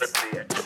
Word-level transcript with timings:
Bonjour 0.00 0.40
et 0.40 0.57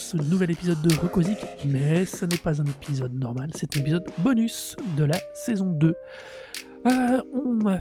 ce 0.00 0.16
nouvel 0.16 0.50
épisode 0.50 0.80
de 0.80 0.94
Recosic, 0.94 1.38
mais 1.66 2.06
ce 2.06 2.24
n'est 2.24 2.38
pas 2.38 2.60
un 2.60 2.64
épisode 2.64 3.12
normal, 3.12 3.50
c'est 3.54 3.76
un 3.76 3.80
épisode 3.80 4.04
bonus 4.18 4.74
de 4.96 5.04
la 5.04 5.18
saison 5.34 5.66
2. 5.66 5.94
Euh, 6.86 7.22
on 7.34 7.68
a 7.68 7.78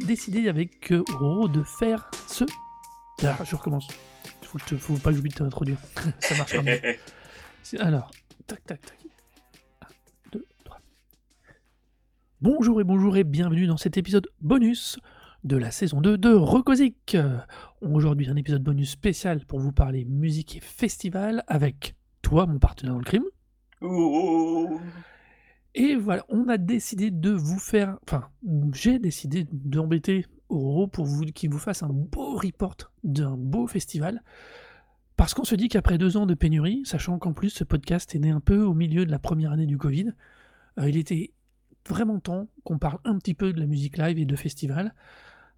décidé 0.00 0.48
avec 0.48 0.90
euh, 0.90 1.04
Roro 1.18 1.46
de 1.46 1.62
faire 1.62 2.10
ce... 2.26 2.44
Ah, 3.22 3.38
je 3.44 3.54
recommence. 3.54 3.86
Faut, 4.42 4.58
que 4.58 4.76
faut 4.76 4.94
pas 4.94 5.10
que 5.10 5.16
j'oublie 5.16 5.30
de 5.30 5.36
t'introduire. 5.36 5.78
Ça 6.18 6.36
marche 6.36 6.56
mieux. 6.56 6.80
Alors, 7.78 8.10
tac 8.48 8.64
tac 8.64 8.80
tac. 8.80 8.98
1, 9.82 9.86
2, 10.32 10.44
3. 10.64 10.80
Bonjour 12.40 12.80
et 12.80 12.84
bonjour 12.84 13.16
et 13.16 13.22
bienvenue 13.22 13.68
dans 13.68 13.76
cet 13.76 13.96
épisode 13.96 14.28
bonus 14.40 14.98
de 15.44 15.56
la 15.56 15.70
saison 15.70 16.00
2 16.00 16.18
de 16.18 16.32
Recosic. 16.32 17.16
Aujourd'hui, 17.80 18.28
un 18.28 18.36
épisode 18.36 18.62
bonus 18.62 18.90
spécial 18.90 19.44
pour 19.46 19.58
vous 19.58 19.72
parler 19.72 20.04
musique 20.04 20.56
et 20.56 20.60
festival 20.60 21.44
avec 21.46 21.94
toi, 22.22 22.46
mon 22.46 22.58
partenaire 22.58 22.94
dans 22.94 22.98
le 22.98 23.04
crime. 23.04 23.24
Et 25.74 25.96
voilà, 25.96 26.24
on 26.28 26.48
a 26.48 26.58
décidé 26.58 27.10
de 27.10 27.30
vous 27.30 27.58
faire. 27.58 27.98
Enfin, 28.02 28.28
j'ai 28.74 28.98
décidé 28.98 29.46
d'embêter 29.52 30.26
Oro 30.48 30.86
pour 30.86 31.06
vous, 31.06 31.24
qu'il 31.26 31.50
vous 31.50 31.58
fasse 31.58 31.82
un 31.82 31.88
beau 31.88 32.36
report 32.36 32.76
d'un 33.04 33.36
beau 33.36 33.66
festival. 33.66 34.22
Parce 35.16 35.34
qu'on 35.34 35.44
se 35.44 35.54
dit 35.54 35.68
qu'après 35.68 35.98
deux 35.98 36.16
ans 36.16 36.26
de 36.26 36.34
pénurie, 36.34 36.82
sachant 36.84 37.18
qu'en 37.18 37.32
plus 37.32 37.50
ce 37.50 37.64
podcast 37.64 38.14
est 38.14 38.18
né 38.18 38.30
un 38.30 38.40
peu 38.40 38.62
au 38.62 38.74
milieu 38.74 39.06
de 39.06 39.10
la 39.10 39.18
première 39.18 39.52
année 39.52 39.66
du 39.66 39.78
Covid, 39.78 40.12
euh, 40.78 40.88
il 40.88 40.96
était 40.96 41.32
vraiment 41.88 42.18
temps 42.20 42.48
qu'on 42.64 42.78
parle 42.78 42.98
un 43.04 43.16
petit 43.18 43.34
peu 43.34 43.52
de 43.52 43.60
la 43.60 43.66
musique 43.66 43.96
live 43.96 44.18
et 44.18 44.24
de 44.24 44.36
festival. 44.36 44.94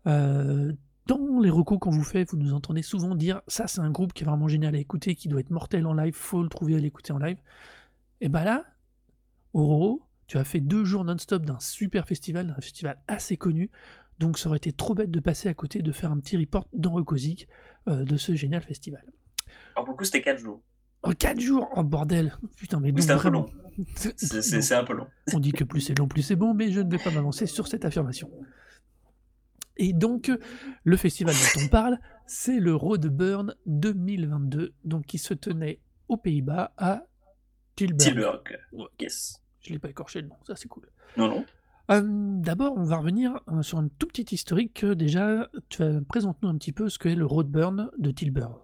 Euh, 0.07 0.73
dans 1.07 1.41
les 1.41 1.51
recos 1.51 1.79
qu'on 1.81 1.91
vous 1.91 2.05
fait, 2.05 2.31
vous 2.31 2.37
nous 2.37 2.55
entendez 2.55 2.83
souvent 2.83 3.15
dire 3.15 3.43
ça 3.49 3.67
c'est 3.67 3.81
un 3.81 3.91
groupe 3.91 4.13
qui 4.13 4.23
est 4.23 4.27
vraiment 4.27 4.49
génial 4.49 4.75
à 4.75 4.79
écouter, 4.79 5.15
qui 5.15 5.29
doit 5.29 5.41
être 5.41 5.51
mortel 5.51 5.87
en 5.87 5.95
live, 5.95 6.15
faut 6.15 6.43
le 6.43 6.49
trouver 6.49 6.77
à 6.77 6.79
l'écouter 6.79 7.13
en 7.13 7.19
live. 7.19 7.39
Et 8.21 8.29
bah 8.29 8.45
là, 8.45 8.65
Aurore, 9.53 10.09
tu 10.27 10.39
as 10.39 10.45
fait 10.45 10.61
deux 10.61 10.85
jours 10.85 11.05
non-stop 11.05 11.45
d'un 11.45 11.59
super 11.59 12.07
festival, 12.07 12.55
un 12.57 12.61
festival 12.61 12.99
assez 13.09 13.37
connu, 13.37 13.71
donc 14.19 14.39
ça 14.39 14.49
aurait 14.49 14.59
été 14.59 14.73
trop 14.73 14.95
bête 14.95 15.11
de 15.11 15.21
passer 15.21 15.49
à 15.49 15.55
côté, 15.55 15.83
de 15.83 15.93
faire 15.93 16.13
un 16.13 16.21
petit 16.21 16.37
report 16.37 16.69
dans 16.73 16.93
Recosic 16.93 17.49
euh, 17.89 18.05
de 18.05 18.17
ce 18.17 18.35
génial 18.35 18.63
festival. 18.63 19.05
Alors 19.75 19.85
pour 19.85 19.95
le 19.95 19.99
coup 19.99 20.05
c'était 20.05 20.23
4 20.23 20.39
jours. 20.39 20.63
Oh, 21.03 21.11
4 21.19 21.41
jours? 21.41 21.69
Oh 21.75 21.83
bordel 21.83 22.37
Putain, 22.57 22.79
mais 22.79 22.93
Oui, 22.93 23.03
c'est 23.03 23.11
un 23.11 23.19
peu 23.19 23.31
long. 23.31 23.47
C'est 23.97 24.73
un 24.73 24.85
peu 24.85 24.93
long. 24.93 25.09
On 25.33 25.41
dit 25.41 25.51
que 25.51 25.65
plus 25.65 25.81
c'est 25.81 25.99
long, 25.99 26.07
plus 26.07 26.23
c'est 26.23 26.37
bon, 26.37 26.55
mais 26.55 26.71
je 26.71 26.81
ne 26.81 26.89
vais 26.89 26.99
pas 26.99 27.11
m'avancer 27.11 27.47
sur 27.47 27.67
cette 27.67 27.85
affirmation. 27.85 28.31
Et 29.77 29.93
donc, 29.93 30.31
le 30.85 30.97
festival 30.97 31.35
dont 31.35 31.63
on 31.65 31.69
parle, 31.69 31.99
c'est 32.27 32.59
le 32.61 32.75
Roadburn 32.75 33.55
2022, 33.67 34.75
donc 34.85 35.07
qui 35.07 35.19
se 35.19 35.35
tenait 35.35 35.81
aux 36.09 36.17
Pays-Bas 36.17 36.73
à 36.77 37.05
Tilburg. 37.77 37.99
Tilburg. 38.01 38.59
Yes. 39.01 39.41
Je 39.61 39.73
l'ai 39.73 39.79
pas 39.79 39.89
écorché 39.89 40.21
le 40.21 40.29
nom, 40.29 40.37
ça 40.47 40.57
c'est 40.57 40.69
cool. 40.69 40.89
Non, 41.17 41.29
non. 41.29 41.45
Euh, 41.91 42.03
D'abord, 42.05 42.75
on 42.77 42.85
va 42.85 42.97
revenir 42.99 43.41
euh, 43.49 43.63
sur 43.63 43.79
un 43.79 43.89
tout 43.99 44.07
petit 44.07 44.35
historique. 44.35 44.85
euh, 44.85 44.95
Déjà, 44.95 45.49
tu 45.69 45.83
présente-nous 46.09 46.49
un 46.49 46.57
petit 46.57 46.73
peu 46.73 46.89
ce 46.89 46.99
qu'est 46.99 47.15
le 47.15 47.25
Roadburn 47.27 47.91
de 47.99 48.11
Tilburg. 48.11 48.59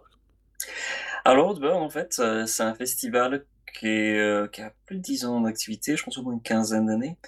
Alors, 1.25 1.49
Roadburn, 1.49 1.83
en 1.83 1.91
fait, 1.91 2.21
c'est 2.47 2.63
un 2.63 2.75
festival 2.75 3.45
qui, 3.79 3.87
est, 3.87 4.53
qui 4.53 4.61
a 4.63 4.73
plus 4.87 4.97
de 4.97 5.03
10 5.03 5.25
ans 5.27 5.41
d'activité, 5.41 5.97
je 5.97 6.05
pense 6.05 6.17
au 6.19 6.23
moins 6.23 6.33
une 6.35 6.43
quinzaine 6.43 6.87
d'années. 6.87 7.19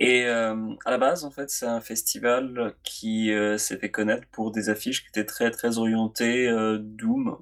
Et 0.00 0.26
euh, 0.26 0.76
à 0.84 0.92
la 0.92 0.98
base, 0.98 1.24
en 1.24 1.30
fait, 1.32 1.50
c'est 1.50 1.66
un 1.66 1.80
festival 1.80 2.74
qui 2.84 3.32
euh, 3.32 3.58
s'est 3.58 3.78
fait 3.78 3.90
connaître 3.90 4.28
pour 4.30 4.52
des 4.52 4.70
affiches 4.70 5.02
qui 5.02 5.08
étaient 5.08 5.24
très, 5.24 5.50
très 5.50 5.78
orientées 5.78 6.48
euh, 6.48 6.78
Doom, 6.80 7.36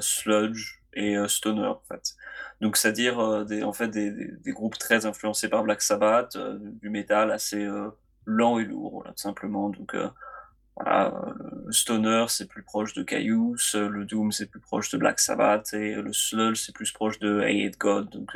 Sludge 0.00 0.82
et 0.92 1.16
Stoner, 1.26 1.66
en 1.66 1.82
fait. 1.88 2.14
Donc, 2.60 2.76
c'est-à-dire 2.76 3.44
des, 3.44 3.62
en 3.62 3.72
fait, 3.74 3.88
des, 3.88 4.52
groupes 4.52 4.78
très 4.78 5.04
influencés 5.04 5.48
par 5.50 5.62
Black 5.64 5.82
Sabbath, 5.82 6.36
du 6.80 6.88
métal 6.88 7.30
assez 7.30 7.68
lent 8.24 8.58
et 8.58 8.64
lourd, 8.64 9.04
tout 9.06 9.12
simplement. 9.16 9.68
Donc, 9.68 9.94
voilà, 10.76 11.34
le 11.66 11.72
Stoner, 11.72 12.24
c'est 12.28 12.48
plus 12.48 12.62
proche 12.62 12.94
de 12.94 13.02
Caius, 13.02 13.74
le 13.74 14.06
Doom, 14.06 14.32
c'est 14.32 14.46
plus 14.46 14.60
proche 14.60 14.90
de 14.90 14.96
Black 14.96 15.20
Sabbath, 15.20 15.74
et 15.74 15.96
le 15.96 16.12
Sludge, 16.14 16.62
c'est 16.64 16.74
plus 16.74 16.92
proche 16.92 17.18
de 17.18 17.42
I 17.46 17.66
Hate 17.66 17.78
God. 17.78 18.26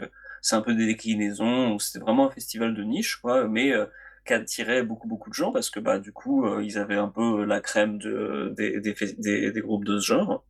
C'est 0.42 0.56
un 0.56 0.62
peu 0.62 0.74
des 0.74 0.86
déclinaisons. 0.86 1.78
C'était 1.78 2.00
vraiment 2.00 2.28
un 2.28 2.30
festival 2.30 2.74
de 2.74 2.82
niche, 2.82 3.16
quoi, 3.16 3.48
mais 3.48 3.72
euh, 3.72 3.86
qui 4.26 4.34
attirait 4.34 4.82
beaucoup, 4.82 5.08
beaucoup 5.08 5.30
de 5.30 5.34
gens 5.34 5.52
parce 5.52 5.70
que, 5.70 5.80
bah, 5.80 5.98
du 5.98 6.12
coup, 6.12 6.46
euh, 6.46 6.62
ils 6.62 6.78
avaient 6.78 6.96
un 6.96 7.08
peu 7.08 7.44
la 7.44 7.60
crème 7.60 7.98
de, 7.98 8.52
des, 8.56 8.80
des, 8.80 9.50
des, 9.52 9.60
groupes 9.60 9.84
de 9.84 9.98
ce 9.98 10.06
genre. 10.06 10.44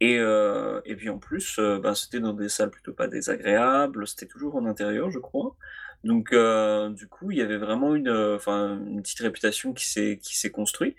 Et, 0.00 0.18
euh, 0.18 0.80
et 0.84 0.94
puis 0.96 1.08
en 1.10 1.18
plus, 1.18 1.58
euh, 1.58 1.78
bah, 1.80 1.94
c'était 1.94 2.20
dans 2.20 2.32
des 2.32 2.48
salles 2.48 2.70
plutôt 2.70 2.92
pas 2.92 3.08
désagréables, 3.08 4.06
c'était 4.06 4.26
toujours 4.26 4.56
en 4.56 4.66
intérieur, 4.66 5.10
je 5.10 5.18
crois. 5.18 5.56
Donc, 6.04 6.32
euh, 6.32 6.90
du 6.90 7.08
coup, 7.08 7.30
il 7.32 7.38
y 7.38 7.42
avait 7.42 7.56
vraiment 7.56 7.94
une, 7.94 8.08
euh, 8.08 8.38
une 8.46 9.02
petite 9.02 9.20
réputation 9.20 9.72
qui 9.72 9.86
s'est 9.86 10.50
construite. 10.52 10.96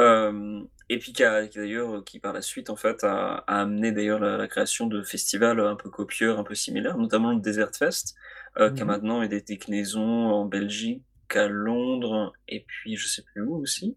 Euh, 0.00 0.62
et 0.94 0.98
puis 0.98 1.12
qui 1.12 1.24
a, 1.24 1.46
qui 1.48 1.58
d'ailleurs, 1.58 1.96
euh, 1.98 2.02
qui 2.02 2.20
par 2.20 2.32
la 2.32 2.42
suite, 2.42 2.70
en 2.70 2.76
fait, 2.76 3.04
a, 3.04 3.44
a 3.46 3.60
amené 3.62 3.92
d'ailleurs 3.92 4.20
la, 4.20 4.36
la 4.36 4.48
création 4.48 4.86
de 4.86 5.02
festivals 5.02 5.60
un 5.60 5.76
peu 5.76 5.90
copieurs, 5.90 6.38
un 6.38 6.44
peu 6.44 6.54
similaires, 6.54 6.98
notamment 6.98 7.32
le 7.32 7.40
Desert 7.40 7.74
Fest, 7.76 8.14
euh, 8.58 8.70
qui 8.70 8.82
a 8.82 8.84
Mhm. 8.84 8.86
maintenant 8.86 9.26
des 9.26 9.40
déclinaisons 9.42 10.02
en 10.02 10.44
Belgique, 10.46 11.02
à 11.34 11.48
Londres, 11.48 12.32
et 12.48 12.64
puis 12.66 12.96
je 12.96 13.08
sais 13.08 13.22
plus 13.22 13.42
où 13.42 13.56
aussi. 13.56 13.96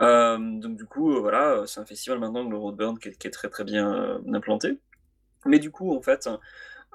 Euh, 0.00 0.38
donc 0.38 0.76
du 0.76 0.86
coup, 0.86 1.20
voilà, 1.20 1.64
c'est 1.66 1.80
un 1.80 1.86
festival 1.86 2.18
maintenant, 2.20 2.48
le 2.48 2.56
Roadburn, 2.56 2.98
qui 2.98 3.08
est, 3.10 3.12
qui 3.18 3.28
est 3.28 3.30
très 3.32 3.48
très 3.50 3.64
bien 3.64 4.20
implanté. 4.34 4.78
Mais 5.46 5.58
du 5.58 5.70
coup, 5.70 5.96
en 5.96 6.02
fait, 6.02 6.28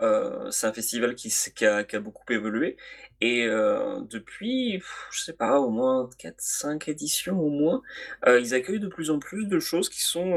euh, 0.02 0.50
c'est 0.52 0.68
un 0.68 0.74
festival 0.74 1.16
qui, 1.16 1.32
a, 1.66 2.00
beaucoup 2.00 2.32
évolué. 2.32 2.78
Et 3.22 3.46
euh, 3.46 4.02
depuis, 4.10 4.80
pff, 4.80 5.08
je 5.12 5.22
sais 5.22 5.34
pas, 5.34 5.60
au 5.60 5.70
moins 5.70 6.10
4-5 6.20 6.90
éditions 6.90 7.40
au 7.40 7.50
moins, 7.50 7.82
euh, 8.28 8.40
ils 8.40 8.54
accueillent 8.56 8.80
de 8.80 8.88
plus 8.88 9.12
en 9.12 9.20
plus 9.20 9.46
de 9.48 9.60
choses 9.60 9.90
qui 9.90 10.02
sont, 10.02 10.32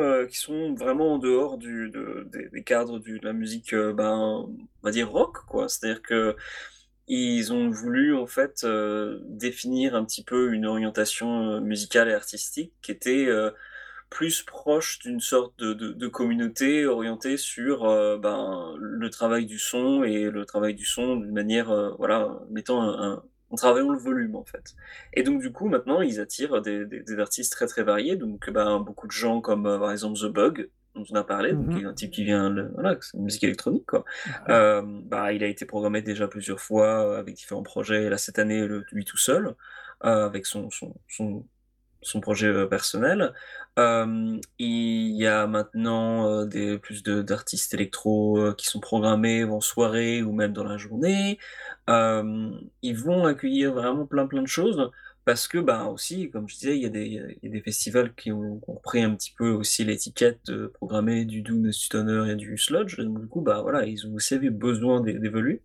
vraiment 0.74 1.14
en 1.14 1.18
dehors 1.18 1.58
des, 1.58 2.62
cadres 2.64 2.98
de 2.98 3.18
la 3.22 3.32
musique, 3.32 3.74
ben, 3.74 4.46
on 4.46 4.56
va 4.82 4.90
dire 4.90 5.10
rock. 5.10 5.38
C'est-à-dire 5.68 6.02
que 6.02 6.36
ils 7.06 7.52
ont 7.52 7.68
voulu 7.70 8.14
en 8.16 8.26
fait 8.26 8.66
définir 9.26 9.94
un 9.94 10.04
petit 10.04 10.24
peu 10.24 10.52
une 10.54 10.66
orientation 10.66 11.60
musicale 11.60 12.08
et 12.08 12.14
artistique 12.14 12.72
qui 12.82 12.92
était 12.92 13.28
plus 14.10 14.42
proche 14.42 14.98
d'une 15.00 15.20
sorte 15.20 15.58
de, 15.58 15.72
de, 15.74 15.92
de 15.92 16.06
communauté 16.08 16.86
orientée 16.86 17.36
sur 17.36 17.84
euh, 17.84 18.16
ben, 18.18 18.74
le 18.78 19.10
travail 19.10 19.46
du 19.46 19.58
son 19.58 20.04
et 20.04 20.30
le 20.30 20.44
travail 20.46 20.74
du 20.74 20.84
son 20.84 21.16
d'une 21.16 21.32
manière, 21.32 21.70
euh, 21.70 21.90
voilà, 21.98 22.38
mettant 22.50 22.82
un, 22.82 23.12
un- 23.14 23.22
en 23.50 23.56
travaillant 23.56 23.90
le 23.90 23.98
volume 23.98 24.36
en 24.36 24.44
fait. 24.44 24.74
Et 25.12 25.22
donc 25.22 25.40
du 25.40 25.52
coup 25.52 25.68
maintenant 25.68 26.00
ils 26.00 26.18
attirent 26.20 26.60
des, 26.62 26.86
des, 26.86 27.00
des 27.02 27.18
artistes 27.18 27.52
très 27.52 27.66
très 27.66 27.82
variés, 27.84 28.16
donc 28.16 28.50
ben, 28.50 28.80
beaucoup 28.80 29.06
de 29.06 29.12
gens 29.12 29.40
comme 29.40 29.66
euh, 29.66 29.78
par 29.78 29.92
exemple 29.92 30.18
The 30.18 30.26
Bug 30.26 30.70
dont 30.94 31.04
on 31.10 31.14
a 31.16 31.24
parlé, 31.24 31.52
donc, 31.52 31.66
Mhm. 31.66 31.74
qui 31.76 31.82
est 31.82 31.86
un 31.86 31.92
type 31.94 32.10
qui 32.12 32.24
vient, 32.24 32.50
de- 32.50 32.70
voilà, 32.74 32.96
c'est 33.00 33.16
une 33.16 33.24
musique 33.24 33.42
électronique 33.44 33.84
quoi. 33.86 34.04
Euh, 34.48 34.80
bah, 34.84 35.32
il 35.32 35.42
a 35.42 35.48
été 35.48 35.66
programmé 35.66 36.02
déjà 36.02 36.28
plusieurs 36.28 36.60
fois 36.60 37.18
avec 37.18 37.34
différents 37.34 37.64
projets. 37.64 38.08
Là, 38.08 38.16
cette 38.16 38.38
année, 38.38 38.64
le, 38.66 38.84
lui 38.92 39.04
tout 39.04 39.16
seul, 39.16 39.56
euh, 40.04 40.26
avec 40.26 40.46
son, 40.46 40.70
son, 40.70 40.94
son, 41.08 41.46
son 42.04 42.20
projet 42.20 42.46
euh, 42.48 42.66
personnel. 42.66 43.32
Il 43.76 45.16
y 45.16 45.26
a 45.26 45.46
maintenant 45.46 46.44
des, 46.46 46.78
plus 46.78 47.02
d'artistes 47.02 47.74
électro 47.74 48.52
qui 48.56 48.66
sont 48.66 48.80
programmés 48.80 49.44
en 49.44 49.60
soirée 49.60 50.22
ou 50.22 50.32
même 50.32 50.52
dans 50.52 50.64
la 50.64 50.76
journée. 50.76 51.38
Ils 51.88 52.96
vont 52.96 53.26
accueillir 53.26 53.74
vraiment 53.74 54.06
plein 54.06 54.26
plein 54.26 54.42
de 54.42 54.46
choses 54.46 54.90
parce 55.24 55.48
que 55.48 55.58
bah 55.58 55.86
aussi, 55.86 56.30
comme 56.30 56.48
je 56.48 56.54
disais, 56.54 56.76
il 56.76 56.82
y 56.82 56.86
a 56.86 56.90
des, 56.90 57.38
des 57.42 57.60
festivals 57.62 58.14
qui 58.14 58.30
ont, 58.30 58.60
repris 58.66 59.02
un 59.02 59.14
petit 59.14 59.32
peu 59.36 59.50
aussi 59.50 59.84
l'étiquette 59.84 60.40
de 60.46 60.66
programmer 60.66 61.24
du 61.24 61.42
doom, 61.42 61.62
du 61.62 61.72
stoner 61.72 62.32
et 62.32 62.36
du 62.36 62.58
sludge. 62.58 63.00
Du 63.00 63.26
coup, 63.28 63.40
bah 63.40 63.62
voilà, 63.62 63.86
ils 63.86 64.06
ont 64.06 64.14
aussi 64.14 64.34
eu 64.36 64.50
besoin 64.50 65.00
d'é- 65.00 65.18
d'évoluer. 65.18 65.62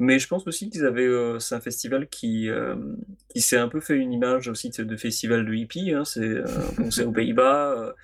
Mais 0.00 0.18
je 0.18 0.26
pense 0.28 0.46
aussi 0.46 0.70
qu'ils 0.70 0.86
avaient, 0.86 1.06
euh, 1.06 1.38
c'est 1.38 1.54
un 1.54 1.60
festival 1.60 2.08
qui, 2.08 2.48
euh, 2.48 2.74
qui 3.28 3.42
s'est 3.42 3.58
un 3.58 3.68
peu 3.68 3.80
fait 3.80 3.96
une 3.96 4.14
image 4.14 4.48
aussi 4.48 4.70
de, 4.70 4.96
festival 4.96 5.44
de 5.44 5.54
hippie. 5.54 5.92
Hein, 5.92 6.06
c'est 6.06 6.20
euh, 6.20 6.46
c'est 6.90 7.04
aux 7.04 7.12
Pays-Bas. 7.12 7.94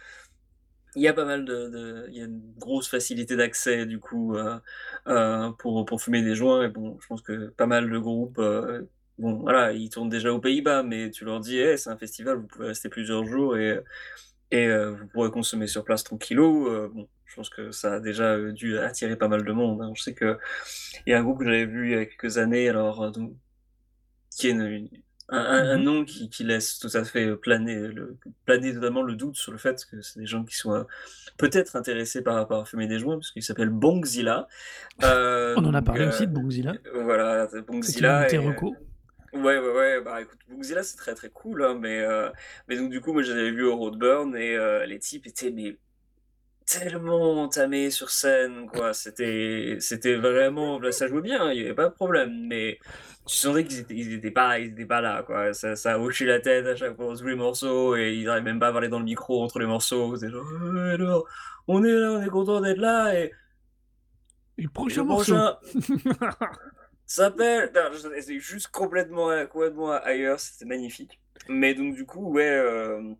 Il 0.94 1.02
y 1.02 1.08
a 1.08 1.14
pas 1.14 1.24
mal 1.24 1.44
de 1.46 2.06
il 2.08 2.16
y 2.16 2.20
a 2.20 2.24
une 2.24 2.40
grosse 2.58 2.88
facilité 2.88 3.36
d'accès 3.36 3.86
du 3.86 3.98
coup, 3.98 4.36
pour 5.58 5.84
pour 5.86 6.02
fumer 6.02 6.22
des 6.22 6.34
joints 6.34 6.64
et 6.64 6.68
bon, 6.68 6.98
je 7.00 7.06
pense 7.06 7.22
que 7.22 7.48
pas 7.48 7.66
mal 7.66 7.90
de 7.90 7.98
groupes, 7.98 8.40
bon 9.18 9.34
voilà, 9.36 9.72
ils 9.72 9.88
tournent 9.90 10.08
déjà 10.10 10.32
aux 10.32 10.40
Pays-Bas, 10.40 10.82
mais 10.82 11.10
tu 11.10 11.24
leur 11.24 11.40
dis: 11.40 11.58
«Eh, 11.58 11.76
c'est 11.78 11.90
un 11.90 11.96
festival, 11.98 12.38
vous 12.38 12.46
pouvez 12.46 12.68
rester 12.68 12.88
plusieurs 12.90 13.24
jours 13.24 13.56
et 13.56 13.80
et 14.50 14.68
vous 14.68 15.06
pourrez 15.08 15.30
consommer 15.30 15.66
sur 15.66 15.84
place 15.84 16.04
tranquillou», 16.04 16.68
heu, 16.68 16.90
bon, 16.94 17.08
je 17.26 17.34
pense 17.36 17.50
que 17.50 17.70
ça 17.72 17.94
a 17.94 18.00
déjà, 18.00 18.36
heu, 18.36 18.52
dû 18.52 18.78
attirer 18.78 19.16
pas 19.16 19.28
mal 19.28 19.44
de 19.44 19.52
monde, 19.52 19.82
hein. 19.82 19.92
Je 19.96 20.02
sais 20.02 20.14
qu'il 20.14 20.36
y 21.06 21.12
a 21.14 21.18
un 21.20 21.22
groupe 21.24 21.38
que 21.40 21.44
j'avais 21.46 21.66
vu 21.66 21.88
il 21.92 21.92
y 21.92 22.00
a 22.00 22.06
quelques 22.06 22.38
années, 22.38 22.68
alors, 22.70 23.04
heu, 23.04 23.10
donc 23.12 23.34
qui 24.30 24.48
est 24.48 24.50
une 24.52 24.62
une 24.66 24.88
un 25.28 25.38
un 25.40 25.64
Mmh 25.64 25.74
un 25.74 25.78
mh. 25.78 25.86
nom 25.86 26.04
qui 26.04 26.30
qui 26.30 26.44
laisse 26.44 26.78
tout 26.78 26.90
à 26.94 27.04
fait, 27.04 27.24
heu, 27.26 27.36
planer 27.38 27.76
le 27.88 28.16
planer 28.44 28.74
totalement 28.74 29.02
le 29.02 29.16
doute 29.16 29.36
sur 29.36 29.52
le 29.52 29.58
fait 29.58 29.84
que 29.90 30.00
c'est 30.02 30.20
des 30.20 30.26
gens 30.26 30.44
qui 30.44 30.54
soient 30.56 30.86
peut-être 31.38 31.76
intéressés 31.76 32.22
par 32.22 32.46
par 32.48 32.68
fumer 32.68 32.86
des 32.88 32.98
joints, 33.00 33.18
puisqu'il 33.18 33.42
s'appelle 33.42 33.70
Bongzilla, 33.70 34.48
On 35.56 35.64
en 35.64 35.74
a 35.74 35.82
parlé 35.82 36.04
aussi 36.04 36.24
heu, 36.24 36.28
de 36.28 36.32
Bongzilla. 36.32 36.78
voilà, 36.94 37.48
Bongzilla 37.66 38.32
et 38.32 38.38
ouais, 39.34 39.58
ouais, 39.58 39.58
ouais, 39.60 40.00
bah 40.02 40.22
écoute, 40.22 40.40
Bongzilla, 40.48 40.82
c'est 40.82 40.96
très, 40.96 41.14
très 41.14 41.30
cool, 41.30 41.64
hein, 41.64 41.74
mais 41.80 42.04
mais 42.68 42.76
donc 42.76 42.90
du 42.90 43.00
coup, 43.00 43.12
moi, 43.12 43.22
je 43.22 43.32
les 43.32 43.40
avais 43.40 43.50
vus 43.52 43.64
au 43.64 43.76
Roadburn 43.76 44.36
et 44.36 44.86
les 44.86 44.98
types 44.98 45.26
étaient 45.26 45.50
mais 45.52 45.78
tellement 46.66 47.42
entamés 47.42 47.90
sur 47.90 48.10
scène, 48.10 48.66
quoi. 48.68 48.94
C'était 48.94 49.76
c'était 49.80 50.16
vraiment 50.16 50.80
bah, 50.80 50.92
ça 50.92 51.08
jouait 51.08 51.22
bien, 51.22 51.52
il 51.52 51.58
y 51.62 51.64
avait 51.64 51.74
pas 51.74 51.88
de 51.88 51.94
problème, 51.94 52.46
mais 52.48 52.78
tu 53.26 53.36
sentais 53.36 53.64
qu'ils 53.64 53.80
étaient 53.80 53.94
ils 53.96 54.14
étaient 54.14 54.30
pas 54.32 54.58
ils 54.58 54.72
étaient 54.72 54.86
pas 54.86 55.00
là, 55.00 55.22
quoi. 55.24 55.54
Ça 55.54 55.76
ça 55.76 55.98
hochait 56.00 56.26
la 56.26 56.40
tête 56.40 56.66
à 56.66 56.76
chaque 56.76 56.96
fois, 56.96 57.06
entre 57.12 57.20
tous 57.20 57.26
les 57.28 57.36
morceaux 57.36 57.96
et 57.96 58.14
ils 58.14 58.28
arrivent 58.28 58.44
même 58.44 58.60
pas 58.60 58.68
à 58.68 58.72
parler 58.72 58.88
dans 58.88 58.98
le 58.98 59.04
micro 59.04 59.42
entre 59.42 59.58
les 59.60 59.66
morceaux. 59.66 60.16
C'est 60.16 60.30
genre: 60.30 60.44
«Ouais, 60.46 60.92
alors, 60.94 61.26
on 61.68 61.84
est 61.84 61.92
là, 61.92 62.12
on 62.12 62.22
est 62.22 62.28
content 62.28 62.60
d'être 62.60 62.78
là 62.78 63.14
et» 63.18 63.32
Et 64.58 64.62
le 64.62 64.68
«et 64.86 64.92
prochain 64.92 64.94
le 64.94 65.04
morceau? 65.04 65.42
prochain 65.42 65.56
s'appelle» 67.06 67.72
c'est 68.20 68.38
juste 68.40 68.68
complètement, 68.68 69.30
complètement 69.46 69.92
ailleurs, 69.92 70.40
c'était 70.40 70.64
magnifique. 70.64 71.20
Mais 71.48 71.74
donc 71.74 71.94
du 71.94 72.04
coup, 72.06 72.32
ouais, 72.32 72.44
hem, 72.44 73.16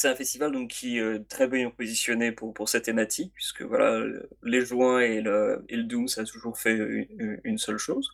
c'est 0.00 0.08
un 0.08 0.14
festival 0.14 0.52
donc 0.52 0.68
qui, 0.70 0.98
heu, 1.00 1.24
très 1.28 1.48
bien 1.48 1.70
positionné 1.70 2.30
pour 2.32 2.54
pour 2.54 2.68
cette 2.68 2.84
thématique 2.84 3.32
puisque 3.34 3.62
voilà, 3.62 4.04
les 4.44 4.64
joints 4.64 5.00
et 5.00 5.20
le 5.20 5.64
et 5.68 5.76
le 5.76 5.82
doom, 5.84 6.06
ça 6.08 6.20
a 6.22 6.24
toujours 6.24 6.56
fait 6.58 6.74
u 6.76 7.40
une 7.44 7.58
seule 7.58 7.78
chose. 7.78 8.10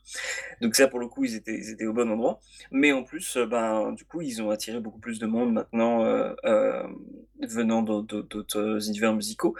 Donc 0.63 0.77
ça, 0.77 0.89
pour 0.89 0.99
le 1.01 1.09
coup, 1.09 1.25
ils 1.25 1.35
étaient 1.37 1.57
ils 1.59 1.71
étaient 1.71 1.87
au 1.87 1.93
bon 1.93 2.11
endroit. 2.11 2.41
Mais 2.73 2.93
en 2.93 3.03
plus, 3.05 3.37
heu, 3.37 3.47
ben, 3.47 3.93
du 3.93 4.05
coup, 4.07 4.23
ils 4.23 4.43
ont 4.43 4.51
attiré 4.51 4.81
beaucoup 4.81 5.01
plus 5.01 5.19
de 5.19 5.27
monde 5.27 5.53
maintenant, 5.53 6.05
venant 7.43 7.83
d'au 7.83 8.03
d'au 8.03 8.23
d'autres 8.23 8.89
univers 8.89 9.15
musicaux 9.15 9.55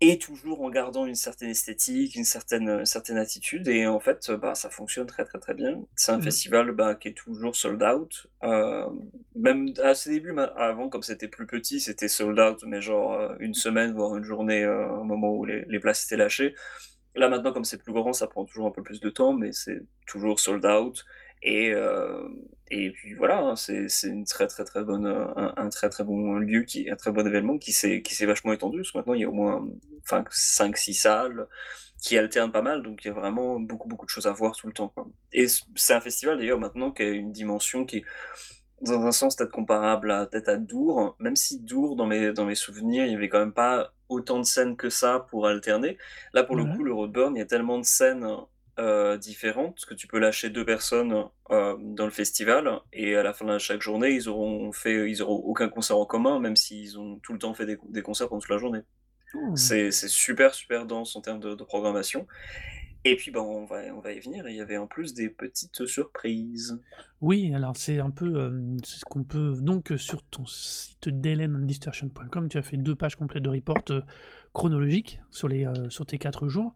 et 0.00 0.18
toujours 0.18 0.62
en 0.62 0.70
gardant 0.70 1.06
une 1.06 1.14
certaine 1.14 1.50
esthétique, 1.50 2.14
une 2.16 2.24
certaine, 2.24 2.68
heu, 2.70 2.84
certaine 2.86 3.18
attitude 3.18 3.68
et 3.68 3.86
en 3.86 4.00
fait, 4.00 4.30
bah, 4.32 4.54
ça 4.54 4.70
fonctionne 4.70 5.06
très, 5.06 5.24
très, 5.24 5.38
très 5.38 5.54
bien. 5.54 5.82
C'est 5.96 6.12
un 6.12 6.18
Mmh. 6.18 6.22
festival, 6.22 6.72
bah, 6.72 6.94
qui 6.94 7.08
est 7.08 7.14
toujours 7.14 7.54
sold 7.56 7.82
out, 7.82 8.26
hem, 8.42 9.10
même 9.36 9.68
à 9.82 9.94
ses 9.94 10.10
débuts, 10.10 10.34
avant, 10.56 10.88
comme 10.88 11.02
c'était 11.02 11.28
plus 11.28 11.46
petit, 11.46 11.80
c'était 11.80 12.08
sold 12.08 12.38
out, 12.40 12.62
mais 12.66 12.80
genre, 12.82 13.12
heu, 13.14 13.36
1 13.40 13.54
semaine, 13.54 13.92
voire 13.94 14.14
1 14.14 14.24
journée, 14.24 14.66
au 14.66 15.04
moment 15.04 15.32
où 15.34 15.44
les 15.44 15.64
les 15.68 15.80
places 15.80 16.04
étaient 16.06 16.16
lâchées. 16.16 16.54
Là, 17.16 17.28
maintenant, 17.28 17.52
comme 17.52 17.64
c'est 17.64 17.82
plus 17.82 17.92
grand, 17.92 18.12
ça 18.12 18.26
prend 18.28 18.44
toujours 18.44 18.66
un 18.68 18.70
peu 18.72 18.82
plus 18.84 19.00
de 19.00 19.10
temps, 19.10 19.32
mais 19.34 19.52
c'est 19.52 19.82
toujours 20.06 20.40
sold 20.40 20.64
out 20.66 21.04
et 21.42 21.72
et 22.70 22.90
puis 22.92 23.14
voilà, 23.14 23.40
hein, 23.40 23.56
c'est 23.56 23.88
une 24.04 24.24
très, 24.24 24.46
très, 24.46 24.64
très 24.64 24.84
bonne, 24.84 25.06
heu, 25.06 25.26
un 25.36 25.54
un 25.56 25.68
très, 25.70 25.88
très 25.90 26.04
bon 26.04 26.34
lieu 26.38 26.62
qui 26.62 26.90
un 26.90 26.96
très 26.96 27.10
bon 27.12 27.26
événement 27.26 27.58
qui 27.58 27.72
s'est 27.72 28.02
qui 28.02 28.14
s'est 28.14 28.26
vachement 28.26 28.52
étendu. 28.52 28.78
Parce 28.78 28.92
que 28.92 28.98
maintenant, 28.98 29.14
il 29.14 29.20
y 29.22 29.24
a 29.24 29.28
au 29.28 29.32
moins, 29.32 29.66
enfin 30.02 30.24
5-6 30.30 30.94
salles 30.94 31.48
qui 32.02 32.16
alternent 32.16 32.52
pas 32.52 32.62
mal, 32.62 32.82
donc 32.82 33.04
il 33.04 33.08
y 33.08 33.10
a 33.10 33.14
vraiment 33.14 33.60
beaucoup, 33.60 33.88
beaucoup 33.88 34.06
de 34.06 34.10
choses 34.10 34.26
à 34.26 34.32
voir 34.32 34.56
tout 34.56 34.66
le 34.66 34.72
temps, 34.72 34.88
quoi 34.88 35.06
et 35.32 35.46
c'est 35.76 35.94
un 35.94 36.00
festival 36.00 36.38
d'ailleurs 36.38 36.58
maintenant 36.58 36.90
qui 36.92 37.02
a 37.02 37.08
une 37.10 37.32
dimension 37.32 37.84
qui 37.84 37.98
est, 37.98 38.04
dans 38.82 39.02
un 39.06 39.12
sens, 39.12 39.36
peut-être 39.36 39.50
comparable 39.52 40.10
à 40.10 40.26
peut-être 40.26 40.48
à 40.48 40.56
Dour, 40.56 41.16
même 41.18 41.36
si 41.36 41.60
Dour, 41.60 41.96
dans 41.96 42.06
mes 42.06 42.32
dans 42.32 42.46
mes 42.46 42.54
souvenirs, 42.54 43.04
il 43.06 43.12
y 43.12 43.16
avait 43.16 43.28
quand 43.28 43.38
même 43.40 43.52
pas 43.52 43.92
autant 44.08 44.38
de 44.38 44.44
scènes 44.44 44.76
que 44.76 44.90
ça 44.90 45.26
pour 45.30 45.46
alterner. 45.46 45.98
Là, 46.32 46.44
pour 46.44 46.56
le 46.56 46.64
coup, 46.64 46.82
le 46.84 46.92
Roadburn, 46.92 47.36
il 47.36 47.38
y 47.40 47.42
a 47.42 47.46
tellement 47.46 47.78
de 47.78 47.84
scènes, 47.84 48.26
heu, 48.78 49.18
différentes 49.18 49.84
que 49.86 49.94
tu 49.94 50.06
peux 50.06 50.18
lâcher 50.18 50.50
2 50.50 50.64
personnes, 50.64 51.12
heu, 51.50 51.76
dans 51.80 52.04
le 52.04 52.10
festival 52.10 52.80
et 52.92 53.16
à 53.16 53.22
la 53.22 53.32
fin 53.32 53.44
de 53.46 53.58
chaque 53.58 53.82
journée, 53.82 54.10
ils 54.10 54.28
auront 54.28 54.72
fait 54.72 55.10
ils 55.10 55.22
auront 55.22 55.36
aucun 55.36 55.68
concert 55.68 55.96
en 55.98 56.06
commun, 56.06 56.38
même 56.40 56.56
s'ils 56.56 56.98
ont 56.98 57.18
tout 57.20 57.32
le 57.32 57.38
temps 57.38 57.54
fait 57.54 57.66
des 57.66 57.78
des 57.88 58.02
concerts 58.02 58.28
pendant 58.28 58.40
toute 58.40 58.50
la 58.50 58.58
journée. 58.58 58.80
Oh! 59.34 59.54
C'est 59.56 59.90
super, 59.92 60.54
super 60.54 60.86
dense 60.86 61.16
en 61.16 61.20
termes 61.20 61.40
de 61.40 61.54
de 61.54 61.64
programmation 61.64 62.26
et 63.04 63.16
puis, 63.16 63.30
ben, 63.30 63.40
on 63.40 63.64
va 63.64 63.82
on 63.94 64.00
va 64.00 64.12
y 64.12 64.20
venir, 64.20 64.46
il 64.48 64.56
y 64.56 64.60
avait 64.60 64.76
en 64.76 64.86
plus 64.86 65.14
des 65.14 65.30
petites 65.30 65.86
surprises. 65.86 66.78
Oui, 67.22 67.54
alors 67.54 67.76
c'est 67.76 67.98
un 67.98 68.10
peu, 68.10 68.50
c'est 68.84 69.00
ce 69.00 69.04
qu'on 69.04 69.24
peut 69.24 69.54
donc 69.60 69.92
sur 69.96 70.22
ton 70.22 70.44
site 70.46 71.08
dailyandistortion.com, 71.08 72.48
tu 72.48 72.58
as 72.58 72.62
fait 72.62 72.76
2 72.76 72.94
pages 72.94 73.16
complètes 73.16 73.42
de 73.42 73.48
report, 73.50 73.78
heu, 73.90 74.02
chronologiques 74.52 75.20
sur 75.30 75.48
les, 75.48 75.66
sur 75.88 76.04
tes 76.06 76.18
4 76.18 76.48
jours. 76.48 76.74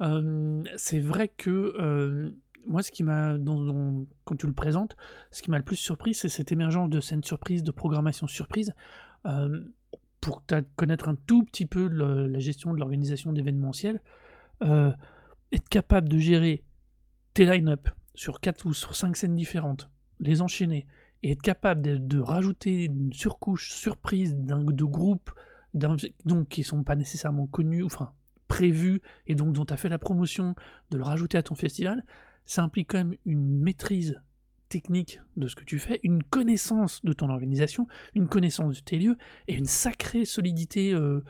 C'est 0.00 1.00
vrai 1.00 1.28
que, 1.28 2.32
moi, 2.66 2.82
ce 2.82 2.90
qui 2.90 3.02
m'a 3.02 3.36
quand 4.24 4.36
tu 4.36 4.46
le 4.46 4.52
présentes, 4.52 4.96
ce 5.30 5.42
qui 5.42 5.50
m'a 5.50 5.58
le 5.58 5.64
plus 5.64 5.76
surpris, 5.76 6.14
c'est 6.14 6.28
cette 6.28 6.52
émergence 6.52 6.88
de 6.90 7.00
scènes 7.00 7.24
surprises, 7.24 7.62
de 7.62 7.70
programmation 7.70 8.26
surprise. 8.26 8.72
Pour 10.20 10.42
connaître 10.76 11.08
un 11.08 11.16
tout 11.26 11.44
petit 11.44 11.66
peu 11.66 11.86
la 11.88 12.38
gestion 12.38 12.72
de 12.72 12.78
l'organisation 12.78 13.32
d'événementiel, 13.32 14.00
être 14.60 15.68
capable 15.68 16.08
de 16.08 16.18
gérer 16.18 16.64
tes 17.34 17.44
line-up 17.44 17.88
sur 18.14 18.40
4 18.40 18.66
ou 18.66 18.72
sur 18.72 18.94
5 18.96 19.16
scènes 19.16 19.36
différentes, 19.36 19.90
les 20.20 20.40
enchaîner 20.40 20.86
et 21.22 21.32
être 21.32 21.42
capable 21.42 21.82
de 21.82 21.96
de 21.96 22.20
rajouter 22.20 22.84
une 22.84 23.12
surcouche 23.12 23.72
surprise 23.72 24.36
d'un 24.36 24.62
de 24.62 24.84
groupes 24.84 25.30
d'invi 25.74 26.14
donc 26.24 26.48
qui 26.48 26.62
sont 26.62 26.84
pas 26.84 26.96
nécessairement 26.96 27.46
connus, 27.46 27.82
enfin 27.82 28.12
prévus 28.48 29.00
et 29.26 29.34
donc 29.34 29.52
dont 29.52 29.64
tu 29.64 29.72
as 29.72 29.76
fait 29.76 29.88
la 29.88 29.98
promotion, 29.98 30.54
de 30.90 30.98
le 30.98 31.04
rajouter 31.04 31.38
à 31.38 31.42
ton 31.42 31.54
festival, 31.54 32.04
ça 32.46 32.62
implique 32.62 32.90
quand 32.90 32.98
même 32.98 33.14
une 33.24 33.58
maîtrise 33.60 34.20
technique 34.68 35.20
de 35.36 35.46
ce 35.46 35.54
que 35.54 35.64
tu 35.64 35.78
fais, 35.78 36.00
une 36.02 36.22
connaissance 36.22 37.04
de 37.04 37.12
ton 37.12 37.28
organisation, 37.30 37.86
une 38.14 38.28
connaissance 38.28 38.76
de 38.76 38.80
tes 38.80 38.98
lieux 38.98 39.16
et 39.46 39.54
une 39.54 39.66
sacrée 39.66 40.24
solidité, 40.24 40.92
heu, 40.92 41.24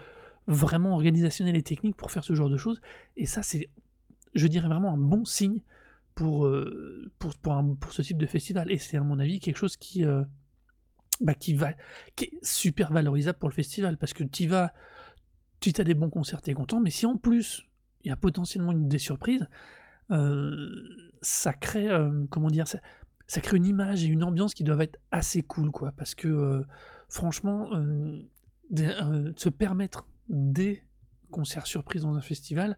vraiment 0.46 0.94
organisationnelle 0.94 1.56
et 1.56 1.62
technique 1.62 1.96
pour 1.96 2.10
faire 2.10 2.24
ce 2.24 2.34
genre 2.34 2.48
de 2.48 2.56
choses. 2.56 2.80
Et 3.16 3.26
ça, 3.26 3.42
c'est, 3.42 3.68
je 4.34 4.46
dirais 4.46 4.68
vraiment 4.68 4.92
un 4.92 4.98
bon 4.98 5.24
signe 5.24 5.60
pour, 6.14 6.46
heu, 6.46 7.12
pour 7.18 7.34
pour 7.36 7.52
un 7.52 7.74
pour 7.74 7.92
ce 7.92 8.02
type 8.02 8.18
de 8.18 8.26
festival. 8.26 8.70
Et 8.70 8.78
c'est 8.78 8.96
à 8.96 9.02
mon 9.02 9.18
avis 9.18 9.40
quelque 9.40 9.56
chose 9.56 9.76
qui, 9.76 10.04
heu, 10.04 10.24
bah, 11.20 11.34
qui 11.34 11.54
va 11.54 11.72
qui 12.16 12.24
est 12.26 12.44
super 12.44 12.92
valorisable 12.92 13.38
pour 13.38 13.48
le 13.48 13.54
festival 13.54 13.96
parce 13.98 14.12
que 14.12 14.24
tu 14.24 14.46
vas, 14.46 14.72
si 15.62 15.72
tu 15.72 15.80
as 15.80 15.84
des 15.84 15.94
bons 15.94 16.10
concerts, 16.10 16.42
tu 16.42 16.50
es 16.50 16.54
content, 16.54 16.80
mais 16.80 16.90
si 16.90 17.06
en 17.06 17.16
plus, 17.16 17.66
il 18.02 18.08
y 18.08 18.10
a 18.12 18.16
potentiellement 18.16 18.72
des 18.74 18.98
surprises, 18.98 19.48
heu, 20.10 20.84
ça 21.22 21.52
crée, 21.52 21.86
hem, 21.86 22.28
comment 22.28 22.50
dire? 22.50 22.66
Ça 23.26 23.40
crée 23.40 23.56
une 23.56 23.64
image 23.66 24.04
et 24.04 24.08
une 24.08 24.22
ambiance 24.22 24.52
qui 24.52 24.64
doivent 24.64 24.82
être 24.82 24.98
assez 25.10 25.42
cool, 25.42 25.70
quoi. 25.70 25.92
Parce 25.92 26.14
que, 26.14 26.28
heu, 26.28 26.66
franchement, 27.08 27.70
se 28.70 29.48
permettre 29.48 30.06
des 30.28 30.82
concerts 31.30 31.66
surprises 31.66 32.02
dans 32.02 32.14
un 32.14 32.20
festival, 32.20 32.76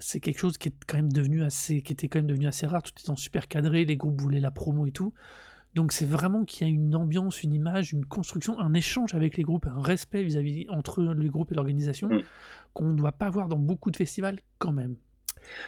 c'est 0.00 0.20
quelque 0.20 0.38
chose 0.38 0.56
qui 0.56 0.68
est 0.68 0.74
quand 0.86 0.96
même 0.96 1.12
devenu 1.12 1.42
assez 1.42 1.82
qui 1.82 1.92
était 1.92 2.08
quand 2.08 2.20
même 2.20 2.28
devenu 2.28 2.46
assez 2.46 2.66
rare. 2.66 2.82
Tout 2.82 2.92
étant 2.98 3.16
super 3.16 3.48
cadré, 3.48 3.84
les 3.84 3.96
groupes 3.96 4.20
voulaient 4.20 4.40
la 4.40 4.52
promo 4.52 4.86
et 4.86 4.92
tout. 4.92 5.12
Donc 5.74 5.92
c'est 5.92 6.06
vraiment 6.06 6.44
qu'il 6.44 6.66
y 6.66 6.70
a 6.70 6.72
une 6.72 6.94
ambiance, 6.96 7.42
une 7.42 7.52
image, 7.54 7.92
une 7.92 8.04
construction, 8.06 8.58
un 8.58 8.74
échange 8.74 9.14
avec 9.14 9.36
les 9.36 9.42
groupes, 9.44 9.66
un 9.66 9.80
respect 9.82 10.22
vis-à-vis 10.24 10.66
entre 10.68 11.02
les 11.02 11.28
groupes 11.28 11.52
et 11.52 11.54
l'organisation 11.54 12.10
Mmh. 12.10 12.20
qu'on 12.74 12.86
ne 12.92 12.96
doit 12.96 13.12
pas 13.12 13.30
voir 13.30 13.48
dans 13.48 13.58
beaucoup 13.58 13.90
de 13.90 13.96
festivals 13.96 14.40
quand 14.58 14.72
même. 14.72 14.96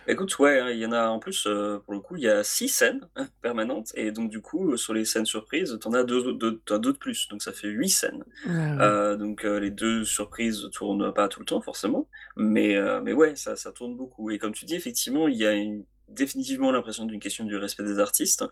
Écoute, 0.06 0.38
ouais, 0.38 0.59
hein, 0.61 0.71
il 0.71 0.78
y 0.78 0.87
en 0.87 0.92
a 0.92 1.09
en 1.09 1.18
plus, 1.18 1.47
heu, 1.47 1.80
pour 1.85 1.94
le 1.94 2.00
coup, 2.00 2.16
il 2.16 2.23
y 2.23 2.28
a 2.28 2.42
6 2.44 2.68
scènes 2.68 3.09
permanentes 3.42 3.92
et 3.94 4.11
donc 4.12 4.30
du 4.30 4.40
coup, 4.40 4.76
sur 4.76 4.94
les 4.94 5.04
scènes 5.04 5.26
surprises, 5.26 5.78
tu 5.80 5.88
en 5.88 5.92
as 5.92 6.04
2 6.04 6.26
autres 6.28 6.38
de 6.38 6.62
tu 6.64 6.73
as 6.73 6.78
2 6.78 6.92
de 6.92 6.99
plus, 6.99 7.28
donc 7.28 7.42
ça 7.42 7.52
fait 7.52 7.68
8 7.68 7.88
scènes. 7.90 8.25
Ouais, 8.44 8.73
ouais. 8.73 8.92
Heu, 9.11 9.16
donc 9.16 9.44
les 9.44 9.71
2 9.71 10.04
surprises 10.04 10.68
tournent 10.73 11.12
pas 11.14 11.28
tout 11.28 11.40
le 11.40 11.47
temps 11.47 11.61
forcément, 11.61 12.09
mais 12.37 12.76
mais 13.02 13.12
ouais, 13.12 13.37
ça 13.37 13.56
ça 13.56 13.73
tourne 13.73 13.97
beaucoup 13.97 14.30
et 14.30 14.38
comme 14.38 14.52
tu 14.52 14.64
dis, 14.64 14.75
effectivement, 14.75 15.28
il 15.28 15.37
y 15.37 15.47
a 15.47 15.52
une 15.54 15.85
définitivement 16.14 16.73
l'impression 16.73 17.07
d'une 17.07 17.21
question 17.21 17.45
du 17.45 17.57
respect 17.57 17.85
des 17.85 17.99
artistes 17.99 18.45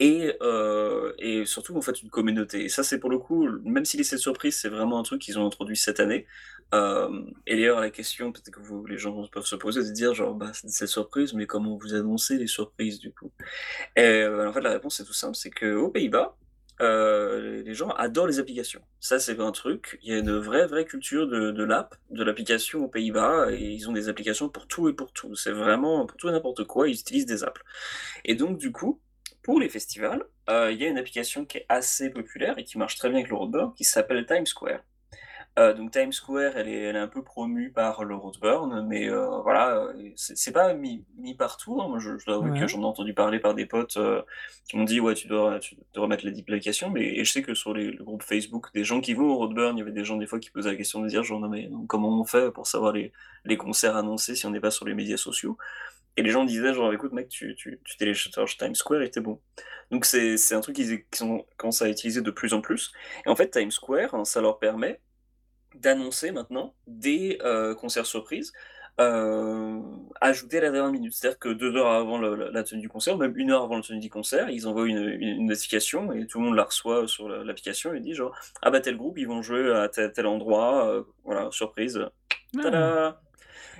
et 0.00 0.34
heu 0.42 1.14
et 1.18 1.46
surtout, 1.46 1.76
en 1.76 1.80
fait, 1.82 2.02
une 2.02 2.10
communauté 2.10 2.64
et 2.64 2.68
ça, 2.68 2.82
c'est 2.84 2.98
pour 3.00 3.10
le 3.10 3.18
coup, 3.18 3.48
même 3.64 3.84
si 3.86 3.96
les 3.96 4.04
7 4.04 4.18
surprises, 4.18 4.56
c'est 4.60 4.68
vraiment 4.68 4.98
un 4.98 5.02
truc 5.04 5.22
qu'ils 5.22 5.38
ont 5.38 5.46
introduit 5.46 5.76
cette 5.76 6.00
année, 6.00 6.26
hem 6.72 7.30
et 7.46 7.56
d'ailleurs 7.56 7.80
la 7.80 7.90
question 7.90 8.32
peut-être 8.32 8.50
que 8.50 8.60
vous 8.60 8.84
les 8.86 8.98
gens 8.98 9.26
peuvent 9.28 9.46
se 9.46 9.56
poser, 9.56 9.82
de 9.84 9.90
dire 9.92 10.14
genre: 10.14 10.34
«Bah, 10.34 10.50
c'est 10.54 10.66
des 10.66 10.72
7 10.72 10.88
surprises, 10.88 11.34
mais 11.34 11.46
comment 11.46 11.76
vous 11.78 11.94
annoncez 11.94 12.38
les 12.38 12.46
surprises 12.48 12.98
du 13.00 13.12
coup?» 13.12 13.32
heu, 13.98 14.48
en 14.48 14.52
fait, 14.52 14.60
la 14.62 14.70
réponse 14.72 15.00
est 15.00 15.04
tout 15.04 15.12
simple, 15.14 15.36
c'est 15.36 15.50
qu'aux 15.50 15.90
Pays-Bas, 15.90 16.36
heu, 16.80 17.62
les 17.64 17.74
gens 17.74 17.90
adorent 17.90 18.26
les 18.26 18.38
applications. 18.38 18.82
Ça, 19.00 19.18
c'est 19.18 19.38
un 19.40 19.52
truc, 19.52 19.98
il 20.02 20.10
y 20.10 20.14
a 20.14 20.18
une 20.18 20.36
vraie, 20.38 20.66
vraie 20.66 20.84
culture 20.84 21.26
de 21.28 21.64
l'app, 21.64 21.94
de 22.10 22.22
l'application 22.24 22.84
aux 22.84 22.88
Pays-Bas 22.88 23.52
et 23.52 23.62
ils 23.62 23.88
ont 23.88 23.92
des 23.92 24.08
applications 24.08 24.48
pour 24.48 24.66
tout 24.66 24.88
et 24.88 24.92
pour 24.92 25.12
tout. 25.12 25.34
C'est 25.34 25.52
vraiment 25.52 26.06
pour 26.06 26.16
tout 26.16 26.28
et 26.28 26.32
n'importe 26.32 26.64
quoi, 26.64 26.88
ils 26.88 26.98
utilisent 27.00 27.26
des 27.26 27.44
apps 27.44 27.60
et 28.24 28.34
donc 28.34 28.58
du 28.58 28.72
coup, 28.72 29.00
pour 29.42 29.60
les 29.60 29.68
festivals, 29.68 30.24
heu, 30.50 30.72
il 30.72 30.80
y 30.80 30.84
a 30.84 30.88
une 30.88 30.98
application 30.98 31.44
qui 31.44 31.58
est 31.58 31.66
assez 31.68 32.10
populaire 32.10 32.58
et 32.58 32.64
qui 32.64 32.78
marche 32.78 32.96
très 32.96 33.08
bien 33.08 33.18
avec 33.18 33.30
le 33.30 33.36
roadburn 33.36 33.72
qui 33.74 33.84
s'appelle 33.84 34.26
Times 34.26 34.46
Square. 34.46 34.80
Heu, 35.58 35.72
donc 35.74 35.90
Times 35.90 36.12
Square, 36.12 36.56
elle 36.58 36.68
est 36.68 36.82
elle 36.82 36.96
est 36.96 36.98
un 36.98 37.08
peu 37.08 37.22
promue 37.24 37.72
par 37.72 38.04
le 38.04 38.14
roadburn, 38.14 38.86
mais 38.86 39.08
heu, 39.08 39.26
voilà, 39.42 39.76
heu, 39.94 40.12
c'est 40.16 40.52
pas 40.52 40.74
mis 40.74 41.06
mis 41.16 41.34
partout, 41.34 41.80
hein. 41.80 41.88
Moi, 41.88 41.98
je 41.98 42.18
je 42.18 42.26
dois 42.26 42.34
avouer 42.36 42.52
que 42.52 42.66
j'en 42.66 42.82
ai 42.82 42.84
entendu 42.84 43.14
parler 43.14 43.38
par 43.40 43.54
des 43.54 43.64
potes, 43.64 43.96
heu, 43.96 44.22
qui 44.68 44.76
m'ont 44.76 44.84
dit: 44.84 45.00
«Ouais, 45.00 45.14
tu 45.14 45.28
dois 45.28 45.58
tu 45.58 45.76
devrais 45.94 46.08
mettre 46.08 46.26
l'application», 46.26 46.90
mais 46.90 47.04
et 47.16 47.24
je 47.24 47.32
sais 47.32 47.40
que 47.42 47.54
sur 47.54 47.72
les 47.72 47.90
le 47.90 48.04
groupe 48.04 48.22
Facebook 48.22 48.66
des 48.74 48.84
gens 48.84 49.00
qui 49.00 49.14
vont 49.14 49.30
au 49.30 49.36
roadburn, 49.36 49.76
il 49.76 49.80
y 49.80 49.82
avait 49.82 49.92
des 49.92 50.04
gens 50.04 50.16
des 50.18 50.26
fois 50.26 50.38
qui 50.40 50.50
posaient 50.50 50.70
la 50.70 50.76
question 50.76 51.00
de 51.00 51.08
dire 51.08 51.22
genre: 51.22 51.40
«Non 51.40 51.48
mais 51.48 51.70
comment 51.88 52.20
on 52.20 52.24
fait 52.26 52.50
pour 52.52 52.66
savoir 52.66 52.92
les 52.92 53.12
les 53.46 53.56
concerts 53.56 53.96
annoncés 53.96 54.34
si 54.34 54.44
on 54.46 54.50
n'est 54.50 54.60
pas 54.60 54.70
sur 54.70 54.84
les 54.86 54.94
médias 54.94 55.16
sociaux?» 55.16 55.56
et 56.18 56.22
les 56.22 56.30
gens 56.30 56.44
disaient 56.44 56.74
genre: 56.74 56.92
«Écoute 56.94 57.12
mec, 57.12 57.28
tu 57.28 57.54
tu 57.56 57.80
tu 57.84 57.96
télécharges 57.98 58.56
Times 58.58 58.74
Square 58.74 59.02
et 59.02 59.10
tu 59.10 59.20
es 59.20 59.22
bon». 59.22 59.40
Donc 59.90 60.04
c'est 60.06 60.36
un 60.54 60.60
truc 60.60 60.76
qu'ils 60.76 61.04
qu'ils 61.10 61.24
ont 61.26 61.46
commencé 61.58 61.84
à 61.84 61.88
utiliser 61.88 62.22
de 62.22 62.30
plus 62.30 62.54
en 62.54 62.60
plus 62.62 62.92
et 63.26 63.30
en 63.30 63.36
fait, 63.36 63.50
Times 63.50 63.70
Square, 63.72 64.14
hein, 64.14 64.24
ça 64.24 64.40
leur 64.42 64.58
permet 64.58 65.00
d'annoncer 65.80 66.32
maintenant 66.32 66.74
des, 66.86 67.38
heu, 67.44 67.74
concerts 67.74 68.06
surprises, 68.06 68.52
heu, 69.00 69.82
ajoutés 70.20 70.58
à 70.58 70.62
la 70.62 70.70
dernière 70.70 70.92
minute. 70.92 71.12
C'est-à-dire 71.14 71.38
que 71.38 71.48
2 71.50 71.76
heures 71.76 71.88
avant 71.92 72.18
le 72.18 72.34
la 72.36 72.50
la 72.50 72.62
tenue 72.64 72.80
du 72.82 72.88
concert, 72.88 73.18
même 73.18 73.36
1 73.38 73.50
heure 73.52 73.62
avant 73.64 73.76
la 73.76 73.82
tenue 73.82 74.00
du 74.00 74.10
concert, 74.10 74.50
ils 74.50 74.66
envoient 74.68 74.88
une 74.88 74.98
une 74.98 75.28
une 75.40 75.46
notification 75.46 76.12
et 76.12 76.26
tout 76.26 76.38
le 76.40 76.46
monde 76.46 76.56
la 76.56 76.64
reçoit 76.64 77.06
sur 77.08 77.28
l'application 77.28 77.94
et 77.94 78.00
dit 78.00 78.14
genre: 78.14 78.34
«Ah 78.62 78.70
bah 78.70 78.80
tel 78.80 78.96
groupe, 78.96 79.18
ils 79.18 79.28
vont 79.28 79.42
jouer 79.42 79.72
à 79.74 79.88
tel 79.88 80.12
tel 80.12 80.26
endroit, 80.26 80.88
heu, 80.94 81.06
voilà, 81.24 81.50
surprise, 81.52 82.00
Ah! 82.54 82.60
tada!» 82.60 83.22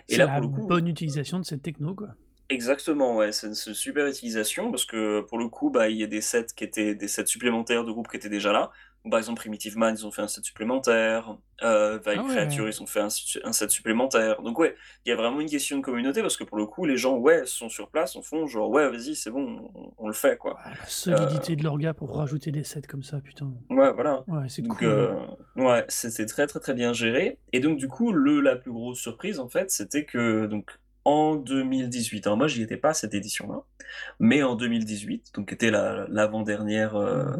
et 0.08 0.16
C'est 0.16 0.22
là 0.22 0.28
la 0.28 0.28
pour 0.28 0.42
le 0.42 0.48
coup 0.48 0.62
bonne 0.62 0.88
utilisation 0.88 1.38
de 1.40 1.44
cette 1.44 1.62
techno, 1.62 1.94
quoi. 1.94 2.16
Exactement, 2.48 3.16
ouais, 3.16 3.32
c'est 3.32 3.48
une 3.48 3.54
c'est 3.54 3.70
une 3.70 3.74
super 3.74 4.06
utilisation 4.06 4.70
parce 4.70 4.84
que 4.84 5.20
pour 5.22 5.36
le 5.36 5.48
coup, 5.48 5.68
bah, 5.70 5.88
il 5.88 5.96
y 5.96 6.04
a 6.04 6.06
des 6.06 6.20
sets 6.20 6.46
qui 6.56 6.62
étaient 6.62 6.94
des 6.94 7.08
sets 7.08 7.26
supplémentaires 7.26 7.82
de 7.84 7.90
groupes 7.90 8.06
qui 8.08 8.16
étaient 8.18 8.28
déjà 8.28 8.52
là. 8.52 8.70
Par 9.10 9.18
exemple, 9.18 9.38
Primitive 9.40 9.76
Man, 9.78 9.94
ils 9.98 10.06
ont 10.06 10.10
fait 10.10 10.22
un 10.22 10.28
set 10.28 10.44
supplémentaire, 10.44 11.36
Ah 11.60 11.98
Vibe 12.04 12.22
Creature, 12.26 12.64
ouais! 12.64 12.70
ils 12.70 12.82
ont 12.82 12.86
fait 12.86 13.00
un 13.00 13.52
set 13.52 13.70
supplémentaire. 13.70 14.42
Donc 14.42 14.58
ouais, 14.58 14.74
il 15.04 15.10
y 15.10 15.12
a 15.12 15.16
vraiment 15.16 15.40
une 15.40 15.48
question 15.48 15.76
de 15.78 15.82
communauté 15.82 16.22
parce 16.22 16.36
que 16.36 16.44
pour 16.44 16.56
le 16.56 16.66
coup, 16.66 16.84
les 16.84 16.96
gens, 16.96 17.16
ouais, 17.16 17.46
sont 17.46 17.68
sur 17.68 17.88
place, 17.90 18.16
en 18.16 18.22
font 18.22 18.46
genre: 18.46 18.68
«Ouais, 18.70 18.88
vas-y, 18.90 19.14
c'est 19.14 19.30
bon, 19.30 19.70
on 19.74 19.92
on 19.98 20.08
le 20.08 20.12
fait, 20.14 20.36
quoi». 20.36 20.54
Ouais, 20.64 20.72
la 20.78 20.86
solidité 20.86 21.56
de 21.56 21.64
l'orga 21.64 21.94
pour 21.94 22.16
rajouter 22.16 22.50
des 22.52 22.64
sets 22.64 22.82
comme 22.82 23.02
ça, 23.02 23.20
putain. 23.20 23.52
Ouais, 23.70 23.92
voilà. 23.92 24.24
Ouais, 24.26 24.48
c'est 24.48 24.62
Donc 24.62 24.78
cool, 24.78 24.88
heu, 24.88 25.10
ouais, 25.56 25.84
c'était 25.88 26.26
très, 26.26 26.46
très, 26.46 26.60
très 26.60 26.74
bien 26.74 26.92
géré 26.92 27.38
et 27.52 27.60
donc 27.60 27.78
du 27.78 27.88
coup, 27.88 28.12
le 28.12 28.40
la 28.40 28.56
plus 28.56 28.72
grosse 28.72 28.98
surprise, 28.98 29.38
en 29.38 29.48
fait, 29.48 29.70
c'était 29.70 30.04
que 30.04 30.46
donc 30.46 30.70
en 31.06 31.36
2018, 31.36 32.26
alors 32.26 32.36
moi, 32.36 32.48
j'y 32.48 32.62
étais 32.62 32.76
pas 32.76 32.88
à 32.88 32.94
cette 32.94 33.14
édition-là, 33.14 33.62
mais 34.18 34.42
en 34.42 34.56
2018, 34.56 35.30
donc 35.36 35.48
qui 35.48 35.54
était 35.54 35.70
la 35.70 36.04
l'avant-dernière, 36.08 36.96
Mmh 36.96 37.36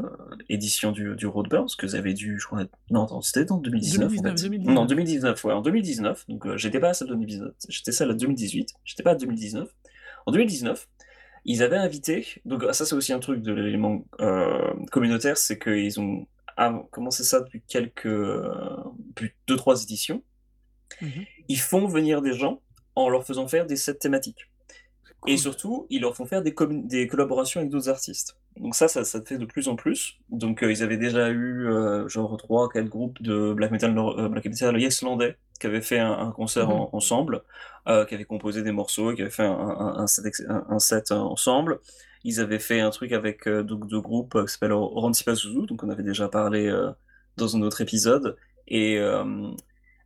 édition 0.49 0.92
du 0.92 1.16
du 1.16 1.26
roadburn, 1.26 1.64
parce 1.64 1.75
que 1.75 1.88
ça 1.88 1.96
avait 1.96 2.14
dû, 2.14 2.38
je 2.38 2.46
crois 2.46 2.64
non, 2.90 3.20
c'était 3.23 3.50
en 3.50 3.58
2019, 3.58 4.06
en 4.06 4.08
2019, 4.08 4.40
fait. 4.40 4.58
Non, 4.73 4.85
2019. 4.85 4.88
2019, 4.88 5.44
ouais, 5.44 5.52
en 5.52 5.62
2019, 5.62 6.26
donc 6.28 6.56
j'étais 6.56 6.78
pas 6.78 6.90
à 6.90 6.94
celle 6.94 7.08
de 7.08 7.14
2019, 7.14 7.54
j'étais 7.68 7.90
celle 7.90 8.08
de 8.11 8.14
2018, 8.14 8.73
j'étais 8.85 9.02
pas 9.02 9.11
à 9.11 9.14
2019. 9.16 9.68
En 10.26 10.30
2019, 10.30 10.88
ils 11.44 11.64
avaient 11.64 11.76
invité 11.76 12.25
donc 12.44 12.64
ça, 12.70 12.87
c'est 12.87 12.94
aussi 12.94 13.12
un 13.12 13.18
truc 13.18 13.42
de 13.42 13.52
l'élément, 13.52 14.04
communautaire, 14.92 15.37
c'est 15.37 15.58
qu'ils 15.58 15.99
ont 15.99 16.28
commencé 16.92 17.25
ça 17.25 17.40
depuis 17.40 17.62
quelques, 17.66 18.06
depuis 18.06 19.32
2-3 19.49 19.82
éditions. 19.82 20.23
Mmh 21.02 21.06
mh. 21.06 21.25
Ils 21.49 21.58
font 21.58 21.88
venir 21.88 22.23
des 22.23 22.32
gens 22.32 22.62
en 22.96 23.08
leur 23.08 23.24
faisant 23.24 23.46
faire 23.48 23.66
des 23.66 23.76
sets 23.76 23.94
thématiques 23.94 24.48
et 25.26 25.36
surtout, 25.36 25.86
ils 25.90 26.00
leur 26.02 26.14
font 26.14 26.24
faire 26.26 26.42
des 26.42 26.54
collaborations 26.54 27.60
avec 27.60 27.70
d'autres 27.70 27.88
artistes. 27.88 28.36
Donc 28.56 28.74
ça 28.74 28.88
ça 28.88 29.04
ça 29.04 29.18
se 29.20 29.24
fait 29.24 29.38
de 29.38 29.44
plus 29.44 29.68
en 29.68 29.76
plus. 29.76 30.18
Donc 30.30 30.62
heu, 30.62 30.70
ils 30.70 30.82
avaient 30.82 30.96
déjà 30.96 31.30
eu, 31.30 31.66
heu, 31.68 32.08
genre 32.08 32.36
3-4 32.36 32.88
groupes 32.88 33.20
de 33.20 33.52
black 33.52 33.70
metal 33.72 33.92
nor 33.92 34.18
heu, 34.18 34.28
black 34.28 34.44
metal 34.46 34.80
islandais 34.80 35.36
qui 35.60 35.66
avaient 35.66 35.82
fait 35.82 35.98
un 35.98 36.12
un 36.12 36.30
concert 36.30 36.68
mh. 36.68 36.72
en 36.72 36.90
ensemble, 36.92 37.42
qui 37.86 38.14
avaient 38.14 38.24
composé 38.24 38.62
des 38.62 38.72
morceaux 38.72 39.14
qui 39.14 39.22
avaient 39.22 39.30
fait 39.30 39.44
un 39.44 40.06
un 40.06 40.06
un 40.68 40.78
set 40.78 41.10
ensemble. 41.12 41.80
Ils 42.24 42.40
avaient 42.40 42.58
fait 42.58 42.80
un 42.80 42.90
truc 42.90 43.12
avec, 43.12 43.48
2 43.48 44.00
groupes 44.00 44.40
qui 44.46 44.52
s'appellent 44.52 44.72
Rancy 44.72 45.24
Pazuzu, 45.24 45.66
donc 45.66 45.82
on 45.82 45.90
avait 45.90 46.02
déjà 46.02 46.28
parlé, 46.28 46.72
dans 47.36 47.56
un 47.56 47.62
autre 47.62 47.80
épisode 47.80 48.36
et 48.68 48.98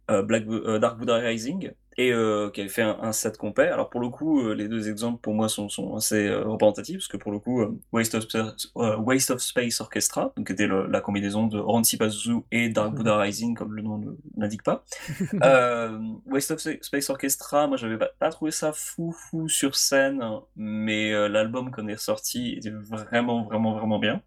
Black 0.08 0.46
Dark 0.80 0.98
Buddha 0.98 1.16
Rising 1.16 1.72
et 2.00 2.12
heu, 2.12 2.50
qui 2.52 2.60
avait 2.60 2.70
fait 2.70 2.82
un 2.82 2.98
un 3.02 3.12
set 3.12 3.36
complet. 3.36 3.68
Alors 3.68 3.90
pour 3.90 4.00
le 4.00 4.08
coup, 4.08 4.40
heu, 4.40 4.52
les 4.54 4.68
2 4.68 4.88
exemples 4.88 5.20
pour 5.20 5.34
moi 5.34 5.48
sont 5.48 5.68
sont 5.68 5.96
assez, 5.96 6.26
heu, 6.28 6.42
représentatifs 6.48 6.96
parce 6.98 7.08
que 7.08 7.16
pour 7.16 7.32
le 7.32 7.38
coup, 7.38 7.62
Waste 7.92 8.14
of 8.14 8.24
Waste 8.74 9.30
of 9.30 9.40
Space 9.40 9.80
Orchestra, 9.80 10.32
donc 10.36 10.46
qui 10.46 10.52
était 10.52 10.66
le 10.66 10.86
la 10.86 11.00
combinaison 11.00 11.46
de 11.46 11.58
Rancy 11.58 11.96
Pazuzu 11.96 12.40
et 12.50 12.68
Dark 12.68 12.94
Buddha 12.94 13.18
Rising 13.18 13.54
comme 13.54 13.74
le 13.74 13.82
nom 13.82 13.98
ne 13.98 14.10
l'indique 14.36 14.62
pas. 14.62 14.84
Waste 16.26 16.50
of 16.52 16.60
Space 16.60 17.10
Orchestra, 17.10 17.66
moi 17.66 17.76
j'avais 17.76 17.98
pas 17.98 18.10
pas 18.18 18.30
trouvé 18.30 18.50
ça 18.50 18.72
fou, 18.72 19.12
fou 19.12 19.48
sur 19.48 19.74
scène, 19.76 20.22
mais 20.56 21.12
l'album 21.28 21.70
qu'on 21.70 21.88
est 21.88 21.94
ressorti 21.94 22.54
était 22.56 22.70
vraiment, 22.70 23.44
vraiment, 23.44 23.74
vraiment 23.76 23.98
bien. 23.98 24.22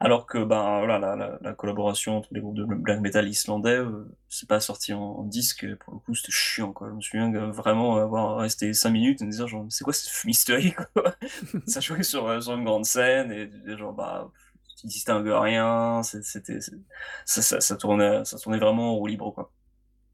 Alors 0.00 0.26
que, 0.26 0.38
ben, 0.44 0.78
voilà, 0.78 0.98
la 0.98 1.16
la 1.16 1.38
la 1.40 1.52
collaboration 1.54 2.18
entre 2.18 2.28
les 2.32 2.40
groupes 2.40 2.56
de 2.56 2.64
black 2.64 3.00
metal 3.00 3.28
islandais, 3.28 3.76
heu, 3.78 4.14
c'est 4.28 4.48
pas 4.48 4.60
sorti 4.60 4.92
en 4.92 5.00
en 5.02 5.22
disque 5.24 5.66
pour 5.78 5.94
le 5.94 5.98
coup, 6.00 6.14
c'était 6.14 6.32
chiant, 6.32 6.72
quoi. 6.72 6.88
Je 6.90 6.94
me 6.94 7.00
souviens 7.00 7.28
de 7.30 7.38
vraiment 7.40 7.96
avoir 7.96 8.38
resté 8.38 8.72
5 8.74 8.90
minutes 8.90 9.22
et 9.22 9.24
me 9.26 9.30
dire 9.30 9.48
genre: 9.48 9.66
«C'est 9.70 9.84
quoi 9.84 9.92
cette 9.92 10.08
fumisterie, 10.12 10.74
quoi?» 10.74 11.14
Ça 11.66 11.80
jouait 11.80 12.02
sur, 12.02 12.28
heu, 12.28 12.40
sur 12.40 12.54
une 12.54 12.64
grande 12.64 12.84
scène 12.84 13.32
et 13.32 13.50
et 13.70 13.76
genre, 13.78 13.92
bah, 13.94 14.30
tu 14.80 14.86
distingues 14.86 15.28
rien, 15.28 16.02
c'était 16.02 16.58
ça 17.26 17.42
ça 17.42 17.60
ça 17.60 17.76
tournait 17.76 18.24
ça 18.24 18.38
tournait 18.38 18.58
vraiment 18.58 18.92
en 18.92 18.96
roue 18.96 19.06
libre, 19.06 19.32
quoi. 19.32 19.52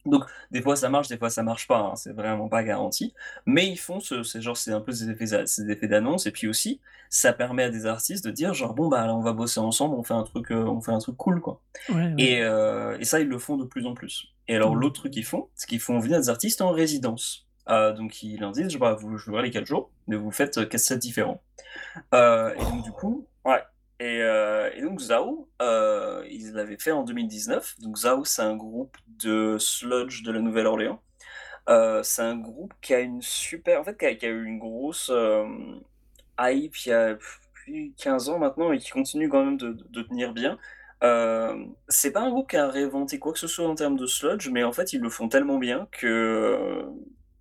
Donc 0.04 0.24
des 0.50 0.60
fois 0.62 0.74
ça 0.76 0.88
marche, 0.88 1.08
des 1.08 1.16
fois 1.16 1.30
ça 1.30 1.42
marche 1.44 1.68
pas, 1.68 1.78
hein, 1.78 1.94
c'est 1.96 2.12
vraiment 2.12 2.48
pas 2.48 2.64
garanti, 2.64 3.14
mais 3.46 3.68
ils 3.68 3.76
font 3.76 4.00
ce 4.00 4.22
c'est 4.24 4.40
genre 4.42 4.56
c'est 4.56 4.72
un 4.72 4.80
peu 4.80 4.90
ces 4.92 5.08
effets 5.10 5.46
ces 5.46 5.70
effets 5.70 5.86
d'annonce 5.88 6.26
et 6.26 6.32
puis 6.32 6.48
aussi, 6.48 6.80
ça 7.08 7.32
permet 7.32 7.62
à 7.64 7.70
des 7.70 7.86
artistes 7.86 8.24
de 8.24 8.30
dire 8.32 8.52
genre: 8.54 8.74
«Bon, 8.74 8.88
bah, 8.88 9.06
là, 9.06 9.14
on 9.14 9.20
va 9.22 9.32
bosser 9.32 9.60
ensemble, 9.60 9.94
on 9.94 10.02
fait 10.02 10.14
un 10.14 10.24
truc, 10.24 10.50
heu, 10.50 10.66
on 10.68 10.80
fait 10.80 10.90
un 10.92 10.98
truc 10.98 11.16
cool, 11.16 11.40
quoi» 11.40 11.60
Ouais, 11.88 12.12
ouais. 12.14 12.14
et 12.18 12.42
heu 12.42 12.96
et 13.00 13.04
ça, 13.04 13.20
ils 13.20 13.28
le 13.28 13.38
font 13.38 13.56
de 13.56 13.64
plus 13.64 13.86
en 13.86 13.94
plus 13.94 14.28
et 14.48 14.56
alors 14.56 14.74
Mmh. 14.74 14.80
l'autre 14.80 15.00
truc 15.00 15.12
qu'ils 15.12 15.24
font, 15.24 15.48
c'est 15.54 15.68
qu'ils 15.68 15.80
font 15.80 15.98
venir 16.00 16.18
des 16.20 16.28
artistes 16.30 16.62
en 16.62 16.70
résidence. 16.72 17.46
Heu, 17.70 17.92
donc 17.94 18.22
ils 18.24 18.40
leur 18.40 18.52
disent: 18.52 18.76
«Bah, 18.76 18.94
vous 18.94 19.16
jouerez 19.18 19.42
les 19.44 19.50
4 19.50 19.66
jours, 19.66 19.90
mais 20.08 20.16
vous 20.16 20.30
faites 20.32 20.68
4 20.68 20.80
sets 20.80 20.98
différents». 20.98 21.42
Et 22.12 22.64
donc 22.64 22.82
du 22.84 22.92
coup 22.92 23.26
ouais 23.44 23.62
et 24.02 24.20
heu 24.22 24.70
et 24.76 24.82
donc 24.82 25.00
Zao, 25.00 25.48
heu, 25.62 26.24
ils 26.30 26.52
l'avaient 26.52 26.78
fait 26.78 26.92
en 26.92 27.04
2019. 27.04 27.74
Donc 27.80 27.96
Zao, 27.98 28.24
c'est 28.24 28.42
un 28.42 28.56
groupe 28.56 28.96
de 29.06 29.58
sludge 29.58 30.22
de 30.24 30.32
la 30.32 30.40
Nouvelle-Orléans. 30.40 31.00
Heu, 31.68 32.02
c'est 32.04 32.22
un 32.22 32.36
groupe 32.38 32.74
qui 32.82 32.94
a 32.94 33.00
une 33.00 33.22
super 33.22 33.80
en 33.80 33.84
fait, 33.84 33.96
qui 34.18 34.26
a 34.26 34.30
eu 34.30 34.44
une 34.44 34.58
grosse, 34.58 35.10
hype 36.40 36.76
il 36.86 36.88
y 36.88 36.92
a 36.92 37.16
plus 37.52 37.90
de 37.90 37.94
15 37.96 38.28
ans 38.28 38.38
maintenant 38.38 38.72
et 38.72 38.78
qui 38.78 38.90
continue 38.90 39.28
quand 39.28 39.44
même 39.44 39.56
de 39.58 39.76
de 39.90 40.02
tenir 40.02 40.32
bien. 40.32 40.58
C'est 41.88 42.12
pas 42.12 42.20
un 42.20 42.30
groupe 42.30 42.50
qui 42.50 42.56
a 42.56 42.68
réinventé 42.68 43.18
quoi 43.18 43.32
que 43.32 43.38
ce 43.38 43.46
soit 43.46 43.68
en 43.68 43.74
termes 43.74 43.96
de 43.96 44.06
sludge, 44.06 44.48
mais 44.50 44.64
en 44.64 44.72
fait, 44.72 44.92
ils 44.92 45.00
le 45.00 45.10
font 45.10 45.28
tellement 45.28 45.58
bien 45.58 45.88
que, 45.92 46.84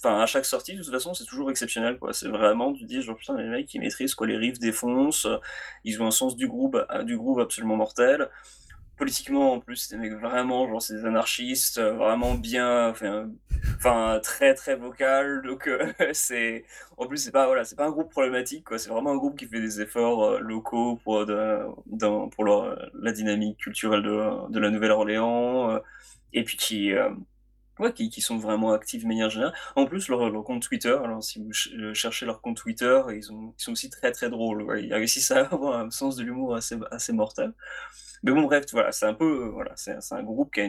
enfin, 0.03 0.21
à 0.21 0.25
chaque 0.25 0.45
sortie, 0.45 0.75
de 0.75 0.83
toute 0.83 0.91
façon, 0.93 1.13
c'est 1.13 1.25
toujours 1.25 1.49
exceptionnel, 1.51 1.97
quoi. 1.99 2.13
C'est 2.13 2.27
vraiment, 2.29 2.73
tu 2.73 2.85
dis 2.85 3.01
genre: 3.01 3.17
«Putain, 3.17 3.37
les 3.37 3.47
mecs, 3.49 3.73
ils 3.73 3.79
maîtrisent, 3.81 4.15
quoi». 4.15 4.27
Les 4.27 4.37
riffs 4.37 4.59
défoncent, 4.59 5.27
ils 5.83 6.01
ont 6.01 6.07
un 6.07 6.11
sens 6.11 6.35
du 6.35 6.47
groove 6.47 6.85
du 7.05 7.17
groove 7.17 7.39
absolument 7.39 7.75
mortel. 7.77 8.29
Politiquement, 8.97 9.53
en 9.53 9.59
plus, 9.59 9.77
c'est 9.77 9.95
des 9.95 10.01
mecs 10.01 10.19
vraiment, 10.19 10.67
genre, 10.69 10.81
c'est 10.81 10.95
des 10.95 11.05
anarchistes, 11.05 11.79
vraiment 11.79 12.35
bien, 12.35 12.89
enfin 12.89 14.19
très, 14.21 14.53
très 14.53 14.75
vocal, 14.75 15.41
donc 15.43 15.67
heu, 15.67 15.79
c'est 16.13 16.65
en 16.97 17.07
plus, 17.07 17.17
c'est 17.17 17.31
pas, 17.31 17.47
voilà, 17.47 17.65
c'est 17.65 17.75
pas 17.75 17.85
un 17.87 17.91
groupe 17.91 18.11
problématique, 18.11 18.65
quoi. 18.65 18.77
C'est 18.77 18.89
vraiment 18.89 19.11
un 19.11 19.17
groupe 19.17 19.37
qui 19.39 19.47
fait 19.47 19.59
des 19.59 19.81
efforts, 19.81 20.39
locaux 20.39 20.97
pour 21.03 21.25
de 21.25 21.65
pour 22.29 22.45
la 22.45 23.11
dynamique 23.11 23.57
culturelle 23.57 24.03
de 24.03 24.49
de 24.51 24.59
la 24.59 24.69
Nouvelle-Orléans, 24.69 25.79
et 26.33 26.43
puis 26.43 26.57
qui, 26.57 26.93
qui 27.89 28.21
sont 28.21 28.37
vraiment 28.37 28.73
actifs 28.73 29.03
de 29.03 29.07
manière 29.07 29.29
générale. 29.29 29.53
En 29.75 29.85
plus, 29.85 30.07
leur 30.07 30.43
compte 30.43 30.61
Twitter, 30.61 30.97
alors 31.03 31.23
si 31.23 31.39
vous 31.39 31.51
ch 31.53 31.69
cherchez 31.93 32.25
leur 32.25 32.41
compte 32.41 32.57
Twitter, 32.57 33.01
ils 33.09 33.31
ont 33.31 33.53
ils 33.57 33.63
sont 33.63 33.71
aussi 33.71 33.89
très, 33.89 34.11
très 34.11 34.29
drôles. 34.29 34.65
Ils 34.83 34.93
réussissent 34.93 35.31
à 35.31 35.45
avoir 35.45 35.79
un 35.79 35.89
sens 35.89 36.15
de 36.15 36.23
l'humour 36.23 36.55
assez 36.55 36.77
assez 36.91 37.13
mortel 37.13 37.53
Mais 38.23 38.31
bon, 38.31 38.43
bref, 38.43 38.65
voilà, 38.71 38.91
c'est 38.91 39.05
un 39.07 39.13
peu, 39.13 39.49
voilà, 39.53 39.71
c'est 39.75 39.97
un 40.11 40.23
groupe 40.23 40.53
qui 40.53 40.61
a 40.61 40.65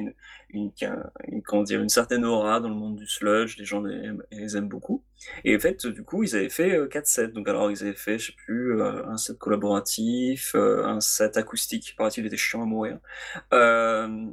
une 0.51 0.73
qui 0.73 0.85
a 0.87 1.13
comment 1.45 1.63
dire? 1.63 1.83
Une 1.83 1.89
certaine 1.89 2.25
aura 2.25 2.61
dans 2.61 2.69
le 2.69 2.75
monde 2.75 2.97
du 2.97 3.07
sludge, 3.07 3.57
les 3.59 3.65
gens 3.65 3.83
les 3.83 4.57
aiment 4.57 4.69
beaucoup 4.69 5.03
et 5.45 5.57
en 5.57 5.59
fait, 5.59 5.87
du 5.87 6.03
coup, 6.03 6.23
ils 6.23 6.37
avaient 6.37 6.49
fait, 6.49 6.77
heu, 6.77 6.87
4 6.87 7.07
sets. 7.07 7.29
Donc 7.29 7.49
alors, 7.49 7.71
ils 7.71 7.83
avaient 7.83 7.93
fait, 7.93 8.19
je 8.19 8.27
sais 8.27 8.33
plus, 8.33 8.81
heu, 8.81 9.07
un 9.07 9.17
set 9.17 9.39
collaboratif, 9.39 10.55
heu, 10.55 10.85
un 10.85 11.01
set 11.01 11.37
acoustique, 11.37 11.95
paraît-il, 11.97 12.25
il 12.25 12.27
était 12.27 12.37
chiant 12.37 12.63
à 12.63 12.67
mourir. 12.67 12.99
Hem, 13.53 14.31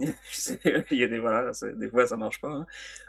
il 0.91 0.97
y 0.97 1.03
a 1.03 1.07
des 1.07 1.19
voilà, 1.19 1.51
des 1.75 1.89
fois 1.89 2.07
ça 2.07 2.17
marche 2.17 2.41
pas, 2.41 2.49
hein. 2.49 2.65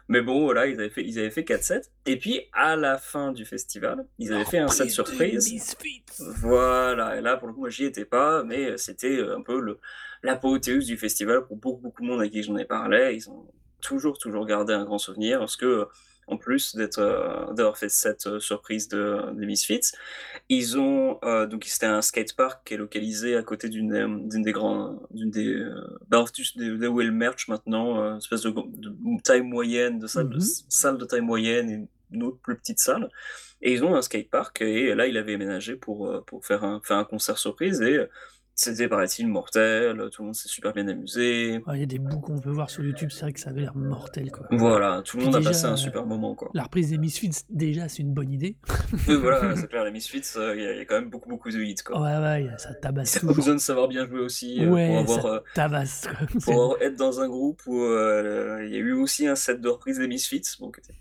Mais 0.08 0.22
bon, 0.22 0.44
voilà, 0.44 0.66
ils 0.66 0.74
avaient 0.80 0.90
fait 0.90 1.04
ils 1.04 1.18
avaient 1.20 1.30
fait 1.30 1.44
4 1.44 1.62
sets 1.62 1.82
et 2.04 2.18
puis 2.18 2.48
à 2.52 2.74
la 2.74 2.98
fin 2.98 3.30
du 3.30 3.44
festival, 3.44 4.04
ils 4.18 4.32
avaient 4.32 4.44
fait 4.44 4.58
un 4.58 4.68
set 4.68 4.90
surprise 4.90 5.76
voilà 6.18 7.16
et 7.16 7.20
là, 7.20 7.36
pour 7.36 7.48
le 7.48 7.54
coup, 7.54 7.60
moi, 7.60 7.70
j'y 7.70 7.84
étais 7.84 8.04
pas, 8.04 8.42
mais 8.42 8.76
c'était, 8.76 9.20
un 9.20 9.42
peu 9.42 9.60
le 9.60 9.78
l'apothéose 10.22 10.86
du 10.86 10.96
festival 10.98 11.46
pour 11.46 11.56
beaucoup, 11.56 11.80
beaucoup 11.80 12.02
de 12.02 12.06
monde 12.06 12.20
à 12.20 12.28
qui 12.28 12.42
j'en 12.42 12.56
ai 12.56 12.66
parlé. 12.66 13.14
Ils 13.14 13.30
ont 13.30 13.46
toujours, 13.80 14.18
toujours 14.18 14.44
gardé 14.44 14.74
un 14.74 14.84
grand 14.84 14.98
souvenir 14.98 15.38
parce 15.38 15.56
que, 15.56 15.88
en 16.30 16.36
plus 16.36 16.76
d'être, 16.76 17.00
heu, 17.00 17.54
d'avoir 17.54 17.76
fait 17.76 17.88
cette, 17.88 18.26
heu, 18.26 18.40
surprise 18.40 18.88
de 18.88 19.32
Misfits, 19.34 19.92
ils 20.48 20.78
ont, 20.78 21.18
heu, 21.24 21.46
donc 21.46 21.64
c'était 21.64 21.86
un 21.86 22.02
skatepark 22.02 22.66
qui 22.66 22.74
est 22.74 22.76
localisé 22.76 23.36
à 23.36 23.42
côté 23.42 23.68
d'une, 23.68 24.28
des 24.28 24.52
grands 24.52 25.00
d'une 25.10 25.30
des, 25.30 25.62
bah, 26.08 26.24
là 26.56 26.90
où 26.90 27.00
est 27.00 27.04
le 27.04 27.12
merch 27.12 27.48
maintenant, 27.48 28.02
heu, 28.02 28.16
espèce 28.18 28.42
de 28.42 28.52
taille 29.22 29.42
moyenne, 29.42 29.98
de 29.98 30.06
salle 30.06 30.28
de 30.28 30.36
mh. 30.36 30.38
s 30.38 30.64
salle 30.68 30.98
de 30.98 31.04
taille 31.04 31.20
moyenne 31.20 31.70
et 31.70 31.88
une 32.12 32.22
autre 32.24 32.38
plus 32.42 32.56
petite 32.56 32.80
salle 32.80 33.08
et 33.62 33.72
ils 33.72 33.84
ont 33.84 33.94
un 33.94 34.02
skatepark 34.02 34.62
et 34.62 34.94
là, 34.94 35.06
il 35.06 35.16
avait 35.16 35.34
aménagé 35.34 35.76
pour, 35.76 36.10
faire 36.42 36.64
un 36.64 36.80
faire 36.84 36.96
un 36.96 37.04
concert 37.04 37.38
surprise 37.38 37.80
et 37.82 38.00
c'était, 38.60 38.88
paraît-il, 38.88 39.26
mortel, 39.26 40.08
tout 40.12 40.22
le 40.22 40.26
monde 40.26 40.34
s'est 40.34 40.48
super 40.48 40.72
bien 40.74 40.86
amusé. 40.86 41.62
Il 41.72 41.80
y 41.80 41.82
a 41.82 41.86
des 41.86 41.98
bouts 41.98 42.20
qu'on 42.20 42.38
peut 42.38 42.50
voir 42.50 42.68
sur 42.68 42.84
YouTube, 42.84 43.08
c'est 43.10 43.22
vrai 43.22 43.32
que 43.32 43.40
ça 43.40 43.50
avait 43.50 43.62
l'air 43.62 43.74
mortel, 43.74 44.30
quoi. 44.30 44.46
Voilà, 44.50 45.02
tout 45.02 45.16
le 45.16 45.24
monde 45.24 45.36
a 45.36 45.40
passé 45.40 45.66
un 45.66 45.76
super 45.76 46.04
moment, 46.04 46.34
quoi. 46.34 46.50
la 46.52 46.64
reprise 46.64 46.90
des 46.90 46.98
Misfits, 46.98 47.30
déjà, 47.48 47.88
c'est 47.88 48.02
une 48.02 48.12
bonne 48.12 48.30
idée. 48.30 48.56
Oui, 49.08 49.16
voilà, 49.16 49.56
c'est 49.56 49.66
clair, 49.68 49.84
les 49.84 49.90
Misfits, 49.92 50.22
heu, 50.36 50.56
il 50.56 50.62
y 50.62 50.66
a 50.66 50.72
il 50.72 50.78
y 50.78 50.80
a 50.80 50.84
quand 50.84 50.96
même 50.96 51.08
beaucoup, 51.08 51.30
beaucoup 51.30 51.50
de 51.50 51.58
hits, 51.58 51.74
quoi. 51.84 52.00
Ouais, 52.00 52.18
ouais, 52.18 52.48
a 52.48 52.58
ça 52.58 52.74
tabasse 52.74 53.16
as 53.16 53.20
pas 53.20 53.32
besoin 53.32 53.54
de 53.54 53.60
savoir 53.60 53.88
bien 53.88 54.06
jouer 54.06 54.20
aussi, 54.20 54.62
heu, 54.62 54.66
pour 54.68 54.74
Ouais, 54.74 54.96
avoir, 54.96 55.26
heu 55.26 55.42
tabasse, 55.54 56.06
quoi. 56.06 56.26
pour 56.44 56.52
avoir 56.52 56.82
être 56.82 56.96
dans 56.96 57.20
un 57.20 57.28
groupe 57.28 57.62
où, 57.66 57.76
il 57.76 58.70
y 58.70 58.76
a 58.76 58.78
eu 58.78 58.92
aussi 58.92 59.26
un 59.26 59.36
set 59.36 59.60
de 59.60 59.68
reprise 59.68 59.98
des 59.98 60.06
Misfits, 60.06 60.42
bon 60.60 60.70
qui 60.70 60.80
était 60.80 60.94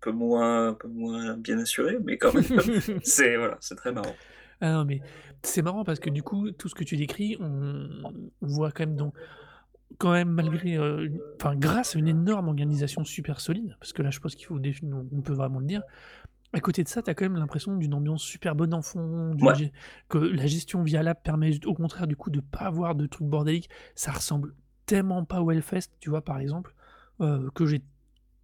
peu 0.00 0.12
moins 0.12 0.68
un 0.68 0.74
peu 0.74 0.88
moins 0.88 1.36
bien 1.36 1.58
assuré, 1.58 1.98
mais 2.04 2.18
quand 2.18 2.32
même, 2.32 2.44
c'est 3.02 3.36
voilà, 3.36 3.56
c'est 3.60 3.74
très 3.74 3.90
marrant. 3.92 4.14
Ah 4.60 4.72
non, 4.72 4.84
mais 4.84 5.00
c'est 5.46 5.62
marrant 5.62 5.84
parce 5.84 6.00
que 6.00 6.10
du 6.10 6.22
coup, 6.22 6.50
tout 6.50 6.68
ce 6.68 6.74
que 6.74 6.84
tu 6.84 6.96
décris, 6.96 7.36
on 7.40 7.88
on 8.42 8.46
voit 8.46 8.70
quand 8.72 8.86
même 8.86 8.96
dans 8.96 9.12
quand 9.98 10.12
même 10.12 10.30
malgré, 10.30 10.74
une 10.74 11.20
enfin, 11.36 11.54
grâce 11.54 11.94
à 11.94 11.98
une 11.98 12.08
énorme 12.08 12.48
organisation 12.48 13.04
super 13.04 13.40
solide, 13.40 13.76
parce 13.78 13.92
que 13.92 14.02
là, 14.02 14.10
je 14.10 14.18
pense 14.18 14.34
qu'il 14.34 14.46
faut 14.46 14.58
on 14.58 15.06
on 15.12 15.22
peut 15.22 15.34
vraiment 15.34 15.60
le 15.60 15.66
dire. 15.66 15.82
À 16.52 16.60
côté 16.60 16.84
de 16.84 16.88
ça, 16.88 17.02
tu 17.02 17.10
as 17.10 17.14
quand 17.14 17.24
même 17.24 17.36
l'impression 17.36 17.76
d'une 17.76 17.94
ambiance 17.94 18.22
super 18.22 18.54
bonne 18.54 18.74
en 18.74 18.82
fond, 18.82 19.34
d'une 19.34 19.54
gé 19.54 19.72
que 20.08 20.18
la 20.18 20.46
gestion 20.46 20.82
via 20.82 21.02
l'app 21.02 21.22
permet 21.22 21.64
au 21.66 21.74
contraire, 21.74 22.06
du 22.06 22.16
coup, 22.16 22.30
de 22.30 22.40
pas 22.40 22.60
avoir 22.60 22.94
de 22.94 23.06
trucs 23.06 23.26
bordéliques. 23.26 23.68
Ça 23.96 24.12
ressemble 24.12 24.54
tellement 24.86 25.24
pas 25.24 25.42
au 25.42 25.50
Hellfest, 25.50 25.90
tu 25.98 26.10
vois, 26.10 26.22
par 26.22 26.38
exemple, 26.38 26.74
heu, 27.20 27.50
que 27.54 27.66
j'ai 27.66 27.82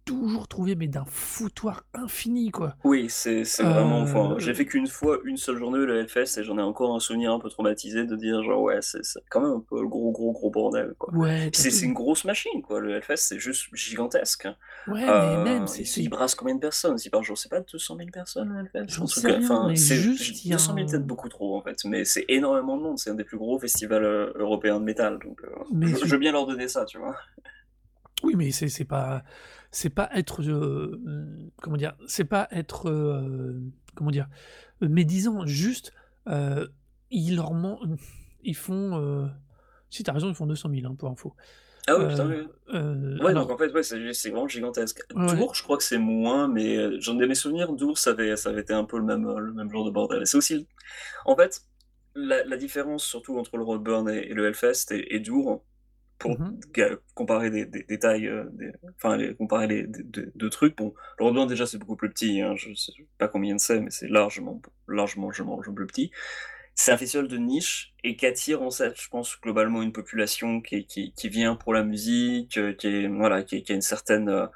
toujours 0.05 0.47
trouvé, 0.47 0.75
mais 0.75 0.87
d'un 0.87 1.05
foutoir 1.05 1.83
infini, 1.93 2.51
quoi. 2.51 2.75
Oui, 2.83 3.09
c'est 3.11 3.43
c'est 3.45 3.63
vraiment 3.63 4.01
enfin, 4.01 4.35
j'ai 4.39 4.55
fait 4.55 4.65
qu'une 4.65 4.87
fois, 4.87 5.19
une 5.25 5.37
seule 5.37 5.57
journée 5.57 5.77
le 5.85 5.99
Hellfest 5.99 6.39
et 6.39 6.43
j'en 6.43 6.57
ai 6.57 6.63
encore 6.63 6.95
un 6.95 6.99
souvenir 6.99 7.31
un 7.31 7.39
peu 7.39 7.47
traumatisé 7.47 8.05
de 8.05 8.15
dire 8.15 8.41
genre: 8.41 8.59
«Ouais, 8.63 8.81
c'est 8.81 9.03
c'est 9.05 9.19
quand 9.29 9.39
même 9.41 9.51
un 9.57 9.59
peu 9.59 9.79
le 9.81 9.87
gros, 9.87 10.11
gros, 10.11 10.31
gros 10.31 10.49
bordel, 10.49 10.95
quoi». 10.97 11.13
Ouais, 11.13 11.51
C'est 11.51 11.69
une 11.85 11.93
grosse 11.93 12.25
machine, 12.25 12.63
quoi, 12.63 12.79
le 12.79 12.95
Hellfest, 12.95 13.17
c'est 13.17 13.37
juste 13.39 13.67
gigantesque. 13.75 14.47
Ouais, 14.87 15.13
mais 15.13 15.37
même, 15.37 15.67
Heu, 15.67 15.83
c'est 15.85 15.85
il 15.95 16.09
c'est 16.09 16.09
brasse 16.09 16.33
combien 16.33 16.55
de 16.55 16.59
personnes? 16.59 16.95
Aussi 16.95 17.11
par 17.11 17.21
jour? 17.23 17.37
C'est 17.37 17.49
pas 17.49 17.61
200 17.61 17.95
000 17.95 18.09
personnes 18.11 18.49
le 18.49 18.59
Hellfest? 18.61 18.99
Un 18.99 19.05
J'en 19.05 19.07
truc, 19.07 19.25
sais 19.25 19.29
heu, 19.29 19.37
rien, 19.37 19.59
enfin, 19.59 19.61
mais 19.61 19.75
c'est 19.75 19.99
juste, 19.99 20.43
il 20.45 20.51
y 20.51 20.53
a 20.53 20.57
200 20.57 20.73
000 20.73 20.87
peut-être 20.87 21.05
un 21.05 21.05
beaucoup 21.05 21.29
trop, 21.29 21.55
en 21.55 21.61
fait, 21.61 21.77
mais 21.85 22.03
c'est 22.03 22.25
énormément 22.29 22.77
de 22.77 22.81
monde, 22.81 22.97
c'est 22.97 23.11
un 23.11 23.15
des 23.15 23.23
plus 23.23 23.37
gros 23.37 23.59
festivals, 23.59 24.03
heu, 24.03 24.33
européens 24.37 24.79
de 24.79 24.85
métal, 24.85 25.19
donc 25.19 25.39
Mais 25.71 25.93
je 26.03 26.11
veux 26.13 26.17
bien 26.19 26.31
leur 26.31 26.47
donner 26.47 26.67
ça, 26.67 26.85
tu 26.85 26.97
vois? 26.97 27.15
Oui, 28.23 28.35
mais 28.35 28.51
c'est 28.51 28.69
c'est 28.69 28.85
pas 28.85 29.23
c'est 29.71 29.89
pas 29.89 30.09
être, 30.13 30.41
heu, 30.43 30.99
mmh, 31.05 31.49
comment 31.61 31.77
dire? 31.77 31.95
C'est 32.07 32.25
pas 32.25 32.47
être, 32.51 32.89
heu, 32.89 33.61
comment 33.95 34.11
dire? 34.11 34.27
Médisant, 34.81 35.45
juste, 35.45 35.93
heu, 36.27 36.71
il 37.09 37.35
leur 37.35 37.53
man 37.53 37.77
ils 38.43 38.55
font, 38.55 39.29
si 39.89 40.03
tu 40.03 40.09
as 40.09 40.13
raison, 40.13 40.29
ils 40.29 40.35
font 40.35 40.47
200 40.47 40.69
000, 40.73 40.85
hein, 40.87 40.95
pour 40.95 41.09
info. 41.09 41.35
Ah 41.87 41.97
oui, 41.97 42.07
putain, 42.07 42.27
oui, 42.27 43.19
Ouais, 43.21 43.33
donc 43.33 43.51
en 43.51 43.57
fait, 43.57 43.71
ouais, 43.71 43.83
c'est 43.83 44.29
vraiment 44.29 44.47
gigantesque. 44.47 45.01
Ouais, 45.15 45.23
ouais. 45.25 45.35
Dour, 45.35 45.53
je 45.55 45.63
crois 45.63 45.77
que 45.77 45.83
c'est 45.83 45.97
moins, 45.97 46.47
mais 46.47 46.99
j'en 46.99 47.19
ai 47.19 47.27
mes 47.27 47.35
souvenirs, 47.35 47.73
Dour, 47.73 47.97
ça 47.97 48.11
avait 48.11 48.35
ça 48.35 48.49
avait 48.49 48.61
été 48.61 48.73
un 48.73 48.83
peu 48.83 48.97
le 48.97 49.03
même, 49.03 49.27
le 49.37 49.53
même 49.53 49.69
genre 49.71 49.85
de 49.85 49.91
bordel 49.91 50.25
c'est 50.25 50.37
aussi 50.37 50.67
en 51.25 51.35
fait, 51.35 51.61
la 52.15 52.43
la 52.45 52.57
différence 52.57 53.03
surtout 53.05 53.37
entre 53.37 53.57
le 53.57 53.63
Roadburn 53.63 54.09
et 54.09 54.29
et 54.29 54.33
le 54.33 54.47
Hellfest 54.47 54.91
et 54.91 55.15
et 55.15 55.19
Dour, 55.19 55.63
pour 56.21 56.39
mh. 56.39 56.61
ga 56.73 56.89
comparer 57.15 57.51
des 57.51 57.65
des 57.65 57.83
des 57.89 57.99
tailles, 57.99 58.31
des 58.53 58.71
enfin 58.97 59.17
les 59.17 59.35
comparer 59.35 59.67
les 59.67 59.83
d 59.87 60.03
de 60.05 60.31
2 60.35 60.49
trucs, 60.51 60.77
bon, 60.77 60.93
le 61.19 61.25
Roadburn 61.25 61.47
déjà 61.47 61.65
c'est 61.67 61.79
beaucoup 61.79 61.97
plus 61.97 62.09
petit, 62.11 62.41
hein, 62.41 62.55
je 62.57 62.73
sais 62.75 62.93
pas 63.19 63.27
combien 63.29 63.57
c'est, 63.59 63.81
mais 63.81 63.91
c'est 63.91 64.07
largement 64.09 64.61
largement, 64.87 65.29
largement 65.31 65.59
plus 65.75 65.87
petit. 65.87 66.11
C'est 66.75 66.91
un 66.93 66.97
festival 66.97 67.27
de 67.29 67.37
niche 67.37 67.93
et 68.03 68.15
qui 68.17 68.25
attire 68.27 68.61
en 68.63 68.71
fait, 68.71 68.93
je 69.01 69.09
pense, 69.09 69.37
globalement 69.41 69.81
une 69.83 69.93
population 69.93 70.61
qui 70.61 70.85
qui 70.87 71.13
qui 71.13 71.29
vient 71.29 71.55
pour 71.57 71.73
la 71.73 71.83
musique, 71.83 72.57
heu, 72.59 72.73
qui 72.73 72.87
est 72.87 73.07
voilà, 73.09 73.43
qui 73.43 73.63
qui 73.63 73.71
a 73.73 73.75
une 73.75 73.81
certaine, 73.81 74.29
heu, 74.29 74.47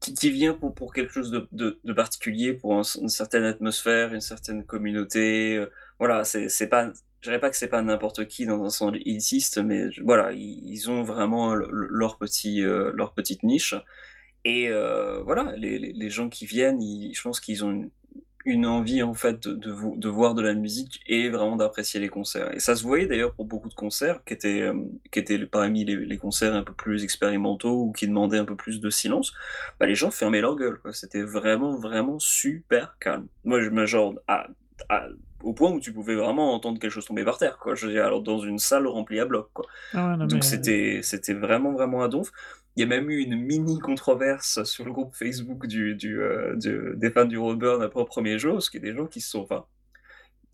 qui 0.00 0.14
qui 0.14 0.30
vient 0.32 0.54
pour 0.54 0.74
pour 0.74 0.94
quelque 0.94 1.12
chose 1.12 1.30
de 1.32 1.48
de 1.52 1.80
de 1.84 1.92
particulier, 1.94 2.54
pour 2.54 2.74
un 2.78 2.82
une 3.02 3.08
certaine 3.10 3.44
atmosphère, 3.44 4.14
une 4.14 4.20
certaine 4.22 4.64
communauté, 4.66 5.64
voilà, 6.00 6.24
c'est 6.24 6.68
pas 6.68 6.92
je 7.26 7.30
dirais 7.32 7.40
pas 7.40 7.50
que 7.50 7.56
c'est 7.56 7.68
pas 7.68 7.82
n'importe 7.82 8.26
qui 8.28 8.46
dans 8.46 8.62
un 8.64 8.70
sens 8.70 8.92
élitiste, 8.94 9.58
mais 9.58 9.88
voilà, 10.04 10.32
ils 10.32 10.88
ont 10.90 11.02
vraiment 11.02 11.54
le 11.56 11.66
le 11.72 11.88
leur 11.90 12.18
petit, 12.18 12.62
heu, 12.62 12.92
leur 12.94 13.14
petite 13.14 13.42
niche 13.42 13.74
et 14.44 14.68
heu, 14.68 15.22
voilà, 15.24 15.54
les 15.56 15.78
les 15.78 16.10
gens 16.10 16.28
qui 16.28 16.46
viennent, 16.46 16.80
ils 16.82 17.14
je 17.14 17.22
pense 17.22 17.40
qu'ils 17.40 17.64
ont 17.64 17.90
une 18.44 18.66
envie, 18.66 19.02
en 19.02 19.14
fait, 19.14 19.40
de 19.48 19.54
de 19.54 19.74
de 19.98 20.08
voir 20.08 20.34
de 20.34 20.42
la 20.42 20.54
musique 20.54 21.00
et 21.06 21.28
vraiment 21.30 21.56
d'apprécier 21.56 22.00
les 22.00 22.08
concerts 22.08 22.54
et 22.54 22.60
ça 22.60 22.76
se 22.76 22.84
voyait 22.84 23.06
d'ailleurs 23.06 23.34
pour 23.34 23.44
beaucoup 23.46 23.68
de 23.68 23.74
concerts 23.74 24.22
qui 24.24 24.34
étaient, 24.34 24.58
hem, 24.60 24.88
qui 25.12 25.18
étaient 25.20 25.44
parmi 25.46 25.84
les 25.84 25.96
les 25.96 26.18
concerts 26.18 26.54
un 26.54 26.62
peu 26.62 26.74
plus 26.74 27.04
expérimentaux 27.04 27.82
ou 27.84 27.92
qui 27.92 28.06
demandaient 28.08 28.38
un 28.38 28.44
peu 28.44 28.56
plus 28.56 28.80
de 28.80 28.90
silence, 28.90 29.32
bah, 29.80 29.86
les 29.86 29.96
gens 29.96 30.10
fermaient 30.12 30.40
leur 30.42 30.56
gueule. 30.56 30.80
C'était 30.92 31.22
vraiment, 31.22 31.76
vraiment 31.76 32.18
super 32.20 32.96
calme. 33.00 33.26
Moi, 33.44 33.60
je 33.62 33.70
me 33.70 33.86
genre 33.86 34.14
à 34.28 34.48
à 34.88 35.08
au 35.46 35.52
point 35.54 35.70
où 35.70 35.80
tu 35.80 35.92
pouvais 35.92 36.14
vraiment 36.16 36.52
entendre 36.54 36.78
quelque 36.80 36.90
chose 36.90 37.04
tomber 37.06 37.24
par 37.24 37.38
terre, 37.38 37.58
quoi. 37.58 37.74
Je 37.74 37.86
veux 37.86 37.92
dire, 37.92 38.04
alors 38.04 38.22
dans 38.22 38.40
une 38.40 38.58
salle 38.58 38.86
remplie 38.86 39.20
à 39.20 39.24
bloc, 39.26 39.48
quoi. 39.52 39.66
Ah 39.92 40.16
non, 40.16 40.26
Donc 40.26 40.32
mais 40.32 40.38
heu 40.38 40.40
c'était 40.42 41.00
c'était 41.02 41.34
vraiment, 41.34 41.72
vraiment 41.72 42.02
à 42.02 42.08
donf. 42.08 42.30
Il 42.76 42.80
y 42.80 42.82
a 42.82 42.86
même 42.86 43.10
eu 43.10 43.20
une 43.22 43.36
mini 43.36 43.78
controverse 43.78 44.64
sur 44.64 44.84
le 44.84 44.92
groupe 44.92 45.14
Facebook 45.14 45.66
du 45.66 45.94
du, 45.94 46.16
de 46.16 46.94
des 46.96 47.10
fans 47.10 47.24
du 47.24 47.38
Roadburn 47.38 47.82
après 47.82 48.00
au 48.00 48.04
1er 48.04 48.38
jour, 48.38 48.54
parce 48.54 48.70
qu'il 48.70 48.84
y 48.84 48.88
a 48.88 48.92
des 48.92 48.96
gens 48.98 49.06
qui 49.06 49.20
se 49.20 49.30
sont 49.30 49.42
enfin, 49.42 49.64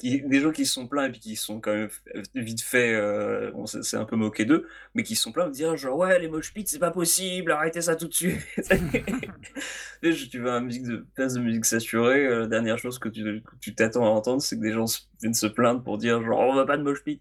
qui 0.03 0.21
des 0.21 0.41
gens 0.41 0.51
qui 0.51 0.67
se 0.67 0.73
sont 0.73 0.89
plaints 0.89 1.07
et 1.07 1.11
puis 1.13 1.21
qui 1.21 1.37
sont 1.37 1.61
quand 1.61 1.73
même 1.73 1.89
vite 2.35 2.61
fait, 2.61 2.93
heu, 2.95 3.53
on 3.55 3.67
s'est 3.67 3.97
un 3.97 4.05
peu 4.05 4.17
moqué 4.17 4.45
d'eux, 4.45 4.67
mais 4.95 5.05
qui 5.05 5.15
se 5.15 5.23
sont 5.23 5.31
plaints 5.31 5.47
de 5.47 5.53
dire 5.53 5.77
genre: 5.77 5.97
«Ouais, 5.97 6.19
les 6.19 6.29
mosh 6.29 6.53
pits, 6.53 6.65
c'est 6.67 6.81
pas 6.81 6.91
possible, 6.91 7.53
arrêtez 7.53 7.81
ça 7.83 7.95
tout 7.95 8.09
de 8.09 8.13
suite!» 8.15 8.41
Tu 10.03 10.41
vas 10.41 10.57
à 10.57 10.59
une 10.59 10.65
musique 10.65 10.83
de 10.83 11.07
place 11.15 11.35
de 11.35 11.41
musique 11.41 11.65
saturée, 11.65 12.27
heu, 12.27 12.41
la 12.41 12.47
dernière 12.49 12.79
chose 12.79 12.99
que 12.99 13.09
tu 13.09 13.75
t'attends 13.77 14.05
à 14.05 14.09
entendre, 14.09 14.43
c'est 14.43 14.57
que 14.57 14.63
des 14.63 14.73
gens 14.73 14.87
viennent 15.21 15.35
se 15.35 15.47
plaindre 15.47 15.85
pour 15.85 15.99
dire 15.99 16.21
genre: 16.25 16.41
«On 16.41 16.57
veut 16.57 16.67
pas 16.67 16.77
de 16.77 16.83
mosh 16.83 17.05
pit» 17.05 17.21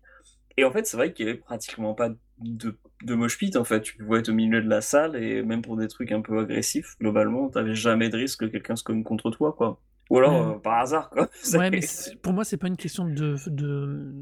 et 0.58 0.64
en 0.66 0.72
fait, 0.72 0.86
c'est 0.88 0.98
vrai 0.98 1.14
qu'il 1.14 1.28
y 1.28 1.30
avait 1.30 1.38
pratiquement 1.40 1.94
pas 1.94 2.10
de 2.40 2.78
de 3.04 3.16
mosh 3.16 3.38
pit, 3.38 3.56
en 3.58 3.64
fait. 3.64 3.82
Tu 3.82 3.98
pouvais 3.98 4.20
être 4.20 4.30
au 4.30 4.34
milieu 4.34 4.62
de 4.62 4.70
la 4.70 4.82
salle 4.82 5.16
et 5.16 5.44
même 5.44 5.62
pour 5.62 5.78
des 5.78 5.88
trucs 5.88 6.12
un 6.12 6.22
peu 6.22 6.40
agressifs, 6.40 6.96
globalement, 7.00 7.50
tu 7.50 7.58
avais 7.60 7.76
jamais 7.76 8.10
de 8.10 8.18
risque 8.18 8.42
que 8.42 8.46
quelqu'un 8.46 8.76
se 8.76 8.84
cogne 8.84 9.04
contre 9.04 9.32
toi, 9.32 9.54
quoi. 9.58 9.80
Ou 10.12 10.18
alors, 10.18 10.56
heu, 10.58 10.60
par 10.60 10.80
hasard, 10.80 11.10
quoi. 11.10 11.30
Ouais, 11.54 11.72
mais 11.72 11.80
pour 12.22 12.34
moi, 12.34 12.44
c'est 12.44 12.58
pas 12.58 12.68
une 12.68 12.76
question 12.76 13.06
de 13.06 13.38
de, 13.48 14.14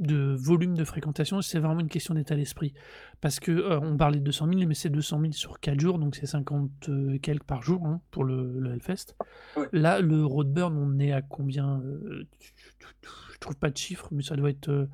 de 0.00 0.34
volume 0.34 0.74
de 0.74 0.82
fréquentation, 0.82 1.42
c'est 1.42 1.58
vraiment 1.58 1.80
une 1.80 1.90
question 1.90 2.14
d'état 2.14 2.36
d'esprit. 2.36 2.72
Parce 3.20 3.38
que, 3.38 3.52
heu, 3.52 3.78
on 3.78 3.98
parlait 3.98 4.18
de 4.18 4.24
200 4.24 4.46
000, 4.50 4.66
mais 4.66 4.74
c'est 4.74 4.88
200 4.88 5.20
000 5.20 5.32
sur 5.34 5.60
4 5.60 5.78
jours, 5.78 5.98
donc 5.98 6.16
c'est 6.16 6.24
50, 6.24 6.70
heu, 6.88 7.12
et 7.14 7.18
quelques 7.18 7.44
par 7.44 7.62
jour, 7.62 7.84
hein, 7.84 8.00
pour 8.10 8.24
le 8.24 8.58
le 8.58 8.72
Hellfest. 8.72 9.14
Ouais. 9.58 9.68
Là, 9.72 10.00
le 10.00 10.24
Roadburn, 10.24 10.74
on 10.74 10.98
est 10.98 11.12
à 11.12 11.20
combien? 11.20 11.82
Heu, 11.84 12.26
je 13.34 13.38
trouve 13.38 13.56
pas 13.56 13.68
de 13.68 13.76
chiffre, 13.76 14.08
mais 14.12 14.22
ça 14.22 14.36
doit 14.36 14.48
être, 14.48 14.88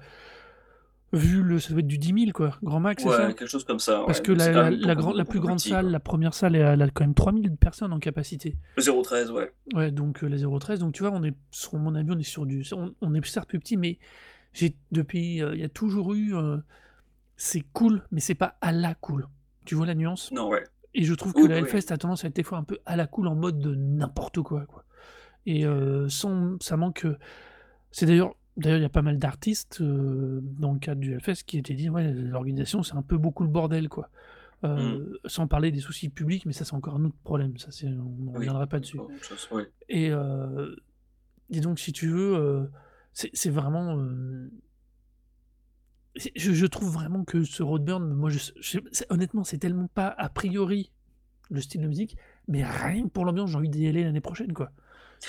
vu 1.13 1.43
le 1.43 1.59
ça 1.59 1.71
doit 1.71 1.81
être 1.81 1.87
du 1.87 1.99
10 1.99 2.13
000, 2.13 2.33
quoi, 2.33 2.57
grand 2.63 2.81
max, 2.81 3.03
c'est 3.03 3.09
Ouais, 3.09 3.17
ça? 3.17 3.27
quelque 3.35 3.47
chose 3.47 3.65
comme 3.65 3.79
ça, 3.79 4.05
Parce 4.07 4.19
ouais, 4.19 4.25
que 4.25 4.33
la 4.33 5.25
plus 5.25 5.41
grande 5.41 5.59
petit, 5.59 5.71
salle, 5.71 5.85
quoi. 5.85 5.93
la 5.93 6.01
1re 6.01 6.35
salle, 6.35 6.57
elle 6.57 6.83
a 6.83 6.89
quand 6.89 7.05
même 7.05 7.15
3 7.15 7.33
000 7.33 7.55
personnes 7.57 7.93
en 7.93 7.99
capacité. 7.99 8.57
013, 8.79 9.31
ouais. 9.31 9.53
Ouais, 9.75 9.91
donc 9.91 10.23
heu, 10.25 10.29
la 10.29 10.37
013, 10.59 10.81
donc 10.81 10.93
tu 10.95 11.03
vois, 11.03 11.13
on 11.13 11.23
est 11.23 11.35
sur 11.51 11.79
mon 11.79 11.95
avis, 11.95 12.11
on 12.13 12.19
est 12.19 12.23
sur 12.23 12.47
du 12.47 12.65
on 12.73 12.95
on 13.01 13.15
est 13.15 13.25
certes 13.25 13.49
plus 13.49 13.59
petit, 13.61 13.77
mais 13.77 13.99
j'ai 14.53 14.77
depuis, 14.91 15.41
heu, 15.41 15.53
il 15.55 15.61
y 15.61 15.65
a 15.65 15.69
toujours 15.69 16.15
eu, 16.15 16.35
heu 16.35 16.63
c'est 17.37 17.63
cool, 17.73 18.03
mais 18.13 18.21
c'est 18.21 18.35
pas 18.37 18.57
à 18.61 18.73
la 18.73 18.95
cool. 18.95 19.27
Tu 19.65 19.75
vois 19.75 19.87
la 19.87 19.95
nuance? 19.95 20.31
Non, 20.33 20.49
ouais. 20.49 20.65
Et 20.95 21.05
je 21.05 21.15
trouve 21.15 21.33
que 21.35 21.41
Oui, 21.41 21.49
la 21.49 21.55
oui. 21.55 21.61
Hellfest 21.61 21.93
a 21.93 21.99
tendance 21.99 22.25
à 22.25 22.29
être 22.29 22.37
des 22.37 22.43
fois 22.43 22.59
un 22.59 22.65
peu 22.65 22.79
à 22.87 22.97
la 22.97 23.07
cool 23.07 23.29
en 23.29 23.35
mode 23.35 23.59
de 23.59 23.75
n'importe 23.75 24.41
quoi, 24.43 24.67
quoi. 24.67 24.85
Et 25.47 25.65
heu, 25.67 26.09
sans 26.09 26.57
ça 26.61 26.77
manque, 26.77 27.07
c'est 27.93 28.07
d'ailleurs 28.07 28.35
d'ailleurs 28.57 28.79
il 28.79 28.83
y 28.83 28.87
a 28.87 28.91
pas 28.91 29.03
mal 29.03 29.19
d'artistes, 29.19 29.81
heu, 29.81 30.41
dans 30.43 30.73
le 30.73 30.79
cadre 30.79 31.01
du 31.01 31.13
Hellfest 31.13 31.45
qui 31.47 31.59
étaient 31.59 31.75
dit: 31.75 31.89
«Ouais, 31.91 32.13
l'organisation 32.13 32.83
c'est 32.83 32.95
un 32.95 33.03
peu 33.03 33.17
beaucoup 33.19 33.43
le 33.43 33.49
bordel, 33.49 33.89
quoi». 33.89 34.11
Mmh. 34.63 34.67
Heu, 34.69 35.21
sans 35.25 35.49
parler 35.49 35.73
des 35.73 35.81
soucis 35.81 36.09
publics, 36.09 36.47
mais 36.47 36.53
ça 36.53 36.65
c'est 36.65 36.75
encore 36.75 36.95
un 36.95 37.05
autre 37.05 37.17
problème, 37.25 37.57
ça 37.59 37.73
c'est 37.73 37.89
on 37.89 37.91
ne 37.91 38.29
Oui, 38.31 38.37
reviendra 38.37 38.67
pas 38.69 38.79
dessus. 38.79 38.97
autre 38.99 39.25
chose, 39.25 39.49
oui. 39.51 39.65
Et 39.89 40.11
heu, 40.11 40.77
et 41.51 41.61
donc 41.61 41.81
si 41.81 41.93
tu 41.93 42.09
veux, 42.09 42.71
c'est 43.13 43.51
vraiment, 43.51 43.99
je 46.15 46.53
je 46.53 46.67
trouve 46.67 46.91
vraiment 46.93 47.25
que 47.25 47.43
ce 47.45 47.63
Roadburn, 47.63 48.05
moi 48.15 48.31
je 48.31 48.39
je 48.61 48.79
honnêtement, 49.11 49.45
c'est 49.45 49.59
tellement 49.59 49.89
pas 49.89 50.09
a 50.09 50.29
priori 50.29 50.93
le 51.51 51.61
style 51.61 51.83
de 51.83 51.89
musique, 51.89 52.17
mais 52.49 52.65
rien 52.65 53.05
que 53.05 53.09
pour 53.09 53.25
l'ambiance, 53.25 53.51
j'ai 53.51 53.57
envie 53.57 53.69
d'y 53.69 53.87
aller 53.87 54.05
l'année 54.05 54.21
prochaine, 54.21 54.53
quoi. 54.53 54.71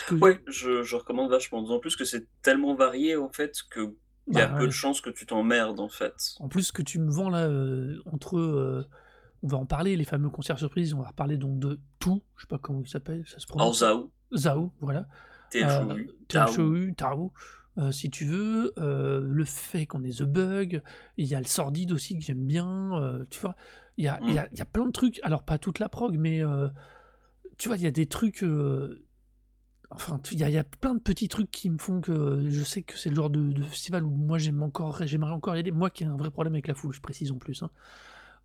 Que 0.08 0.16
Ouais, 0.16 0.40
je 0.48 0.84
je 0.84 0.96
recommande 0.96 1.30
vachement, 1.30 1.62
d'autant 1.62 1.80
plus 1.80 1.96
que 1.96 2.06
c'est 2.06 2.26
tellement 2.42 2.76
varié, 2.76 3.16
en 3.16 3.30
fait, 3.30 3.58
qu'il 3.72 3.94
y 4.30 4.42
a 4.42 4.48
bah, 4.48 4.56
peu 4.58 4.66
de 4.66 4.72
chances 4.72 5.02
que 5.02 5.10
tu 5.10 5.26
t'emmerdes, 5.26 5.80
en 5.80 5.90
fait. 5.90 6.14
En 6.40 6.48
plus, 6.50 6.72
que 6.72 6.82
tu 6.82 7.00
me 7.00 7.12
vends 7.12 7.30
là, 7.30 7.48
heu, 7.48 8.02
entre, 8.06 8.38
heu, 8.38 8.86
on 9.44 9.48
va 9.48 9.58
en 9.58 9.66
parler, 9.66 9.96
les 9.96 10.06
fameux 10.06 10.30
concerts 10.30 10.60
surprises, 10.60 10.94
on 10.94 11.02
va 11.02 11.10
reparler 11.10 11.38
donc 11.38 11.60
de 11.60 11.80
TOO, 12.00 12.24
je 12.38 12.42
sais 12.44 12.48
pas 12.48 12.58
comment 12.58 12.82
il 12.82 12.88
s'appelle, 12.90 13.24
ça 13.28 13.40
se 13.40 13.48
prononce? 13.48 13.80
Zao, 13.80 14.12
ZAO, 14.36 14.72
voilà, 14.80 15.08
heu, 15.62 16.08
TLCHOU, 16.28 16.94
Tao. 16.96 17.34
Heu, 17.78 17.92
si 17.92 18.10
tu 18.12 18.26
veux, 18.26 18.72
heu, 18.78 19.22
le 19.26 19.46
fait 19.46 19.86
qu'on 19.88 20.04
ait 20.04 20.12
The 20.12 20.24
Bug, 20.24 20.82
il 21.18 21.26
y 21.26 21.36
a 21.36 21.40
le 21.40 21.46
Sordide 21.48 21.92
aussi 21.92 22.18
que 22.18 22.24
j'aime 22.24 22.46
bien, 22.46 23.26
tu 23.30 23.40
vois? 23.40 23.56
Il 23.98 24.06
y 24.06 24.08
a 24.08 24.22
il 24.28 24.34
y 24.34 24.38
a 24.38 24.48
il 24.52 24.58
y 24.58 24.62
a 24.62 24.66
plein 24.66 24.86
de 24.86 24.92
trucs, 24.92 25.20
alors 25.24 25.44
pas 25.44 25.58
toute 25.58 25.80
la 25.80 25.90
prog, 25.90 26.18
mais 26.18 26.42
tu 27.58 27.70
vois, 27.70 27.78
il 27.78 27.84
y 27.84 27.88
a 27.88 27.92
des 27.92 28.08
trucs, 28.08 28.44
enfin, 29.96 30.20
il 30.32 30.40
y 30.40 30.58
a 30.58 30.64
plein 30.64 30.96
de 30.96 31.00
petits 31.00 31.28
trucs 31.28 31.52
qui 31.52 31.70
me 31.70 31.78
font 31.78 32.02
que 32.02 32.50
je 32.50 32.64
sais 32.64 32.82
que 32.84 32.98
c'est 32.98 33.10
le 33.10 33.16
genre 33.16 33.30
de 33.30 33.64
festival 33.64 34.04
où 34.06 34.10
moi 34.10 34.38
j'aime 34.38 34.62
encore 34.64 35.06
j'aimerais 35.06 35.32
encore 35.32 35.56
y 35.56 35.60
aller. 35.60 35.72
Moi 35.72 35.90
qui 35.90 36.04
ai 36.04 36.08
un 36.08 36.18
vrai 36.18 36.32
problème 36.32 36.54
avec 36.54 36.68
la 36.68 36.74
foule, 36.76 36.94
je 36.94 37.02
précise 37.02 37.32
en 37.32 37.38
plus, 37.38 37.64
hein. 37.64 37.70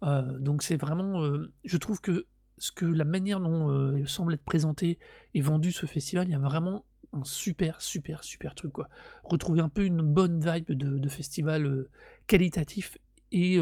Heu, 0.04 0.38
donc 0.40 0.62
c'est 0.62 0.76
vraiment, 0.76 1.24
heu, 1.24 1.52
je 1.64 1.76
trouve 1.76 2.00
que 2.00 2.26
ce 2.58 2.72
que 2.72 2.86
la 2.86 3.04
manière 3.04 3.40
dont, 3.40 3.70
heu, 3.70 4.06
semble 4.06 4.34
être 4.34 4.44
présenté 4.44 4.98
et 5.34 5.40
vendu 5.40 5.72
ce 5.72 5.86
festival, 5.86 6.28
il 6.28 6.32
y 6.32 6.34
a 6.34 6.38
vraiment 6.38 6.84
un 7.12 7.24
super, 7.24 7.80
super, 7.80 8.24
super 8.24 8.54
truc, 8.54 8.72
quoi. 8.72 8.88
Retrouver 9.24 9.60
un 9.60 9.68
peu 9.68 9.84
une 9.84 10.02
bonne 10.02 10.40
vibe 10.40 10.72
de 10.72 11.08
festival, 11.08 11.66
heu, 11.66 11.90
qualitatif 12.26 12.98
et 13.32 13.58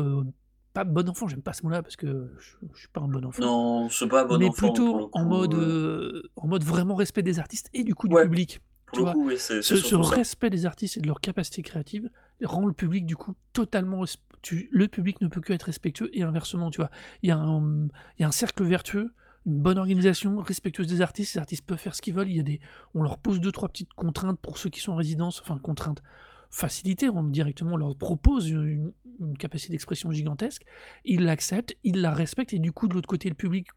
pas 0.76 0.84
bon 0.84 1.08
enfant, 1.08 1.28
j'aime 1.28 1.42
pas 1.42 1.52
ce 1.54 1.62
mot-là 1.64 1.82
parce 1.82 1.96
que 1.96 2.30
je 2.38 2.66
je 2.74 2.78
suis 2.80 2.88
pas 2.88 3.00
un 3.00 3.08
bon 3.08 3.24
enfant, 3.24 3.44
Non, 3.44 3.88
c'est 3.90 4.08
pas 4.08 4.24
bon 4.24 4.42
mais 4.42 4.44
enfant, 4.44 4.88
le 4.92 5.04
plutôt 5.04 5.08
en 5.12 5.24
mode, 5.24 5.54
heu 5.54 5.54
heu, 5.54 6.30
en 6.36 6.48
mode 6.48 6.64
vraiment 6.64 6.94
respect 6.96 7.22
des 7.22 7.38
artistes 7.38 7.68
et 7.74 7.84
du 7.84 7.94
coup 7.94 8.08
du 8.08 8.18
public, 8.18 8.60
pour 8.86 8.98
tu 8.98 9.00
le 9.00 9.04
vois? 9.04 9.18
coup, 9.18 9.26
oui, 9.26 9.38
Ce 9.38 9.74
respect 9.96 10.50
des 10.50 10.66
artistes 10.66 10.96
et 10.96 11.00
de 11.00 11.06
leur 11.06 11.20
capacité 11.20 11.62
créative 11.62 12.10
rend 12.44 12.66
le 12.66 12.72
public 12.72 13.06
du 13.06 13.16
coup 13.16 13.34
totalement 13.52 14.04
tu 14.42 14.68
le 14.72 14.88
public 14.88 15.20
ne 15.20 15.28
peut 15.28 15.40
qu'être 15.40 15.64
respectueux 15.64 16.10
et 16.12 16.22
inversement, 16.22 16.70
tu 16.70 16.78
vois? 16.80 16.90
Il 17.22 17.28
y 17.28 17.32
a 17.32 17.38
un, 17.38 17.86
il 18.18 18.22
y 18.22 18.24
a 18.24 18.28
un 18.28 18.32
cercle 18.32 18.64
vertueux, 18.64 19.12
une 19.46 19.58
bonne 19.60 19.78
organisation 19.78 20.38
respectueuse 20.40 20.86
des 20.88 21.00
artistes, 21.00 21.34
les 21.34 21.40
artistes 21.40 21.64
peuvent 21.66 21.78
faire 21.78 21.94
ce 21.94 22.02
qu'ils 22.02 22.14
veulent, 22.14 22.28
il 22.30 22.36
y 22.36 22.40
a 22.40 22.44
des 22.44 22.60
on 22.94 23.02
leur 23.02 23.18
pose 23.18 23.40
deux 23.40 23.52
trois 23.52 23.68
petites 23.68 23.92
contraintes 23.94 24.38
pour 24.40 24.58
ceux 24.58 24.70
qui 24.70 24.80
sont 24.80 24.92
en 24.92 24.96
résidence, 24.96 25.40
enfin 25.40 25.58
contraintes, 25.58 26.02
facilités, 26.50 27.08
on 27.10 27.24
directement 27.24 27.72
on 27.74 27.76
leur 27.76 27.96
propose 27.96 28.48
une 28.50 28.92
une 29.18 29.38
capacité 29.38 29.72
d'expression 29.72 30.10
gigantesque, 30.10 30.62
ils 31.04 31.22
l'acceptent, 31.24 31.74
ils 31.84 32.00
la 32.02 32.12
respectent 32.12 32.52
et 32.52 32.58
du 32.58 32.72
coup 32.72 32.86
de 32.88 32.94
l'autre 32.94 33.08
côté 33.08 33.28
le 33.30 33.34
public 33.34 33.68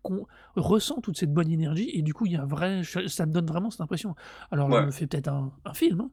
ressent 0.57 0.99
toute 1.01 1.17
cette 1.17 1.33
bonne 1.33 1.49
énergie 1.49 1.89
et 1.93 2.01
du 2.01 2.13
coup 2.13 2.25
il 2.25 2.33
y 2.33 2.35
a 2.35 2.41
un 2.41 2.45
vrai 2.45 2.81
ça 3.07 3.25
me 3.25 3.31
donne 3.31 3.45
vraiment 3.45 3.71
cette 3.71 3.81
impression. 3.81 4.15
Alors 4.51 4.67
Ouais. 4.67 4.85
me 4.85 4.91
fais 4.91 5.07
peut-être 5.07 5.29
un 5.29 5.53
un 5.65 5.73
film, 5.73 6.01
hein, 6.01 6.11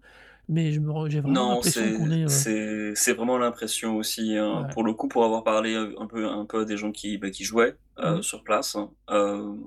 mais 0.48 0.72
je 0.72 0.80
me 0.80 0.92
re 0.92 1.08
j'ai 1.10 1.20
vraiment 1.20 1.44
l'impression 1.46 1.90
qu'on 1.92 2.10
est, 2.10 2.24
heu 2.24 2.46
c'est 2.94 3.12
vraiment 3.14 3.38
l'impression 3.38 3.96
aussi, 3.96 4.36
hein. 4.36 4.66
ouais. 4.66 4.72
Pour 4.72 4.84
le 4.84 4.94
coup, 4.94 5.08
pour 5.08 5.24
avoir 5.24 5.42
parlé, 5.44 5.74
heu, 5.74 5.94
un 6.00 6.06
peu 6.06 6.26
un 6.26 6.46
peu 6.46 6.64
des 6.64 6.76
gens 6.76 6.92
qui, 6.92 7.18
bah, 7.18 7.30
qui 7.30 7.44
jouaient, 7.44 7.76
heu, 7.98 8.20
Mmh. 8.20 8.22
sur 8.22 8.44
place, 8.44 8.76
hein, 8.76 8.92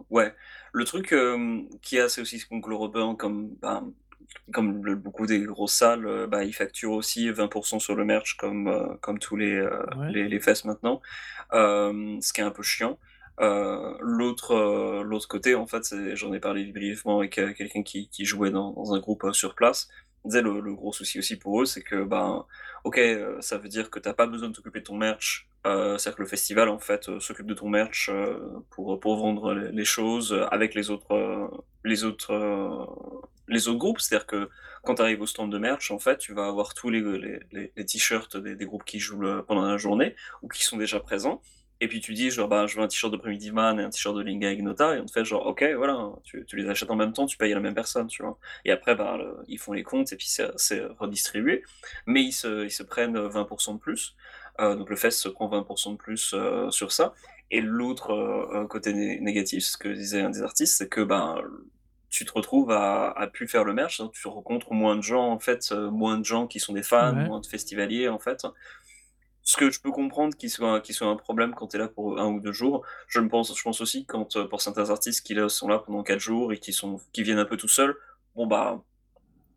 ouais. 0.10 0.34
Le 0.74 0.86
truc, 0.86 1.12
y 1.98 2.00
a, 2.02 2.10
c'est 2.10 2.22
aussi 2.22 2.40
le 2.70 2.76
Robin, 2.76 3.16
comme, 3.16 3.56
ben, 3.62 3.92
comme 4.54 4.84
le 4.86 4.96
beaucoup 4.96 5.26
des 5.28 5.40
grosses 5.42 5.74
salles, 5.76 6.06
heu, 6.08 6.28
bah, 6.28 6.44
ils 6.44 6.54
facturent 6.54 6.94
aussi 6.94 7.30
20 7.32 7.50
sur 7.80 7.96
le 7.96 8.06
merch 8.06 8.36
comme, 8.38 8.68
heu, 8.68 8.98
comme 9.02 9.20
tous 9.20 9.36
les, 9.36 9.54
heu, 9.56 9.70
Ouais. 9.98 10.12
les 10.12 10.28
les 10.30 10.40
fests 10.40 10.66
maintenant, 10.66 11.02
ce 11.52 12.34
qui 12.34 12.42
est 12.42 12.44
un 12.44 12.52
peu 12.52 12.64
chiant. 12.64 13.00
L'autre, 13.40 15.28
côté, 15.28 15.56
en 15.56 15.66
fait, 15.68 15.84
j'en 16.16 16.34
ai 16.34 16.40
parlé 16.40 16.66
brièvement 16.72 17.20
avec, 17.20 17.32
quelqu'un 17.36 17.84
qui 17.84 18.10
qui 18.10 18.26
jouait 18.26 18.52
dans 18.52 18.72
dans 18.74 18.94
un 18.94 19.00
groupe, 19.00 19.26
sur 19.34 19.56
place. 19.56 19.88
Il 20.26 20.30
disait 20.30 20.42
le 20.42 20.60
le 20.60 20.74
gros 20.76 20.92
souci 20.94 21.20
aussi 21.20 21.38
pour 21.38 21.62
eux, 21.62 21.66
c'est 21.66 21.82
que, 21.84 22.04
ben, 22.04 22.46
OK, 22.84 23.00
ça 23.40 23.58
veut 23.58 23.70
dire 23.70 23.90
que 23.90 24.00
tu 24.00 24.10
as 24.10 24.14
pas 24.14 24.28
besoin 24.28 24.50
de 24.50 24.54
t'occuper 24.54 24.80
de 24.80 24.86
ton 24.86 24.98
merch, 24.98 25.48
c'est-à-dire 25.66 26.16
que 26.16 26.22
le 26.24 26.28
festival, 26.28 26.70
en 26.70 26.80
fait, 26.80 27.10
s'occupe 27.20 27.46
de 27.48 27.54
ton 27.54 27.70
merch, 27.70 28.12
pour, 28.72 29.00
pour 29.00 29.18
vendre 29.18 29.54
les 29.54 29.72
les 29.72 29.86
choses, 29.86 30.38
avec 30.52 30.76
les 30.76 30.90
autres, 30.92 31.50
les 31.86 32.04
autres, 32.04 32.34
les 33.50 33.68
autres 33.68 33.80
groupes. 33.80 34.00
C'est-à-dire 34.00 34.28
que 34.28 34.50
quand 34.84 34.96
tu 34.96 35.02
arrives 35.02 35.22
au 35.22 35.28
stand 35.28 35.52
de 35.52 35.58
merch, 35.58 35.92
en 35.92 36.00
fait, 36.00 36.18
tu 36.18 36.34
vas 36.34 36.48
avoir 36.48 36.74
tous 36.74 36.90
les 36.90 37.40
t-shirts 37.86 38.38
des 38.38 38.66
groupes 38.66 38.86
qui 38.86 39.00
jouent 39.00 39.44
pendant 39.48 39.64
la 39.64 39.78
journée 39.78 40.16
ou 40.42 40.48
qui 40.48 40.64
sont 40.64 40.78
déjà 40.78 41.00
présents 41.00 41.42
et 41.82 41.88
puis 41.88 42.02
tu 42.02 42.14
dis 42.14 42.30
genre: 42.30 42.48
«Bah, 42.50 42.66
je 42.68 42.76
veux 42.76 42.84
un 42.84 42.88
t-shirt 42.88 43.12
de 43.12 43.18
Primitive 43.18 43.54
Man 43.54 43.80
et 43.80 43.84
un 43.84 43.90
t-shirt 43.90 44.16
de 44.16 44.22
Linga 44.22 44.52
Ignota» 44.52 44.96
et 44.96 45.00
on 45.00 45.06
te 45.06 45.12
fait 45.12 45.24
genre: 45.24 45.46
«OK, 45.48 45.64
voilà», 45.78 46.10
tu 46.24 46.46
les 46.54 46.68
achètes 46.68 46.92
en 46.92 46.96
même 46.96 47.14
temps, 47.14 47.26
tu 47.26 47.38
payes 47.38 47.52
à 47.54 47.56
la 47.56 47.62
même 47.62 47.74
personne, 47.74 48.08
tu 48.08 48.22
vois? 48.22 48.38
Et 48.66 48.72
après, 48.72 48.96
bah, 48.96 49.18
ils 49.48 49.58
font 49.60 49.74
les 49.74 49.84
comptes 49.84 50.12
et 50.12 50.18
puis 50.18 50.28
c'est 50.28 50.86
redistribué. 51.00 51.64
Mais 52.06 52.24
ils 52.24 52.34
se 52.34 52.84
prennent, 52.84 53.16
heu, 53.18 53.28
20 53.28 53.48
de 53.74 53.78
plus. 53.78 54.16
Heu, 54.60 54.76
donc 54.76 54.90
le 54.90 54.96
fest 54.98 55.20
se 55.20 55.30
prend 55.30 55.48
20 55.48 55.66
de 55.92 55.96
plus, 55.98 56.34
heu, 56.34 56.70
sur 56.70 56.92
ça. 56.92 57.14
Et 57.50 57.62
l'autre, 57.62 58.12
heu, 58.14 58.68
côté 58.68 58.94
né 58.94 59.20
négatif, 59.22 59.64
ce 59.64 59.78
que 59.78 59.88
disait 59.90 60.22
un 60.22 60.30
des 60.32 60.42
artistes, 60.42 60.78
c'est 60.78 60.90
que, 60.90 61.02
ben, 61.02 61.42
tu 62.10 62.26
te 62.26 62.32
retrouves 62.34 62.72
à 62.72 63.12
à 63.12 63.28
plus 63.28 63.48
faire 63.48 63.64
le 63.64 63.74
merch, 63.74 64.00
donc 64.00 64.14
tu 64.14 64.28
rencontres 64.28 64.74
moins 64.74 64.96
de 64.96 65.02
gens, 65.02 65.30
en 65.32 65.40
fait, 65.40 65.72
heu, 65.72 65.90
moins 65.90 66.18
de 66.18 66.26
gens 66.26 66.48
qui 66.48 66.60
sont 66.60 66.74
des 66.74 66.84
fans, 66.84 67.14
Ouais. 67.14 67.28
moins 67.28 67.40
de 67.40 67.46
festivaliers, 67.46 68.10
en 68.10 68.20
fait. 68.20 68.46
Ce 69.44 69.58
que 69.58 69.72
je 69.72 69.82
peux 69.82 69.92
comprendre 69.92 70.36
qui 70.38 70.50
soit 70.50 70.82
soit 70.92 71.08
un 71.08 71.16
problème 71.16 71.54
quand 71.56 71.68
tu 71.70 71.78
es 71.78 71.80
là 71.80 71.88
pour 71.88 72.20
un 72.20 72.28
ou 72.28 72.40
2 72.40 72.52
jours. 72.52 72.86
Je 73.08 73.20
me 73.20 73.30
pense 73.30 73.56
je 73.58 73.64
pense 73.64 73.82
aussi 73.82 74.06
quand, 74.06 74.36
heu, 74.38 74.48
pour 74.50 74.62
certains 74.62 74.90
artistes 74.92 75.26
qui 75.26 75.34
là 75.34 75.50
sont 75.50 75.68
là 75.68 75.80
pendant 75.80 76.04
4 76.04 76.20
jours 76.20 76.54
et 76.54 76.60
qui 76.60 76.74
sont 76.74 77.00
qui 77.14 77.24
viennent 77.24 77.40
un 77.40 77.46
peu 77.46 77.58
tout 77.58 77.68
seuls, 77.68 77.96
bon 78.36 78.48
bah, 78.48 78.84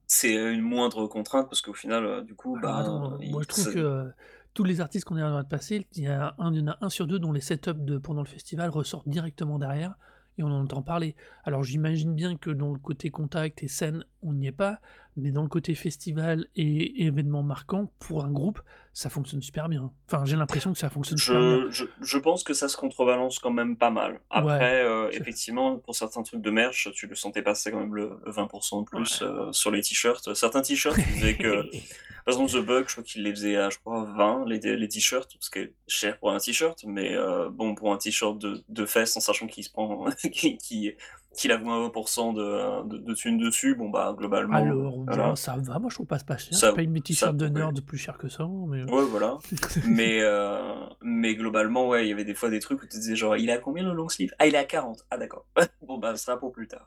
c'est, 0.06 0.34
une 0.34 0.60
moindre 0.62 1.06
contrainte 1.08 1.48
parce 1.48 1.62
qu'au 1.62 1.74
final, 1.74 2.04
heu, 2.06 2.22
du 2.22 2.34
coup, 2.34 2.56
Alors 2.56 2.62
ben, 2.62 2.78
attends, 2.78 3.18
moi 3.22 3.42
je 3.42 3.48
trouve 3.48 3.72
que, 3.72 4.12
tous 4.54 4.64
les 4.64 4.80
artistes 4.80 5.06
qu'on 5.06 5.16
est 5.16 5.22
en 5.22 5.30
train 5.30 5.42
de 5.42 5.48
passer, 5.48 5.86
il 5.92 6.04
y 6.04 6.06
a 6.08 6.34
un 6.38 6.52
il 6.52 6.60
y 6.60 6.62
en 6.62 6.68
a 6.68 6.78
un 6.82 6.90
sur 6.90 7.06
2 7.06 7.18
dont 7.18 7.32
les 7.32 7.40
setups 7.40 7.72
de 7.74 7.98
pendant 7.98 8.22
le 8.22 8.28
festival 8.28 8.70
ressortent 8.70 9.08
directement 9.08 9.58
derrière 9.58 9.94
et 10.38 10.42
on 10.42 10.48
en 10.48 10.62
entend 10.62 10.82
parler. 10.82 11.14
Alors 11.44 11.62
j'imagine 11.62 12.14
bien 12.14 12.36
que 12.36 12.50
dans 12.50 12.72
le 12.72 12.78
côté 12.78 13.10
contact 13.10 13.62
et 13.62 13.68
scène, 13.68 14.04
on 14.22 14.32
n'y 14.32 14.46
est 14.46 14.52
pas, 14.52 14.78
mais 15.16 15.30
dans 15.30 15.42
le 15.42 15.48
côté 15.48 15.74
festival 15.74 16.46
et 16.56 17.04
événement 17.04 17.42
marquant, 17.42 17.92
pour 17.98 18.24
un 18.24 18.30
groupe, 18.30 18.60
ça 18.94 19.10
fonctionne 19.10 19.42
super 19.42 19.68
bien. 19.68 19.90
Enfin, 20.06 20.24
j'ai 20.24 20.36
l'impression 20.36 20.72
que 20.72 20.78
ça 20.78 20.90
fonctionne 20.90 21.18
super 21.18 21.40
bien. 21.40 21.70
Je 21.70 21.84
je 21.84 21.84
je 22.00 22.18
pense 22.18 22.44
que 22.44 22.54
ça 22.54 22.68
se 22.68 22.76
contrebalance 22.76 23.38
quand 23.38 23.50
même 23.50 23.76
pas 23.76 23.90
mal. 23.90 24.20
Après, 24.30 24.84
c'est 25.10 25.16
effectivement, 25.18 25.78
pour 25.78 25.94
certains 25.94 26.22
trucs 26.22 26.42
de 26.42 26.50
merch, 26.50 26.88
tu 26.94 27.06
le 27.06 27.14
sentais 27.14 27.42
passer 27.42 27.70
quand 27.70 27.80
même 27.80 27.94
le 27.94 28.18
le 28.24 28.32
20 28.32 28.42
de 28.42 28.84
plus, 28.84 29.20
ouais. 29.20 29.26
heu, 29.26 29.52
sur 29.52 29.70
les 29.70 29.82
t-shirts. 29.82 30.34
Certains 30.34 30.62
t-shirts, 30.62 30.96
ils 30.98 31.04
faisaient 31.04 31.36
que 31.36 31.66
par 32.24 32.34
exemple, 32.34 32.52
The 32.52 32.64
Bug, 32.64 32.84
je 32.88 32.92
crois 32.92 33.04
qu'il 33.04 33.22
les 33.22 33.30
faisait 33.30 33.56
à, 33.56 33.70
je 33.70 33.78
crois, 33.78 34.04
20 34.04 34.46
les 34.46 34.58
les 34.76 34.88
t-shirts, 34.88 35.36
ce 35.40 35.50
qui 35.50 35.58
est 35.60 35.74
cher 35.86 36.18
pour 36.18 36.32
un 36.32 36.38
t-shirt, 36.38 36.84
mais 36.86 37.14
heu, 37.14 37.48
bon, 37.50 37.74
pour 37.74 37.92
un 37.92 37.98
t-shirt 37.98 38.38
de 38.38 38.62
de 38.68 38.86
fest, 38.86 39.16
en 39.16 39.20
sachant 39.20 39.46
qu'il 39.46 39.64
se 39.64 39.70
prend 39.70 40.06
qu'il 40.32 40.58
qu'il 40.58 40.96
qu'il 41.34 41.52
a 41.52 41.56
20 41.56 41.88
de 41.88 42.88
de 42.88 42.98
de 42.98 43.14
thunes 43.14 43.38
dessus, 43.38 43.74
bon, 43.74 43.90
bah, 43.90 44.14
globalement, 44.16 44.56
Alors 44.56 44.98
bien, 44.98 45.04
voilà, 45.06 45.36
ça 45.36 45.56
va, 45.58 45.78
moi 45.78 45.88
je 45.90 45.94
trouve 45.94 46.06
pas 46.06 46.18
pas 46.18 46.36
cher. 46.36 46.48
Je 46.52 46.58
ça 46.58 46.72
paye 46.72 46.86
mes 46.86 47.00
t-shirts 47.00 47.36
de 47.36 47.48
nerd 47.48 47.80
plus 47.80 47.98
cher 47.98 48.18
que 48.18 48.28
ça, 48.28 48.42
hein, 48.44 48.64
mais 48.68 48.82
Ouais, 48.84 49.04
voilà. 49.04 49.38
Mais, 49.86 50.20
heu, 50.22 50.58
mais 51.02 51.34
globalement, 51.34 51.88
ouais, 51.88 52.04
il 52.06 52.08
y 52.08 52.12
avait 52.12 52.24
des 52.24 52.34
fois 52.34 52.50
des 52.50 52.60
trucs 52.60 52.82
où 52.82 52.86
tu 52.86 52.96
disais 52.98 53.16
genre: 53.16 53.36
«Il 53.36 53.50
à 53.50 53.58
combien 53.58 53.82
le 53.84 53.92
long 53.92 54.08
sleeve? 54.08 54.32
Ah, 54.38 54.46
il 54.46 54.54
est 54.54 54.58
à 54.58 54.64
40. 54.64 55.04
Ah 55.10 55.16
d'accord. 55.18 55.46
Bon, 55.86 55.98
bah, 55.98 56.14
ça 56.16 56.24
sera 56.26 56.38
pour 56.38 56.52
plus 56.52 56.68
tard». 56.68 56.86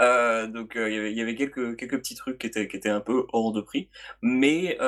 Heu, 0.00 0.48
donc, 0.48 0.72
il 0.76 0.92
y 0.92 0.98
avait 0.98 1.12
il 1.12 1.18
y 1.18 1.22
avait 1.22 1.34
quelques 1.34 1.76
quelques 1.76 1.98
petits 1.98 2.14
trucs 2.14 2.38
qui 2.38 2.46
étaient 2.46 2.68
qui 2.68 2.76
étaient 2.76 2.88
un 2.90 3.00
peu 3.00 3.26
hors 3.32 3.52
de 3.52 3.60
prix. 3.60 3.88
Mais, 4.22 4.78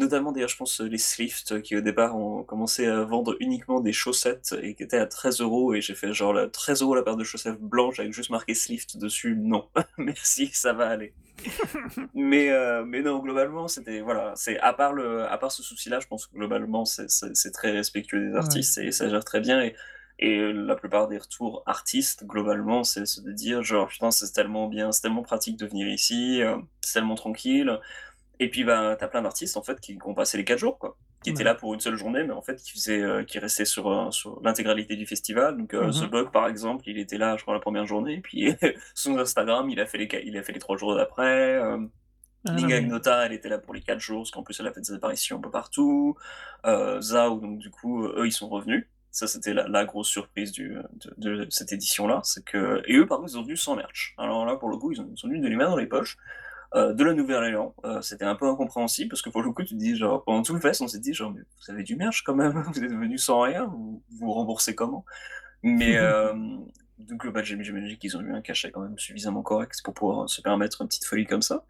notamment 0.00 0.32
d'ailleurs 0.32 0.48
je 0.48 0.56
pense, 0.56 0.80
heu, 0.80 0.86
les 0.86 0.98
Slift 0.98 1.62
qui 1.62 1.76
au 1.76 1.80
départ 1.80 2.16
ont 2.16 2.42
commencé 2.44 2.86
à 2.86 3.04
vendre 3.04 3.36
uniquement 3.40 3.80
des 3.80 3.92
chaussettes 3.92 4.54
et 4.62 4.74
qui 4.74 4.82
étaient 4.82 4.98
à 4.98 5.06
13 5.06 5.40
€ 5.40 5.76
et 5.76 5.80
j'ai 5.80 5.94
fait 5.94 6.12
genre 6.12 6.32
là 6.32 6.48
13 6.48 6.82
€ 6.82 6.96
la 6.96 7.02
paire 7.02 7.16
de 7.16 7.24
chaussettes 7.24 7.60
blanches 7.60 8.00
avec 8.00 8.12
juste 8.12 8.30
marqué 8.30 8.54
Slift 8.54 8.96
dessus, 8.98 9.36
non. 9.36 9.70
Merci, 9.98 10.48
ça 10.52 10.72
va 10.72 10.88
aller. 10.88 11.14
Mais 12.14 12.48
heu, 12.50 12.84
mais 12.84 13.02
non 13.02 13.20
globalement 13.20 13.68
c'était 13.68 14.00
voilà, 14.00 14.32
c'est 14.34 14.58
à 14.60 14.72
part 14.72 14.92
le 14.92 15.22
à 15.24 15.38
part 15.38 15.52
ce 15.52 15.62
souci-là, 15.62 16.00
je 16.00 16.08
pense 16.08 16.26
que 16.26 16.34
globalement 16.34 16.84
c'est 16.84 17.06
très 17.52 17.70
respectueux 17.70 18.30
des 18.30 18.36
Ouais. 18.36 18.64
artistes 18.64 18.78
et 18.78 18.90
ça 18.92 19.08
gère 19.08 19.24
très 19.24 19.40
bien. 19.40 19.62
Et 19.62 19.76
et 20.22 20.52
la 20.52 20.74
plupart 20.76 21.08
des 21.08 21.16
retours 21.16 21.62
artistes 21.66 22.24
globalement, 22.26 22.84
c'est 22.84 23.04
de 23.24 23.32
dire 23.32 23.62
genre: 23.62 23.88
«Putain 23.88 24.10
c'est 24.10 24.30
tellement 24.32 24.66
bien, 24.68 24.92
c'est 24.92 25.00
tellement 25.02 25.22
pratique 25.22 25.56
de 25.56 25.64
venir 25.66 25.88
ici, 25.88 26.42
c'est 26.82 26.92
tellement 26.94 27.14
tranquille» 27.14 27.78
et 28.40 28.50
puis 28.50 28.64
ben, 28.64 28.96
tu 28.98 29.04
as 29.04 29.08
plein 29.08 29.22
d'artistes 29.22 29.56
en 29.56 29.62
fait 29.62 29.80
qui 29.80 29.98
qui 29.98 30.06
ont 30.08 30.14
passé 30.14 30.36
les 30.38 30.44
4 30.44 30.58
jours 30.58 30.78
quoi, 30.78 30.98
qui 31.22 31.30
étaient 31.30 31.44
là 31.44 31.54
pour 31.54 31.74
une 31.74 31.80
seule 31.80 31.96
journée, 31.96 32.24
mais 32.24 32.32
en 32.32 32.42
fait 32.42 32.56
qui 32.62 32.72
faisaient, 32.72 33.00
heu, 33.02 33.24
qui 33.24 33.38
restaient 33.38 33.66
sur, 33.66 33.90
heu, 33.92 34.10
sur 34.12 34.40
l'intégralité 34.42 34.96
du 34.96 35.06
festival. 35.06 35.56
Donc 35.58 35.74
heu, 35.74 35.90
Mmh 35.90 35.92
The. 35.92 36.10
Bug 36.10 36.30
par 36.32 36.48
exemple, 36.48 36.84
il 36.88 36.98
était 36.98 37.18
là 37.18 37.36
je 37.36 37.42
crois 37.42 37.54
la 37.54 37.60
1re 37.60 37.86
journée. 37.86 38.14
Et 38.16 38.20
puis 38.22 38.54
son 38.94 39.18
Instagram 39.18 39.70
il 39.70 39.80
a 39.80 39.86
fait 39.86 39.98
les 39.98 40.08
il 40.26 40.36
a 40.38 40.42
fait 40.42 40.52
les 40.52 40.58
3 40.60 40.76
jours 40.78 40.94
d'après, 40.96 41.52
hem, 41.60 41.90
Ah 42.46 42.56
elle 43.24 43.32
était 43.34 43.48
là 43.48 43.58
pour 43.58 43.74
les 43.74 43.82
4 43.82 44.00
jours, 44.00 44.22
parce 44.22 44.30
qu'en 44.32 44.42
plus 44.42 44.58
elle 44.60 44.66
a 44.68 44.72
fait 44.72 44.80
des 44.80 44.92
apparitions 44.92 45.36
un 45.38 45.40
peu 45.40 45.50
partout, 45.50 46.16
heu, 46.66 47.00
Zao 47.02 47.38
donc 47.40 47.58
du 47.58 47.70
coup, 47.70 48.04
eux 48.06 48.26
ils 48.26 48.32
sont 48.32 48.48
revenus. 48.48 48.88
Ça 49.12 49.26
c'était 49.26 49.54
la 49.54 49.68
la 49.68 49.84
grosse 49.84 50.08
surprise 50.08 50.52
du, 50.52 50.76
de 51.18 51.36
de 51.44 51.46
cette 51.50 51.72
édition-là, 51.72 52.20
c'est 52.24 52.44
que 52.44 52.82
et 52.86 52.96
eux 52.96 53.06
par 53.06 53.18
contre 53.18 53.30
ils 53.30 53.34
sont 53.34 53.42
venus 53.42 53.60
sans 53.62 53.76
merch. 53.76 54.14
Alors 54.18 54.46
là 54.46 54.56
pour 54.56 54.70
le 54.70 54.76
coup 54.78 54.92
ils 54.92 55.00
ont 55.00 55.08
ils 55.12 55.18
sont 55.18 55.28
venus 55.28 55.42
les 55.48 55.56
mains 55.56 55.68
dans 55.70 55.76
les 55.76 55.86
poches, 55.86 56.16
heu, 56.74 56.94
de 56.94 57.04
la 57.04 57.14
Nouvelle-Orléans, 57.14 57.74
heu, 57.84 58.02
c'était 58.02 58.24
un 58.24 58.34
peu 58.36 58.46
incompréhensible 58.48 59.10
parce 59.10 59.22
que 59.22 59.30
pour 59.30 59.42
le 59.42 59.52
coup 59.52 59.62
tu 59.64 59.74
te 59.74 59.78
dis 59.80 59.96
genre 59.96 60.24
pendant 60.24 60.42
tout 60.42 60.54
le 60.54 60.60
fest 60.60 60.80
on 60.82 60.88
s'est 60.88 61.00
dit 61.00 61.14
genre: 61.14 61.32
«Mais 61.32 61.40
vous 61.42 61.72
avez 61.72 61.82
du 61.84 61.96
merch 61.96 62.22
quand 62.24 62.34
même, 62.34 62.52
vous 62.74 62.84
êtes 62.84 62.92
venus 62.92 63.24
sans 63.24 63.40
rien, 63.42 63.66
vous 63.66 64.02
vous 64.18 64.32
remboursez 64.32 64.74
comment?» 64.74 65.04
mais 65.62 65.92
hem, 65.94 66.64
donc 67.08 67.22
j'im 67.44 67.62
j'imagine 67.62 67.96
qu'ils 67.98 68.16
ont 68.16 68.20
eu 68.20 68.32
un 68.32 68.40
cachet 68.40 68.70
quand 68.70 68.80
même 68.82 68.98
suffisamment 68.98 69.42
correct 69.42 69.80
pour 69.84 69.94
pouvoir 69.94 70.28
se 70.28 70.40
permettre 70.42 70.82
une 70.82 70.88
petite 70.88 71.04
folie 71.04 71.26
comme 71.26 71.42
ça. 71.42 71.64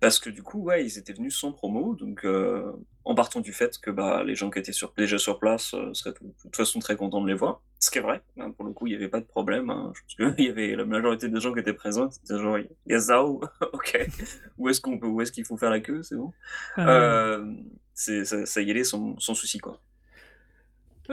Parce 0.00 0.18
que 0.18 0.30
du 0.30 0.42
coup, 0.42 0.60
ouais, 0.62 0.84
ils 0.84 0.98
étaient 0.98 1.12
venus 1.12 1.36
sans 1.36 1.52
promo 1.52 1.94
donc 1.94 2.24
heu, 2.24 2.72
en 3.04 3.14
partant 3.14 3.40
du 3.40 3.52
fait 3.52 3.78
que, 3.78 3.90
bah, 3.90 4.22
les 4.24 4.34
gens 4.34 4.50
qui 4.50 4.58
étaient 4.58 4.72
sur 4.72 4.92
déjà 4.96 5.18
sur 5.18 5.38
place, 5.38 5.74
heu, 5.74 5.94
seraient 5.94 6.12
de 6.12 6.18
toute 6.42 6.56
façon 6.56 6.78
très 6.80 6.96
contents 6.96 7.20
de 7.22 7.28
les 7.28 7.34
voir. 7.34 7.60
Ce 7.80 7.90
qui 7.90 7.98
est 7.98 8.02
vrai, 8.02 8.22
hein, 8.38 8.50
pour 8.52 8.64
le 8.64 8.72
coup 8.72 8.86
il 8.86 8.92
y 8.92 8.96
avait 8.96 9.08
pas 9.08 9.20
de 9.20 9.26
problème, 9.26 9.70
hein, 9.70 9.92
je 9.94 10.00
pense 10.02 10.34
qu'il 10.36 10.44
y 10.46 10.50
avait 10.50 10.76
la 10.76 10.84
majorité 10.84 11.28
des 11.28 11.40
gens 11.40 11.52
qui 11.52 11.60
étaient 11.60 11.72
présents, 11.74 12.10
c'était 12.10 12.38
genre: 12.38 12.58
«Il 12.58 12.68
y 12.86 12.94
a 12.94 12.98
Zao? 12.98 13.40
OK. 13.72 13.98
Où 14.58 14.68
est-ce 14.68 14.80
qu'on 14.80 14.98
peut 14.98 15.06
où 15.06 15.20
est-ce 15.20 15.32
qu'il 15.32 15.44
faut 15.44 15.56
faire 15.56 15.70
la 15.70 15.80
queue? 15.80 16.02
C'est 16.02 16.16
bon?» 16.16 16.32
C'est 17.94 18.24
ça 18.24 18.46
ça 18.46 18.62
y 18.62 18.70
allait 18.70 18.84
sans 18.84 19.18
sans 19.18 19.34
souci 19.34 19.58
quoi. 19.58 19.80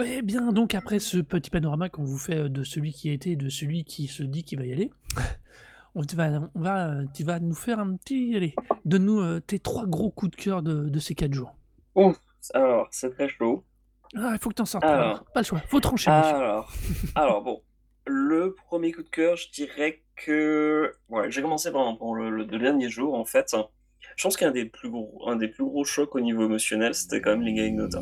Eh 0.02 0.22
bien 0.22 0.54
donc 0.54 0.76
après 0.76 1.00
ce 1.00 1.18
petit 1.18 1.50
panorama 1.50 1.90
qu'on 1.90 2.04
vous 2.06 2.18
fait, 2.18 2.38
heu, 2.38 2.50
de 2.50 2.64
celui 2.64 2.94
qui 2.94 3.10
a 3.10 3.14
été 3.14 3.32
et 3.32 3.36
de 3.36 3.50
celui 3.50 3.84
qui 3.84 4.08
se 4.08 4.24
dit 4.24 4.44
qu'il 4.44 4.58
va 4.60 4.66
y 4.66 4.72
aller, 4.72 4.92
on 5.96 6.02
va 6.16 6.50
on 6.56 6.62
va, 6.62 6.94
tu 7.14 7.24
vas 7.24 7.40
nous 7.40 7.56
faire 7.56 7.80
un 7.80 7.96
petit 7.98 8.34
allez, 8.36 8.56
donne-nous, 8.86 9.20
heu, 9.20 9.42
tes 9.42 9.60
3 9.60 9.88
gros 9.88 10.10
coups 10.10 10.32
de 10.32 10.36
cœur 10.42 10.62
de 10.64 10.88
de 10.88 11.00
ces 11.00 11.16
4 11.16 11.34
jours. 11.34 11.54
Ouf! 11.96 12.18
Alors 12.54 12.88
c'est 12.92 13.10
très 13.14 13.28
chaud. 13.28 13.66
Ah, 14.16 14.32
il 14.34 14.40
faut 14.40 14.50
que 14.50 14.56
tu 14.56 14.62
en 14.62 14.66
sortes 14.66 14.86
3 14.86 14.96
là, 14.96 15.02
Alors 15.02 15.26
pas 15.34 15.42
le 15.42 15.46
choix, 15.46 15.60
faut 15.68 15.80
trancher 15.82 16.10
alors 16.10 16.74
alors 17.16 17.44
bon, 17.44 17.62
le 18.08 18.56
1er 18.72 18.94
coup 18.94 19.04
de 19.04 19.10
cœur, 19.10 19.36
je 19.36 19.52
dirais 19.52 20.02
que 20.16 20.94
ouais, 21.10 21.30
j'ai 21.30 21.42
commencé 21.42 21.72
par 21.72 21.98
par 21.98 22.14
le 22.14 22.30
le 22.30 22.46
dernier 22.46 22.90
jour 22.90 23.16
en 23.16 23.26
fait. 23.26 23.54
Je 24.16 24.24
pense 24.24 24.38
qu'un 24.38 24.52
des 24.52 24.66
plus 24.66 24.90
gros 24.90 25.28
un 25.28 25.36
des 25.36 25.50
plus 25.50 25.66
gros 25.66 25.84
chocs 25.84 26.16
au 26.16 26.22
niveau 26.22 26.46
émotionnel, 26.46 26.96
c'était 26.96 27.20
quand 27.20 27.36
même 27.36 27.46
Ignota. 27.46 28.00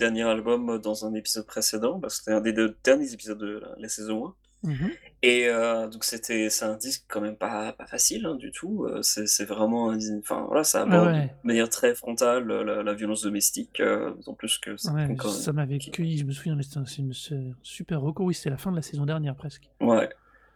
Dernier 0.00 0.24
album 0.24 0.78
dans 0.80 1.06
un 1.06 1.14
épisode 1.14 1.46
précédent, 1.46 1.98
bah, 2.00 2.08
c'était 2.10 2.32
un 2.32 2.40
des 2.40 2.52
2 2.52 2.76
derniers 2.84 3.12
épisodes 3.14 3.38
de 3.38 3.62
la 3.78 3.88
saison 3.88 4.26
1 4.28 4.34
Mmh 4.62 4.72
mh. 4.72 4.90
et 5.22 5.46
heu, 5.48 5.88
donc 5.90 6.04
c'était 6.04 6.50
c'est 6.50 6.66
un 6.66 6.76
disque 6.76 7.04
quand 7.08 7.22
même 7.22 7.36
pas 7.36 7.72
pas 7.72 7.86
facile, 7.86 8.26
hein, 8.26 8.34
du 8.34 8.50
tout, 8.50 8.84
heu, 8.86 9.00
c'est 9.02 9.44
vraiment 9.46 9.90
un 9.90 9.98
enfin 10.18 10.44
voilà, 10.48 10.64
ça 10.64 10.84
Ouais, 10.84 10.92
aborde 10.94 11.14
de 11.16 11.20
ouais. 11.22 11.34
manière 11.44 11.70
très 11.70 11.94
frontale 11.94 12.46
la 12.46 12.82
la 12.82 12.94
violence 12.94 13.22
domestique, 13.22 13.80
d'autant 13.82 14.34
plus 14.34 14.58
que 14.58 14.72
Ouais, 14.72 15.16
ça 15.18 15.52
m'avait 15.54 15.78
cueilli, 15.78 16.18
je 16.18 16.24
me 16.26 16.32
souviens, 16.32 16.56
mais 16.56 16.62
c'était 16.62 16.78
un 16.78 16.84
c'est 16.86 17.02
un 17.34 17.52
super 17.62 18.02
reco, 18.02 18.24
oui, 18.24 18.34
c'était 18.34 18.50
la 18.50 18.58
fin 18.58 18.70
de 18.70 18.76
la 18.76 18.82
saison 18.82 19.06
dernière 19.06 19.34
presque. 19.36 19.70
Ouais 19.80 20.10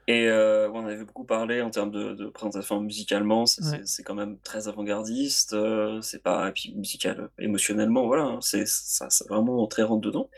et 0.07 0.27
heu, 0.29 0.71
on 0.75 0.87
avait 0.87 1.05
beaucoup 1.05 1.25
parlé 1.25 1.62
en 1.62 1.71
termes 1.71 1.90
de 1.90 2.14
de 2.14 2.27
présentation 2.29 2.81
musicalement, 2.81 3.47
c'est 3.47 3.62
Ouais. 3.62 3.85
quand 4.05 4.14
même 4.14 4.38
très 4.40 4.69
avant-gardiste, 4.69 5.55
heu, 5.55 6.01
c'est 6.03 6.23
pas 6.23 6.49
et 6.49 6.53
puis 6.53 6.75
musical 6.77 7.31
émotionnellement 7.38 8.07
voilà, 8.07 8.25
hein, 8.25 8.38
c'est 8.43 8.67
ça 8.67 9.09
vraiment 9.29 9.67
très 9.67 9.83
rentre 9.83 10.03
dedans. 10.03 10.31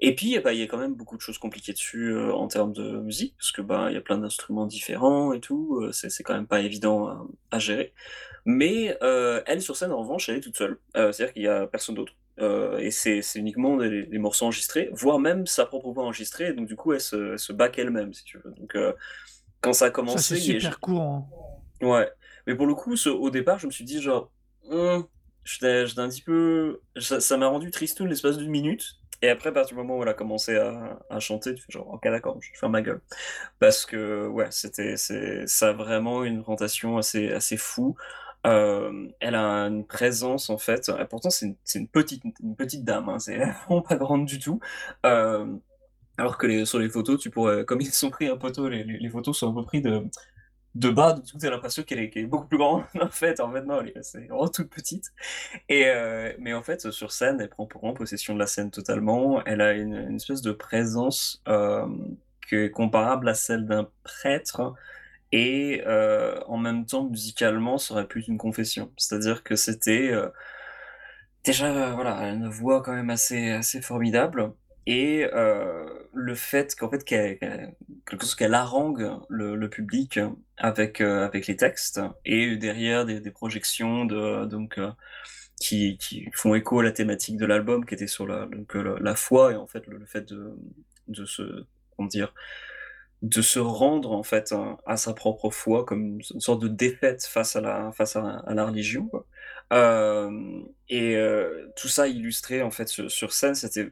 Et 0.00 0.14
puis, 0.14 0.38
bah, 0.40 0.52
il 0.52 0.60
y 0.60 0.62
a 0.62 0.66
quand 0.66 0.78
même 0.78 0.94
beaucoup 0.94 1.16
de 1.16 1.22
choses 1.22 1.38
compliquées 1.38 1.72
dessus, 1.72 2.10
heu, 2.12 2.34
en 2.34 2.48
termes 2.48 2.72
de 2.72 2.98
musique 2.98 3.36
parce 3.38 3.52
que, 3.52 3.62
bah, 3.62 3.86
il 3.90 3.94
y 3.94 3.96
a 3.96 4.00
plein 4.00 4.18
d'instruments 4.18 4.66
différents 4.66 5.32
et 5.32 5.40
tout, 5.40 5.88
c'est 5.92 6.22
quand 6.24 6.34
même 6.34 6.46
pas 6.48 6.60
évident 6.60 7.08
à 7.08 7.26
à 7.52 7.58
gérer. 7.58 7.94
Mais 8.46 8.96
elle 9.46 9.62
sur 9.62 9.76
scène 9.76 9.92
en 9.92 10.00
revanche, 10.02 10.28
elle 10.28 10.36
est 10.38 10.40
toute 10.40 10.56
seule, 10.56 10.80
c'est-à-dire 10.94 11.32
qu'il 11.34 11.42
y 11.42 11.48
a 11.48 11.66
personne 11.66 11.94
d'autre, 11.96 12.14
heu 12.42 12.76
et 12.80 12.90
c'est 12.90 13.22
c'est 13.22 13.38
uniquement 13.38 13.76
des 13.78 14.04
des 14.06 14.18
morceaux 14.18 14.46
enregistrés, 14.46 14.90
voire 14.92 15.18
même 15.18 15.46
sa 15.46 15.66
propre 15.66 15.90
voix 15.92 16.04
enregistrée 16.04 16.52
donc 16.54 16.66
du 16.68 16.76
coup 16.76 16.92
elle 16.92 17.00
se 17.00 17.32
elle 17.32 17.38
se 17.38 17.52
back 17.52 17.78
elle-même 17.78 18.12
si 18.14 18.24
tu 18.24 18.38
veux 18.38 18.52
donc 18.58 18.76
heu, 18.76 18.94
quand 19.62 19.72
ça 19.74 19.86
a 19.86 19.90
c'est 20.18 20.36
commencé, 20.36 20.58
j 20.60 20.70
super 20.70 20.78
courant. 20.80 21.28
ouais, 21.82 22.10
mais 22.46 22.54
pour 22.54 22.66
le 22.66 22.74
coup 22.74 22.96
ce 22.96 23.08
au 23.08 23.30
départ 23.30 23.58
je 23.58 23.66
me 23.66 23.72
suis 23.72 23.84
dit 23.84 24.00
genre: 24.00 24.32
«Mmh», 24.70 25.00
j'étais 25.44 25.84
un 25.98 26.08
petit 26.08 26.22
peu 26.22 26.82
ça 27.00 27.36
m'a 27.36 27.46
rendu 27.48 27.70
tristoun 27.70 28.08
l'espace 28.08 28.38
d'1 28.38 28.50
minute 28.50 28.94
et 29.22 29.28
après 29.28 29.50
à 29.50 29.52
partir 29.52 29.76
du 29.76 29.82
moment 29.82 29.98
où 29.98 30.02
elle 30.02 30.08
a 30.08 30.14
commencé 30.14 30.56
à 30.56 30.98
à 31.10 31.20
chanter, 31.20 31.54
tu 31.54 31.62
fais 31.62 31.72
genre: 31.72 31.88
«OK 31.92 32.02
d'accord, 32.04 32.38
je 32.40 32.50
ferme 32.58 32.72
ma 32.72 32.82
gueule». 32.82 33.00
Parce 33.60 33.86
que 33.86 34.26
ouais, 34.28 34.48
c'était 34.50 34.96
c'est 34.96 35.46
ça 35.48 35.70
a 35.70 35.72
vraiment 35.74 36.24
une 36.24 36.38
représentation 36.40 36.98
assez 36.98 37.32
assez 37.32 37.56
fou, 37.56 37.96
hem, 38.44 39.12
elle 39.20 39.34
a 39.34 39.66
une 39.68 39.86
présence 39.86 40.50
en 40.50 40.58
fait, 40.58 40.88
et 40.88 41.04
pourtant 41.06 41.30
c'est 41.30 41.56
une 41.74 41.88
petite 41.88 42.84
dame, 42.84 43.08
hein, 43.08 43.18
c'est 43.18 43.38
vraiment 43.66 43.82
pas 43.82 43.96
grande 43.96 44.26
du 44.26 44.38
tout, 44.38 44.60
hem, 45.04 45.60
alors 46.18 46.38
que 46.38 46.64
sur 46.64 46.78
les 46.78 46.88
photos 46.88 47.28
comme 47.66 47.80
ils 47.80 47.92
sont 47.92 48.10
pris 48.10 48.28
un 48.28 48.36
poteau, 48.36 48.68
les 48.68 49.10
photos 49.10 49.38
sont 49.38 49.50
un 49.50 49.54
peu 49.54 49.64
pris 49.64 49.82
de 49.82 50.04
de 50.74 50.88
bas, 50.90 51.12
donc 51.12 51.26
tu 51.26 51.46
as 51.46 51.50
l'impression 51.50 51.82
qu'elle 51.82 51.98
est 51.98 52.26
beaucoup 52.26 52.46
plus 52.46 52.58
grande 52.58 52.84
en 53.00 53.10
fait 53.10 53.40
en 53.40 53.52
fait 53.52 53.62
non 53.62 53.82
elle 53.82 53.88
est 53.88 54.16
vraiment 54.28 54.48
toute 54.48 54.70
petite. 54.70 55.12
Mais 55.68 56.54
en 56.54 56.62
fait 56.62 56.90
sur 56.90 57.12
scène, 57.12 57.40
elle 57.40 57.50
prend 57.50 57.66
prend 57.66 57.92
possession 57.94 58.34
de 58.34 58.38
la 58.38 58.46
scène 58.46 58.70
totalement, 58.70 59.44
elle 59.44 59.60
a 59.60 59.72
une 59.74 59.94
une 59.94 60.16
espèce 60.16 60.42
de 60.42 60.52
présence, 60.52 61.42
est 62.52 62.70
comparable 62.70 63.28
à 63.28 63.34
celle 63.34 63.66
d'un 63.66 63.88
prêtre 64.02 64.74
et 65.32 65.82
heu, 65.86 66.34
en 66.46 66.58
même 66.58 66.86
temps 66.86 67.04
musicalement 67.08 67.78
ça 67.78 67.94
aurait 67.94 68.06
pu 68.08 68.20
être 68.20 68.28
une 68.28 68.38
confession. 68.38 68.92
C'est-à-dire 68.98 69.42
que 69.44 69.56
c'était, 69.56 70.12
heu 70.12 70.32
déjà 71.44 71.92
voilà, 71.94 72.18
une 72.32 72.48
voix 72.48 72.82
quand 72.82 72.92
même 72.92 73.10
assez 73.10 73.50
assez 73.50 73.82
formidable 73.82 74.52
et 74.86 75.24
heu, 75.32 76.08
le 76.12 76.34
fait 76.34 76.74
qu'en 76.76 76.88
fait 76.90 77.04
qu'elle 77.04 77.38
qu'elle 77.38 77.74
quelque 78.06 78.52
harangue 78.54 79.10
le 79.28 79.68
public 79.68 80.20
avec, 80.56 81.00
avec 81.00 81.46
les 81.46 81.56
textes 81.56 82.00
et 82.24 82.56
derrière 82.56 83.04
des 83.04 83.30
projections 83.30 84.04
de 84.04 84.44
donc 84.46 84.78
qui 85.60 85.98
qui 85.98 86.28
font 86.34 86.54
écho 86.54 86.80
à 86.80 86.84
la 86.84 86.92
thématique 86.92 87.38
de 87.38 87.46
l'album 87.46 87.86
qui 87.86 87.94
était 87.94 88.06
sur 88.08 88.26
la 88.26 88.46
donc 88.46 88.74
la 88.74 89.14
foi 89.16 89.52
et 89.52 89.56
en 89.56 89.66
fait 89.66 89.86
le 89.88 89.98
le 89.98 90.06
fait 90.06 90.22
de 90.28 90.56
de 91.08 91.24
se 91.26 91.64
comment 91.96 92.08
dire? 92.08 92.34
De 93.22 93.40
se 93.40 93.60
rendre 93.60 94.10
en 94.12 94.24
fait 94.24 94.50
à 94.52 94.78
à 94.84 94.96
sa 94.96 95.14
propre 95.14 95.48
foi 95.50 95.84
comme 95.84 96.18
une 96.34 96.40
sorte 96.40 96.60
de 96.60 96.66
défaite 96.68 97.24
face 97.24 97.54
à 97.54 97.60
la 97.60 97.92
face 97.92 98.16
à 98.16 98.42
la 98.52 98.66
religion 98.66 99.08
hem 99.70 100.64
et 100.88 101.14
heu, 101.16 101.72
tout 101.76 101.86
ça 101.88 102.08
illustré 102.08 102.62
en 102.62 102.72
fait 102.72 102.88
sur 102.88 103.32
scène, 103.32 103.54
c'était 103.54 103.90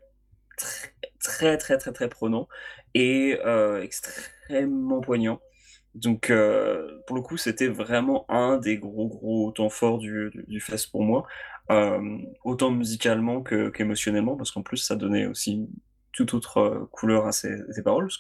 très, 1.21 1.59
très, 1.59 1.59
très, 1.59 1.79
très, 1.79 1.93
très 1.93 2.09
prenant 2.11 2.49
et 2.95 3.39
heu, 3.45 3.83
extrêmement 3.83 5.01
poignant. 5.01 5.41
Donc 5.95 6.33
pour 7.07 7.17
le 7.17 7.23
coup, 7.23 7.37
c'était 7.39 7.69
vraiment 7.69 8.27
un 8.31 8.59
des 8.59 8.79
gros, 8.79 9.09
gros 9.09 9.53
temps 9.53 9.71
forts 9.71 9.99
du 9.99 10.31
du 10.49 10.61
fest 10.61 10.91
pour 10.93 11.03
moi, 11.05 11.27
autant 12.45 12.71
musicalement 12.73 13.43
que 13.43 13.71
qu'émotionnellement 13.71 14.37
parce 14.37 14.53
qu'en 14.53 14.63
plus 14.63 14.79
ça 14.79 14.97
donnait 14.97 15.27
aussi 15.27 15.69
toute 16.13 16.35
autre, 16.35 16.89
couleur 16.93 17.27
à 17.27 17.33
ses 17.33 17.57
paroles. 17.85 18.07
Parce 18.07 18.19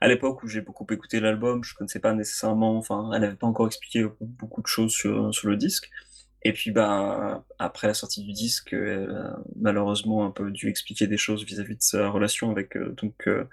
qu'à 0.00 0.08
l'époque 0.08 0.42
où 0.42 0.48
j'ai 0.48 0.60
beaucoup 0.60 0.86
écouté 0.90 1.20
l'album, 1.20 1.64
je 1.64 1.74
connaissais 1.74 2.00
pas 2.00 2.12
nécessairement 2.14 2.76
enfin, 2.78 3.10
elle 3.14 3.24
avait 3.24 3.36
pas 3.36 3.46
encore 3.46 3.66
expliqué 3.66 4.06
beaucoup 4.20 4.62
de 4.62 4.66
choses 4.66 4.92
sur, 4.92 5.34
sur 5.34 5.48
le 5.48 5.56
disque 5.56 5.90
et 6.46 6.52
puis, 6.52 6.70
ben, 6.70 7.42
après 7.58 7.86
la 7.86 7.94
sortie 7.94 8.22
du 8.22 8.32
disque, 8.32 8.74
elle 8.74 9.10
a 9.10 9.38
malheureusement 9.56 10.26
un 10.26 10.30
peu 10.30 10.50
dû 10.50 10.68
expliquer 10.68 11.06
des 11.06 11.16
choses 11.16 11.42
vis-à-vis 11.44 11.76
de 11.76 11.82
sa 11.82 12.10
relation 12.10 12.50
avec, 12.50 12.76
heu, 12.76 12.94
donc 12.98 13.26
heu, 13.26 13.48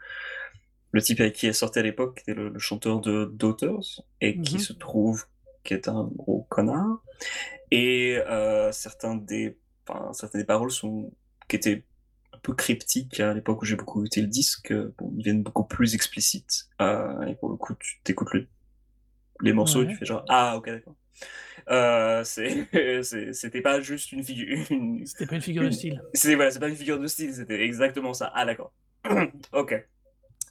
le 0.92 1.02
type 1.02 1.22
avec 1.22 1.34
qui 1.36 1.48
elle 1.48 1.56
sortait 1.56 1.80
à 1.82 1.84
l'époque, 1.84 2.18
qui 2.18 2.32
était 2.32 2.34
le 2.34 2.50
le 2.50 2.60
chanteur 2.60 3.00
de 3.02 3.26
Daughters 3.34 4.02
et 4.22 4.42
qui 4.42 4.56
mh. 4.56 4.60
se 4.60 4.74
trouve 4.74 5.26
qu'être 5.64 5.90
un 5.90 6.10
gros 6.16 6.46
connard 6.50 7.02
et 7.72 8.20
certains 8.72 9.16
des 9.16 9.58
enfin, 9.88 10.14
certaines 10.14 10.42
des 10.42 10.48
paroles 10.48 10.72
sont 10.72 11.12
qui 11.48 11.56
étaient 11.56 11.86
un 12.34 12.38
peu 12.40 12.54
cryptiques 12.54 13.20
à 13.20 13.34
l'époque 13.34 13.62
où 13.62 13.66
j'ai 13.66 13.76
beaucoup 13.76 14.02
écouté 14.02 14.22
le 14.22 14.28
disque, 14.28 14.72
heu, 14.72 14.94
bon, 14.98 15.10
deviennent 15.12 15.44
beaucoup 15.44 15.64
plus 15.66 15.96
explicites, 15.96 16.70
heu 16.82 17.28
et 17.28 17.36
pour 17.36 17.50
le 17.50 17.56
coup, 17.58 17.76
tu 17.80 18.00
tu 18.04 18.12
écoutes 18.12 18.34
le 18.34 18.48
les 19.42 19.54
morceaux 19.54 19.82
et 19.84 19.88
tu 19.88 19.96
fais 19.96 20.06
genre: 20.06 20.24
«Ah 20.30 20.56
OK, 20.58 20.68
d'accord». 20.68 20.96
C'est 22.26 23.34
c'était 23.34 23.62
pas 23.62 23.82
juste 23.82 24.12
une 24.12 24.24
figu 24.24 24.66
une 24.70 25.06
C'était 25.06 25.26
pas 25.26 25.36
une 25.36 25.42
figure 25.42 25.64
de 25.64 25.72
style. 25.72 26.02
c'est 26.14 26.36
voilà, 26.36 26.52
pas 26.60 26.70
une 26.70 26.76
figure 26.76 27.00
de 27.00 27.08
style, 27.08 27.34
c'était 27.34 27.62
exactement 27.64 28.14
ça. 28.14 28.32
«Ah 28.36 28.46
d'accord, 28.46 28.74
OK» 29.54 29.76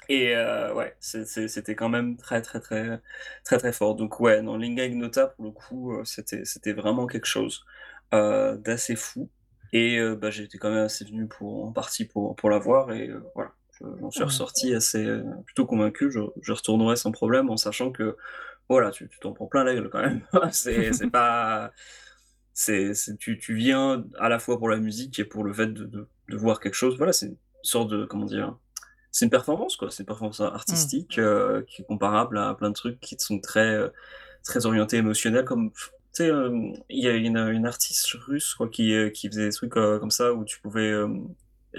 et 0.09 0.35
heu, 0.35 0.75
ouais, 0.75 0.97
c'était 1.01 1.77
quand 1.77 1.88
même 1.88 2.16
très, 2.16 2.43
très, 2.43 2.59
très, 2.61 3.01
très, 3.45 3.59
très 3.59 3.73
fort. 3.73 3.95
Donc 3.95 4.19
ouais, 4.19 4.43
non, 4.43 4.57
Linga 4.57 4.85
Ignota 4.87 5.29
pour 5.29 5.45
le 5.45 5.53
coup, 5.53 5.95
c'était 6.05 6.73
vraiment 6.73 7.07
quelque 7.07 7.27
chose, 7.27 7.64
d'assez 8.12 8.97
fou 8.97 9.31
et 9.72 9.98
heu, 9.98 10.16
bah, 10.16 10.30
j'étais 10.30 10.59
quand 10.59 10.70
même 10.70 10.85
assez 10.87 11.04
venu 11.04 11.28
pour 11.28 11.64
en 11.66 11.72
partie 11.72 12.04
pour 12.06 12.37
pour 12.37 12.50
la 12.50 12.59
voir 12.59 12.92
et 12.92 13.09
heu, 13.09 13.24
voilà, 13.35 13.52
je 13.80 13.85
j'en 14.00 14.11
suis 14.11 14.24
ressorti 14.24 14.74
assez, 14.74 15.04
heu, 15.06 15.24
plutôt 15.46 15.66
convaincu. 15.66 16.11
Je 16.11 16.20
je 16.42 16.52
retournerai 16.52 16.96
sans 16.96 17.12
problème 17.12 17.50
en 17.50 17.56
sachant 17.56 17.92
que, 17.92 18.16
voilà, 18.68 18.90
tu 18.90 19.09
t'en 19.20 19.33
prends 19.35 19.46
plein 19.48 19.64
la 19.64 19.74
gueule 19.74 19.90
quand 19.90 20.02
même. 20.02 20.22
C'est 20.52 20.92
c'est 20.92 21.09
pas 21.09 21.72
c'est 22.54 22.94
c'est 22.94 23.16
tu 23.16 23.38
tu 23.38 23.54
viens 23.54 24.04
à 24.18 24.28
la 24.28 24.38
fois 24.38 24.59
pour 24.59 24.68
la 24.68 24.78
musique 24.78 25.18
et 25.18 25.24
pour 25.24 25.44
le 25.44 25.52
fait 25.52 25.68
de 25.68 25.85
de 25.85 26.09
de 26.28 26.37
voir 26.37 26.61
quelque 26.61 26.74
chose. 26.74 26.96
Voilà, 26.96 27.12
c'est 27.12 27.26
une 27.26 27.37
sorte 27.62 27.90
de 27.90 28.04
comment 28.06 28.26
dire? 28.26 28.59
C'est 29.12 29.26
une 29.26 29.30
performance 29.30 29.76
quoi, 29.76 29.90
c'est 29.90 30.02
une 30.04 30.06
performance 30.09 30.40
Mmh. 30.66 30.90
artistique, 31.00 31.18
heu, 31.18 31.64
qui 31.68 31.83
est 31.83 31.85
comparable 31.87 32.38
à 32.38 32.54
plein 32.54 32.70
de 32.70 32.74
trucs 32.74 33.00
qui 33.00 33.16
sont 33.18 33.40
très, 33.40 33.78
très 34.44 34.66
orientés 34.66 34.98
émotionnels 34.98 35.44
comme 35.44 35.72
tu 36.12 36.25
sais, 36.25 36.29
hem, 36.29 36.73
il 36.88 37.05
y 37.05 37.09
a 37.09 37.12
une, 37.12 37.66
artiste 37.66 38.11
russe 38.27 38.55
crois 38.55 38.68
qui, 38.68 38.92
heu, 38.92 39.11
qui 39.11 39.29
faisait 39.29 39.46
des 39.46 39.53
trucs, 39.53 39.77
heu, 39.77 39.99
comme 39.99 40.11
ça 40.11 40.33
où 40.33 40.44
tu 40.44 40.61
pouvais, 40.61 40.92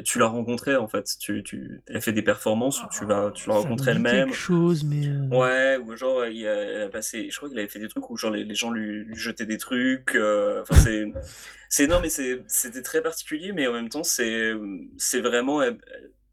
tu 0.05 0.19
la 0.19 0.27
rencontrais 0.27 0.75
en 0.77 0.87
fait. 0.87 1.05
Tu 1.19 1.43
tu 1.43 1.81
elle 1.87 2.01
fait 2.01 2.13
des 2.13 2.21
performances 2.21 2.81
où 2.83 2.87
tu 2.89 3.05
la 3.05 3.31
tu 3.31 3.49
la 3.49 3.55
Ça 3.55 3.59
me 3.61 3.63
rencontrais 3.63 3.95
dit 3.95 4.03
quelque 4.03 4.07
elle-même. 4.07 4.31
chose 4.33 4.83
mais 4.83 5.05
Ouais, 5.35 5.77
ou 5.77 5.95
genre 5.97 6.25
il 6.25 6.47
a 6.47 6.53
elle 6.53 6.81
a 6.83 6.89
passé 6.89 7.29
je 7.29 7.35
crois 7.35 7.49
qu'il 7.49 7.59
avait 7.59 7.67
fait 7.67 7.79
des 7.79 7.89
trucs 7.89 8.09
où 8.09 8.15
genre 8.15 8.31
les 8.31 8.45
les 8.45 8.55
gens 8.55 8.71
lui 8.71 9.03
lui 9.03 9.15
jetaient 9.15 9.45
des 9.45 9.57
trucs, 9.57 10.17
enfin 10.61 10.75
c'est 10.75 11.05
c'est 11.69 11.87
non 11.87 11.99
mais 12.01 12.09
c'était 12.09 12.81
très 12.81 13.01
particulier 13.01 13.51
mais 13.51 13.67
en 13.67 13.73
même 13.73 13.89
temps 13.89 14.03
c'est, 14.03 14.53
vraiment, 15.19 15.61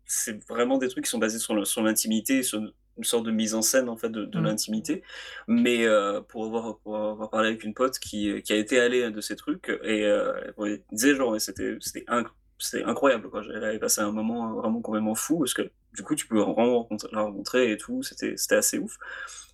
c'est 0.04 0.44
vraiment 0.48 0.78
des 0.78 0.88
trucs 0.88 1.04
qui 1.04 1.10
sont 1.10 1.18
basés 1.18 1.38
sur 1.38 1.82
l'intimité, 1.82 2.42
sur 2.42 2.60
une 2.98 3.04
sorte 3.04 3.24
de 3.26 3.30
mise 3.32 3.54
en 3.54 3.62
scène 3.62 3.88
en 3.88 3.96
fait 3.96 4.10
de 4.10 4.24
de 4.26 4.38
Mmh. 4.38 4.42
l'intimité. 4.42 5.02
Mais 5.48 5.84
heu, 5.86 6.22
pour 6.28 6.44
avoir 6.46 6.78
pour 6.80 6.96
avoir 6.96 7.30
parlé 7.30 7.48
avec 7.48 7.64
une 7.64 7.74
pote 7.74 7.98
qui, 7.98 8.42
qui 8.42 8.52
a 8.52 8.56
été 8.56 8.80
allée 8.80 9.10
de 9.10 9.20
ces 9.20 9.36
trucs 9.36 9.70
et 9.84 10.00
elle 10.02 10.82
disait 10.92 11.14
genre 11.16 11.40
c'était 11.40 11.76
c'était 11.80 12.04
inc 12.08 12.26
c'était 12.60 12.82
incroyable 12.84 13.30
quoi. 13.30 13.42
Elle 13.54 13.64
avait 13.64 13.78
passé 13.78 14.00
un 14.00 14.10
moment 14.12 14.54
vraiment 14.54 14.80
complètement 14.80 15.14
fou 15.14 15.38
parce 15.38 15.54
que 15.54 15.62
du 15.94 16.02
coup 16.02 16.14
tu 16.16 16.26
peux 16.26 16.40
vraiment 16.40 16.78
rencontrer 16.80 17.08
la 17.12 17.22
rencontrer 17.22 17.70
et 17.72 17.76
tout, 17.76 18.02
c'était 18.02 18.36
c'était 18.36 18.56
assez 18.56 18.78
ouf. 18.78 18.96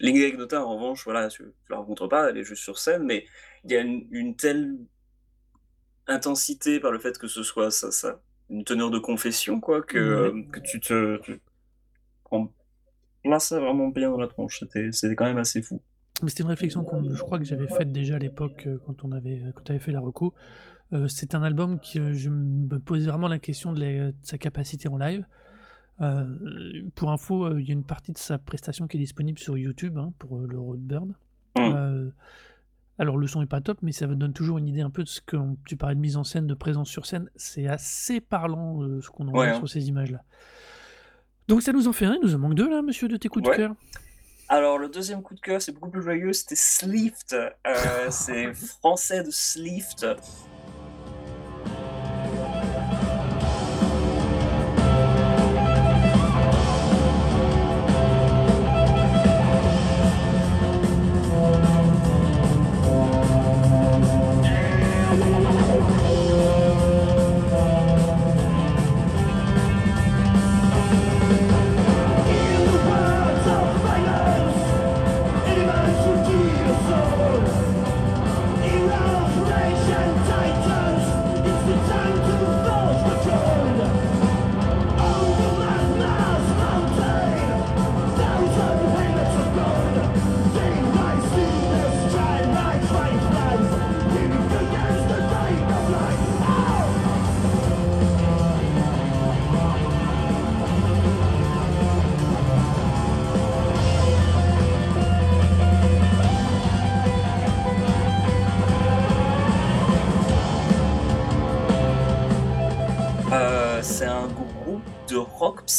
Linda 0.01 0.27
Ignota 0.29 0.65
en 0.65 0.75
revanche, 0.77 1.05
voilà, 1.05 1.29
tu 1.29 1.43
tu 1.45 1.73
la 1.73 1.77
rencontres 1.79 2.09
pas, 2.09 2.31
elle 2.31 2.39
est 2.39 2.45
juste 2.45 2.63
sur 2.63 2.79
scène, 2.79 3.05
mais 3.05 3.27
il 3.65 3.73
y 3.73 3.77
a 3.77 3.81
une 3.81 4.07
une 4.11 4.37
telle 4.37 4.77
intensité 6.07 6.81
par 6.81 6.93
le 6.93 6.99
fait 6.99 7.19
que 7.19 7.29
ce 7.29 7.43
soit 7.43 7.71
sa 7.71 7.91
sa 7.91 8.21
une 8.51 8.65
teneur 8.65 8.91
de 8.91 8.99
confession 8.99 9.61
quoi 9.61 9.83
que, 9.83 9.99
Mouais. 9.99 10.31
hem, 10.31 10.51
que 10.51 10.61
tu 10.61 10.81
te 10.81 11.17
tu 11.23 11.41
prends 12.25 12.53
là 13.25 13.39
ça 13.39 13.61
vraiment 13.61 13.89
bien 13.89 14.11
dans 14.11 14.19
la 14.19 14.29
tronche, 14.29 14.61
c'était 14.61 14.93
c'était 14.93 15.15
quand 15.15 15.25
même 15.25 15.39
assez 15.39 15.63
fou. 15.63 15.81
Mais 16.23 16.31
c'était 16.31 16.43
une 16.43 16.49
réflexion 16.51 16.85
qu'on 16.85 17.03
je 17.03 17.23
crois 17.23 17.39
que 17.39 17.45
j'avais 17.45 17.67
faite 17.67 17.93
déjà 17.93 18.17
à 18.17 18.19
l'époque, 18.19 18.65
heu, 18.67 18.81
quand 18.87 19.05
on 19.05 19.13
avait, 19.13 19.41
heu, 19.41 19.53
quand 19.55 19.65
tu 19.65 19.73
avais 19.73 19.81
fait 19.81 19.93
la 19.93 20.01
reco. 20.01 20.35
Heu, 20.93 21.09
c'est 21.09 21.35
un 21.35 21.43
album 21.43 21.81
que 21.81 22.13
je 22.13 22.31
me 22.31 22.79
posais 22.79 23.09
vraiment 23.09 23.29
la 23.29 23.39
question 23.39 23.73
de 23.73 23.81
la 23.81 24.13
de 24.13 24.17
sa 24.23 24.39
capacité 24.39 24.89
en 24.89 24.97
live. 24.97 25.27
Pour 26.95 27.11
info, 27.11 27.57
il 27.57 27.67
y 27.67 27.71
a 27.71 27.73
une 27.73 27.85
partie 27.85 28.13
de 28.13 28.19
sa 28.19 28.39
prestation 28.39 28.87
qui 28.87 28.97
est 28.97 29.01
disponible 29.01 29.39
sur 29.39 29.57
YouTube, 29.57 29.97
hein, 29.97 30.13
pour, 30.19 30.39
le 30.39 30.59
Roadburn. 30.59 31.15
Mmh. 31.57 32.11
Alors 32.99 33.17
le 33.17 33.27
son 33.27 33.43
est 33.43 33.47
pas 33.47 33.61
top, 33.61 33.79
mais 33.83 33.91
ça 33.91 34.07
donne 34.07 34.33
toujours 34.33 34.59
une 34.59 34.69
idée 34.69 34.81
un 34.81 34.91
peu 34.91 35.03
de 35.03 35.09
ce 35.09 35.21
qu'on 35.21 35.57
tu 35.67 35.77
parlais 35.77 35.97
de 35.97 36.01
mise 36.01 36.17
en 36.17 36.23
scène, 36.23 36.47
de 36.47 36.55
présence 36.55 36.89
sur 36.89 37.07
scène, 37.07 37.29
c'est 37.35 37.67
assez 37.67 38.21
parlant, 38.21 38.81
ce 39.01 39.09
qu'on 39.11 39.27
en 39.27 39.33
Ouais, 39.33 39.47
voit 39.47 39.49
hein. 39.49 39.59
sur 39.59 39.69
ces 39.69 39.89
images-là. 39.89 40.23
Donc 41.49 41.63
ça 41.63 41.73
nous 41.73 41.89
en 41.89 41.93
fait 41.93 42.07
1, 42.07 42.15
il 42.15 42.21
nous 42.23 42.35
en 42.35 42.39
manque 42.39 42.55
2 42.55 42.69
là, 42.69 42.83
monsieur, 42.83 43.09
de 43.09 43.17
tes 43.17 43.29
coups 43.29 43.49
de 43.49 43.55
cœur. 43.55 43.75
Alors 44.49 44.79
le 44.79 44.89
2e 44.89 45.23
coup 45.23 45.35
de 45.35 45.41
cœur, 45.41 45.61
c'est 45.61 45.73
beaucoup 45.73 45.91
plus 45.91 46.03
joyeux, 46.03 46.33
c'était 46.33 46.57
Slift, 46.57 47.35
heu, 47.35 47.51
c'est 48.11 48.53
français 48.55 49.23
de 49.23 49.31
Slift. 49.31 50.07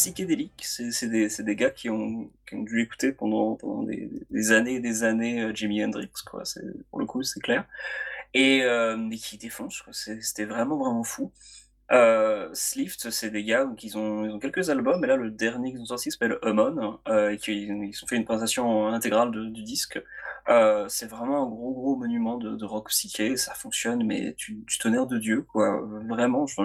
Psychédélique. 0.06 0.63
C'est 0.65 1.44
des 1.44 1.56
gars 1.56 1.72
qui 1.72 1.89
ont 1.89 2.30
qui 2.48 2.56
dû 2.63 2.82
écouter 2.82 3.12
pendant 3.12 3.58
des 4.30 4.52
années 4.52 4.76
et 4.76 4.80
des 4.80 5.04
années, 5.04 5.41
heu, 5.41 5.56
Jimi 5.56 5.84
Hendrix 5.84 6.12
quoi, 6.30 6.44
pour 6.91 7.00
le 7.00 7.06
coup, 7.06 7.24
c'est 7.24 7.39
clair 7.39 7.65
et 8.34 8.60
hem 8.60 9.12
et 9.12 9.18
qui 9.18 9.38
défoncent 9.38 9.84
c'était 9.91 10.46
vraiment, 10.46 10.78
vraiment 10.78 11.04
fou. 11.04 11.32
Heu, 11.91 12.50
Slift, 12.54 13.10
c'est 13.12 13.30
des 13.32 13.44
gars 13.44 13.65
ils 13.84 13.98
ont 13.98 14.39
quelques 14.39 14.70
albums 14.70 15.04
et 15.04 15.08
là 15.08 15.15
le 15.18 15.32
dernier 15.32 15.72
qu'ils 15.72 15.82
ont 15.82 15.86
sorti 15.86 16.12
s'appelle 16.12 16.38
heu 17.10 17.32
et 17.32 17.38
qu'ils 17.38 17.63
ils 17.84 18.00
ont 18.04 18.08
fait 18.08 18.15
une 18.18 18.26
présentation 18.26 18.88
intégrale 18.88 19.32
du 19.32 19.63
disque. 19.63 20.02
C'est 20.89 21.08
vraiment 21.08 21.44
un 21.44 21.50
gros, 21.50 21.74
gros 21.74 21.96
monument 21.96 22.38
de 22.38 22.65
rock 22.65 22.89
psyché, 22.89 23.38
ça 23.38 23.54
fonctionne 23.54 24.04
mais 24.06 24.34
du 24.38 24.63
du 24.68 24.78
de 25.08 25.18
Dieu 25.18 25.41
quoi, 25.44 25.82
vraiment, 26.08 26.46
je 26.48 26.56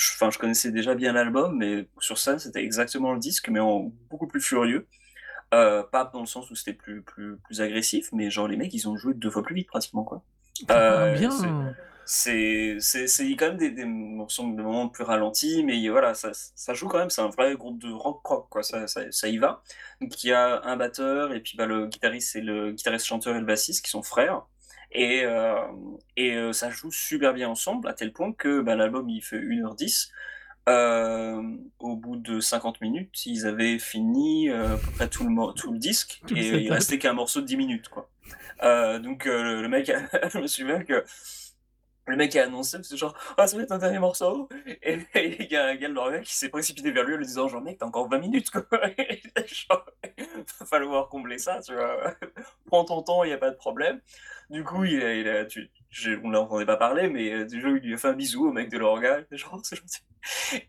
je 0.00 0.12
enfin 0.14 0.30
je 0.30 0.38
connaissais 0.38 0.70
déjà 0.72 0.94
bien 0.94 1.12
l'album 1.12 1.56
mais 1.58 1.86
sur 1.98 2.16
scène, 2.18 2.38
c'était 2.38 2.64
exactement 2.64 3.12
le 3.12 3.20
disque 3.20 3.48
mais 3.50 3.60
en 3.60 3.92
beaucoup 4.08 4.26
plus 4.26 4.40
furieux. 4.40 4.86
Heu, 5.52 5.84
pas 5.92 6.08
dans 6.12 6.20
le 6.20 6.26
sens 6.26 6.50
où 6.50 6.54
c'était 6.54 6.72
plus 6.72 7.02
plus 7.02 7.36
plus 7.38 7.60
agressif 7.60 8.08
mais 8.12 8.30
genre 8.30 8.48
les 8.48 8.56
mecs, 8.56 8.72
ils 8.72 8.88
ont 8.88 8.96
joué 8.96 9.14
2 9.14 9.30
fois 9.30 9.42
plus 9.42 9.54
vite 9.54 9.68
pratiquement 9.68 10.04
quoi. 10.04 10.22
C'est 10.54 10.66
bien! 11.18 11.74
c'est 12.06 12.78
quand 13.38 13.48
même 13.48 13.56
des 13.56 13.70
des 13.70 13.84
morceaux, 13.84 14.42
des 14.42 14.62
moments 14.62 14.88
plus 14.88 15.04
ralentis, 15.04 15.62
mais 15.64 15.88
voilà, 15.88 16.14
ça 16.14 16.30
ça 16.34 16.74
joue 16.74 16.88
quand 16.88 16.98
même, 16.98 17.10
c'est 17.10 17.20
un 17.22 17.28
vrai 17.28 17.54
groupe 17.54 17.78
de 17.78 17.90
rock 17.92 18.26
rock 18.26 18.46
quoi, 18.50 18.62
ça 18.62 18.86
ça 18.86 19.02
ça 19.12 19.28
y 19.28 19.38
va. 19.38 19.62
Donc 20.00 20.24
il 20.24 20.28
y 20.28 20.32
a 20.32 20.62
un 20.64 20.76
batteur 20.76 21.32
et 21.32 21.40
puis, 21.40 21.56
bah, 21.56 21.66
le 21.66 21.86
guitariste 21.86 22.36
et 22.36 22.40
le 22.40 22.72
guitariste 22.72 23.06
chanteur 23.06 23.36
et 23.36 23.40
le 23.40 23.46
bassiste 23.46 23.84
qui 23.84 23.90
sont 23.90 24.02
frères 24.02 24.42
et 24.92 25.24
heu 25.24 25.54
et 26.16 26.34
heu, 26.36 26.52
ça 26.52 26.70
joue 26.70 26.90
super 26.90 27.34
bien 27.34 27.48
ensemble 27.48 27.88
à 27.88 27.94
tel 27.94 28.12
point 28.12 28.32
que, 28.32 28.60
bah, 28.60 28.76
l'album 28.76 29.08
il 29.08 29.22
fait 29.22 29.38
1 29.38 29.64
heure 29.64 29.74
10. 29.74 30.10
Hem, 30.66 31.58
au 31.80 31.96
bout 31.96 32.16
de 32.16 32.40
50 32.40 32.80
minutes, 32.82 33.26
ils 33.26 33.46
avaient 33.46 33.78
fini, 33.78 34.50
à 34.50 34.76
peu 34.76 34.90
près 34.92 35.08
tout 35.08 35.24
le 35.28 35.54
tout 35.54 35.72
le 35.72 35.78
disque 35.78 36.20
le 36.30 36.36
et 36.36 36.58
il 36.62 36.70
restait 36.72 36.98
qu'un 36.98 37.14
morceau 37.14 37.40
de 37.40 37.46
10 37.46 37.56
minutes, 37.56 37.88
quoi. 37.88 38.10
Donc 39.00 39.24
le 39.26 39.68
mec 39.68 39.88
a 39.90 40.00
je 40.30 40.38
me 40.38 40.46
souviens 40.46 40.84
que 40.84 41.04
le 42.06 42.16
mec 42.16 42.34
a 42.36 42.44
annoncé, 42.44 42.78
c'est 42.82 42.96
genre: 42.96 43.14
«Ah 43.36 43.46
ça 43.46 43.56
va 43.56 43.62
être 43.62 43.72
un 43.72 43.78
dernier 43.78 43.98
morceau» 44.00 44.48
et 44.82 44.98
il 45.14 45.52
y 45.52 45.56
a 45.56 45.66
un 45.66 45.76
gars 45.76 45.88
de 45.88 45.94
l'orga 45.94 46.20
qui 46.20 46.34
s'est 46.34 46.48
précipité 46.48 46.90
vers 46.90 47.04
lui 47.04 47.14
en 47.14 47.18
lui 47.18 47.26
disant 47.26 47.46
genre: 47.48 47.62
«Mec, 47.62 47.78
tu 47.78 47.84
as 47.84 47.86
encore 47.88 48.08
20 48.08 48.18
minutes 48.18 48.50
quoi!» 48.50 48.64
genre, 49.46 49.86
va 50.60 50.66
falloir 50.66 51.08
combler 51.08 51.38
ça, 51.38 51.60
tu 51.62 51.74
vois? 51.74 52.14
«Prends 52.66 52.84
ton 52.84 53.02
temps, 53.02 53.22
il 53.24 53.30
y 53.30 53.32
a 53.32 53.38
pas 53.38 53.50
de 53.50 53.56
problème». 53.56 54.00
Du 54.50 54.64
coup, 54.64 54.84
il 54.84 55.02
a 55.02 55.14
il 55.14 55.28
a 55.28 55.44
tu 55.46 55.70
je 55.90 56.12
on 56.24 56.30
l'entendait 56.30 56.66
pas 56.66 56.76
parler, 56.76 57.08
mais 57.08 57.32
heu, 57.32 57.46
du 57.46 57.60
coup, 57.62 57.68
il 57.76 57.82
lui 57.82 57.94
a 57.94 57.96
fait 57.98 58.08
un 58.08 58.12
bisou 58.14 58.48
au 58.48 58.52
mec 58.52 58.68
de 58.70 58.78
l'orga, 58.78 59.20
genre: 59.32 59.54
«Oh 59.56 59.60
c'est 59.64 59.76
gentil» 59.76 60.00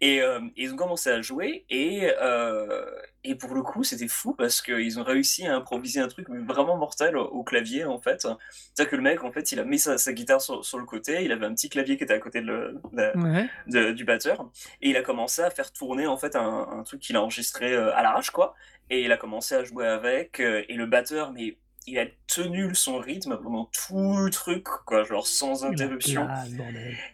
et 0.01 0.17
hem, 0.17 0.51
ils 0.55 0.73
ont 0.73 0.77
commencé 0.77 1.09
à 1.09 1.21
jouer 1.21 1.65
et 1.69 2.09
heu 2.21 2.85
et 3.23 3.35
pour 3.35 3.53
le 3.53 3.61
coup, 3.63 3.83
c'était 3.83 4.07
fou 4.07 4.33
parce 4.35 4.61
qu'ils 4.61 4.99
ont 4.99 5.03
réussi 5.03 5.45
à 5.47 5.55
improviser 5.55 5.99
un 5.99 6.07
truc, 6.07 6.27
vraiment 6.29 6.77
mortel 6.77 7.17
au 7.17 7.25
au 7.25 7.43
clavier, 7.43 7.85
en 7.85 7.99
fait. 7.99 8.21
C'est-à-dire 8.21 8.89
que 8.91 8.95
le 8.95 9.01
mec, 9.03 9.23
en 9.23 9.31
fait, 9.31 9.51
il 9.51 9.59
a 9.59 9.63
mis 9.65 9.79
sa 9.79 9.97
sa 9.97 10.13
guitare 10.13 10.41
sur 10.41 10.63
sur 10.65 10.77
le 10.79 10.85
côté, 10.85 11.23
il 11.23 11.31
avait 11.31 11.45
un 11.47 11.53
petit 11.53 11.69
clavier 11.69 11.97
qui 11.97 12.03
était 12.03 12.13
à 12.13 12.19
côté 12.19 12.41
de 12.41 12.47
le 12.47 12.81
de 12.93 13.13
Ouais. 13.15 13.51
de 13.67 13.91
du 13.91 14.05
batteur 14.05 14.49
et 14.81 14.89
il 14.91 14.97
a 14.97 15.01
commencé 15.03 15.41
à 15.41 15.49
faire 15.51 15.71
tourner, 15.73 16.07
en 16.07 16.17
fait, 16.17 16.35
un 16.35 16.67
un 16.69 16.83
truc 16.83 16.99
qu'il 17.01 17.15
a 17.15 17.21
enregistré, 17.21 17.75
à 17.75 18.01
l'arrache, 18.03 18.31
quoi 18.31 18.55
et 18.89 19.03
il 19.03 19.11
a 19.13 19.17
commencé 19.17 19.55
à 19.55 19.63
jouer 19.63 19.87
avec, 19.87 20.39
et 20.41 20.73
le 20.73 20.85
batteur, 20.85 21.31
mais 21.31 21.57
il 21.87 21.97
a 21.99 22.05
tenu 22.27 22.73
son 22.75 22.99
rythme 22.99 23.37
pendant 23.41 23.65
tout 23.65 24.17
le 24.17 24.29
truc, 24.29 24.63
quoi, 24.85 25.03
genre 25.03 25.25
sans 25.27 25.65
interruption. 25.65 26.27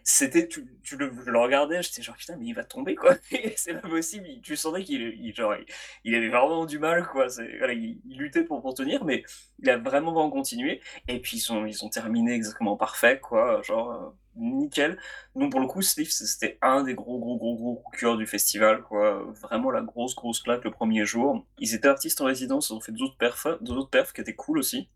C'était 0.04 0.46
tu 0.48 0.66
tu 0.82 0.96
le 0.96 1.10
je 1.24 1.30
le 1.30 1.38
regardais, 1.38 1.82
j'étais 1.82 2.02
genre: 2.02 2.16
«Putain, 2.16 2.36
mais 2.36 2.46
il 2.46 2.54
va 2.54 2.64
tomber, 2.64 2.94
quoi, 2.94 3.14
c'est 3.56 3.74
pas 3.80 3.88
possible». 3.88 4.26
Il 4.28 4.40
tu 4.42 4.56
sentais 4.56 4.84
qu'il 4.84 5.00
il 5.20 5.34
genre, 5.34 5.54
il 5.56 5.66
il 6.04 6.14
avait 6.14 6.28
vraiment 6.28 6.66
du 6.66 6.78
mal, 6.78 7.06
quoi, 7.08 7.26
voilà, 7.58 7.72
il 7.72 8.00
il 8.06 8.18
luttait 8.18 8.44
pour 8.44 8.60
pour 8.62 8.74
tenir, 8.74 9.04
mais 9.04 9.24
il 9.60 9.70
a 9.70 9.76
vraiment, 9.78 10.12
vraiment 10.12 10.30
continué 10.30 10.80
et 11.08 11.20
puis 11.20 11.38
ils 11.38 11.52
ont 11.52 11.66
ils 11.66 11.84
ont 11.84 11.88
terminé 11.88 12.32
exactement 12.34 12.76
parfait, 12.76 13.18
quoi, 13.20 13.62
genre, 13.62 13.92
heu, 13.92 14.12
nickel. 14.38 14.98
Donc 15.34 15.50
pour 15.52 15.60
le 15.60 15.66
coup, 15.66 15.82
Slift, 15.82 16.12
c'était 16.12 16.58
un 16.62 16.82
des 16.82 16.94
gros, 16.94 17.18
gros, 17.18 17.36
gros, 17.36 17.56
gros 17.56 17.76
coups 17.76 17.98
cœur 18.00 18.16
du 18.16 18.26
festival, 18.26 18.82
quoi, 18.82 19.24
vraiment 19.42 19.70
la 19.70 19.82
grosse, 19.82 20.14
grosse 20.14 20.40
claque 20.40 20.64
le 20.64 20.70
1er 20.70 21.04
jour. 21.04 21.46
Ils 21.58 21.74
étaient 21.74 21.88
artistes 21.88 22.20
en 22.20 22.26
résidence, 22.26 22.70
ils 22.70 22.74
ont 22.74 22.80
fait 22.80 22.92
d'autres 22.92 23.16
perfs 23.16 23.46
d'autres 23.60 23.90
perfs 23.90 24.12
qui 24.12 24.20
étaient 24.20 24.34
cool 24.34 24.58
aussi. 24.58 24.88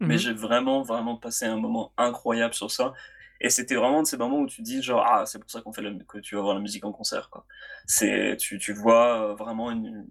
Mais 0.00 0.14
mh. 0.14 0.18
j'ai 0.18 0.32
vraiment, 0.32 0.82
vraiment 0.82 1.16
passé 1.16 1.46
un 1.46 1.56
moment 1.56 1.92
incroyable 1.96 2.54
sur 2.54 2.70
ça 2.70 2.94
et 3.40 3.50
c'était 3.50 3.76
vraiment 3.76 4.02
de 4.02 4.06
ces 4.06 4.16
moments 4.16 4.40
où 4.40 4.46
tu 4.46 4.58
te 4.58 4.62
dis 4.62 4.82
genre: 4.82 5.04
«Ah, 5.06 5.24
c'est 5.26 5.38
pour 5.38 5.50
ça 5.50 5.60
qu'on 5.62 5.72
fait 5.72 5.82
la 5.82 5.92
que 6.08 6.18
tu 6.18 6.34
vas 6.36 6.42
voir 6.42 6.54
la 6.54 6.60
musique 6.60 6.84
en 6.84 6.92
concert, 6.92 7.30
quoi». 7.30 7.46
C'est 7.86 8.36
tu 8.38 8.58
tu 8.58 8.72
vois, 8.72 9.34
vraiment 9.34 9.70
une 9.70 10.06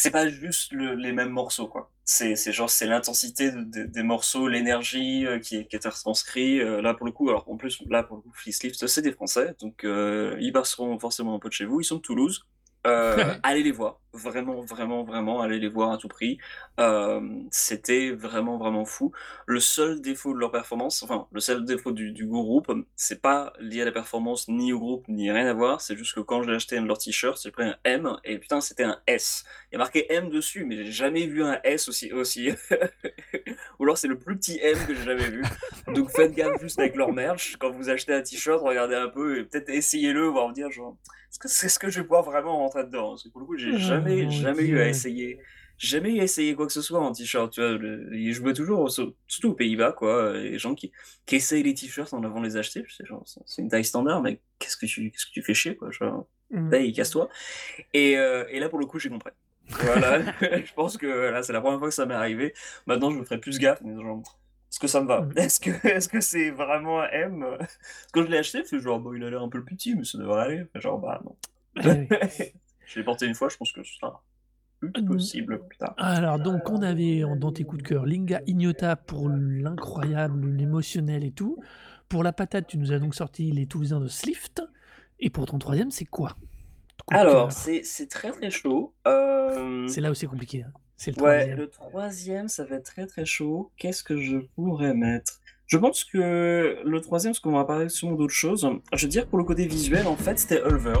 c'est 0.00 0.10
pas 0.12 0.28
juste 0.28 0.72
le 0.72 0.94
les 0.94 1.12
mêmes 1.12 1.30
morceaux, 1.30 1.66
quoi. 1.68 1.90
C'est 2.04 2.36
c'est 2.36 2.52
genre, 2.52 2.70
c'est 2.70 2.86
l'intensité 2.86 3.50
de 3.52 3.62
des 3.62 3.84
des 3.86 4.02
morceaux, 4.02 4.48
l'énergie, 4.48 5.26
heu, 5.26 5.38
qui 5.40 5.56
est 5.56 5.66
qui 5.66 5.76
est 5.76 5.86
retranscrit, 5.86 6.60
heu, 6.60 6.80
là, 6.80 6.94
pour 6.94 7.06
le 7.06 7.12
coup 7.12 7.28
alors 7.28 7.48
en 7.50 7.56
plus, 7.56 7.82
là, 7.90 8.02
pour 8.04 8.16
le 8.16 8.22
coup, 8.22 8.32
Slift, 8.36 8.86
c'est 8.86 9.02
des 9.02 9.12
Français, 9.12 9.54
donc 9.60 9.84
heu, 9.84 10.36
ils 10.40 10.52
passeront 10.52 10.98
forcément 10.98 11.34
un 11.34 11.38
peu 11.40 11.48
de 11.48 11.54
chez 11.54 11.64
vous, 11.64 11.80
ils 11.80 11.84
sont 11.84 11.96
de 11.96 12.00
Toulouse. 12.02 12.46
Ouais. 12.86 13.24
allez 13.42 13.62
les 13.64 13.72
voir, 13.72 14.00
vraiment, 14.18 14.60
vraiment, 14.60 15.04
vraiment, 15.04 15.40
allez 15.40 15.58
les 15.58 15.68
voir 15.68 15.92
à 15.92 15.98
tout 15.98 16.08
prix. 16.08 16.38
Hem, 16.78 17.46
c'était 17.50 18.10
vraiment, 18.10 18.58
vraiment 18.58 18.84
fou. 18.84 19.12
Le 19.46 19.60
seul 19.60 20.00
défaut 20.00 20.34
de 20.34 20.38
leur 20.38 20.50
performance, 20.50 21.02
enfin, 21.02 21.26
le 21.32 21.40
seul 21.40 21.64
défaut 21.64 21.92
du 21.92 22.12
du 22.12 22.26
groupe, 22.26 22.72
c'est 22.96 23.20
pas 23.22 23.52
lié 23.60 23.82
à 23.82 23.84
la 23.84 23.92
performance, 23.92 24.48
ni 24.48 24.72
au 24.72 24.78
groupe, 24.78 25.06
ni 25.08 25.30
rien 25.30 25.46
à 25.46 25.54
voir, 25.54 25.80
c'est 25.80 25.96
juste 25.96 26.14
que 26.14 26.20
quand 26.20 26.42
j'ai 26.42 26.52
acheté 26.52 26.76
un 26.78 26.82
de 26.82 26.88
leurs 26.88 26.98
t-shirts, 26.98 27.40
j'ai 27.42 27.50
pris 27.50 27.64
un 27.64 27.76
M 27.84 28.16
et 28.24 28.38
putain, 28.38 28.60
c'était 28.60 28.84
un 28.84 28.98
S. 29.06 29.44
Il 29.70 29.74
y 29.74 29.76
a 29.76 29.78
marqué 29.78 30.12
M 30.12 30.30
dessus, 30.30 30.64
mais 30.64 30.84
j'ai 30.84 30.92
jamais 30.92 31.26
vu 31.26 31.42
un 31.44 31.60
S 31.64 31.88
aussi 31.88 32.12
aussi 32.12 32.50
ou 33.78 33.84
alors 33.84 33.98
c'est 33.98 34.08
le 34.08 34.18
plus 34.18 34.36
petit 34.36 34.58
M 34.62 34.76
que 34.86 34.94
j'ai 34.94 35.04
jamais 35.04 35.30
vu. 35.30 35.44
Donc 35.94 36.10
faites 36.10 36.34
gaffe 36.34 36.60
juste 36.60 36.78
avec 36.78 36.96
leur 36.96 37.12
merch, 37.12 37.56
quand 37.58 37.70
vous 37.70 37.88
achetez 37.88 38.14
un 38.14 38.22
t-shirt, 38.22 38.60
regardez 38.62 38.94
un 38.94 39.08
peu 39.08 39.38
et 39.38 39.44
peut-être 39.44 39.68
essayez-le, 39.70 40.26
voir 40.26 40.48
vous 40.48 40.52
dire 40.52 40.70
genre: 40.70 40.96
«Est-ce 41.30 41.38
que 41.38 41.48
c'est 41.48 41.66
est-ce 41.66 41.78
que 41.78 41.90
je 41.90 42.00
vais 42.00 42.04
pouvoir 42.06 42.22
vraiment 42.22 42.56
rentrer 42.58 42.84
dedans?» 42.84 43.10
parce 43.10 43.24
que 43.24 43.28
pour 43.28 43.40
le 43.40 43.46
coup, 43.46 43.56
j'ai 43.56 43.72
Oh 43.72 43.78
jamais, 44.08 44.24
mon 44.24 44.30
jamais 44.30 44.64
eu 44.64 44.78
à 44.80 44.88
essayer 44.88 45.38
jamais 45.78 46.16
eu 46.16 46.20
à 46.20 46.24
essayer 46.24 46.54
quoi 46.56 46.66
que 46.66 46.72
ce 46.72 46.82
soit 46.82 47.00
en 47.00 47.12
t-shirt, 47.12 47.52
tu 47.52 47.60
vois? 47.60 47.72
Le 47.78 48.32
je 48.32 48.40
vois 48.40 48.52
toujours, 48.52 48.90
sur 48.90 49.14
surtout 49.28 49.50
aux 49.50 49.54
Pays-Bas, 49.54 49.92
quoi, 49.92 50.32
heu, 50.34 50.42
les 50.42 50.58
gens 50.58 50.74
qui 50.74 50.92
qui 51.26 51.36
essayent 51.36 51.62
les 51.62 51.74
t-shirts 51.74 52.12
en 52.14 52.22
avant 52.24 52.40
de 52.40 52.46
les 52.46 52.56
acheter, 52.56 52.84
«C'est 53.46 53.62
une 53.62 53.68
taille 53.68 53.84
standard, 53.84 54.22
mec, 54.22 54.40
qu'est-ce 54.58 54.76
que 54.76 54.86
tu 54.86 55.10
qu'est-ce 55.10 55.26
que 55.26 55.32
tu 55.32 55.42
fais 55.42 55.54
chier, 55.54 55.76
quoi?» 55.76 55.90
genre, 55.92 56.26
Mmh. 56.50 56.70
paye, 56.70 56.92
casse-toi 56.94 57.28
et 57.94 58.16
heu 58.16 58.46
et 58.50 58.58
là, 58.60 58.68
pour 58.70 58.78
le 58.78 58.86
coup, 58.86 58.98
j'ai 58.98 59.10
compris. 59.10 59.32
Voilà, 59.82 60.22
je 60.40 60.72
pense 60.74 60.96
que, 60.96 61.06
voilà, 61.06 61.42
c'est 61.42 61.52
la 61.52 61.60
1re 61.60 61.78
fois 61.78 61.88
que 61.88 61.94
ça 61.94 62.06
m'est 62.06 62.14
arrivé. 62.14 62.54
Maintenant, 62.86 63.10
je 63.10 63.18
me 63.18 63.24
ferai 63.24 63.38
plus 63.38 63.58
gaffe, 63.58 63.80
mais 63.82 63.94
genre: 63.94 64.22
«Est-ce 64.72 64.80
que 64.80 64.86
ça 64.88 65.02
me 65.02 65.06
va? 65.08 65.20
Mmh. 65.22 65.32
Est-ce 65.38 65.60
que 65.60 65.86
est-ce 65.88 66.08
que 66.08 66.20
c'est 66.22 66.50
vraiment 66.50 67.00
un 67.02 67.08
M?» 67.10 67.58
quand 68.12 68.24
je 68.24 68.28
l'ai 68.30 68.38
acheté, 68.38 68.62
je 68.70 68.78
genre: 68.78 68.98
«Bah, 69.00 69.10
il 69.16 69.22
a 69.24 69.30
l'air 69.30 69.42
un 69.42 69.48
peu 69.50 69.62
petit, 69.64 69.94
mais 69.94 70.04
ça 70.04 70.18
devrait 70.18 70.42
aller». 70.42 70.64
Genre, 70.76 70.98
bah, 70.98 71.22
non. 71.24 71.36
Je 72.88 72.98
l'ai 72.98 73.04
porté 73.04 73.26
1 73.28 73.34
fois, 73.34 73.48
je 73.48 73.56
pense 73.56 73.70
que 73.72 73.82
ce 73.82 73.94
sera 73.94 74.22
plus 74.80 74.90
Mmh. 74.96 75.06
possible 75.06 75.58
plus 75.66 75.76
tard. 75.76 75.94
Alors 75.98 76.38
donc 76.38 76.70
on 76.70 76.82
avait 76.82 77.24
dans 77.36 77.50
tes 77.50 77.64
coups 77.64 77.82
de 77.82 77.88
cœur, 77.88 78.06
Linga 78.06 78.40
Ignota 78.46 78.94
pour 78.94 79.28
l'incroyable, 79.28 80.48
l'émotionnel 80.50 81.24
et 81.24 81.32
tout. 81.32 81.58
Pour 82.08 82.22
la 82.22 82.32
patate, 82.32 82.68
tu 82.68 82.78
nous 82.78 82.92
as 82.92 83.00
donc 83.00 83.16
sorti 83.16 83.50
les 83.50 83.66
Toulousains 83.66 83.98
de 84.00 84.06
Slift 84.06 84.62
et 85.18 85.30
pour 85.30 85.46
ton 85.46 85.58
3e, 85.58 85.90
c'est 85.90 86.04
quoi? 86.04 86.36
Alors, 87.10 87.50
c'est 87.50 87.82
très, 88.08 88.30
très 88.30 88.50
chaud. 88.50 88.94
Hem 89.04 89.88
C'est 89.88 90.00
là 90.00 90.12
où 90.12 90.14
c'est 90.14 90.28
compliqué, 90.28 90.62
hein, 90.62 90.72
c'est 90.96 91.16
le 91.16 91.22
ouais, 91.22 91.54
3e. 91.54 91.56
le 91.56 91.66
3e, 91.66 92.48
ça 92.48 92.64
va 92.64 92.76
être 92.76 92.84
très, 92.84 93.06
très 93.06 93.24
chaud. 93.24 93.72
Qu'est-ce 93.78 94.04
que 94.04 94.16
je 94.16 94.36
pourrais 94.54 94.94
mettre? 94.94 95.40
Je 95.66 95.76
pense 95.76 96.04
que 96.04 96.78
le 96.84 97.00
3e, 97.00 97.24
parce 97.24 97.40
qu'on 97.40 97.52
va 97.52 97.64
parler 97.64 97.88
sûrement 97.88 98.14
d'autres 98.14 98.32
choses, 98.32 98.70
je 98.94 99.06
veux 99.06 99.10
dire 99.10 99.26
pour 99.26 99.38
le 99.38 99.44
côté 99.44 99.66
visuel, 99.66 100.06
en 100.06 100.16
fait, 100.16 100.38
c'était 100.38 100.62
Ulver. 100.62 101.00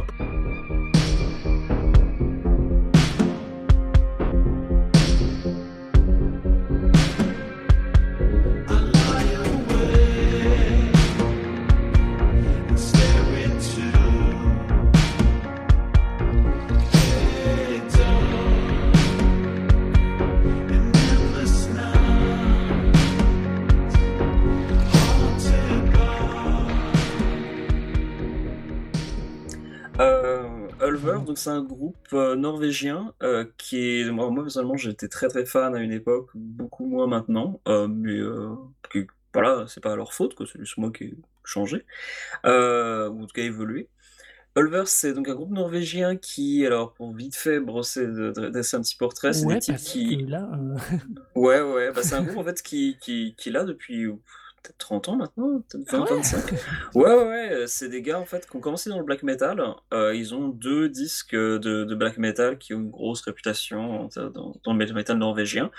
C'est 31.38 31.50
un 31.50 31.62
groupe, 31.62 31.96
heu, 32.12 32.34
norvégien, 32.36 33.14
heu, 33.22 33.52
qui 33.58 34.00
est 34.02 34.10
moi 34.10 34.30
moi 34.30 34.44
personnellement, 34.44 34.76
j'étais 34.76 35.08
très, 35.08 35.28
très 35.28 35.46
fan 35.46 35.74
à 35.74 35.80
une 35.80 35.92
époque, 35.92 36.30
beaucoup 36.34 36.86
moins 36.86 37.06
maintenant, 37.06 37.60
heu, 37.68 37.88
mais 37.88 38.18
que 38.90 39.06
voilà, 39.34 39.66
c'est 39.68 39.82
pas 39.82 39.96
leur 39.96 40.12
faute, 40.14 40.34
c'est 40.46 40.58
juste 40.60 40.78
moi 40.78 40.90
qui 40.92 41.04
ai 41.04 41.14
changé, 41.44 41.86
ou 42.44 42.48
en 42.50 43.26
tout 43.26 43.32
cas 43.34 43.42
évolué. 43.42 43.88
Ulver, 44.56 44.84
c'est 44.86 45.14
donc 45.14 45.28
un 45.28 45.34
groupe 45.34 45.52
norvégien 45.52 46.16
qui 46.16 46.66
alors 46.66 46.94
pour 46.94 47.14
vite 47.14 47.36
fait 47.36 47.60
brosser 47.60 48.06
dresser 48.08 48.76
un 48.76 48.82
petit 48.82 48.96
portrait, 48.96 49.32
c'est 49.32 49.46
des 49.46 49.56
Ouais, 49.56 49.60
types 49.60 49.82
parce 49.82 49.96
que 50.08 50.14
qui 50.14 50.16
là, 50.16 50.48
heu 50.54 50.76
ouais, 51.34 51.60
ouais, 51.62 51.92
bah, 51.92 52.02
c'est 52.02 52.14
un 52.14 52.22
groupe 52.22 52.38
en 52.38 52.44
fait 52.44 52.62
qui 52.62 52.98
qui 53.00 53.34
qui 53.36 53.48
est 53.48 53.52
là 53.52 53.64
depuis 53.64 54.06
peut-être 54.68 54.78
30 54.78 55.08
ans 55.08 55.16
maintenant, 55.16 55.60
peut-être 55.68 55.86
Ah 55.92 56.00
ouais? 56.00 56.20
20-25. 56.20 56.54
Ouais, 56.94 57.14
ouais, 57.14 57.24
ouais, 57.28 57.52
heu, 57.52 57.66
c'est 57.66 57.88
des 57.88 58.02
gars 58.02 58.18
en 58.18 58.24
fait 58.24 58.48
qui 58.48 58.56
ont 58.56 58.60
commencé 58.60 58.90
dans 58.90 58.98
le 58.98 59.04
black 59.04 59.22
metal, 59.22 59.60
heu, 59.92 60.14
ils 60.16 60.34
ont 60.34 60.48
2 60.48 60.88
disques, 60.88 61.34
heu, 61.34 61.58
de 61.58 61.84
de 61.84 61.94
black 61.94 62.18
metal 62.18 62.58
qui 62.58 62.74
ont 62.74 62.78
une 62.80 62.90
grosse 62.90 63.22
réputation 63.22 64.08
dans 64.14 64.52
dans 64.64 64.72
le 64.72 64.78
black 64.78 64.92
metal 64.92 65.18
norvégien 65.18 65.70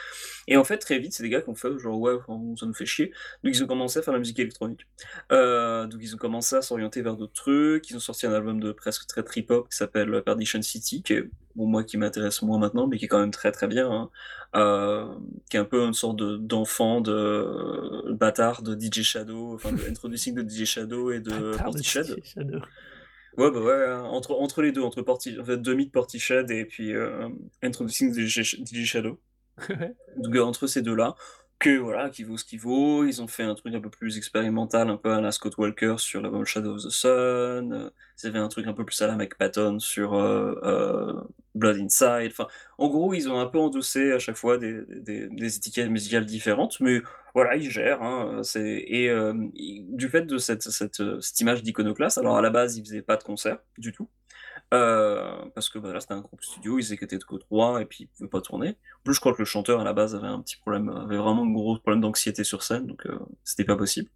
et 0.47 0.57
en 0.57 0.63
fait, 0.63 0.77
très 0.77 0.99
vite, 0.99 1.13
c'est 1.13 1.23
des 1.23 1.29
gars 1.29 1.41
qui 1.41 1.49
ont 1.49 1.55
fait 1.55 1.77
genre: 1.77 1.99
«Ouais, 1.99 2.13
ça 2.59 2.65
nous 2.65 2.73
fait 2.73 2.85
chier», 2.85 3.11
donc 3.43 3.53
ils 3.55 3.63
ont 3.63 3.67
commencé 3.67 3.99
à 3.99 4.01
faire 4.01 4.13
de 4.13 4.17
la 4.17 4.19
musique 4.19 4.39
électronique. 4.39 4.87
Donc 5.29 5.99
ils 6.01 6.15
ont 6.15 6.17
commencé 6.17 6.55
à 6.55 6.61
s'orienter 6.61 7.01
vers 7.01 7.15
d'autres 7.15 7.33
trucs, 7.33 7.89
ils 7.89 7.95
ont 7.95 7.99
sorti 7.99 8.25
un 8.25 8.33
album 8.33 8.59
de 8.59 8.71
presque 8.71 9.05
très 9.07 9.23
trip 9.23 9.51
hop 9.51 9.69
qui 9.69 9.77
s'appelle 9.77 10.21
Perdition 10.23 10.61
City, 10.61 11.03
qui 11.03 11.13
est 11.13 11.29
bon, 11.59 11.67
moi 11.67 11.83
qui 11.83 11.97
m'intéresse 11.97 12.41
moins 12.41 12.57
maintenant, 12.57 12.87
mais 12.87 12.97
qui 12.97 13.05
est 13.05 13.07
quand 13.07 13.19
même 13.19 13.31
très 13.31 13.51
très 13.51 13.67
bien, 13.67 13.91
hein. 13.91 14.09
Euh, 14.55 15.05
qui 15.49 15.57
est 15.57 15.59
un 15.59 15.65
peu 15.65 15.83
une 15.85 15.93
sorte 15.93 16.15
de 16.17 16.37
d'enfant 16.37 17.01
de 17.01 17.11
euh, 17.11 18.13
bâtard 18.13 18.63
de 18.63 18.73
DJ 18.79 19.03
Shadow, 19.03 19.53
enfin 19.53 19.71
de 19.71 19.81
Introducing 19.89 20.33
de 20.33 20.41
DJ 20.47 20.65
Shadow 20.65 21.11
et 21.11 21.19
de 21.19 21.29
de 21.29 21.57
Portishead. 21.57 22.05
DJ 22.05 22.23
Shadow. 22.33 22.59
Ouais, 23.37 23.51
bah 23.51 23.59
ouais, 23.61 23.85
hein, 23.87 24.03
entre, 24.05 24.31
entre 24.31 24.61
les 24.63 24.71
deux, 24.71 24.81
entre 24.81 25.01
Porti, 25.03 25.39
en 25.39 25.45
fait, 25.45 25.57
demi 25.61 25.85
de 25.85 25.91
Portishead 25.91 26.49
et 26.51 26.65
puis 26.65 26.93
euh, 26.93 27.29
Introducing 27.61 28.11
DJ, 28.13 28.39
Sh- 28.41 28.63
DJ 28.65 28.85
Shadow. 28.85 29.19
Donc 30.17 30.35
euh, 30.35 30.41
entre 30.41 30.65
ces 30.67 30.81
deux-là, 30.81 31.15
que 31.59 31.77
voilà, 31.77 32.09
qui 32.09 32.23
vaut 32.23 32.37
ce 32.37 32.45
qu'il 32.45 32.59
vaut. 32.59 33.05
Ils 33.05 33.21
ont 33.21 33.27
fait 33.27 33.43
un 33.43 33.53
truc 33.55 33.75
un 33.75 33.81
peu 33.81 33.89
plus 33.89 34.17
expérimental, 34.17 34.89
un 34.89 34.97
peu 34.97 35.11
à 35.11 35.21
la 35.21 35.31
Scott 35.31 35.57
Walker 35.57 35.95
sur 35.97 36.21
l'album 36.21 36.45
Shadow 36.45 36.75
of 36.75 36.83
the 36.83 36.89
Sun. 36.89 37.91
Ils 38.23 38.27
avaient 38.27 38.39
un 38.39 38.47
truc 38.47 38.65
un 38.67 38.73
peu 38.73 38.85
plus 38.85 39.01
à 39.01 39.07
la 39.07 39.15
Mike 39.15 39.35
Patton 39.37 39.79
sur 39.79 40.13
euh, 40.13 40.55
euh, 40.63 41.21
Blood 41.55 41.77
Inside. 41.77 42.31
Enfin, 42.31 42.47
en 42.77 42.87
gros, 42.87 43.13
ils 43.13 43.29
ont 43.29 43.39
un 43.39 43.45
peu 43.47 43.59
endossé 43.59 44.13
à 44.13 44.19
chaque 44.19 44.37
fois 44.37 44.57
des, 44.57 44.85
étiquettes 45.55 45.89
musicales 45.89 46.25
différentes, 46.25 46.79
mais 46.79 47.01
voilà, 47.35 47.55
ils 47.57 47.69
gèrent. 47.69 48.01
Hein, 48.01 48.41
et 48.55 49.09
euh, 49.09 49.33
ils- 49.53 49.85
du 49.95 50.07
fait 50.09 50.21
de 50.23 50.37
cette 50.37 51.39
image 51.41 51.63
d'iconoclaste, 51.63 52.17
alors 52.17 52.37
à 52.37 52.41
la 52.41 52.49
base, 52.49 52.77
ils 52.77 52.83
faisaient 52.85 53.01
pas 53.01 53.17
de 53.17 53.23
concert 53.23 53.59
du 53.77 53.91
tout. 53.91 54.09
Euh, 54.71 55.45
parce 55.55 55.67
que 55.69 55.79
bah, 55.79 55.91
là 55.93 55.99
c'était 55.99 56.13
un 56.13 56.21
groupe 56.21 56.43
studio, 56.43 56.77
ils 56.77 56.93
étaient 56.93 57.17
que 57.17 57.35
trois 57.37 57.81
et 57.81 57.85
puis 57.85 58.03
ils 58.03 58.07
pouvaient 58.07 58.29
pas 58.29 58.41
tourner. 58.41 58.69
En 58.69 59.03
plus, 59.03 59.15
je 59.15 59.19
crois 59.19 59.33
que 59.33 59.39
le 59.39 59.45
chanteur 59.45 59.79
à 59.79 59.83
la 59.83 59.93
base 59.93 60.15
avait 60.15 60.27
un 60.27 60.41
petit 60.41 60.57
problème, 60.57 60.89
avait 60.89 61.17
vraiment 61.17 61.43
un 61.43 61.51
gros 61.51 61.77
problème 61.79 62.01
d'anxiété 62.01 62.43
sur 62.43 62.61
scène, 62.61 62.85
donc 62.85 63.05
euh, 63.07 63.17
c'était 63.43 63.63
pas 63.63 63.75
possible. 63.75 64.09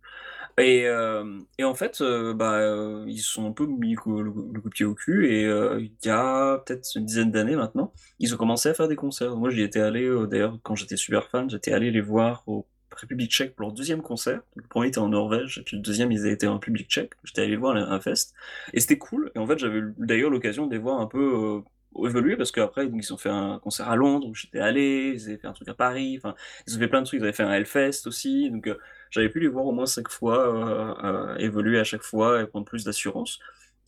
Et, 0.59 0.85
euh, 0.85 1.39
et 1.57 1.63
en 1.63 1.73
fait, 1.73 2.01
euh, 2.01 2.35
bah, 2.35 2.59
ils 3.07 3.21
sont 3.21 3.47
un 3.47 3.51
peu 3.51 3.65
mis 3.65 3.95
le, 4.05 4.21
le, 4.21 4.61
coup 4.61 4.69
de 4.69 4.73
pied 4.73 4.85
au 4.85 4.93
cul 4.93 5.27
et 5.27 5.45
il 5.45 5.91
y 6.05 6.09
a 6.09 6.59
peut-être 6.59 6.87
une 6.95 7.05
dizaine 7.05 7.31
d'années 7.31 7.55
maintenant, 7.55 7.91
ils 8.19 8.33
ont 8.35 8.37
commencé 8.37 8.69
à 8.69 8.73
faire 8.75 8.87
des 8.87 8.95
concerts. 8.95 9.35
Moi, 9.35 9.49
j'y 9.49 9.61
étais 9.63 9.79
allé, 9.79 10.07
d'ailleurs, 10.27 10.59
quand 10.61 10.75
j'étais 10.75 10.97
super 10.97 11.29
fan, 11.29 11.49
j'étais 11.49 11.71
allé 11.73 11.89
les 11.89 12.01
leur 12.01 12.43
au 12.47 12.67
République 12.95 13.31
tchèque 13.31 13.55
pour 13.55 13.65
leur 13.65 13.73
deuxième 13.73 14.01
concert. 14.01 14.41
Le 14.55 14.63
premier 14.63 14.87
était 14.87 14.99
en 14.99 15.09
Norvège, 15.09 15.59
et 15.59 15.63
puis 15.63 15.77
le 15.77 15.81
deuxième, 15.81 16.11
ils 16.11 16.25
étaient 16.27 16.47
en 16.47 16.53
République 16.53 16.89
tchèque. 16.89 17.13
J'étais 17.23 17.41
allé 17.43 17.55
voir 17.55 17.75
un 17.75 17.99
fest. 17.99 18.33
Et 18.73 18.79
c'était 18.79 18.97
cool. 18.97 19.31
Et 19.35 19.39
en 19.39 19.47
fait, 19.47 19.57
j'avais 19.57 19.79
eu 19.79 19.93
d'ailleurs 19.97 20.29
l'occasion 20.29 20.67
de 20.67 20.71
les 20.71 20.77
voir 20.77 20.99
un 20.99 21.07
peu 21.07 21.63
euh, 21.97 22.07
évoluer, 22.07 22.35
parce 22.35 22.51
qu'après, 22.51 22.87
ils 22.87 23.13
ont 23.13 23.17
fait 23.17 23.29
un 23.29 23.59
concert 23.59 23.89
à 23.89 23.95
Londres, 23.95 24.27
où 24.27 24.35
j'étais 24.35 24.59
allé, 24.59 25.13
ils 25.15 25.25
avaient 25.27 25.37
fait 25.37 25.47
un 25.47 25.53
truc 25.53 25.67
à 25.69 25.73
Paris, 25.73 26.19
ils 26.67 26.75
ont 26.75 26.79
fait 26.79 26.87
plein 26.87 27.01
de 27.01 27.05
trucs, 27.05 27.19
ils 27.19 27.23
avaient 27.23 27.33
fait 27.33 27.43
un 27.43 27.51
Hellfest 27.51 28.07
aussi, 28.07 28.49
donc 28.49 28.67
euh, 28.67 28.77
j'avais 29.11 29.29
pu 29.29 29.39
les 29.39 29.47
voir 29.47 29.65
au 29.65 29.71
moins 29.71 29.85
cinq 29.85 30.09
fois, 30.09 31.03
euh, 31.03 31.35
évoluer 31.37 31.79
à 31.79 31.83
chaque 31.83 32.01
fois 32.01 32.41
et 32.41 32.47
prendre 32.47 32.65
plus 32.65 32.83
d'assurance. 32.83 33.39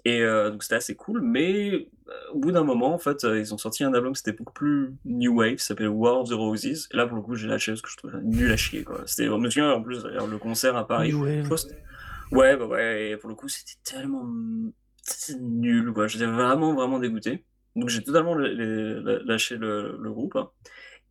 Et 0.07 0.21
euh, 0.21 0.51
donc 0.51 0.61
c'était 0.63 0.75
assez 0.75 0.95
cool, 0.95 1.21
mais 1.21 1.87
euh, 2.07 2.11
au 2.31 2.37
bout 2.39 2.51
d'un 2.51 2.63
moment, 2.63 2.93
en 2.93 2.99
fait, 2.99 3.23
euh, 3.23 3.39
ils 3.39 3.53
ont 3.55 3.57
sorti 3.57 3.83
un 3.83 3.91
album 3.93 4.13
qui 4.13 4.21
était 4.21 4.33
beaucoup 4.37 4.53
plus 4.53 4.93
new 5.03 5.35
wave, 5.39 5.57
ça 5.57 5.69
s'appelle 5.69 5.87
War 5.89 6.19
of 6.21 6.29
the 6.29 6.33
Roses. 6.33 6.87
Et 6.93 6.97
là, 6.97 7.07
pour 7.07 7.17
le 7.17 7.23
coup, 7.23 7.33
j'ai 7.35 7.47
lâché 7.47 7.71
parce 7.71 7.81
que 7.81 7.89
je 7.89 7.97
trouvais 7.97 8.17
nul 8.23 8.51
à 8.51 8.55
chier, 8.57 8.83
quoi. 8.83 9.01
C'était, 9.07 9.25
je 9.25 9.31
me 9.31 9.49
souviens, 9.49 9.71
en 9.71 9.81
plus, 9.81 10.03
d'ailleurs, 10.03 10.27
le 10.27 10.37
concert 10.37 10.75
à 10.77 10.87
Paris. 10.87 11.11
New 11.11 11.23
Wave. 11.23 11.57
c'était- 11.57 11.81
Ouais, 12.31 12.55
bah 12.57 12.65
ouais, 12.67 13.09
et 13.11 13.17
pour 13.17 13.29
le 13.29 13.35
coup, 13.35 13.47
c'était 13.47 13.73
tellement 13.83 14.27
c'était 15.01 15.39
nul, 15.39 15.91
quoi. 15.93 16.07
J'étais 16.07 16.25
vraiment, 16.25 16.73
vraiment 16.75 16.99
dégoûté. 16.99 17.43
Donc 17.75 17.89
j'ai 17.89 18.03
totalement 18.03 18.35
lâché 18.35 19.57
le, 19.57 19.97
le 20.01 20.11
groupe. 20.11 20.35
hein. 20.35 20.49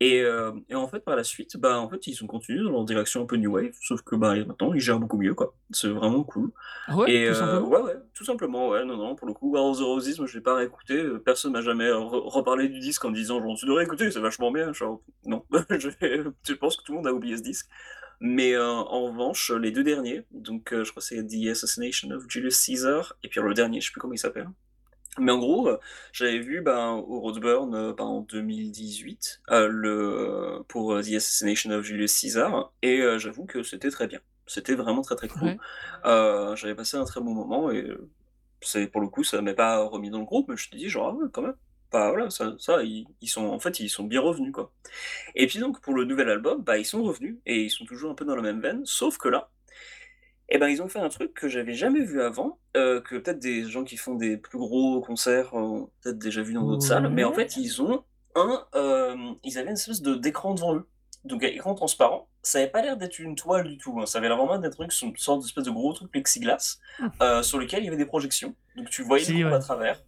Et, 0.01 0.21
euh, 0.23 0.51
et 0.69 0.75
en 0.75 0.87
fait, 0.89 0.99
par 0.99 1.15
la 1.15 1.23
suite, 1.23 1.55
bah, 1.57 1.79
en 1.79 1.89
fait, 1.89 2.05
ils 2.07 2.21
ont 2.23 2.27
continué 2.27 2.61
dans 2.63 2.71
leur 2.71 2.83
direction 2.83 3.21
un 3.21 3.25
peu 3.25 3.37
new 3.37 3.53
wave, 3.53 3.71
sauf 3.81 4.01
que 4.01 4.15
bah, 4.17 4.35
maintenant, 4.45 4.73
ils 4.73 4.81
gèrent 4.81 4.99
beaucoup 4.99 5.17
mieux, 5.17 5.33
quoi. 5.33 5.55
C'est 5.71 5.87
vraiment 5.87 6.23
cool. 6.23 6.51
Ah 6.87 6.97
ouais, 6.97 7.13
Et 7.13 7.25
tout 7.27 7.31
euh, 7.31 7.33
simplement. 7.33 7.67
ouais, 7.69 7.81
ouais, 7.81 7.95
tout 8.13 8.25
simplement, 8.25 8.69
ouais, 8.69 8.83
non, 8.83 8.97
non, 8.97 9.15
pour 9.15 9.25
le 9.27 9.33
coup, 9.33 9.51
War 9.51 9.63
of 9.65 9.77
the 9.77 9.81
Roses, 9.81 10.17
moi 10.19 10.27
je 10.27 10.35
l'ai 10.35 10.41
pas 10.43 10.55
réécouté, 10.55 10.95
euh, 11.01 11.17
personne 11.19 11.53
m'a 11.53 11.61
jamais 11.61 11.87
re- 11.89 12.27
reparlé 12.29 12.67
du 12.67 12.79
disque 12.79 13.05
en 13.05 13.11
disant 13.11 13.41
genre 13.41 13.55
tu 13.57 13.65
devrais 13.65 13.85
écouter, 13.85 14.11
c'est 14.11 14.19
vachement 14.19 14.51
bien, 14.51 14.73
genre 14.73 15.01
non, 15.25 15.45
je, 15.69 15.89
je 16.43 16.53
pense 16.53 16.75
que 16.77 16.83
tout 16.83 16.91
le 16.91 16.97
monde 16.97 17.07
a 17.07 17.13
oublié 17.13 17.37
ce 17.37 17.43
disque. 17.43 17.67
Mais 18.19 18.53
euh, 18.53 18.65
en 18.67 19.05
revanche, 19.05 19.51
les 19.51 19.71
deux 19.71 19.83
derniers, 19.83 20.25
donc 20.31 20.69
je 20.73 20.89
crois 20.91 21.01
que 21.01 21.07
c'est 21.07 21.25
The 21.25 21.47
Assassination 21.51 22.11
of 22.11 22.25
Julius 22.29 22.57
Caesar, 22.59 23.13
et 23.23 23.29
puis 23.29 23.39
le 23.41 23.53
dernier, 23.53 23.79
je 23.81 23.87
sais 23.87 23.91
plus 23.93 24.01
comment 24.01 24.13
il 24.13 24.19
s'appelle. 24.19 24.49
Mais 25.19 25.31
en 25.31 25.39
gros, 25.39 25.67
euh, 25.69 25.79
j'avais 26.11 26.39
vu 26.39 26.61
ben, 26.61 26.91
au 27.07 27.19
Roadburn 27.19 27.73
euh, 27.73 27.93
ben, 27.93 28.03
en 28.03 28.21
2018 28.21 29.41
euh, 29.51 29.67
le, 29.67 30.63
pour 30.67 30.99
The 31.01 31.13
Assassination 31.13 31.71
of 31.71 31.83
Julius 31.83 32.13
Caesar, 32.13 32.73
et 32.81 33.01
j'avoue 33.17 33.45
que 33.45 33.63
c'était 33.63 33.89
très 33.89 34.07
bien. 34.07 34.19
C'était 34.47 34.75
vraiment 34.75 35.01
très 35.01 35.15
très 35.15 35.27
cool. 35.27 35.57
Ouais. 36.03 36.55
J'avais 36.55 36.75
passé 36.75 36.97
un 36.97 37.05
très 37.05 37.21
bon 37.21 37.33
moment 37.33 37.71
et 37.71 37.87
c'est 38.61 38.87
pour 38.87 39.01
le 39.01 39.07
coup 39.07 39.23
ça 39.23 39.41
m'est 39.41 39.53
pas 39.53 39.83
remis 39.83 40.09
dans 40.09 40.19
le 40.19 40.25
groupe 40.25 40.47
mais 40.49 40.57
je 40.57 40.69
te 40.69 40.75
dis 40.75 40.89
genre 40.89 41.09
ah 41.09 41.15
ouais, 41.15 41.27
quand 41.31 41.41
même 41.43 41.55
bah 41.91 42.09
voilà 42.09 42.29
ça, 42.29 42.55
ça 42.57 42.83
ils, 42.83 43.05
ils 43.21 43.27
sont 43.27 43.45
en 43.45 43.59
fait 43.59 43.79
ils 43.79 43.89
sont 43.89 44.05
bien 44.05 44.21
revenus 44.21 44.51
quoi 44.51 44.71
et 45.35 45.45
puis 45.45 45.59
donc 45.59 45.81
pour 45.81 45.93
le 45.93 46.03
nouvel 46.03 46.29
album 46.29 46.63
bah 46.63 46.77
ils 46.77 46.85
sont 46.85 47.03
revenus 47.03 47.37
et 47.45 47.63
ils 47.63 47.69
sont 47.69 47.85
toujours 47.85 48.11
un 48.11 48.15
peu 48.15 48.25
dans 48.25 48.35
la 48.35 48.41
même 48.41 48.61
veine 48.61 48.81
sauf 48.85 49.17
que 49.17 49.29
là 49.29 49.51
eh 50.49 50.57
ben 50.57 50.67
ils 50.67 50.81
ont 50.81 50.87
fait 50.87 50.99
un 50.99 51.09
truc 51.09 51.33
que 51.33 51.47
j'avais 51.47 51.73
jamais 51.73 52.01
vu 52.01 52.21
avant 52.21 52.59
euh, 52.77 53.01
que 53.01 53.15
peut-être 53.17 53.39
des 53.39 53.63
gens 53.69 53.83
qui 53.83 53.97
font 53.97 54.15
des 54.15 54.37
plus 54.37 54.57
gros 54.57 55.01
concerts 55.01 55.53
ont 55.53 55.89
peut-être 56.01 56.19
déjà 56.19 56.41
vu 56.41 56.53
dans 56.53 56.65
d'autres 56.65 56.85
salles 56.85 57.09
mais 57.09 57.23
en 57.23 57.33
fait 57.33 57.57
ils 57.57 57.81
ont 57.81 58.03
un 58.35 58.65
euh, 58.75 59.15
ils 59.43 59.57
avaient 59.57 59.69
une 59.69 59.73
espèce 59.73 60.01
de 60.01 60.15
d'écran 60.15 60.53
devant 60.53 60.75
eux 60.75 60.87
donc 61.23 61.43
un 61.43 61.47
écran 61.47 61.73
transparent 61.73 62.29
ça 62.43 62.59
avait 62.59 62.67
pas 62.67 62.83
l'air 62.83 62.95
d'être 62.97 63.17
une 63.17 63.35
toile 63.35 63.67
du 63.67 63.77
tout 63.77 63.99
hein. 63.99 64.05
ça 64.05 64.19
avait 64.19 64.27
l'air 64.27 64.37
vraiment 64.37 64.59
d'être 64.59 64.81
une 64.81 64.91
sorte 64.91 65.41
d'espèce 65.41 65.63
de 65.63 65.71
gros 65.71 65.93
truc 65.93 66.11
plexiglas 66.11 66.77
Hum. 66.99 67.11
euh, 67.21 67.43
sur 67.43 67.57
lequel 67.59 67.81
il 67.81 67.85
y 67.85 67.87
avait 67.89 67.97
des 67.97 68.05
projections. 68.05 68.55
Donc 68.77 68.89
tu 68.89 69.03
voyais 69.03 69.25
Si, 69.25 69.33
le 69.33 69.39
groupe 69.39 69.51
ouais. 69.51 69.57
à 69.57 69.59
travers. 69.59 70.03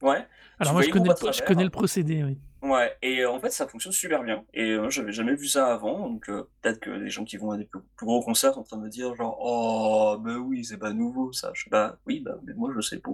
Ouais. 0.00 0.26
Alors 0.58 0.70
tu 0.70 0.72
moi, 0.72 0.82
je 0.82 0.90
connais, 0.90 1.10
je 1.32 1.42
connais 1.42 1.64
le 1.64 1.70
procédé, 1.70 2.24
oui. 2.24 2.38
Ouais. 2.64 2.96
Et 3.02 3.20
euh, 3.20 3.30
en 3.30 3.38
fait, 3.40 3.50
ça 3.50 3.68
fonctionne 3.68 3.92
super 3.92 4.22
bien. 4.22 4.42
Et 4.54 4.70
euh, 4.70 4.88
j'avais 4.88 5.12
jamais 5.12 5.34
vu 5.34 5.46
ça 5.46 5.66
avant. 5.66 6.08
Donc 6.08 6.30
euh, 6.30 6.48
peut-être 6.62 6.80
que 6.80 6.88
les 6.88 7.10
gens 7.10 7.24
qui 7.24 7.36
vont 7.36 7.50
à 7.50 7.58
des 7.58 7.66
plus, 7.66 7.80
gros 8.00 8.22
concerts 8.22 8.54
sont 8.54 8.60
en 8.60 8.62
train 8.62 8.78
de 8.78 8.82
me 8.84 8.88
dire 8.88 9.14
genre 9.16 9.36
oh 9.38 10.16
ben 10.18 10.36
oui 10.38 10.64
c'est 10.64 10.78
pas 10.78 10.94
nouveau 10.94 11.30
ça. 11.34 11.50
Je 11.52 11.64
sais 11.64 11.70
pas. 11.70 11.98
Oui 12.06 12.20
bah 12.20 12.38
mais 12.44 12.54
moi 12.54 12.72
je 12.74 12.80
sais 12.80 12.98
pas. 12.98 13.10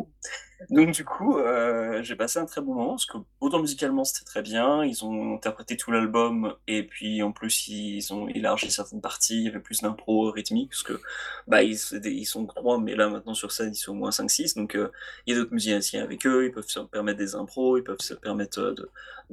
Donc 0.68 0.92
du 0.92 1.05
coup, 1.05 1.38
euh, 1.38 2.01
j'ai 2.03 2.14
passé 2.14 2.38
un 2.38 2.44
très 2.46 2.61
bon 2.61 2.74
moment 2.74 2.90
parce 2.90 3.07
que 3.07 3.16
autant 3.40 3.61
musicalement 3.61 4.05
c'était 4.05 4.24
très 4.24 4.42
bien, 4.42 4.84
ils 4.84 5.05
ont 5.05 5.34
interprété 5.34 5.76
tout 5.76 5.90
l'album 5.90 6.55
et 6.68 6.84
puis 6.86 7.22
en 7.22 7.32
plus 7.32 7.66
ils 7.68 8.12
ont 8.12 8.28
élargi 8.28 8.70
certaines 8.70 9.01
parties, 9.01 9.38
il 9.38 9.44
y 9.44 9.48
avait 9.48 9.59
plus 9.59 9.80
d'impro 9.80 10.30
rythmique 10.30 10.70
parce 10.70 10.82
que 10.82 11.01
bah 11.48 11.62
ils, 11.62 11.78
ils 12.05 12.26
sont 12.26 12.46
trois 12.46 12.78
mais 12.78 12.94
là 12.94 13.09
maintenant 13.09 13.34
sur 13.34 13.53
scène 13.53 13.72
ils 13.72 13.76
sont 13.76 13.92
au 13.92 13.94
moins 13.94 14.11
5-6 14.11 14.55
donc 14.55 14.76
il 15.26 15.32
y 15.32 15.36
a 15.36 15.40
d'autres 15.40 15.55
musiciens 15.55 16.03
avec 16.03 16.26
eux, 16.26 16.44
ils 16.44 16.53
peuvent 16.53 16.68
se 16.68 16.80
permettre 16.80 17.18
des 17.18 17.34
impros, 17.34 17.78
ils 17.78 17.84
peuvent 17.84 18.01
se 18.01 18.12
permettre 18.14 18.61
de 18.61 18.90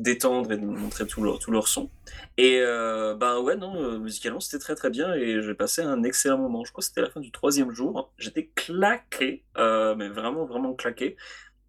d'étendre 0.07 0.51
et 0.51 0.57
de 0.57 0.65
montrer 0.65 1.05
tout 1.05 1.21
leur, 1.23 1.39
tout 1.39 1.51
leur 1.51 1.67
son. 1.67 1.89
Et 2.37 2.59
euh, 2.61 3.15
bah 3.15 3.39
ouais 3.39 3.55
non, 3.55 3.75
euh, 3.81 3.97
musicalement 3.99 4.39
c'était 4.39 4.59
très 4.59 4.75
très 4.75 4.89
bien 4.89 5.13
et 5.13 5.41
j'ai 5.41 5.53
passé 5.53 5.81
un 5.81 6.03
excellent 6.03 6.37
moment. 6.37 6.63
Je 6.65 6.71
crois 6.71 6.81
que 6.81 6.85
c'était 6.87 7.01
la 7.01 7.09
fin 7.09 7.19
du 7.19 7.31
troisième 7.31 7.71
jour, 7.71 8.11
j'étais 8.17 8.47
claqué, 8.55 9.43
euh, 9.57 9.95
mais 9.95 10.09
vraiment 10.09 10.45
vraiment 10.45 10.73
claqué. 10.73 11.15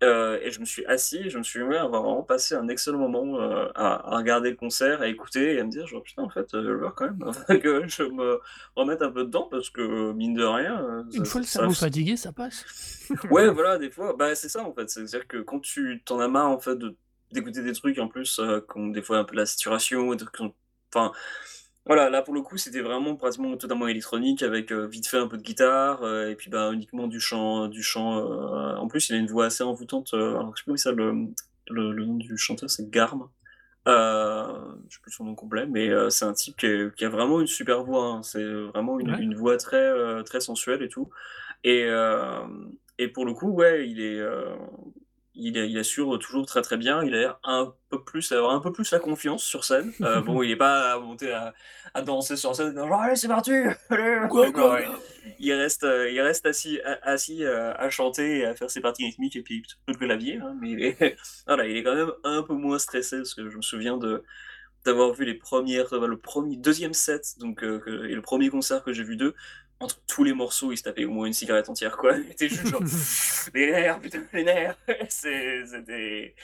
Euh, 0.05 0.39
et 0.45 0.53
je 0.53 0.61
me 0.61 0.64
suis 0.64 0.86
assis 0.86 1.16
et 1.24 1.28
je 1.28 1.39
me 1.39 1.43
suis 1.43 1.61
mis 1.64 1.74
à 1.74 1.82
avoir 1.82 2.03
vraiment 2.05 2.22
passé 2.22 2.55
un 2.55 2.68
excellent 2.68 2.99
moment 3.01 3.41
euh, 3.41 3.66
à, 3.74 4.14
à 4.14 4.16
regarder 4.18 4.51
le 4.51 4.55
concert, 4.57 5.03
à 5.03 5.09
écouter 5.09 5.55
et 5.55 5.61
à 5.61 5.64
me 5.64 5.70
dire 5.72 5.89
genre 5.89 6.05
putain 6.05 6.22
en 6.22 6.28
fait 6.30 6.55
euh, 6.55 6.62
je 6.62 6.70
veux 6.70 6.89
quand 6.91 7.07
même 7.07 7.61
que 7.61 7.89
je 7.89 8.05
me 8.05 8.39
remette 8.76 9.03
un 9.03 9.11
peu 9.11 9.24
dedans 9.24 9.49
parce 9.51 9.70
que 9.70 10.12
mine 10.12 10.34
de 10.34 10.45
rien 10.45 11.05
Une 11.12 11.24
ça- 11.24 11.30
fois 11.32 11.41
le 11.41 11.47
ça- 11.49 11.59
cerveau 11.59 11.74
fatigué, 11.74 12.16
ça 12.16 12.30
passe. 12.30 12.64
Ouais, 13.32 13.49
voilà, 13.59 13.76
des 13.78 13.91
fois, 13.91 14.14
bah 14.16 14.36
c'est 14.36 14.49
ça 14.49 14.62
en 14.62 14.72
fait. 14.72 14.89
C'est-à-dire 14.89 15.26
que 15.26 15.39
quand 15.39 15.59
tu 15.59 16.01
t'en 16.05 16.20
as 16.20 16.28
marre 16.28 16.51
en 16.51 16.61
fait 16.61 16.76
de 16.76 16.95
d'écouter 17.33 17.62
des 17.62 17.72
trucs 17.72 17.99
en 17.99 18.09
plus 18.09 18.39
euh, 18.41 18.61
qui 18.61 18.79
ont 18.79 18.89
des 18.89 19.03
fois 19.03 19.18
un 19.18 19.24
peu 19.24 19.37
la 19.37 19.47
saturation, 19.47 20.14
enfin 20.95 21.12
voilà, 21.87 22.11
là 22.11 22.22
pour 22.22 22.35
le 22.35 22.43
coup 22.43 22.57
c'était 22.59 22.81
vraiment 22.83 23.16
pratiquement 23.16 23.57
totalement 23.57 23.89
électronique 23.89 24.43
avec 24.43 24.72
euh, 24.72 24.87
vite 24.87 25.07
fait 25.09 25.18
un 25.18 25.26
peu 25.29 25.39
de 25.39 25.43
guitare 25.43 26.03
euh, 26.03 26.31
et 26.31 26.37
puis 26.37 26.51
bah 26.51 26.70
uniquement 26.72 27.07
du 27.07 27.20
chant, 27.20 27.68
du 27.68 27.83
chant. 27.83 28.18
euh, 28.18 28.76
En 28.76 28.89
plus 28.89 29.09
il 29.09 29.14
a 29.16 29.18
une 29.18 29.26
voix 29.29 29.47
assez 29.47 29.64
envoûtante. 29.64 30.12
euh, 30.14 30.37
alors 30.37 30.53
je 30.57 30.61
sais 30.61 30.64
comment 30.66 30.76
ça 30.76 30.93
le, 30.93 31.12
le 31.70 31.93
le 31.93 32.05
nom 32.05 32.16
du 32.16 32.37
chanteur 32.39 32.68
c'est 32.70 32.91
Garm. 32.91 33.29
Euh, 33.89 34.45
je 34.91 34.97
sais 34.97 35.03
plus 35.03 35.12
son 35.12 35.24
nom 35.24 35.35
complet, 35.35 35.66
mais 35.66 35.89
euh, 35.89 36.11
c'est 36.11 36.26
un 36.26 36.35
type 36.35 36.57
qui, 36.59 36.66
est- 36.66 36.95
qui 36.95 37.05
a 37.07 37.09
vraiment 37.09 37.41
une 37.41 37.47
super 37.47 37.83
voix. 37.85 38.05
hein. 38.07 38.22
C'est 38.22 38.45
vraiment 38.45 39.01
une, 39.01 39.12
Ouais. 39.12 39.18
une 39.18 39.35
voix 39.35 39.57
très 39.57 39.79
euh, 39.81 40.22
très 40.22 40.41
sensuelle 40.41 40.83
et 40.83 40.89
tout. 40.91 41.09
Et, 41.64 41.85
euh, 41.87 42.45
et 42.99 43.09
pour 43.09 43.24
le 43.26 43.35
coup, 43.35 43.49
ouais, 43.51 43.89
il 43.89 44.01
est, 44.03 44.18
euh, 44.20 44.55
il, 45.39 45.57
est- 45.59 45.70
il 45.70 45.78
assure 45.78 46.18
toujours 46.18 46.47
très 46.47 46.62
très 46.62 46.76
bien. 46.76 47.03
Il 47.05 47.14
a 47.14 47.18
l'air 47.18 47.41
un 47.45 47.74
peu 47.91 48.03
plus, 48.05 48.32
avoir 48.32 48.53
un 48.55 48.61
peu 48.61 48.72
plus 48.72 48.91
la 48.93 48.99
confiance 49.01 49.43
sur 49.45 49.64
scène. 49.64 49.93
Euh, 50.03 50.20
bon, 50.22 50.43
il 50.43 50.51
est 50.51 50.57
pas 50.57 50.93
à 50.95 50.99
monter 50.99 51.32
à, 51.32 51.55
à 51.95 52.03
danser 52.03 52.36
sur 52.36 52.55
scène, 52.57 52.74
genre 52.74 53.01
allez 53.01 53.16
c'est 53.16 53.28
parti, 53.28 53.53
allez. 53.91 54.28
Quoi, 54.28 54.47
Non, 54.47 54.53
quoi, 54.53 54.72
ouais. 54.74 54.86
Il 55.39 55.53
reste, 55.53 55.84
euh, 55.84 56.11
il 56.11 56.20
reste 56.20 56.47
assis, 56.47 56.80
a- 56.82 56.99
assis 57.03 57.45
euh, 57.45 57.72
à 57.76 57.91
chanter 57.91 58.39
et 58.39 58.47
à 58.47 58.55
faire 58.55 58.70
ses 58.70 58.80
parties 58.80 59.05
rythmiques 59.07 59.36
et 59.36 59.43
puis 59.43 59.62
peu 59.86 59.93
de 59.93 59.99
clavier. 59.99 60.39
hein, 60.43 60.57
mais 60.61 60.97
voilà, 61.47 61.66
il 61.66 61.76
est 61.76 61.82
quand 61.82 61.95
même 61.95 62.12
un 62.24 62.43
peu 62.43 62.55
moins 62.55 62.78
stressé 62.78 63.18
parce 63.18 63.34
que 63.34 63.49
je 63.49 63.57
me 63.57 63.62
souviens 63.62 63.97
de 63.97 64.24
d'avoir 64.84 65.12
vu 65.12 65.24
les 65.24 65.34
premières, 65.34 65.93
euh, 65.95 66.07
le 66.07 66.18
premier, 66.18 66.57
deuxième 66.57 66.95
set, 66.95 67.34
donc 67.39 67.62
euh, 67.64 68.09
et 68.09 68.14
le 68.14 68.22
premier 68.22 68.49
concert 68.49 68.82
que 68.84 68.93
j'ai 68.93 69.03
vu 69.05 69.16
d'eux, 69.16 69.34
entre 69.81 70.01
tous 70.07 70.24
les 70.24 70.33
morceaux, 70.33 70.72
il 70.72 70.76
se 70.76 70.83
tapait 70.83 71.05
au 71.05 71.11
moins 71.11 71.26
une 71.26 71.33
cigarette 71.33 71.68
entière, 71.68 71.97
quoi. 71.97 72.16
Il 72.16 72.31
était 72.31 72.49
juste 72.49 72.66
genre, 72.66 72.83
les 73.55 73.70
nerfs, 73.70 74.01
putain, 74.01 74.22
les 74.33 74.45
nerfs. 74.45 74.76
C'était, 75.09 76.35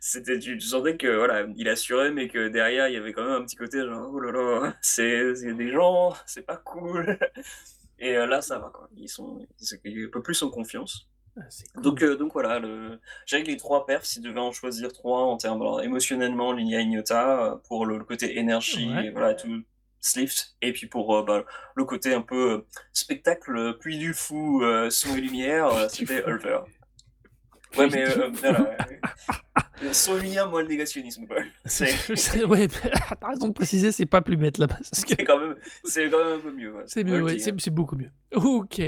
c'était 0.00 0.38
tu 0.38 0.60
sentais 0.60 0.96
que, 0.96 1.16
voilà, 1.16 1.46
il 1.56 1.68
assurait, 1.68 2.10
mais 2.12 2.28
que 2.28 2.48
derrière, 2.48 2.88
il 2.88 2.94
y 2.94 2.96
avait 2.96 3.12
quand 3.12 3.24
même 3.24 3.42
un 3.42 3.44
petit 3.44 3.56
côté 3.56 3.80
genre: 3.80 4.10
«Oh 4.12 4.20
là 4.20 4.32
là, 4.32 4.76
c'est 4.82 5.34
c'est 5.34 5.54
des 5.54 5.70
gens, 5.72 6.14
c'est 6.26 6.44
pas 6.46 6.56
cool» 6.58 7.18
et 7.98 8.16
heu, 8.16 8.26
là, 8.26 8.42
ça 8.42 8.58
va 8.58 8.70
quoi. 8.70 8.88
Ils 8.96 9.08
sont 9.08 9.46
un 9.62 10.08
peu 10.12 10.22
plus 10.22 10.42
en 10.42 10.50
confiance. 10.50 11.08
Ah, 11.36 11.80
Donc 11.80 12.02
heu, 12.02 12.16
donc 12.16 12.32
voilà, 12.32 12.58
le 12.60 13.00
que 13.28 13.36
les 13.38 13.56
3 13.56 13.86
perfs, 13.86 14.04
s'ils 14.04 14.22
devaient 14.22 14.38
en 14.38 14.52
choisir 14.52 14.92
3 14.92 15.20
en 15.22 15.36
termes 15.36 15.60
alors 15.62 15.82
émotionnellement, 15.82 16.52
Linia 16.52 16.80
Ignota, 16.80 17.54
heu, 17.54 17.58
pour 17.66 17.86
le 17.86 17.98
le 17.98 18.04
côté 18.04 18.38
énergie 18.38 18.88
Ouais. 18.88 19.06
et 19.06 19.10
voilà 19.10 19.34
tout, 19.34 19.64
Slift 20.04 20.56
et 20.62 20.72
puis 20.72 20.86
pour, 20.86 21.16
heu, 21.16 21.24
bah, 21.24 21.44
le 21.74 21.84
côté 21.84 22.12
un 22.14 22.22
peu, 22.22 22.50
heu, 22.52 22.66
spectacle, 22.92 23.56
heu, 23.56 23.78
Puy 23.78 23.98
du 23.98 24.14
Fou, 24.14 24.62
son 24.90 25.16
et 25.16 25.20
lumière, 25.20 25.90
c'était. 25.90 26.22
Ulver. 26.26 26.60
Ouais, 27.76 27.88
mais 27.90 28.06
voilà. 28.40 28.76
Son 29.92 30.16
et 30.16 30.20
lumière, 30.20 30.48
moi 30.48 30.62
le 30.62 30.68
négationnisme 30.68 31.26
quoi. 31.26 31.36
Ouais, 32.48 32.68
tu 32.68 32.78
as 33.20 33.28
raison 33.28 33.48
de 33.48 33.52
préciser, 33.52 33.92
c'est 33.92 34.06
pas 34.06 34.22
plus 34.22 34.36
bête 34.36 34.58
là 34.58 34.68
parce 34.68 34.90
que 34.90 34.96
c'est 35.08 35.24
quand 35.24 35.38
même 35.38 35.56
quand 36.10 36.24
même 36.24 36.38
un 36.38 36.40
peu 36.40 36.52
mieux, 36.52 36.72
ouais, 36.72 36.84
c'est 36.86 37.04
mieux, 37.04 37.22
ouais, 37.22 37.38
c'est 37.38 37.54
c'est 37.58 37.70
beaucoup 37.70 37.96
mieux. 37.96 38.10
OK. 38.34 38.80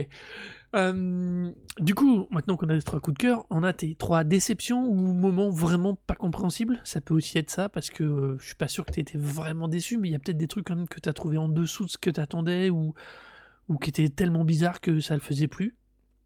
Hem, 0.76 1.54
du 1.80 1.94
coup, 1.94 2.26
maintenant 2.30 2.56
qu'on 2.58 2.68
a 2.68 2.74
les 2.74 2.82
3 2.82 3.00
coups 3.00 3.16
de 3.16 3.22
cœur, 3.22 3.46
on 3.48 3.62
a 3.62 3.72
tes 3.72 3.94
3 3.94 4.24
déceptions 4.24 4.84
ou 4.86 4.94
moments 5.14 5.48
vraiment 5.50 5.94
pas 6.06 6.14
compréhensibles? 6.14 6.80
Ça 6.84 7.00
peut 7.00 7.14
aussi 7.14 7.38
être 7.38 7.50
ça 7.50 7.70
parce 7.70 7.88
que, 7.90 8.04
heu, 8.04 8.36
je 8.38 8.46
suis 8.46 8.54
pas 8.56 8.68
sûr 8.68 8.84
que 8.84 8.92
tu 8.92 9.00
été 9.00 9.16
vraiment 9.16 9.68
déçu, 9.68 9.96
mais 9.96 10.08
il 10.08 10.12
y 10.12 10.14
a 10.14 10.18
peut-être 10.18 10.36
des 10.36 10.48
trucs 10.48 10.66
quand 10.66 10.76
même 10.76 10.88
que 10.88 11.00
tu 11.00 11.08
as 11.08 11.14
trouvé 11.14 11.38
en 11.38 11.48
dessous 11.48 11.86
de 11.86 11.90
ce 11.90 11.98
que 11.98 12.10
tu 12.10 12.20
attendais 12.20 12.70
ou 12.70 12.94
ou 13.68 13.78
qui 13.78 13.90
étaient 13.90 14.08
tellement 14.10 14.44
bizarres 14.44 14.80
que 14.80 15.00
ça 15.00 15.14
le 15.14 15.20
faisait 15.20 15.48
plus? 15.48 15.76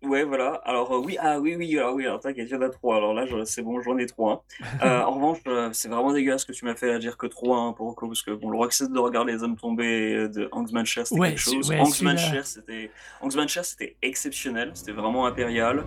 Ouais, 0.02 0.24
voilà. 0.24 0.54
Alors, 0.64 0.94
heu, 0.94 0.98
oui, 0.98 1.18
ah 1.20 1.38
oui, 1.40 1.56
oui, 1.56 1.76
alors 1.78 1.94
oui, 1.94 2.06
alors 2.06 2.20
t'inquiète, 2.20 2.48
il 2.48 2.52
y 2.52 2.56
en 2.56 2.62
a 2.62 2.70
3. 2.70 2.96
Alors 2.96 3.12
là, 3.12 3.26
je 3.26 3.44
c'est 3.44 3.60
bon, 3.60 3.82
j'en 3.82 3.98
ai 3.98 4.06
3, 4.06 4.44
hein. 4.80 4.86
Heu, 4.86 5.04
en 5.04 5.14
revanche, 5.14 5.40
heu, 5.46 5.70
c'est 5.74 5.88
vraiment 5.88 6.12
dégueulasse 6.14 6.40
ce 6.42 6.46
que 6.46 6.52
tu 6.52 6.64
m'as 6.64 6.74
fait 6.74 6.90
à 6.90 6.98
dire 6.98 7.18
que 7.18 7.26
3, 7.26 7.58
hein, 7.58 7.72
pour 7.74 7.86
le 7.88 7.92
coup, 7.94 8.06
parce 8.08 8.22
que 8.22 8.30
bon, 8.30 8.48
le 8.48 8.56
Roxette 8.56 8.90
de 8.92 8.98
Regarder 8.98 9.32
les 9.32 9.42
hommes 9.42 9.56
tomber, 9.56 10.14
heu, 10.14 10.28
de 10.30 10.48
Hans 10.52 10.64
c'était 10.66 11.20
Ouais, 11.20 11.28
quelque 11.28 11.36
ce 11.36 11.50
chose. 11.50 11.68
ouais, 11.68 11.78
Hans 11.78 11.90
celui-là 11.90 12.42
c'était 12.44 12.92
Hans 13.20 13.28
c'était 13.62 13.98
exceptionnel, 14.00 14.72
c'était 14.74 14.92
vraiment 14.92 15.26
impérial. 15.26 15.86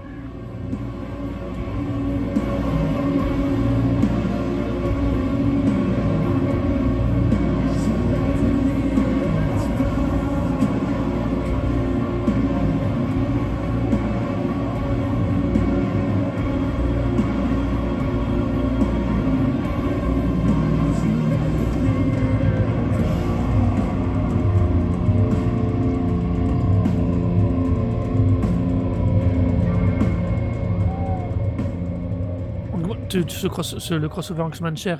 Tu 33.13 33.23
tu 33.25 33.35
ce 33.37 33.45
cross 33.45 33.77
ce 33.77 33.93
le 33.93 34.09
crossover 34.09 34.43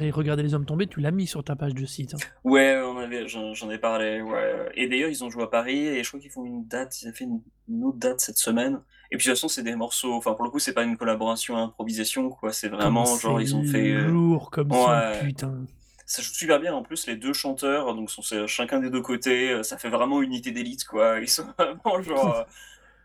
et 0.02 0.12
Regarder 0.12 0.44
les 0.44 0.54
hommes 0.54 0.66
tomber, 0.66 0.86
tu 0.86 1.00
l'as 1.02 1.10
mis 1.10 1.26
sur 1.26 1.44
ta 1.44 1.56
page 1.56 1.74
de 1.74 1.84
site, 1.84 2.14
hein? 2.14 2.18
Ouais, 2.44 2.80
on 2.86 2.98
avait 3.00 3.28
j'en 3.28 3.72
ai 3.72 3.80
parlé, 3.80 4.22
ouais, 4.22 4.72
et 4.76 4.88
d'ailleurs, 4.88 5.10
ils 5.10 5.24
ont 5.24 5.32
joué 5.32 5.44
à 5.44 5.48
Paris 5.48 5.88
et 5.88 6.04
je 6.04 6.08
crois 6.10 6.20
qu'ils 6.20 6.30
font 6.30 6.46
une 6.46 6.68
date, 6.68 7.02
ils 7.02 7.08
avaient 7.08 7.18
fait 7.18 7.24
une 7.24 7.42
une 7.70 7.86
autre 7.86 7.98
date 7.98 8.20
cette 8.20 8.38
semaine 8.38 8.82
et 9.10 9.18
puis 9.18 9.26
de 9.26 9.32
toute 9.32 9.38
façon, 9.40 9.48
c'est 9.48 9.64
des 9.64 9.76
morceaux 9.76 10.14
enfin, 10.14 10.34
pour 10.34 10.44
le 10.46 10.52
coup, 10.52 10.60
c'est 10.60 10.74
pas 10.74 10.84
une 10.84 10.98
collaboration 10.98 11.58
improvisation, 11.58 12.30
quoi, 12.30 12.52
c'est 12.54 12.70
vraiment 12.70 13.18
genre, 13.18 13.42
ils 13.42 13.56
ont 13.56 13.64
fait, 13.64 13.90
heu 13.94 14.12
lourd 14.12 14.52
comme 14.52 14.70
ouais. 14.70 15.20
putain! 15.20 15.66
Ça 16.06 16.22
joue 16.22 16.34
super 16.34 16.60
bien, 16.60 16.74
en 16.74 16.84
plus, 16.84 17.08
les 17.08 17.16
2 17.16 17.34
chanteurs, 17.34 17.96
donc 17.96 18.12
sont 18.12 18.22
chacun 18.48 18.80
des 18.80 18.90
2 18.92 19.02
côtés, 19.02 19.52
heu, 19.54 19.64
ça 19.64 19.78
fait 19.78 19.90
vraiment 19.90 20.22
unité 20.22 20.52
d'élite, 20.52 20.86
quoi. 20.86 21.20
Ils 21.22 21.30
sont 21.30 21.46
vraiment 21.58 22.02
genre, 22.04 22.46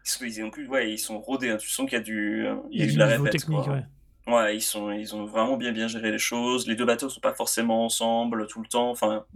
ils 0.04 0.10
sont 0.10 0.24
ils 0.26 0.44
ont 0.44 0.50
plus 0.50 0.68
ouais, 0.68 0.92
ils 0.92 0.98
sont 0.98 1.20
rodés, 1.20 1.50
hein. 1.50 1.56
Tu 1.58 1.68
sens 1.70 1.86
qu'il 1.88 1.98
y 1.98 2.00
a 2.00 2.04
du, 2.04 2.46
heu, 2.46 2.58
il 2.70 2.78
Il 2.78 2.80
y 2.80 2.88
a 2.88 2.92
de 2.92 2.98
la 2.98 3.06
répète, 3.06 3.30
technique, 3.30 3.66
quoi. 3.66 3.72
ouais. 3.72 3.84
Ouais, 4.28 4.56
ils 4.56 4.60
sont 4.62 4.90
ils 4.92 5.14
ont 5.16 5.24
vraiment 5.26 5.56
bien, 5.56 5.72
bien 5.72 5.88
géré 5.88 6.10
les 6.12 6.18
choses. 6.18 6.66
Les 6.68 6.76
2 6.76 6.84
batteurs 6.84 7.10
sont 7.10 7.20
pas 7.20 7.34
forcément 7.34 7.84
ensemble 7.84 8.46
tout 8.46 8.60
le 8.62 8.68
temps, 8.68 8.90
enfin 8.90 9.26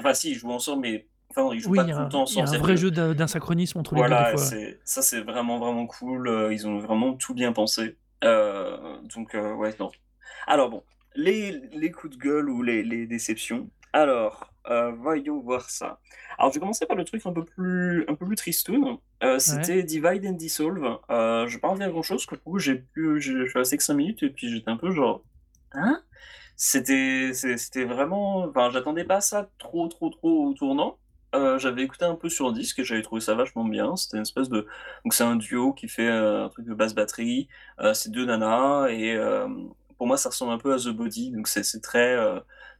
enfin 0.00 0.14
si, 0.14 0.30
ils 0.32 0.34
jouent 0.36 0.52
ensemble, 0.52 0.82
mais 0.82 1.08
enfin, 1.30 1.50
ils 1.54 1.60
jouent 1.60 1.70
Oui, 1.70 1.76
pas 1.76 1.86
tout 1.86 2.02
le 2.02 2.08
temps 2.08 2.22
il 2.28 2.36
y 2.36 2.40
a 2.40 2.46
ensemble. 2.46 2.48
un 2.48 2.56
vrai 2.56 2.76
jeu 2.76 2.90
d'insynchronisme 2.90 3.78
entre 3.78 3.94
les 3.94 4.04
2 4.04 4.16
des 4.16 4.24
voilà, 4.24 4.30
fois, 4.30 4.40
ouais. 4.46 4.50
c'est 4.50 4.80
ça, 4.84 5.02
c'est 5.02 5.20
vraiment, 5.20 5.58
vraiment 5.58 5.86
cool, 5.86 6.28
heu, 6.28 6.52
ils 6.52 6.66
ont 6.68 6.78
vraiment 6.78 7.14
tout 7.14 7.34
bien 7.34 7.52
pensé, 7.52 7.96
heu, 8.24 8.78
donc 9.14 9.34
heu, 9.34 9.54
ouais, 9.54 9.74
non. 9.80 9.90
Alors 10.46 10.70
bon, 10.70 10.84
les 11.14 11.52
les 11.52 11.90
coups 11.92 12.16
de 12.16 12.22
gueule 12.22 12.50
ou 12.50 12.62
les 12.62 12.82
les 12.82 13.06
déceptions. 13.06 13.70
Alors, 13.92 14.52
heu, 14.70 14.90
voyons 15.00 15.40
voir 15.40 15.70
ça. 15.70 15.98
Alors, 16.38 16.50
je 16.52 16.56
vais 16.56 16.60
commencer 16.60 16.86
par 16.86 16.96
le 16.96 17.04
truc 17.04 17.24
un 17.26 17.32
peu 17.32 17.44
plus 17.44 18.04
un 18.08 18.14
peu 18.14 18.26
plus 18.26 18.36
tristoun, 18.36 18.98
Ouais. 19.46 19.72
c'était 19.72 19.82
Divide 19.82 20.26
and 20.26 20.32
Dissolve, 20.32 20.84
heu, 21.10 21.46
je 21.48 21.54
vais 21.54 21.60
pas 21.60 21.68
en 21.68 21.76
dire 21.76 21.90
grand 21.90 22.02
chose, 22.02 22.26
que 22.26 22.34
du 22.34 22.40
coup, 22.42 22.58
j'ai 22.58 22.76
pu 22.76 23.20
je 23.20 23.46
suis 23.46 23.58
resté 23.58 23.76
que 23.78 23.82
5 23.82 23.94
minutes 23.94 24.22
et 24.22 24.30
puis 24.30 24.50
j'étais 24.50 24.70
un 24.70 24.76
peu 24.76 24.90
genre: 24.90 25.24
«Hein?» 25.72 26.02
C'était 26.56 27.84
vraiment 27.84 28.44
enfin, 28.48 28.70
j'attendais 28.70 29.04
pas 29.04 29.20
ça 29.20 29.50
trop, 29.58 29.88
trop, 29.88 30.10
trop 30.10 30.48
au 30.48 30.54
tournant. 30.54 30.98
Heu, 31.34 31.58
j'avais 31.58 31.82
écouté 31.84 32.04
un 32.04 32.14
peu 32.16 32.28
sur 32.28 32.52
disque 32.52 32.78
et 32.80 32.84
j'avais 32.84 33.02
trouvé 33.02 33.20
ça 33.20 33.34
vachement 33.34 33.64
bien. 33.64 33.96
C'était 33.96 34.16
une 34.16 34.22
espèce 34.22 34.48
de 34.48 34.66
donc 35.04 35.14
c'est 35.14 35.24
un 35.24 35.36
duo 35.36 35.72
qui 35.74 35.88
fait, 35.88 36.08
heu, 36.08 36.42
un 36.44 36.48
truc 36.48 36.66
de 36.66 36.74
basse 36.74 36.94
batterie, 36.94 37.48
c'est 37.94 38.10
2 38.10 38.24
nanas 38.26 38.88
et 38.90 39.16
pour 39.98 40.06
moi, 40.06 40.16
ça 40.16 40.28
ressemble 40.30 40.52
un 40.52 40.58
peu 40.58 40.72
à 40.72 40.78
The 40.78 40.88
Body, 40.90 41.32
donc 41.32 41.48
c'est 41.48 41.80
très, 41.82 42.16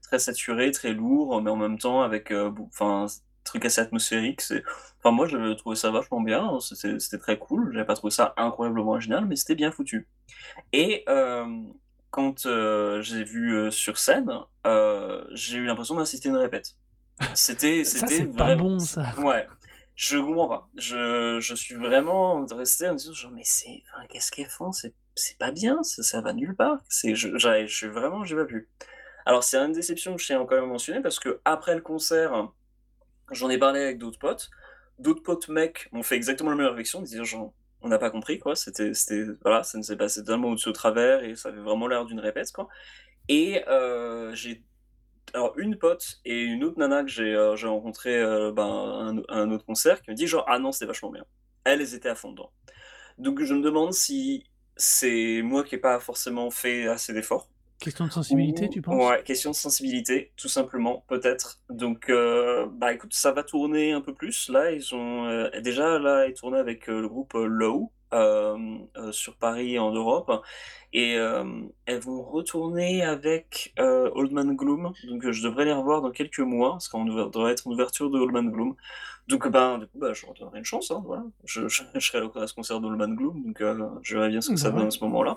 très 0.03 0.18
saturé, 0.18 0.70
très 0.70 0.92
lourd, 0.92 1.40
mais 1.42 1.51
en 1.51 1.57
même 1.57 1.78
temps 1.78 2.03
avec, 2.03 2.32
beau 2.32 2.68
enfin, 2.72 3.07
truc 3.44 3.64
assez 3.64 3.80
atmosphérique. 3.80 4.40
C'est 4.40 4.62
enfin, 4.99 5.11
moi, 5.14 5.26
j'avais 5.28 5.55
trouvé 5.57 5.76
ça 5.76 5.90
vachement 5.90 6.20
bien, 6.20 6.59
c'était 6.61 6.99
c'était 6.99 7.18
très 7.18 7.38
cool. 7.38 7.72
J'avais 7.72 7.86
pas 7.86 7.94
trouvé 7.94 8.11
ça 8.11 8.34
incroyablement 8.36 8.92
original, 8.92 9.26
mais 9.26 9.36
c'était 9.36 9.55
bien 9.55 9.70
foutu 9.72 10.09
et 10.72 11.05
hem, 11.09 11.72
quand, 12.11 12.46
heu, 12.46 13.01
j'ai 13.03 13.24
vu, 13.24 13.70
sur 13.70 13.99
scène, 13.99 14.30
j'ai 15.32 15.59
eu 15.59 15.66
l'impression 15.66 15.94
d'assister 15.96 16.28
à 16.28 16.32
une 16.32 16.38
répète. 16.38 16.76
C'était 17.34 17.84
Ça, 17.84 18.07
c'était 18.07 18.09
c'est 18.09 18.26
pas 18.36 18.51
vraiment 18.51 18.57
bon 18.57 18.78
ça. 18.78 19.14
ouais, 19.16 19.46
je 19.96 20.18
comprends 20.18 20.49
pas. 20.49 20.68
Je 20.76 21.38
je 21.40 21.55
suis 21.55 21.74
vraiment 21.74 22.44
resté 22.46 22.88
en 22.88 22.92
me 22.92 22.99
disant 22.99 23.12
genre: 23.12 23.30
«Mais 23.32 23.42
c'est 23.44 23.82
enfin, 23.94 24.07
qu'est-ce 24.09 24.30
qu'elles 24.30 24.49
font? 24.51 24.72
C'est 24.72 24.94
c'est 25.14 25.38
pas 25.38 25.51
bien, 25.53 25.82
ça 25.82 26.03
ça 26.03 26.20
va 26.20 26.32
nulle 26.32 26.57
part». 26.57 26.78
C'est 26.88 27.14
je 27.14 27.36
je 27.38 27.66
suis 27.66 27.88
vraiment 27.88 28.24
j'ai 28.24 28.36
pas 28.36 28.44
pu. 28.44 28.68
Alors 29.29 29.45
c'est 29.45 29.59
une 29.59 29.72
déception 29.72 30.16
que 30.16 30.22
je 30.22 30.26
tiens 30.26 30.39
quand 30.47 30.55
même 30.55 30.64
à 30.64 30.68
mentionner 30.68 31.03
parce 31.03 31.20
qu'après 31.20 31.74
le 31.74 31.83
concert, 31.83 32.49
j'en 33.31 33.51
ai 33.51 33.59
parlé 33.59 33.83
avec 33.83 33.99
d'autres 33.99 34.18
potes. 34.18 34.49
D'autres 34.99 35.22
potes 35.22 35.49
mecs 35.49 35.91
m'ont 35.93 36.03
fait 36.03 36.16
exactement 36.16 36.49
la 36.49 36.57
même 36.57 36.68
réflexion, 36.68 37.03
disant 37.03 37.24
genre: 37.24 37.53
«On 37.83 37.89
n'a 37.89 37.99
pas 37.99 38.09
compris 38.09 38.39
quoi, 38.39 38.57
c'était 38.57 38.95
c'était 38.95 39.24
voilà, 39.43 39.64
ça 39.64 39.76
nous 39.76 39.93
est 39.93 39.97
passé 39.99 40.20
totalement 40.22 40.49
au-dessus 40.49 40.70
au 40.70 40.72
travers 40.72 41.24
et 41.24 41.37
ça 41.37 41.51
avait 41.51 41.61
vraiment 41.61 41.89
l'air 41.89 42.07
d'une 42.07 42.20
répète, 42.20 42.53
quoi» 42.53 42.68
et 43.29 43.62
heu, 43.68 44.31
j'ai 44.35 44.64
alors 45.35 45.53
une 45.59 45.79
pote 45.79 46.20
et 46.24 46.43
une 46.45 46.64
autre 46.64 46.79
nana 46.79 47.05
que 47.05 47.11
j'ai, 47.11 47.53
j'ai 47.57 47.68
rencontrée, 47.68 48.18
heu, 48.22 48.53
ben, 48.53 48.64
un 49.29 49.35
un 49.43 49.51
autre 49.51 49.66
concert 49.66 50.01
qui 50.03 50.11
me 50.11 50.16
dit 50.16 50.26
genre: 50.26 50.47
«Ah 50.49 50.59
non, 50.59 50.72
c'était 50.72 50.87
vachement 50.87 51.11
bien». 51.11 51.24
Elles, 51.64 51.95
étaient 51.95 52.09
à 52.09 52.14
fond 52.14 52.33
dedans. 52.33 52.51
Donc 53.18 53.43
je 53.43 53.55
me 53.55 53.62
demande 53.62 53.93
si 53.93 54.47
c'est 54.76 55.43
moi 55.43 55.64
qui 55.64 55.74
ai 55.76 55.79
pas 55.79 56.01
forcément 56.01 56.51
fait 56.51 56.89
assez 56.89 57.12
d'efforts 57.12 57.51
Question 57.81 58.07
de 58.07 58.12
sensibilité, 58.12 58.66
ou 58.66 58.68
tu 58.68 58.83
penses? 58.83 59.09
ouais, 59.09 59.22
question 59.22 59.51
de 59.51 59.57
sensibilité, 59.57 60.33
tout 60.37 60.49
simplement, 60.49 61.05
peut-être. 61.09 61.61
Donc 61.70 62.11
heu, 62.11 62.68
bah, 62.72 62.93
écoute, 62.93 63.14
ça 63.14 63.33
va 63.33 63.43
tourner 63.45 63.93
un 63.93 64.01
peu 64.01 64.14
plus. 64.14 64.49
Là, 64.49 64.72
ils 64.72 64.95
ont, 64.95 65.29
heu, 65.29 65.51
déjà 65.61 65.99
là, 65.99 66.26
ils 66.26 66.35
tournaient 66.35 66.59
avec, 66.59 66.89
heu, 66.89 67.01
le 67.01 67.09
groupe, 67.09 67.35
Low, 67.35 67.93
sur 69.12 69.37
Paris 69.37 69.74
et 69.74 69.79
en 69.79 69.93
Europe 69.93 70.43
et 70.95 71.12
elles 71.85 72.01
vont 72.01 72.22
retourner 72.22 73.03
avec, 73.03 73.74
Old 73.79 74.33
Man 74.33 74.57
Gloom, 74.57 74.93
donc 75.05 75.31
je 75.31 75.43
devrais 75.43 75.66
les 75.66 75.72
revoir 75.72 76.01
dans 76.01 76.11
quelques 76.11 76.39
mois, 76.41 76.72
parce 76.72 76.89
qu'on 76.89 77.05
devrait 77.05 77.53
être 77.53 77.66
une 77.66 77.74
ouverture 77.74 78.11
de 78.11 78.18
Old 78.18 78.33
Man 78.33 78.51
Gloom. 78.51 78.74
Donc 79.29 79.47
ben, 79.47 79.76
du 79.79 79.87
coup, 79.87 79.99
bah, 79.99 80.14
je 80.14 80.24
une 80.55 80.64
chance, 80.64 80.91
hein, 80.91 81.03
voilà. 81.05 81.22
Je 81.45 81.68
je 81.68 81.83
je 81.95 82.01
serai 82.01 82.26
à 82.41 82.47
ce 82.47 82.55
concert 82.55 82.81
d'Old 82.81 82.97
Man 82.97 83.14
Gloom, 83.14 83.45
donc 83.45 83.61
heu, 83.61 83.79
je 84.03 84.16
verrai 84.16 84.31
bien 84.31 84.41
ce 84.41 84.51
que 84.51 84.57
ça 84.57 84.70
donne 84.70 84.87
à 84.87 84.91
ce 84.91 85.05
moment-là. 85.05 85.37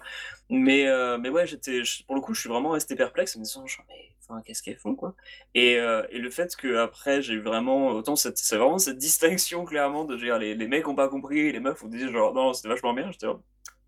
Mais 0.50 0.88
heu, 0.88 1.18
mais 1.18 1.30
ouais, 1.30 1.46
j'étais 1.46 1.82
pour 2.08 2.16
le 2.16 2.22
coup, 2.22 2.34
je 2.34 2.40
suis 2.40 2.50
vraiment 2.50 2.70
resté 2.72 2.96
perplexe 2.96 3.36
en 3.36 3.40
me 3.40 3.44
disant 3.44 3.68
genre: 3.68 3.86
«Mais 3.90 4.12
enfin, 4.22 4.42
qu'est-ce 4.44 4.64
qu'elles 4.64 4.78
font, 4.78 4.96
quoi?» 4.96 5.14
et 5.54 5.76
heu 5.78 6.06
et 6.10 6.20
le 6.20 6.30
fait 6.30 6.56
qu'après 6.56 7.22
j'ai 7.22 7.34
eu 7.34 7.42
vraiment 7.42 7.88
autant 7.90 8.16
cette 8.16 8.38
c'est 8.38 8.56
vraiment 8.58 8.78
cette 8.80 8.98
distinction 8.98 9.66
clairement 9.66 10.06
de 10.06 10.16
dire 10.16 10.40
les 10.40 10.56
les 10.56 10.68
mecs 10.68 10.88
ont 10.88 10.96
pas 10.96 11.10
compris 11.10 11.52
les 11.52 11.60
meufs 11.60 11.84
ont 11.84 11.88
dit 11.90 12.10
genre: 12.10 12.34
«Non, 12.34 12.54
c'était 12.54 12.70
vachement 12.70 12.94
bien». 12.94 13.12
J'étais 13.12 13.28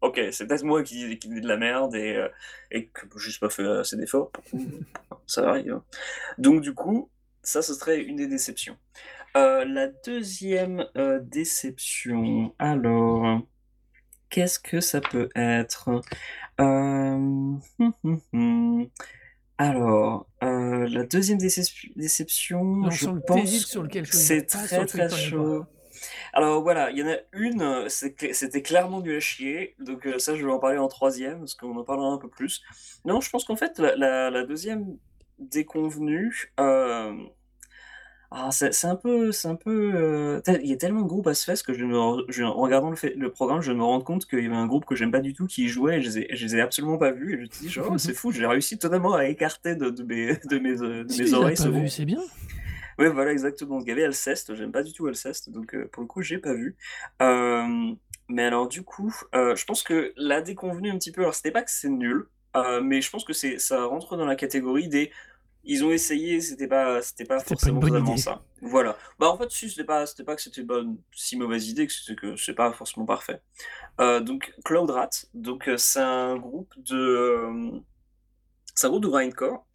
OK, 0.02 0.20
c'est 0.34 0.48
peut-être 0.48 0.64
moi 0.64 0.84
qui 0.84 1.18
qui 1.18 1.30
dis 1.30 1.40
de 1.42 1.48
la 1.48 1.56
merde 1.58 1.96
et 1.96 2.16
heu 2.18 2.30
et 2.72 2.88
que 2.88 3.08
j'ai 3.16 3.20
juste 3.26 3.40
pas 3.40 3.50
fait 3.50 3.66
assez 3.66 3.96
d'efforts 3.96 4.32
ça 5.28 5.50
arrive, 5.50 5.72
hein. 5.74 5.84
Donc 6.38 6.62
du 6.62 6.74
coup, 6.74 7.10
ça, 7.44 7.62
ce 7.62 7.74
serait 7.74 8.02
une 8.02 8.18
des 8.18 8.28
déceptions. 8.28 8.78
Heu, 9.36 9.66
la 9.66 9.88
2e, 9.88 10.86
heu, 10.96 11.20
déception, 11.24 12.54
alors 12.60 13.42
qu'est-ce 14.30 14.60
que 14.60 14.82
ça 14.82 15.02
peut 15.02 15.30
être? 15.36 16.02
Mh. 16.60 17.60
Alors, 19.58 20.28
la 20.42 21.04
2e 21.04 21.38
décesp 21.38 21.76
déception, 21.96 22.64
Non, 22.84 22.90
je 22.90 22.98
sur 22.98 23.14
pense 23.26 23.66
sur 23.66 23.84
lequel 23.84 24.06
choisir, 24.06 24.28
c'est 24.30 24.46
très, 24.48 24.86
très 24.86 25.10
chaud. 25.10 25.66
Alors 26.34 26.62
voilà, 26.64 26.92
il 26.92 26.98
y 26.98 27.04
en 27.04 27.08
a 27.08 27.18
une, 27.34 27.88
c'était 27.90 28.62
clairement 28.62 29.02
nul 29.02 29.16
à 29.18 29.20
chier, 29.20 29.76
donc 29.80 30.08
ça 30.18 30.36
je 30.36 30.46
vais 30.46 30.52
en 30.52 30.60
parler 30.60 30.78
en 30.80 30.88
3e 30.88 31.40
parce 31.40 31.56
qu'on 31.56 31.76
en 31.78 31.84
parlera 31.84 32.10
un 32.10 32.18
peu 32.18 32.30
plus. 32.30 32.62
Non, 33.06 33.22
je 33.22 33.30
pense 33.30 33.46
qu'en 33.46 33.56
fait 33.56 33.80
la 33.80 33.96
la 33.96 34.30
la 34.32 34.44
2e 34.44 34.98
déconvenue, 35.40 36.52
ah 38.36 38.50
c'est 38.52 38.74
c'est 38.74 38.88
un 38.88 38.96
peu 38.96 39.32
c'est 39.32 39.48
un 39.48 39.56
peu, 39.56 39.92
heu, 39.96 40.42
tu 40.44 40.52
sais, 40.52 40.60
il 40.64 40.70
y 40.70 40.74
a 40.74 40.78
tellement 40.78 41.02
de 41.02 41.08
groupes 41.08 41.28
à 41.28 41.34
ce 41.36 41.46
Fest 41.46 41.64
que 41.66 41.74
je 41.74 41.86
me 41.86 42.00
re 42.00 42.24
je 42.30 42.44
en 42.44 42.54
regardant 42.56 42.90
le 42.90 42.96
fait 42.96 43.14
le 43.16 43.32
programme, 43.32 43.62
je 43.62 43.72
me 43.72 43.84
rendre 43.84 44.04
compte 44.04 44.26
qu'il 44.26 44.40
y 44.44 44.46
avait 44.48 44.56
un 44.56 44.66
groupe 44.68 44.86
que 44.86 44.96
j'aime 44.96 45.12
pas 45.12 45.20
du 45.20 45.34
tout 45.34 45.46
qui 45.48 45.66
y 45.66 45.68
jouait 45.68 45.98
et 46.00 46.02
je 46.02 46.10
les 46.10 46.20
ai 46.20 46.36
je 46.36 46.46
les 46.46 46.56
ai 46.56 46.62
absolument 46.62 46.98
pas 46.98 47.12
vus 47.12 47.34
et 47.34 47.38
je 47.38 47.42
me 47.42 47.46
suis 47.46 47.66
dit 47.68 47.80
«Oh 47.80 47.98
c'est 47.98 48.14
fou, 48.16 48.32
j'ai 48.32 48.46
réussi 48.48 48.80
totalement 48.80 49.14
à 49.14 49.26
écarter 49.28 49.76
de 49.76 49.90
de 49.92 50.04
mes 50.04 50.36
de 50.46 50.58
mes, 50.60 50.82
heu, 50.82 51.04
de 51.06 51.14
Si 51.14 51.18
tu 51.18 51.24
mes 51.24 51.28
les 51.28 51.34
as 51.34 51.38
oreilles 51.38 51.56
pas 51.56 51.64
ce 51.64 51.68
vus, 51.70 51.78
groupe». 51.80 51.90
c'est 51.90 52.06
bien. 52.06 52.22
Ouais, 53.00 53.10
voilà, 53.10 53.32
exactement. 53.32 53.78
Donc 53.78 53.84
il 53.86 53.90
y 53.90 53.92
avait 53.92 54.04
Alceste, 54.04 54.56
j'aime 54.56 54.72
pas 54.72 54.84
du 54.84 54.94
tout 54.94 55.08
Alceste, 55.08 55.50
donc 55.50 55.74
heu, 55.74 55.88
pour 55.92 56.02
le 56.04 56.08
coup, 56.08 56.22
j'ai 56.22 56.38
pas 56.38 56.54
vu. 56.54 56.76
Hem, 57.20 57.96
mais 58.30 58.44
alors 58.44 58.68
du 58.68 58.84
coup, 58.84 59.14
heu, 59.36 59.56
je 59.56 59.66
pense 59.66 59.84
que 59.84 60.14
la 60.18 60.42
déconvenue 60.42 60.92
un 60.92 60.98
petit 60.98 61.12
peu, 61.12 61.22
alors 61.22 61.36
c'était 61.36 61.52
pas 61.52 61.64
que 61.64 61.72
c'est 61.72 61.90
nul, 61.90 62.26
heu, 62.56 62.82
mais 62.82 63.02
je 63.02 63.10
pense 63.10 63.24
que 63.26 63.34
c'est 63.34 63.58
ça 63.60 63.86
rentre 63.86 64.16
dans 64.18 64.26
la 64.26 64.36
catégorie 64.36 64.88
des 64.90 65.12
ils 65.64 65.84
ont 65.86 65.92
essayé, 65.92 66.42
c'était 66.42 66.68
pas 66.68 67.02
c'était 67.02 67.26
pas 67.26 67.40
pas 67.40 67.44
forcément 67.44 67.82
bonne 67.82 67.90
totalement 67.90 68.14
idée. 68.14 68.22
ça. 68.22 68.44
Voilà. 68.62 68.98
Bah, 69.20 69.30
en 69.30 69.38
fait, 69.38 69.50
si, 69.52 69.70
c'était 69.70 69.84
pas 69.86 70.06
c'était 70.06 70.24
pas 70.24 70.36
que 70.36 70.42
c'était 70.42 70.64
pas 70.64 70.80
une 70.80 70.98
si 71.14 71.38
mauvaise 71.38 71.68
idée, 71.70 71.88
que 71.88 71.94
c'était 71.94 72.16
que 72.16 72.36
c'est 72.38 72.54
pas 72.54 72.72
forcément 72.74 73.06
parfait. 73.06 73.42
Heu, 74.02 74.22
donc 74.22 74.54
Cloud 74.66 74.90
Rat, 74.92 75.10
donc 75.34 75.68
heu, 75.70 75.78
c'est 75.78 76.02
un 76.02 76.38
groupe 76.38 76.74
de, 76.78 77.44
hem, 77.46 77.84
c'est 78.76 78.88
un 78.88 78.90
groupe 78.92 79.04
de 79.04 79.10
grindcore 79.10 79.66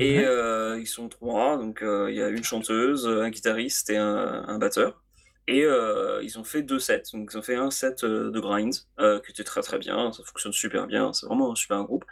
et 0.00 0.18
Ouais. 0.18 0.24
heu, 0.26 0.78
ils 0.80 0.86
sont 0.88 1.08
3, 1.08 1.58
donc 1.58 1.82
heu, 1.82 2.10
il 2.10 2.16
y 2.16 2.22
a 2.22 2.28
une 2.30 2.44
chanteuse, 2.44 3.06
un 3.08 3.30
guitariste 3.30 3.90
et 3.90 3.98
un 3.98 4.44
un 4.48 4.58
batteur 4.58 5.02
et 5.48 5.62
heu, 5.64 6.20
ils 6.22 6.38
ont 6.38 6.44
fait 6.44 6.62
2 6.62 6.78
sets. 6.78 7.02
Donc 7.12 7.30
ils 7.32 7.38
ont 7.38 7.42
fait 7.42 7.56
un 7.56 7.70
set, 7.70 8.04
heu, 8.04 8.30
de 8.30 8.40
grind, 8.40 8.74
heu, 9.00 9.20
qui 9.24 9.32
était 9.32 9.44
très, 9.44 9.62
très 9.62 9.78
bien, 9.78 10.12
ça 10.12 10.22
fonctionne 10.24 10.52
super 10.52 10.86
bien, 10.86 11.12
c'est 11.12 11.26
vraiment 11.26 11.52
un 11.52 11.54
super 11.54 11.82
groupe 11.84 12.04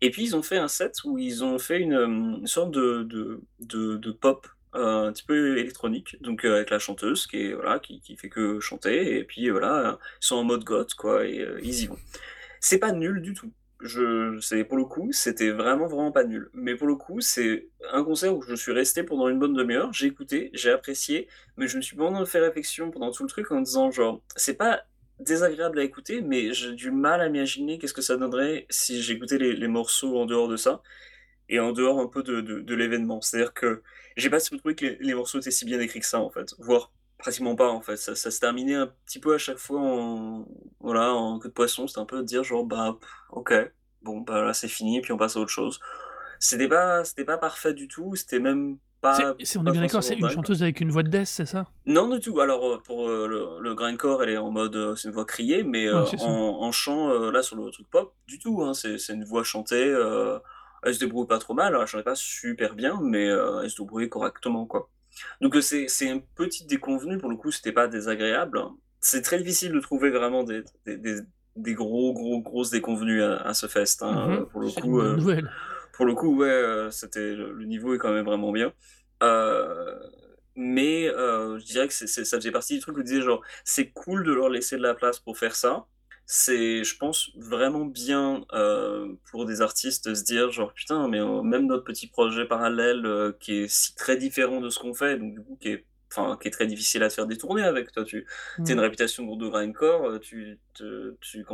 et 0.00 0.10
puis 0.10 0.24
ils 0.24 0.36
ont 0.36 0.42
fait 0.42 0.58
un 0.58 0.68
set 0.68 0.96
où 1.04 1.18
ils 1.18 1.44
ont 1.44 1.58
fait 1.58 1.78
une, 1.78 2.46
sorte 2.46 2.70
de 2.72 3.02
de 3.60 3.96
de 3.96 4.12
pop, 4.12 4.46
un 4.72 5.12
petit 5.12 5.24
peu 5.24 5.58
électronique, 5.58 6.16
donc 6.20 6.44
avec 6.44 6.70
la 6.70 6.78
chanteuse 6.78 7.26
qui 7.26 7.38
est 7.38 7.54
voilà, 7.54 7.78
qui 7.78 8.00
qui 8.00 8.16
fait 8.16 8.28
que 8.28 8.60
chanter 8.60 9.18
et 9.18 9.24
puis 9.24 9.50
voilà, 9.50 9.98
ils 10.22 10.26
sont 10.26 10.36
en 10.36 10.44
mode 10.44 10.64
goth 10.64 10.94
quoi 10.94 11.24
et 11.26 11.46
ils 11.62 11.82
y 11.82 11.86
vont. 11.86 11.98
C'est 12.60 12.78
pas 12.78 12.92
nul 12.92 13.20
du 13.22 13.34
tout. 13.34 13.52
Je 13.80 14.38
c'est 14.40 14.64
pour 14.64 14.78
le 14.78 14.84
coup, 14.86 15.12
c'était 15.12 15.50
vraiment, 15.50 15.86
vraiment 15.86 16.10
pas 16.10 16.24
nul. 16.24 16.48
Mais 16.54 16.76
pour 16.76 16.86
le 16.86 16.94
coup, 16.96 17.20
c'est 17.20 17.68
un 17.92 18.02
concert 18.04 18.34
où 18.34 18.40
je 18.42 18.54
suis 18.54 18.72
resté 18.72 19.02
pendant 19.02 19.28
une 19.28 19.38
bonne 19.38 19.54
1/2 19.54 19.76
heure, 19.76 19.92
j'ai 19.92 20.06
écouté, 20.06 20.50
j'ai 20.54 20.70
apprécié, 20.70 21.28
mais 21.58 21.68
je 21.68 21.76
me 21.76 21.82
suis 21.82 21.94
vraiment 21.96 22.24
fait 22.24 22.38
réflexion 22.40 22.90
pendant 22.90 23.10
tout 23.10 23.22
le 23.24 23.28
truc 23.28 23.50
en 23.52 23.60
disant 23.60 23.90
genre: 23.90 24.22
«C'est 24.34 24.54
pas 24.56 24.84
désagréable 25.20 25.78
à 25.78 25.82
écouter, 25.84 26.22
mais 26.22 26.54
j'ai 26.54 26.72
du 26.72 26.90
mal 26.90 27.20
à 27.20 27.28
m'imaginer 27.28 27.78
qu'est-ce 27.78 27.92
que 27.94 28.00
ça 28.02 28.16
donnerait 28.16 28.66
si 28.70 29.02
j'écoutais 29.02 29.36
les 29.38 29.68
morceaux 29.68 30.18
en 30.18 30.24
dehors 30.26 30.48
de 30.48 30.56
ça 30.56 30.82
et 31.48 31.60
en 31.60 31.72
dehors 31.72 32.00
un 32.00 32.08
peu 32.08 32.22
de 32.22 32.40
de 32.42 32.60
de 32.60 32.74
l'événement». 32.76 33.20
C'est-à-dire 33.22 33.54
que 33.54 33.82
j'ai 34.16 34.30
pas 34.30 34.40
trouvé 34.40 34.74
que 34.76 34.86
les 34.86 34.98
les 35.00 35.14
morceaux 35.14 35.40
étaient 35.40 35.50
si 35.52 35.66
bien 35.66 35.80
écrits 35.80 36.00
que 36.00 36.06
ça, 36.06 36.20
en 36.20 36.30
fait, 36.30 36.54
voire 36.58 36.92
pratiquement 37.18 37.56
pas, 37.56 37.68
en 37.70 37.80
fait. 37.80 37.96
Ça 37.96 38.14
ça 38.14 38.30
se 38.30 38.40
terminait 38.40 38.74
un 38.74 38.88
petit 39.06 39.20
peu 39.20 39.34
à 39.34 39.38
chaque 39.38 39.58
fois 39.58 39.80
en 39.80 40.46
voilà, 40.80 41.12
en 41.14 41.38
queue 41.38 41.48
de 41.48 41.54
poisson. 41.54 41.86
C'était 41.86 42.00
un 42.00 42.04
peu 42.06 42.18
de 42.18 42.22
dire 42.24 42.44
genre: 42.44 42.64
«Bah, 42.64 42.98
OK, 43.30 43.52
bon, 44.02 44.20
bah, 44.20 44.42
là, 44.44 44.52
c'est 44.54 44.68
fini, 44.68 45.00
puis 45.00 45.12
on 45.12 45.16
passe 45.18 45.36
à 45.36 45.40
autre 45.40 45.50
chose». 45.50 45.80
C'était 46.38 46.68
pas 46.68 47.04
c'était 47.04 47.24
pas 47.24 47.38
parfait 47.38 47.72
du 47.74 47.88
tout, 47.88 48.14
c'était 48.14 48.40
même 48.40 48.78
pas 49.00 49.34
c'est 49.42 49.58
on 49.58 49.66
est 49.66 49.70
bien 49.70 49.80
d'accord, 49.80 50.02
c'est 50.02 50.14
une 50.14 50.28
chanteuse 50.28 50.62
avec 50.62 50.80
une 50.80 50.90
voix 50.90 51.02
de 51.02 51.08
death, 51.08 51.26
c'est 51.26 51.46
ça? 51.46 51.66
Non 51.86 52.08
du 52.08 52.20
tout. 52.20 52.40
Alors, 52.40 52.66
heu, 52.66 52.78
pour, 52.82 53.08
heu, 53.08 53.26
le 53.28 53.60
le 53.60 53.74
grindcore, 53.74 54.22
elle 54.22 54.30
est 54.30 54.36
en 54.36 54.50
mode, 54.50 54.74
heu, 54.76 54.96
c'est 54.96 55.08
une 55.08 55.14
voix 55.14 55.24
criée, 55.24 55.62
mais 55.62 55.88
Ouais, 55.92 56.04
ça. 56.04 56.16
en 56.26 56.62
en 56.62 56.72
chant, 56.72 57.08
là, 57.30 57.42
sur 57.42 57.56
le 57.56 57.70
truc 57.70 57.88
pop, 57.90 58.14
du 58.26 58.38
tout, 58.38 58.62
hein. 58.62 58.74
C'est 58.74 58.98
c'est 58.98 59.14
une 59.14 59.24
voix 59.24 59.44
chantée, 59.44 59.94
elle 60.82 60.94
se 60.94 60.98
débrouille 61.00 61.26
pas 61.26 61.38
trop 61.38 61.54
mal. 61.54 61.76
Elle 61.80 61.86
chantait 61.86 62.04
pas 62.04 62.14
super 62.16 62.74
bien, 62.74 63.00
mais 63.02 63.24
elle 63.26 63.70
se 63.70 63.80
débrouillait 63.80 64.08
correctement, 64.08 64.66
quoi. 64.66 64.90
Donc 65.40 65.54
heu, 65.56 65.60
c'est 65.60 65.88
c'est 65.88 66.06
une 66.06 66.22
petite 66.22 66.68
déconvenue, 66.68 67.18
pour 67.18 67.30
le 67.30 67.36
coup, 67.36 67.50
c'était 67.50 67.72
pas 67.72 67.88
désagréable. 67.88 68.60
C'est 69.00 69.22
très 69.22 69.38
difficile 69.38 69.72
de 69.72 69.80
trouver 69.80 70.10
vraiment 70.10 70.44
des 70.44 70.62
des 70.84 70.96
des 70.96 71.20
des 71.56 71.74
gros, 71.74 72.12
gros, 72.12 72.40
grosses 72.42 72.70
déconvenues 72.70 73.22
à 73.22 73.36
à 73.36 73.54
ce 73.54 73.66
Fest, 73.66 74.02
hein, 74.02 74.28
mh. 74.28 74.34
heu, 74.42 74.46
pour 74.46 74.60
le 74.60 74.70
coup, 74.70 75.00
nouvelle. 75.02 75.50
pour 75.92 76.04
le 76.06 76.14
coup, 76.14 76.36
ouais, 76.36 76.48
heu, 76.48 76.90
c'était 76.90 77.34
le 77.34 77.64
niveau 77.64 77.94
est 77.94 77.98
quand 77.98 78.12
même 78.12 78.26
vraiment 78.26 78.52
bien. 78.52 78.72
Mais 80.56 81.06
je 81.08 81.64
dirais 81.64 81.88
que 81.88 81.94
ça 81.94 82.06
faisait 82.38 82.50
partie 82.52 82.74
du 82.74 82.80
truc 82.80 82.96
où 82.96 83.00
je 83.00 83.04
disais 83.04 83.22
genre: 83.22 83.42
«C'est 83.64 83.90
cool 83.90 84.24
de 84.24 84.32
leur 84.32 84.48
laisser 84.48 84.76
de 84.76 84.82
la 84.82 84.94
place 84.94 85.18
pour 85.20 85.36
faire 85.38 85.54
ça». 85.54 85.86
C'est, 86.28 86.82
je 86.82 86.96
pense, 86.96 87.30
vraiment 87.36 87.84
bien, 87.84 88.44
heu, 88.52 89.16
pour 89.30 89.46
des 89.46 89.60
artistes 89.62 90.08
de 90.08 90.14
se 90.14 90.24
dire 90.24 90.50
genre: 90.50 90.72
«Putain, 90.74 91.06
mais 91.08 91.20
heu, 91.20 91.42
même 91.42 91.66
notre 91.66 91.84
petit 91.84 92.08
projet 92.08 92.46
parallèle, 92.46 93.06
heu, 93.06 93.36
qui 93.40 93.52
est 93.54 93.68
si 93.68 93.94
très 93.94 94.16
différent 94.16 94.60
de 94.60 94.68
ce 94.68 94.78
qu'on 94.80 94.92
fait, 94.94 95.18
donc 95.18 95.34
du 95.34 95.40
coup 95.44 95.56
qui 95.60 95.68
est 95.68 95.86
enfin, 96.12 96.36
qui 96.40 96.48
est 96.48 96.50
très 96.52 96.66
difficile 96.66 97.02
à 97.02 97.10
se 97.10 97.16
faire 97.16 97.26
des 97.26 97.38
tournées 97.38 97.62
avec». 97.62 97.92
Toi, 97.92 98.04
tu 98.04 98.26
as 98.68 98.72
une 98.72 98.80
Mmh. 98.80 98.80
réputation 98.80 99.24
de 99.36 99.44
de 99.44 99.48
grindcore, 99.48 100.18
tu 100.20 100.58
te 100.74 101.16
tu 101.20 101.44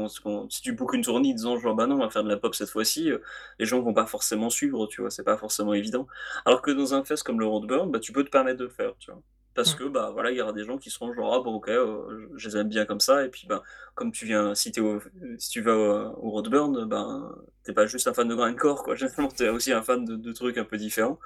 si 0.50 0.62
tu 0.62 0.72
bookes 0.72 0.94
une 0.94 1.02
tournée 1.02 1.30
en 1.30 1.34
disant 1.34 1.58
genre: 1.58 1.74
«Bah 1.74 1.86
non, 1.86 1.96
on 1.96 1.98
va 1.98 2.10
faire 2.10 2.24
de 2.24 2.28
la 2.30 2.38
pop 2.38 2.54
cette 2.54 2.70
fois-ci», 2.70 3.10
les 3.58 3.66
gens 3.66 3.80
vont 3.82 3.92
pas 3.94 4.06
forcément 4.06 4.48
suivre, 4.50 4.86
tu 4.86 5.02
vois? 5.02 5.10
C'est 5.10 5.24
pas 5.24 5.36
forcément 5.36 5.74
évident. 5.74 6.06
Alors 6.46 6.62
que 6.62 6.70
dans 6.70 6.94
un 6.94 7.04
Fest 7.04 7.22
comme 7.24 7.40
le 7.40 7.46
Roadburn, 7.46 7.90
bah, 7.90 8.00
tu 8.00 8.12
peux 8.12 8.24
te 8.24 8.30
permettre 8.30 8.58
de 8.58 8.64
le 8.64 8.70
faire, 8.70 8.94
tu 8.98 9.10
vois? 9.10 9.22
Parce 9.54 9.74
Ouais. 9.74 9.76
que, 9.76 9.84
bah, 9.84 10.10
voilà, 10.12 10.30
il 10.30 10.36
y 10.38 10.40
aura 10.42 10.52
des 10.54 10.64
gens 10.64 10.78
qui 10.78 10.90
seront 10.90 11.12
genre: 11.12 11.34
«Ah 11.34 11.40
bon, 11.42 11.54
OK, 11.54 11.68
heu, 11.68 12.30
je 12.36 12.48
les 12.48 12.56
aime 12.56 12.68
bien 12.68 12.86
comme 12.86 13.00
ça» 13.00 13.24
et 13.24 13.28
puis, 13.28 13.46
ben, 13.46 13.62
comme 13.94 14.10
tu 14.12 14.24
viens 14.26 14.54
si 14.54 14.70
es 14.70 14.80
au 14.80 15.00
si 15.38 15.50
tu 15.50 15.60
vas 15.62 15.74
au 15.76 16.26
au 16.28 16.30
Roadburn, 16.30 16.86
ben, 16.86 17.34
tu 17.64 17.70
es 17.72 17.74
pas 17.74 17.86
juste 17.86 18.06
un 18.08 18.14
fan 18.14 18.28
de 18.28 18.34
grindcore, 18.34 18.82
quoi. 18.82 18.94
Généralement, 18.96 19.28
tu 19.28 19.44
es 19.44 19.48
aussi 19.50 19.72
un 19.72 19.82
fan 19.82 20.04
de 20.04 20.16
de 20.16 20.32
trucs 20.32 20.56
un 20.58 20.64
peu 20.64 20.76
différents 20.78 21.18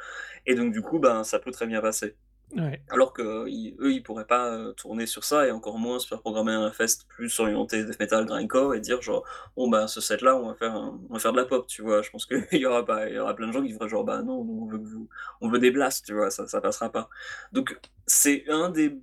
et 0.46 0.54
donc 0.56 0.72
du 0.72 0.82
coup, 0.82 0.98
ben, 1.00 1.24
ça 1.24 1.38
peut 1.40 1.52
très 1.52 1.66
bien 1.66 1.80
passer. 1.82 2.16
Alors 2.88 3.12
qu'ils 3.12 3.74
eux, 3.80 3.92
ils 3.92 4.02
pourraient 4.02 4.26
pas, 4.26 4.52
heu, 4.56 4.72
tourner 4.74 5.06
sur 5.06 5.24
ça 5.24 5.46
et 5.46 5.50
encore 5.50 5.78
moins 5.78 5.98
se 5.98 6.06
faire 6.06 6.20
programmer 6.20 6.52
un 6.52 6.70
Fest 6.70 7.06
plus 7.08 7.40
orienté 7.40 7.84
death 7.84 7.98
metal, 7.98 8.24
grindcore 8.26 8.74
et 8.76 8.80
dire 8.80 9.02
genre: 9.02 9.24
«Bon, 9.56 9.68
bah, 9.68 9.88
ce 9.88 10.00
set 10.00 10.22
là, 10.22 10.36
on 10.36 10.46
va 10.48 10.54
faire 10.54 10.72
un 10.76 11.00
on 11.10 11.14
va 11.14 11.18
faire 11.18 11.32
de 11.32 11.36
la 11.38 11.44
pop», 11.46 11.66
tu 11.66 11.82
vois? 11.82 12.02
Je 12.02 12.10
pense 12.10 12.26
qu'il 12.26 12.46
y 12.52 12.64
aura 12.66 12.84
pas 12.86 13.08
il 13.08 13.16
y 13.16 13.18
aura 13.18 13.34
plein 13.34 13.48
de 13.48 13.52
gens 13.52 13.62
qui 13.64 13.72
feraient 13.72 13.88
genre: 13.88 14.04
«Bah 14.04 14.22
non, 14.22 14.46
on 15.40 15.48
veut 15.48 15.58
des 15.58 15.72
blasts», 15.72 16.06
tu 16.06 16.14
vois? 16.14 16.30
Ça 16.30 16.46
ça 16.46 16.60
passera 16.60 16.90
pas. 16.92 17.08
Donc 17.52 17.76
c'est 18.06 18.44
un 18.48 18.70
des 18.70 18.96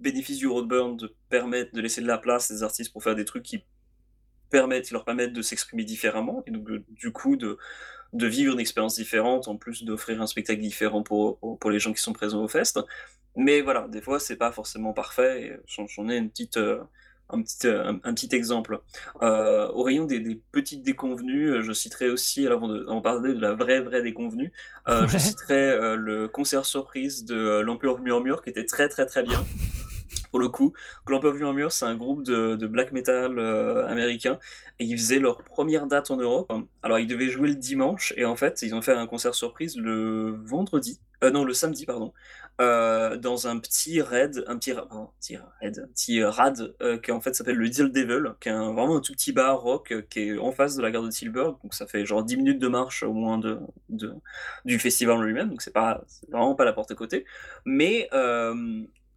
bénéfices 0.00 0.38
du 0.38 0.48
Roadburn 0.48 0.96
de 0.96 1.14
permettre 1.28 1.72
de 1.74 1.80
laisser 1.80 2.00
de 2.00 2.06
la 2.08 2.18
place 2.18 2.50
des 2.50 2.62
artistes 2.64 2.92
pour 2.92 3.02
faire 3.04 3.14
des 3.14 3.24
trucs 3.24 3.44
qui 3.44 3.64
permettent 4.50 4.86
qui 4.86 4.94
leur 4.94 5.04
permettent 5.04 5.34
de 5.34 5.42
s'exprimer 5.42 5.84
différemment 5.84 6.42
et 6.46 6.50
donc 6.52 6.70
heu, 6.70 6.84
du 6.88 7.12
coup 7.12 7.36
de 7.36 7.58
de 8.12 8.26
vivre 8.26 8.54
une 8.54 8.60
expérience 8.60 8.94
différente, 8.96 9.48
en 9.48 9.56
plus 9.56 9.84
d'offrir 9.84 10.20
un 10.22 10.26
spectacle 10.26 10.60
différent 10.60 11.02
pour 11.02 11.38
pour 11.60 11.70
les 11.70 11.78
gens 11.78 11.92
qui 11.92 12.02
sont 12.02 12.12
présents 12.12 12.42
au 12.42 12.48
Fest. 12.48 12.80
Mais 13.36 13.60
voilà, 13.60 13.86
des 13.88 14.00
fois, 14.00 14.18
c'est 14.18 14.36
pas 14.36 14.52
forcément 14.52 14.92
parfait 14.92 15.60
j'en 15.66 16.08
ai 16.08 16.16
une 16.16 16.30
petite, 16.30 16.56
heu, 16.56 16.80
un 17.30 17.42
petit, 17.42 17.66
heu, 17.66 17.80
un 17.86 18.00
un 18.02 18.14
petit 18.14 18.34
exemple. 18.34 18.80
Heu, 19.22 19.68
au 19.74 19.82
rayon 19.82 20.04
des 20.06 20.20
des 20.20 20.40
petites 20.52 20.82
déconvenues, 20.82 21.62
je 21.62 21.72
citerai 21.72 22.10
aussi 22.10 22.46
avant 22.46 22.68
de 22.68 23.00
parler 23.00 23.34
de 23.34 23.40
la 23.40 23.54
vraie, 23.54 23.80
vraie 23.80 24.02
déconvenue, 24.02 24.52
je 24.88 25.18
citerai, 25.18 25.96
le 25.96 26.28
concert 26.28 26.64
surprise 26.64 27.24
de 27.24 27.60
l'Empereur 27.60 28.00
Murmure 28.00 28.42
qui 28.42 28.50
était 28.50 28.64
très, 28.64 28.88
très, 28.88 29.06
très 29.06 29.22
bien. 29.22 29.44
Pour 30.30 30.40
le 30.40 30.48
coup, 30.48 30.72
que 31.06 31.12
l'Empereur 31.12 31.34
Murmure, 31.34 31.72
c'est 31.72 31.84
un 31.86 31.96
groupe 31.96 32.22
de 32.24 32.56
de 32.56 32.66
black 32.66 32.92
metal, 32.92 33.38
heu, 33.38 33.84
américain 33.86 34.38
et 34.78 34.84
ils 34.84 34.96
faisaient 34.98 35.18
leur 35.18 35.42
1re 35.42 35.86
date 35.86 36.10
en 36.10 36.16
Europe. 36.16 36.52
Alors 36.82 36.98
ils 36.98 37.06
devaient 37.06 37.28
jouer 37.30 37.48
le 37.48 37.54
dimanche 37.56 38.12
et 38.16 38.24
en 38.24 38.36
fait, 38.36 38.62
ils 38.62 38.74
ont 38.74 38.82
fait 38.82 38.92
un 38.92 39.06
concert 39.06 39.34
surprise 39.34 39.76
le 39.76 40.36
vendredi, 40.44 41.00
heu, 41.24 41.30
non, 41.30 41.44
le 41.44 41.52
samedi, 41.54 41.86
pardon, 41.86 42.12
heu, 42.60 43.16
dans 43.18 43.48
un 43.48 43.58
petit 43.58 44.00
raid, 44.02 44.44
un 44.48 44.56
petit 44.58 44.72
un 44.72 45.08
petit 45.20 45.36
raid, 45.60 45.78
un 45.84 45.88
petit 45.88 46.22
rad, 46.24 46.74
qui 47.02 47.12
en 47.12 47.20
fait 47.20 47.34
s'appelle 47.34 47.56
le 47.56 47.68
Deal 47.68 47.90
Devil, 47.92 48.34
qui 48.40 48.48
est 48.48 48.52
un 48.52 48.72
vraiment 48.72 48.96
un 48.96 49.00
tout 49.00 49.12
petit 49.12 49.32
bar 49.32 49.60
rock, 49.60 49.94
qui 50.10 50.20
est 50.30 50.38
en 50.38 50.52
face 50.52 50.76
de 50.76 50.82
la 50.82 50.90
gare 50.90 51.02
de 51.02 51.10
Tilburg. 51.10 51.58
Donc 51.62 51.74
ça 51.74 51.86
fait 51.86 52.04
genre 52.06 52.22
10 52.24 52.36
minutes 52.36 52.58
de 52.60 52.68
marche 52.68 53.02
au 53.02 53.12
moins 53.12 53.38
de 53.38 53.58
du 54.64 54.78
festival 54.78 55.20
lui-même, 55.22 55.50
donc 55.50 55.62
c'est 55.62 55.72
pas 55.72 56.02
vraiment 56.30 56.54
pas 56.54 56.64
la 56.64 56.72
porte 56.72 56.90
à 56.90 56.94
côté. 56.94 57.24
Mais 57.64 58.08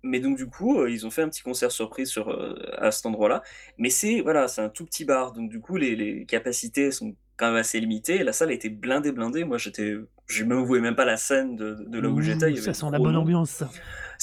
mais 0.04 0.20
donc 0.20 0.38
du 0.38 0.48
coup, 0.48 0.80
heu, 0.82 0.92
ils 0.92 1.06
ont 1.06 1.12
fait 1.12 1.22
un 1.24 1.30
petit 1.30 1.42
concert 1.44 1.72
surprise 1.72 2.10
sur, 2.10 2.30
heu, 2.32 2.56
à 2.78 2.92
cet 2.92 3.06
endroit-là. 3.06 3.44
Mais 3.78 3.90
c'est 3.90 4.22
voilà, 4.22 4.48
c'est 4.48 4.62
un 4.62 4.70
tout 4.70 4.86
petit 4.86 5.06
bar, 5.06 5.34
donc 5.34 5.50
du 5.50 5.60
coup 5.62 5.78
les 5.78 5.96
les 5.96 6.26
capacités 6.26 6.92
sont 6.92 7.16
quand 7.38 7.48
même 7.48 7.56
assez 7.58 7.80
limitées. 7.80 8.24
La 8.24 8.34
salle 8.34 8.52
était 8.52 8.70
blindée, 8.70 9.12
blindée. 9.12 9.44
Moi, 9.44 9.58
j'étais 9.58 9.96
j'ai 10.30 10.46
même 10.46 10.60
voyais 10.64 10.82
même 10.82 10.96
pas 10.96 11.06
la 11.06 11.18
scène 11.18 11.56
de 11.56 11.76
de 11.88 12.00
là 12.00 12.10
où 12.10 12.22
j'étais, 12.22 12.56
ça 12.56 12.74
sent 12.74 12.86
la 12.92 13.00
bonne 13.00 13.16
ambiance. 13.18 13.64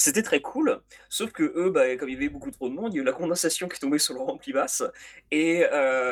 C'était 0.01 0.23
très 0.23 0.39
cool, 0.41 0.81
sauf 1.09 1.31
qu'eux, 1.33 1.69
bah, 1.71 1.97
comme 1.97 2.07
il 2.07 2.13
y 2.13 2.15
avait 2.17 2.29
beaucoup 2.29 2.51
trop 2.51 2.69
de 2.69 2.73
monde, 2.73 2.93
il 2.93 2.97
y 2.97 2.99
a 2.99 3.01
eu 3.01 3.05
la 3.05 3.11
condensation 3.11 3.67
qui 3.67 3.75
est 3.75 3.79
tombée 3.79 3.99
sur 3.99 4.13
leur 4.13 4.29
ampli 4.29 4.53
basse 4.53 4.81
et 5.31 5.59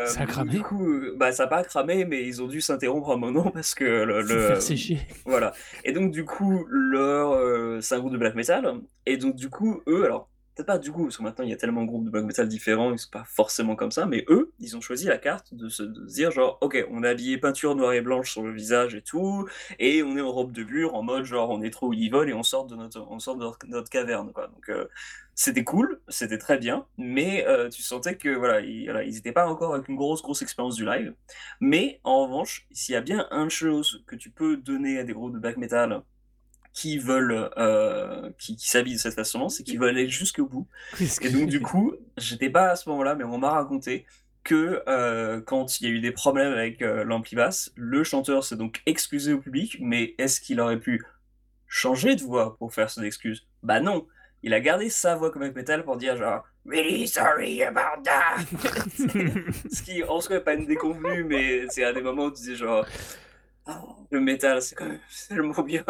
Ça 0.04 0.22
a 0.24 0.26
hem, 0.26 0.48
du 0.50 0.50
cramé? 0.50 0.60
coup, 0.62 0.86
heu, 0.86 1.16
bah, 1.18 1.32
ça 1.32 1.44
a 1.44 1.48
pas 1.48 1.64
cramé, 1.64 2.04
mais 2.06 2.26
ils 2.28 2.42
ont 2.42 2.48
dû 2.48 2.60
s'interrompre 2.62 3.12
un 3.12 3.18
moment 3.18 3.50
parce 3.52 3.76
que 3.76 3.86
le 3.86 4.22
faire 4.40 4.60
le 4.60 4.62
sécher. 4.62 5.00
voilà 5.26 5.54
et 5.86 5.94
donc 5.94 6.12
du 6.12 6.26
coup, 6.26 6.66
leur, 6.70 7.34
heu 7.34 7.80
c'est 7.82 7.96
un 7.96 8.00
groupe 8.00 8.12
de 8.14 8.18
black 8.18 8.36
metal 8.36 8.82
et 9.06 9.18
donc 9.18 9.36
du 9.36 9.50
coup, 9.50 9.82
eux 9.88 10.04
alors 10.06 10.30
peut-être 10.58 10.68
pas 10.68 10.78
du 10.80 10.92
coup, 10.92 11.04
parce 11.06 11.18
que 11.18 11.24
maintenant 11.24 11.46
il 11.46 11.52
y 11.52 11.54
a 11.54 11.58
tellement 11.58 11.84
de 11.84 11.88
groupes 11.88 12.06
de 12.06 12.10
black 12.10 12.26
metal 12.26 12.48
différents, 12.48 12.92
ils 12.94 13.00
sont 13.00 13.10
pas 13.12 13.24
forcément 13.26 13.76
comme 13.76 13.92
ça, 13.92 14.06
mais 14.08 14.26
eux, 14.30 14.52
ils 14.60 14.76
ont 14.78 14.82
choisi 14.82 15.06
la 15.06 15.18
carte 15.18 15.54
de 15.54 15.70
se 15.70 15.84
dire 15.84 16.32
genre: 16.32 16.58
«OK, 16.62 16.86
on 16.92 17.04
est 17.04 17.10
habillé 17.10 17.38
peinture 17.38 17.76
noire 17.76 17.94
et 17.94 18.02
blanche 18.02 18.32
sur 18.32 18.44
le 18.44 18.52
visage 18.54 18.96
et 18.96 19.02
tout 19.02 19.48
et 19.80 20.04
on 20.04 20.18
est 20.18 20.22
en 20.22 20.32
robe 20.32 20.52
de 20.52 20.64
bure 20.64 20.96
en 20.96 21.04
mode 21.04 21.26
genre 21.26 21.50
on 21.52 21.62
est 21.62 21.70
trop 21.72 21.94
evil 21.94 22.30
et 22.30 22.34
on 22.34 22.44
sort 22.44 22.66
de 22.68 22.76
notre 22.76 23.02
on 23.10 23.20
sort 23.20 23.38
de 23.38 23.46
notre 23.68 23.90
caverne», 23.90 24.28
donc 24.36 24.70
heu, 24.70 24.90
c'était 25.36 25.64
cool, 25.64 26.02
c'était 26.08 26.38
très 26.40 26.58
bien, 26.58 26.86
mais 26.98 27.46
heu, 27.48 27.70
tu 27.70 27.82
sentais 27.84 28.18
que 28.18 28.30
voilà, 28.30 28.62
ils 28.62 28.86
voilà, 28.86 29.04
ils 29.04 29.18
étaient 29.18 29.32
pas 29.32 29.48
encore 29.48 29.74
avec 29.76 29.88
une 29.88 29.96
grosse, 29.96 30.22
grosse 30.22 30.42
expérience 30.42 30.76
du 30.76 30.86
live. 30.86 31.14
Mais 31.60 32.00
en 32.04 32.24
revanche, 32.24 32.68
s'il 32.72 32.94
y 32.94 32.96
a 32.96 33.02
bien 33.02 33.28
une 33.32 33.50
chose 33.50 34.04
que 34.08 34.16
tu 34.16 34.32
peux 34.32 34.58
donner 34.58 35.00
à 35.00 35.04
des 35.04 35.14
groupes 35.14 35.34
de 35.34 35.40
black 35.40 35.58
metal 35.58 36.02
qui 36.78 37.00
veulent, 37.00 37.50
heu, 37.58 38.36
qui 38.38 38.56
qui 38.56 38.70
s'habillent 38.70 38.94
de 38.94 39.00
cette 39.00 39.16
façon-là, 39.16 39.50
c'est 39.50 39.64
qu'ils 39.64 39.80
veulent 39.80 39.90
aller 39.90 40.08
jusqu'au 40.08 40.46
bout 40.46 40.68
et 41.24 41.32
donc 41.32 41.50
du 41.50 41.60
coup, 41.60 41.96
j'étais 42.18 42.52
pas 42.52 42.70
à 42.70 42.76
ce 42.76 42.88
moment-là, 42.90 43.16
mais 43.16 43.24
on 43.24 43.40
m'a 43.40 43.50
raconté 43.50 44.06
que, 44.44 44.84
heu, 44.88 45.42
quand 45.42 45.82
il 45.82 45.88
y 45.88 45.92
a 45.92 45.96
eu 45.96 46.00
des 46.02 46.12
problèmes 46.12 46.54
avec, 46.54 46.84
heu, 46.84 47.02
l'ampli 47.02 47.36
basse, 47.36 47.72
le 47.76 48.04
chanteur 48.04 48.44
s'est 48.44 48.58
donc 48.58 48.84
excusé 48.86 49.34
au 49.34 49.40
public, 49.40 49.78
mais 49.82 50.14
est-ce 50.20 50.40
qu'il 50.40 50.60
aurait 50.60 50.80
pu 50.80 51.04
changer 51.66 52.16
de 52.16 52.22
voix 52.22 52.56
pour 52.60 52.72
faire 52.76 52.92
son 52.92 53.02
excuse? 53.02 53.48
Bah 53.64 53.80
non! 53.80 54.06
Il 54.44 54.54
a 54.54 54.60
gardé 54.60 54.92
sa 54.92 55.16
voix 55.16 55.32
comme 55.32 55.52
metal 55.52 55.84
pour 55.84 55.98
dire 55.98 56.16
genre: 56.16 56.46
«Really 56.68 57.08
sorry 57.08 57.64
about 57.64 58.04
that!» 58.04 58.46
ce 59.72 59.82
qui 59.82 60.04
en 60.04 60.22
soi 60.22 60.36
est 60.36 60.42
pas 60.42 60.54
une 60.54 60.68
déconvenue, 60.68 61.24
mais 61.24 61.66
c'est 61.70 61.84
à 61.84 61.92
des 61.92 62.04
moments 62.04 62.26
où 62.26 62.32
tu 62.32 62.44
dis 62.44 62.56
genre: 62.56 62.86
«Oh, 63.68 64.06
le 64.12 64.20
métal, 64.22 64.62
c'est 64.62 64.76
quand 64.76 64.86
même 64.86 65.00
tellement 65.28 65.64
bien!» 65.64 65.84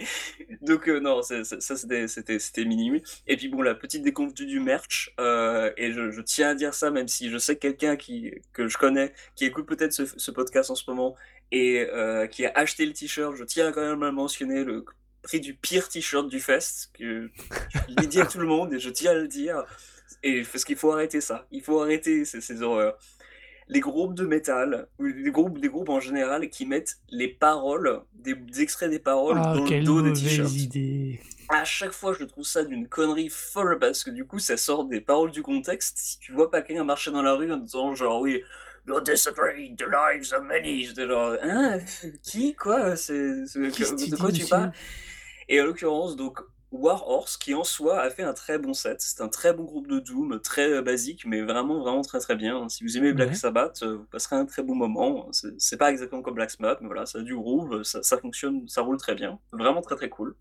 donc 0.62 0.88
heu, 0.88 1.00
non, 1.00 1.22
ça 1.22 1.44
c'était 1.44 2.64
minime. 2.64 3.00
Et 3.26 3.36
puis 3.36 3.48
bon, 3.48 3.62
la 3.62 3.74
petite 3.74 4.02
déconvenue 4.02 4.46
du 4.46 4.60
merch, 4.60 5.12
heu 5.20 5.72
et 5.76 5.92
je 5.92 6.20
tiens 6.20 6.50
à 6.50 6.54
dire 6.54 6.74
ça, 6.74 6.90
même 6.90 7.08
si 7.08 7.30
je 7.30 7.38
sais 7.38 7.56
que 7.56 7.68
quelqu'un 7.68 7.96
que 8.52 8.68
je 8.68 8.78
connais, 8.78 9.12
qui 9.36 9.44
écoute 9.44 9.66
peut-être 9.66 9.92
ce 9.92 10.30
podcast 10.30 10.70
en 10.70 10.74
ce 10.74 10.88
moment 10.88 11.16
et 11.52 11.86
heu, 11.92 12.26
qui 12.28 12.46
a 12.46 12.52
acheté 12.54 12.86
le 12.86 12.92
t-shirt, 12.92 13.36
je 13.36 13.44
tiens 13.44 13.72
quand 13.72 13.82
même 13.82 14.02
à 14.02 14.12
mentionner 14.12 14.64
le 14.64 14.84
prix 15.22 15.40
du 15.40 15.54
pire 15.54 15.88
t-shirt 15.88 16.28
du 16.28 16.40
fest, 16.40 16.90
que 16.98 17.30
je 17.70 17.94
l'ai 18.00 18.06
dit 18.06 18.20
à 18.20 18.26
tout 18.26 18.38
le 18.38 18.46
monde 18.46 18.72
et 18.72 18.78
je 18.78 18.90
tiens 18.90 19.12
à 19.12 19.14
le 19.14 19.28
dire. 19.28 19.64
Et 20.22 20.42
parce 20.42 20.64
qu'il 20.64 20.76
faut 20.76 20.92
arrêter 20.92 21.20
ça, 21.20 21.46
il 21.50 21.62
faut 21.62 21.80
arrêter 21.80 22.24
ces 22.24 22.62
horreurs. 22.62 22.98
Les 23.72 23.78
groupes 23.80 24.14
de 24.14 24.26
métal 24.26 24.88
ou 24.98 25.04
les 25.04 25.30
groupes 25.30 25.60
des 25.60 25.68
groupes 25.68 25.90
en 25.90 26.00
général 26.00 26.50
qui 26.50 26.66
mettent 26.66 26.96
les 27.08 27.28
paroles, 27.28 28.00
des 28.14 28.34
des 28.34 28.62
extraits 28.62 28.90
des 28.90 28.98
paroles 28.98 29.38
Ah, 29.40 29.54
dans 29.54 29.64
le 29.64 29.84
dos 29.84 30.02
des 30.02 30.12
t-shirts. 30.12 30.52
idée! 30.52 31.20
À 31.48 31.64
chaque 31.64 31.92
fois, 31.92 32.12
je 32.18 32.24
trouve 32.24 32.44
ça 32.44 32.64
d'une 32.64 32.88
connerie 32.88 33.28
folle 33.28 33.78
parce 33.78 34.02
que 34.04 34.10
du 34.10 34.24
coup, 34.24 34.40
ça 34.40 34.56
sort 34.56 34.84
des 34.86 35.00
paroles 35.00 35.30
du 35.30 35.42
contexte. 35.42 35.98
Si 35.98 36.18
tu 36.18 36.32
vois 36.32 36.50
pas 36.50 36.62
quelqu'un 36.62 36.84
marcher 36.84 37.12
dans 37.12 37.22
la 37.22 37.34
rue 37.34 37.50
en 37.52 37.58
disant 37.58 37.94
genre: 37.94 38.20
«Oui, 38.20 38.42
you'll 38.88 39.02
desecrate 39.04 39.76
the 39.76 39.86
lives 39.86 40.32
of 40.32 40.42
many», 40.44 40.84
genre: 40.84 41.36
«Hein? 41.42 41.78
Qui? 42.24 42.54
Quoi? 42.56 42.96
C'est 42.96 43.44
Qu'est-ce 43.76 44.10
de 44.10 44.16
quoi 44.16 44.32
tu 44.32 44.46
parles?» 44.46 44.72
et 45.48 45.60
en 45.60 45.64
l'occurrence 45.64 46.14
donc 46.16 46.38
Warhorse 46.72 47.36
qui 47.36 47.54
en 47.54 47.64
soi 47.64 48.00
a 48.00 48.10
fait 48.10 48.22
un 48.22 48.32
très 48.32 48.58
bon 48.58 48.74
set. 48.74 49.00
C'est 49.00 49.20
un 49.22 49.28
très 49.28 49.52
bon 49.52 49.64
groupe 49.64 49.88
de 49.88 49.98
doom, 49.98 50.40
très, 50.40 50.68
heu, 50.68 50.82
basique, 50.82 51.24
mais 51.26 51.42
vraiment, 51.42 51.80
vraiment 51.80 52.02
très, 52.02 52.20
très 52.20 52.36
bien. 52.36 52.68
Si 52.68 52.84
vous 52.84 52.96
aimez 52.96 53.12
Black 53.12 53.30
Ouais. 53.30 53.34
Sabbath, 53.34 53.82
heu, 53.82 53.94
vous 53.96 54.04
passerez 54.04 54.36
un 54.36 54.46
très 54.46 54.62
bon 54.62 54.74
moment. 54.76 55.28
C'est 55.58 55.76
pas 55.76 55.90
exactement 55.90 56.22
comme 56.22 56.34
Black 56.34 56.50
Sabbath, 56.52 56.80
mais 56.80 56.86
voilà, 56.86 57.06
ça 57.06 57.18
a 57.18 57.22
du 57.22 57.34
groove, 57.34 57.82
ça 57.82 58.02
ça 58.02 58.18
fonctionne, 58.18 58.68
ça 58.68 58.82
roule 58.82 58.98
très 58.98 59.14
bien. 59.16 59.40
Vraiment 59.52 59.82
très, 59.82 59.96
très 59.96 60.08
cool. 60.08 60.36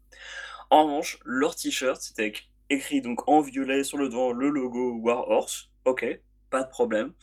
En 0.69 0.85
revanche, 0.85 1.19
leur 1.25 1.55
t-shirt, 1.55 2.01
c'était 2.01 2.27
éc 2.27 2.51
écrit 2.71 3.01
donc 3.01 3.27
en 3.27 3.41
violet 3.41 3.83
sur 3.83 3.97
le 3.97 4.09
devant 4.09 4.31
le 4.31 4.49
logo 4.49 4.93
Warhorse. 5.01 5.69
OK, 5.85 6.05
pas 6.51 6.63
de 6.63 6.69
problème, 6.69 7.13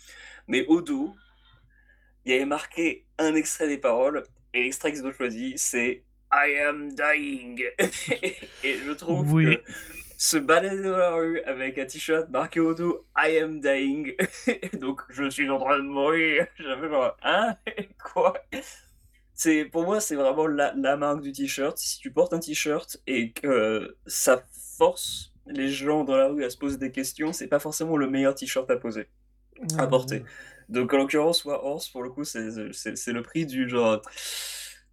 mais 0.48 0.66
au 0.66 0.82
dos 0.82 1.14
il 2.24 2.32
y 2.32 2.34
avait 2.34 2.44
marqué 2.44 3.06
un 3.18 3.34
extrait 3.34 3.68
des 3.68 3.78
paroles 3.78 4.24
et 4.52 4.62
l'extrait 4.62 4.92
qu'ils 4.92 5.06
ont 5.06 5.12
choisi, 5.12 5.54
c'est 5.56 6.04
«I 6.32 6.58
am 6.60 6.92
dying» 6.94 7.62
et 8.64 8.74
je 8.84 8.92
trouve 8.92 9.32
Oui. 9.32 9.56
que 9.56 9.62
se 10.18 10.38
balader 10.38 10.82
dans 10.82 10.96
la 10.96 11.10
rue 11.14 11.40
avec 11.42 11.78
un 11.78 11.84
t-shirt 11.86 12.30
marqué 12.30 12.60
au 12.60 12.74
dos 12.74 13.06
«I 13.16 13.38
am 13.38 13.60
dying» 13.60 14.14
donc 14.80 15.02
«Je 15.10 15.28
suis 15.30 15.48
en 15.50 15.58
train 15.58 15.78
de 15.78 15.84
mourir», 15.84 16.46
j'avais 16.58 16.88
genre: 16.88 17.16
«Hein? 17.22 17.54
Quoi?» 18.02 18.34
c'est 19.34 19.66
pour 19.66 19.84
moi, 19.84 20.00
c'est 20.00 20.16
vraiment 20.16 20.46
la 20.46 20.72
la 20.74 20.96
marque 20.96 21.20
du 21.20 21.32
t-shirt. 21.32 21.76
Si 21.76 21.98
tu 21.98 22.10
portes 22.10 22.32
un 22.32 22.38
t-shirt 22.40 22.96
et 23.06 23.32
que 23.32 23.96
ça 24.06 24.42
force 24.78 25.32
les 25.46 25.68
gens 25.68 26.04
dans 26.04 26.16
la 26.16 26.28
rue 26.28 26.44
à 26.44 26.50
se 26.50 26.56
poser 26.56 26.78
des 26.78 26.90
questions, 26.90 27.32
c'est 27.32 27.46
pas 27.46 27.58
forcément 27.60 27.96
le 27.98 28.08
meilleur 28.08 28.34
t-shirt 28.34 28.70
à 28.70 28.76
poser 28.76 29.08
à 29.78 29.86
porter. 29.86 30.24
Donc 30.68 30.92
en 30.92 30.96
l'occurrence, 30.96 31.44
Warhorse 31.44 31.88
pour 31.90 32.02
le 32.02 32.10
coup, 32.10 32.24
c'est 32.24 32.50
c'est 32.50 32.72
c'est 32.72 32.96
c'est 32.96 33.12
le 33.12 33.22
prix 33.22 33.44
du 33.46 33.68
genre 33.68 34.00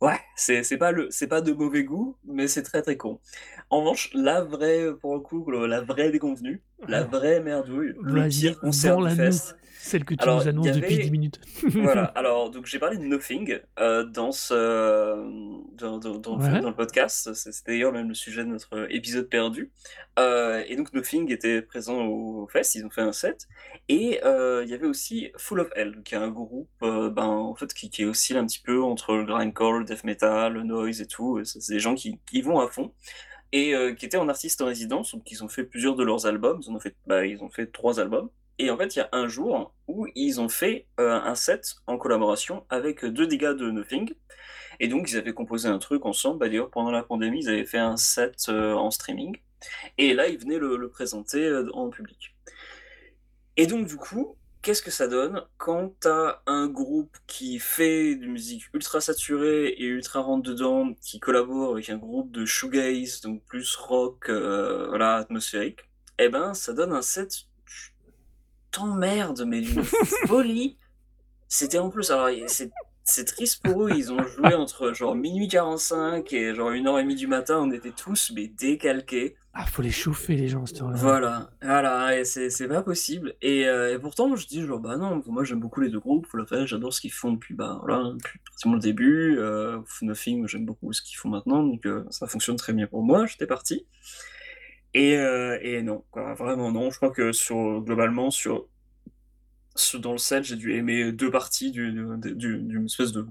ouais, 0.04 0.20
c'est 0.36 0.64
c'est 0.64 0.78
pas 0.78 0.92
le 0.92 1.10
c'est 1.12 1.28
pas 1.28 1.42
de 1.42 1.52
mauvais 1.54 1.84
goût, 1.84 2.18
mais 2.26 2.48
c'est 2.48 2.64
très, 2.64 2.82
très 2.82 2.98
con. 2.98 3.20
En 3.70 3.80
revanche, 3.82 4.10
la 4.14 4.42
vraie, 4.44 4.94
pour 5.02 5.16
le 5.16 5.22
coup, 5.22 5.50
le 5.52 5.66
la 5.68 5.82
vraie 5.82 6.12
déconvenue, 6.12 6.64
la 6.88 7.04
vraie 7.04 7.42
merdouille, 7.42 7.94
le 8.02 8.24
vas-y, 8.24 8.28
pire 8.28 8.60
concert 8.60 8.98
du 8.98 9.10
vends-la-nous, 9.10 9.16
fest. 9.16 9.58
celle 9.80 10.06
que 10.06 10.16
tu 10.16 10.30
Alors, 10.30 10.40
nous 10.40 10.48
il 10.62 10.66
y 10.66 10.70
annonces 10.70 10.72
depuis 10.72 11.00
10 11.00 11.12
avait 11.12 11.12
minutes. 11.12 11.42
voilà, 11.80 12.06
alors 12.16 12.52
donc 12.52 12.66
j'ai 12.68 12.80
parlé 12.80 12.98
de 12.98 13.04
Nothing, 13.04 13.60
heu, 13.80 14.06
dans 14.06 14.32
ce, 14.32 14.54
dans 15.76 15.98
dans 16.00 16.18
dans 16.20 16.36
le 16.36 16.42
f 16.42 16.50
Ouais. 16.50 16.60
dans 16.60 16.70
le 16.70 16.76
podcast. 16.76 17.34
C'est 17.34 17.52
c'est 17.54 17.66
d'ailleurs 17.68 17.92
même 17.92 18.10
le 18.10 18.14
sujet 18.16 18.44
de 18.44 18.50
notre 18.50 18.88
épisode 18.92 19.30
perdu, 19.30 19.72
heu 20.20 20.64
et 20.68 20.76
donc 20.76 20.94
Nothing 20.94 21.32
était 21.32 21.62
présent 21.62 22.06
au 22.06 22.48
fest, 22.48 22.76
ils 22.76 22.86
ont 22.86 22.90
fait 22.90 23.02
un 23.02 23.12
set 23.14 23.48
et 23.90 24.20
heu, 24.26 24.64
il 24.64 24.70
y 24.70 24.74
avait 24.74 24.88
aussi 24.88 25.32
Full 25.38 25.60
of 25.62 25.70
Hell, 25.76 26.02
qui 26.06 26.16
est 26.16 26.18
un 26.18 26.30
groupe, 26.30 26.70
heu, 26.84 27.10
ben, 27.10 27.26
en 27.26 27.56
fait, 27.56 27.74
qui 27.74 27.90
qui 27.90 28.06
oscille 28.06 28.38
un 28.38 28.46
petit 28.46 28.62
peu 28.62 28.82
entre 28.84 29.16
le 29.16 29.26
grindcore, 29.26 29.74
le 29.80 29.86
death 29.94 30.04
metal, 30.04 30.54
le 30.54 30.64
noise 30.64 31.02
et 31.02 31.08
tout, 31.08 31.40
et 31.40 31.46
c'est 31.46 31.74
des 31.74 31.80
gens 31.80 31.96
qui 31.96 32.42
vont 32.42 32.60
à 32.60 32.68
fond 32.68 32.94
et 33.52 33.76
heu, 33.76 33.94
qui 33.94 34.08
étaient 34.08 34.18
en 34.18 34.30
artiste 34.30 34.62
en 34.62 34.66
résidence, 34.66 35.14
donc 35.14 35.30
ils 35.32 35.44
ont 35.44 35.48
fait 35.48 35.64
plusieurs 35.64 35.96
de 35.96 36.04
leurs 36.04 36.26
albums. 36.26 36.60
Ils 36.64 36.72
en 36.72 36.76
ont 36.76 36.80
fait, 36.80 36.96
bah, 37.06 37.26
ils 37.26 37.44
ont 37.44 37.50
fait 37.50 37.68
3 37.68 38.00
albums 38.00 38.30
et 38.58 38.72
en 38.72 38.78
fait, 38.78 38.96
il 38.96 39.00
y 39.00 39.02
a 39.04 39.10
un 39.12 39.28
jour 39.28 39.74
où 39.88 40.08
ils 40.16 40.42
ont 40.42 40.50
fait, 40.50 40.88
heu, 41.00 41.12
un 41.12 41.36
set 41.36 41.76
en 41.86 41.98
collaboration 41.98 42.66
avec 42.70 43.06
2 43.06 43.28
des 43.28 43.38
gars 43.38 43.54
de 43.54 43.70
Nothing 43.70 44.12
et 44.80 44.88
donc 44.88 45.12
ils 45.12 45.18
avaient 45.18 45.34
composé 45.34 45.70
un 45.70 45.78
truc 45.78 46.06
ensemble. 46.08 46.40
Bah, 46.40 46.50
d'ailleurs, 46.50 46.72
pendant 46.72 46.90
la 46.90 47.04
pandémie, 47.04 47.42
ils 47.44 47.50
avaient 47.50 47.66
fait 47.66 47.78
un 47.78 47.96
set, 47.96 48.50
en 48.50 48.90
streaming 48.90 49.38
et 50.00 50.16
là, 50.16 50.28
ils 50.28 50.40
venaient 50.40 50.58
le 50.58 50.90
présenter, 50.90 51.48
en 51.74 51.90
public 51.90 52.36
et 53.56 53.68
donc 53.68 53.86
du 53.86 53.98
coup, 53.98 54.36
qu'est-ce 54.64 54.82
que 54.82 54.92
ça 54.92 55.08
donne 55.08 55.44
quand 55.58 55.94
tu 56.02 56.08
as 56.08 56.42
un 56.48 56.68
groupe 56.68 57.16
qui 57.28 57.60
fait 57.60 58.16
de 58.16 58.26
musique 58.26 58.64
ultra 58.74 59.02
saturée 59.02 59.68
et 59.68 59.86
ultra 59.86 60.22
rentre 60.22 60.50
dedans, 60.50 60.94
qui 61.02 61.20
collabore 61.20 61.74
avec 61.74 61.90
un 61.90 61.98
groupe 61.98 62.32
de 62.32 62.46
shoegaze, 62.46 63.22
donc 63.22 63.44
plus 63.44 63.76
rock, 63.76 64.30
heu, 64.30 64.88
voilà, 64.88 65.18
atmosphérique 65.18 65.82
et 66.18 66.30
ben, 66.30 66.54
ça 66.54 66.74
donne 66.74 66.94
un 66.94 67.02
set, 67.02 67.44
tu 67.66 67.94
t'emmerdes, 68.72 69.44
mais 69.46 69.62
d'une 69.62 69.84
folie! 70.28 70.78
C'était 71.48 71.80
en 71.80 71.90
plus 71.90 72.10
alors 72.10 72.30
c'est 73.04 73.26
triste 73.26 73.62
pour 73.64 73.86
eux, 73.86 73.92
ils 73.92 74.14
ont 74.14 74.24
joué 74.24 74.56
entre 74.56 74.94
genre 74.94 75.16
00:45 75.16 76.34
et 76.34 76.56
genre 76.56 76.72
01:30 76.72 77.16
du 77.16 77.28
matin, 77.28 77.60
on 77.60 77.72
était 77.72 77.92
tous 77.92 78.32
mais 78.34 78.48
décalqués. 78.48 79.36
Ah, 79.56 79.68
faut 79.68 79.84
les 79.84 79.92
chauffer 79.92 80.36
les 80.36 80.48
gens 80.48 80.66
cette 80.66 80.82
heure-là. 80.82 80.98
Voilà, 80.98 81.52
voilà 81.62 82.26
c'est 82.26 82.68
pas 82.68 82.82
possible 82.82 83.36
et 83.42 83.66
heu 83.68 83.94
et 83.94 84.00
pourtant 84.00 84.36
je 84.36 84.48
dis 84.48 84.62
genre: 84.66 84.80
«Bah 84.80 84.98
non, 84.98 85.22
moi 85.28 85.44
j'aime 85.44 85.60
beaucoup 85.60 85.80
les 85.82 85.90
2 85.90 86.00
groupes, 86.00 86.28
j'adore 86.66 86.92
ce 86.94 87.02
qu'ils 87.02 87.12
font 87.12 87.32
depuis, 87.34 87.54
bah, 87.54 87.78
voilà, 87.84 88.12
depuis 88.18 88.40
pratiquement 88.40 88.74
le 88.74 88.80
début, 88.80 89.36
heu, 89.38 89.84
Nothing, 90.02 90.48
j'aime 90.48 90.66
beaucoup 90.66 90.92
ce 90.92 91.04
qu'ils 91.04 91.18
font 91.18 91.30
maintenant 91.30 91.62
donc 91.62 91.86
heu, 91.86 92.06
ça 92.10 92.26
fonctionne 92.28 92.56
très 92.56 92.74
bien 92.74 92.88
pour 92.88 93.04
moi», 93.04 93.28
j'étais 93.28 93.46
parti 93.46 93.86
et 94.94 95.18
heu 95.18 95.58
et 95.66 95.82
non, 95.82 96.04
vraiment 96.38 96.72
non. 96.72 96.92
Je 96.92 96.98
crois 96.98 97.10
que 97.12 97.32
sur 97.32 97.82
globalement 97.82 98.30
sur 98.32 98.68
ce 99.76 99.98
dans 99.98 100.12
le 100.12 100.18
set, 100.20 100.44
j'ai 100.44 100.56
dû 100.56 100.74
aimer 100.76 101.12
2 101.12 101.32
parties 101.32 101.72
d'une 101.72 102.86
espèce 102.86 103.12
de 103.12 103.26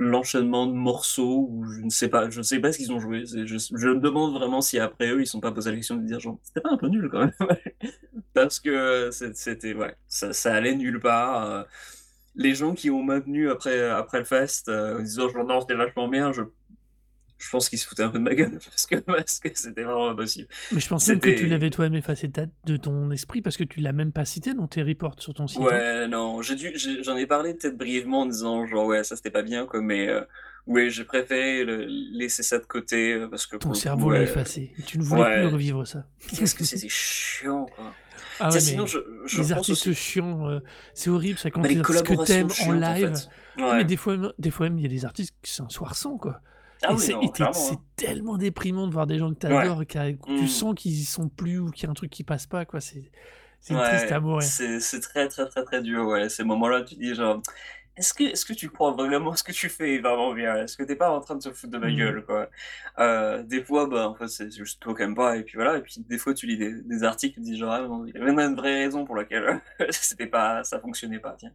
l'enchaînement 0.00 0.66
de 0.66 0.72
morceaux 0.72 1.50
je 1.76 1.80
ne 1.82 1.90
sais 1.90 2.08
pas 2.08 2.30
je 2.30 2.38
ne 2.38 2.42
sais 2.42 2.60
pas 2.60 2.72
ce 2.72 2.78
qu'ils 2.78 2.92
ont 2.92 3.00
joué. 3.00 3.24
Je 3.26 3.44
je 3.46 3.88
me 3.88 4.00
demande 4.00 4.34
vraiment 4.34 4.60
si 4.60 4.78
après 4.78 5.10
eux, 5.10 5.20
ils 5.22 5.26
se 5.26 5.32
sont 5.32 5.40
pas 5.40 5.52
posé 5.52 5.70
la 5.70 5.76
question 5.76 5.96
de 5.96 6.02
dire 6.06 6.20
genre: 6.20 6.38
«C'était 6.42 6.60
pas 6.60 6.70
un 6.72 6.76
peu 6.78 6.88
nul 6.88 7.08
quand 7.10 7.20
même?» 7.20 7.32
parce 8.34 8.60
que 8.60 9.10
c'é 9.12 9.32
c'était 9.34 9.74
ouais, 9.74 9.96
ça 10.08 10.32
ça 10.32 10.54
allait 10.54 10.76
nulle 10.76 11.00
part, 11.00 11.46
heu, 11.62 11.64
les 12.36 12.54
gens 12.54 12.74
qui 12.74 12.90
ont 12.90 13.02
maintenu 13.02 13.50
après 13.50 13.88
après 13.90 14.18
le 14.20 14.24
fest, 14.24 14.68
heu, 14.68 14.98
en 14.98 15.02
disant 15.02 15.28
genre: 15.30 15.44
«Non, 15.46 15.60
c'était 15.60 15.74
vachement 15.74 16.08
bien», 16.08 16.32
je 16.32 16.42
je 17.38 17.48
pense 17.50 17.68
qu'il 17.68 17.78
se 17.78 17.86
foutait 17.86 18.02
un 18.02 18.08
peu 18.10 18.18
de 18.18 18.24
ma 18.24 18.34
gueule 18.34 18.58
parce 18.64 18.86
que 19.40 19.50
c'était 19.54 19.82
vraiment 19.82 20.08
impossible. 20.10 20.48
Mais 20.70 20.80
je 20.80 20.88
même 21.06 21.20
que 21.20 21.30
tu 21.30 21.46
l'avais 21.46 21.68
toi-même 21.70 21.94
effacé 21.98 22.28
de 22.28 22.76
ton 22.78 23.10
esprit 23.10 23.42
parce 23.42 23.56
que 23.58 23.64
tu 23.64 23.80
l'as 23.80 23.92
même 23.92 24.12
pas 24.12 24.24
cité 24.24 24.54
dans 24.54 24.66
tes 24.66 24.82
reports 24.82 25.20
sur 25.20 25.34
ton 25.34 25.46
site, 25.46 25.72
hein? 25.72 25.84
Ouais, 25.84 26.06
non, 26.08 26.40
j'ai 26.42 26.54
dû 26.54 26.72
j'en 27.02 27.16
ai 27.16 27.26
parlé 27.26 27.54
peut-être 27.54 27.76
brièvement 27.76 28.20
en 28.20 28.26
disant 28.26 28.66
genre: 28.66 28.86
«Ouais, 28.86 29.02
ça 29.02 29.16
c'était 29.16 29.30
pas 29.30 29.42
bien 29.42 29.66
quoi», 29.66 29.80
mais 29.80 30.06
heu, 30.08 30.26
ouais, 30.66 30.90
j'ai 30.90 31.04
préféré 31.04 31.64
le 31.64 31.86
laisser 31.86 32.42
ça 32.42 32.58
de 32.58 32.64
côté, 32.64 33.14
heu, 33.14 33.28
parce 33.30 33.46
que 33.46 33.56
Ton 33.60 33.72
cerveau 33.74 34.10
l'a 34.10 34.20
ouais, 34.20 34.22
effacé 34.22 34.72
et 34.78 34.82
tu 34.82 34.98
ne 34.98 35.04
voulais 35.04 35.24
plus 35.24 35.44
revivre 35.44 35.86
ça. 35.86 36.06
qu'est-ce 36.28 36.54
que 36.54 36.64
c'était 36.64 36.88
chiant, 36.88 37.66
quoi. 37.66 37.98
Ah 38.38 38.52
ouais, 38.52 38.60
sinon 38.60 38.86
mais 38.86 38.86
je 38.86 38.98
je 39.26 39.42
les 39.42 39.52
artistes 39.52 39.92
aussi 39.92 39.92
chiants, 39.92 40.48
heu, 40.48 40.62
c'est 40.94 41.10
horrible 41.10 41.38
ça 41.38 41.50
bah, 41.60 41.68
quand 41.68 41.68
les 41.68 41.74
les 41.74 41.80
artistes 41.80 42.04
que 42.06 42.14
tu 42.14 42.32
collaborations 42.32 42.32
aimes 42.32 42.52
en 42.58 42.72
live 42.72 42.90
fait. 42.94 43.28
ouais, 43.56 43.64
mais 43.72 43.84
des 43.84 43.96
fois 43.96 44.16
même 44.16 44.32
des 44.38 44.50
fois 44.50 44.68
même 44.68 44.78
il 44.78 44.82
y 44.82 44.86
a 44.86 44.88
des 44.88 45.04
artistes 45.04 45.34
que 45.42 45.48
c'est 45.48 45.62
un 45.62 45.68
soir 45.68 45.96
sans, 45.96 46.18
quoi 46.18 46.40
Ah 46.82 46.94
oui, 46.94 47.10
c'est 47.52 47.80
hein. 47.80 47.82
tellement 47.96 48.36
déprimant 48.38 48.86
de 48.86 48.92
voir 48.92 49.06
des 49.06 49.18
gens 49.18 49.32
que 49.34 49.38
tu 49.38 49.48
Ouais. 49.48 49.74
que 49.88 50.18
tu 50.34 50.46
Mmh. 50.46 50.48
sens 50.48 50.74
qu'ils 50.76 50.92
y 50.92 51.04
sont 51.04 51.28
plus 51.28 51.58
ou 51.58 51.70
qu'il 51.70 51.84
y 51.84 51.86
a 51.86 51.90
un 51.90 51.94
truc 51.94 52.10
qui 52.10 52.24
passe 52.24 52.46
pas, 52.46 52.64
quoi, 52.64 52.80
c'est 52.80 53.10
c'est 53.60 53.80
triste 53.82 54.12
à 54.12 54.20
Ouais, 54.20 54.20
mourir. 54.20 54.52
c'est 54.80 55.00
très, 55.00 55.28
très, 55.28 55.46
très, 55.48 55.62
très 55.64 55.82
dur, 55.82 56.06
ouais, 56.06 56.28
ces 56.30 56.42
moments-là, 56.44 56.82
tu 56.82 56.94
dis 56.94 57.14
genre: 57.14 57.42
«Est-ce 57.96 58.14
que 58.14 58.24
est-ce 58.24 58.46
que 58.46 58.54
tu 58.54 58.70
crois 58.70 58.92
vraiment 58.92 59.34
ce 59.36 59.42
que 59.44 59.52
tu 59.52 59.68
fais 59.68 59.96
est 59.96 59.98
vraiment 60.00 60.32
bien? 60.34 60.56
Est-ce 60.56 60.76
que 60.76 60.84
tu 60.84 60.92
es 60.92 60.96
pas 60.96 61.10
en 61.10 61.20
train 61.20 61.34
de 61.36 61.42
te 61.42 61.52
foutre 61.52 61.72
de 61.72 61.78
ma 61.78 61.90
Mmh. 61.90 61.92
gueule, 61.92 62.24
quoi?» 62.24 62.48
heu, 63.00 63.44
des 63.44 63.62
fois, 63.64 63.86
bah, 63.86 64.08
en 64.08 64.14
fait, 64.14 64.28
c'est 64.28 64.50
juste 64.50 64.80
toi 64.80 64.94
pas 65.16 65.36
et 65.36 65.42
puis 65.44 65.56
voilà 65.56 65.76
et 65.78 65.82
puis 65.82 65.94
des 65.98 66.18
fois, 66.18 66.34
tu 66.34 66.46
lis 66.46 66.56
des 66.58 66.82
des 66.82 67.04
articles, 67.04 67.34
tu 67.36 67.40
dis 67.42 67.58
genre: 67.58 67.72
«Ah 67.72 67.86
il 68.06 68.14
y 68.14 68.18
avait 68.22 68.32
même 68.32 68.50
une 68.52 68.56
vraie 68.56 68.84
raison 68.84 69.04
pour 69.04 69.16
laquelle, 69.16 69.60
c'était 69.90 70.26
pas 70.28 70.64
ça 70.64 70.80
fonctionnait 70.80 71.20
pas, 71.20 71.36
tiens». 71.38 71.52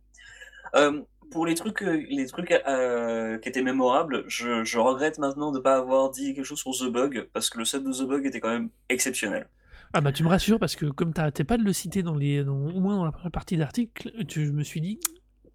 Hem, 0.74 1.06
pour 1.34 1.46
les 1.46 1.56
trucs, 1.56 1.82
heu, 1.84 2.06
les 2.10 2.26
trucs, 2.28 2.52
heu, 2.52 3.40
qui 3.42 3.50
étaient 3.50 3.62
mémorables, 3.64 4.24
je 4.28 4.64
je 4.64 4.80
regrette 4.80 5.18
maintenant 5.20 5.52
de 5.52 5.60
pas 5.60 5.76
avoir 5.78 6.10
dit 6.12 6.34
quelque 6.34 6.46
chose 6.46 6.60
sur 6.60 6.72
The 6.72 6.92
Bug 6.92 7.28
parce 7.34 7.50
que 7.50 7.58
le 7.60 7.66
set 7.66 7.84
de 7.84 7.92
The 7.92 8.08
Bug 8.08 8.26
était 8.26 8.40
quand 8.40 8.52
même 8.52 8.70
exceptionnel. 8.90 9.48
Ah 9.94 10.02
bah, 10.02 10.12
tu 10.12 10.24
me 10.24 10.30
rassures 10.30 10.60
parce 10.60 10.76
que 10.76 10.86
comme 10.88 11.14
tu 11.14 11.22
arrêtais 11.22 11.44
pas 11.44 11.58
de 11.58 11.64
le 11.64 11.74
citer 11.74 12.02
dans 12.04 12.16
les 12.16 12.44
dans 12.44 12.58
au 12.58 12.80
moins 12.80 12.96
dans 12.96 13.06
la 13.06 13.12
première 13.12 13.32
partie 13.32 13.58
d'article, 13.58 14.12
je 14.28 14.42
me 14.52 14.64
suis 14.64 14.82
dit: 14.82 15.00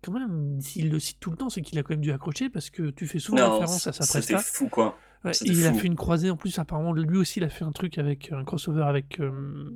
«Quand 0.04 0.12
même, 0.12 0.60
s'il 0.60 0.90
le 0.90 1.00
cite 1.00 1.18
tout 1.18 1.30
le 1.30 1.36
temps, 1.36 1.48
c'est 1.50 1.62
qu'il 1.62 1.78
a 1.78 1.82
quand 1.82 1.90
même 1.94 2.00
dû 2.00 2.12
accrocher 2.12 2.48
parce 2.48 2.70
que 2.70 2.90
tu 2.90 3.06
fais 3.06 3.18
souvent 3.18 3.38
Non, 3.38 3.50
référence 3.58 3.86
à 3.88 3.92
sa 3.92 4.04
c'était 4.04 4.34
presta». 4.34 4.52
fou, 4.52 4.68
quoi. 4.68 4.96
Ouais 5.24 5.32
et 5.32 5.34
C'était 5.34 5.52
il 5.52 5.66
a 5.66 5.72
fait 5.72 5.86
une 5.88 5.96
croisée 5.96 6.30
en 6.30 6.36
plus 6.36 6.56
apparemment 6.60 6.92
lui 6.92 7.18
aussi 7.18 7.40
il 7.40 7.44
a 7.44 7.48
fait 7.48 7.64
un 7.64 7.72
truc 7.72 7.98
avec 7.98 8.30
un 8.30 8.44
crossover 8.44 8.84
avec, 8.84 9.18
hem 9.18 9.72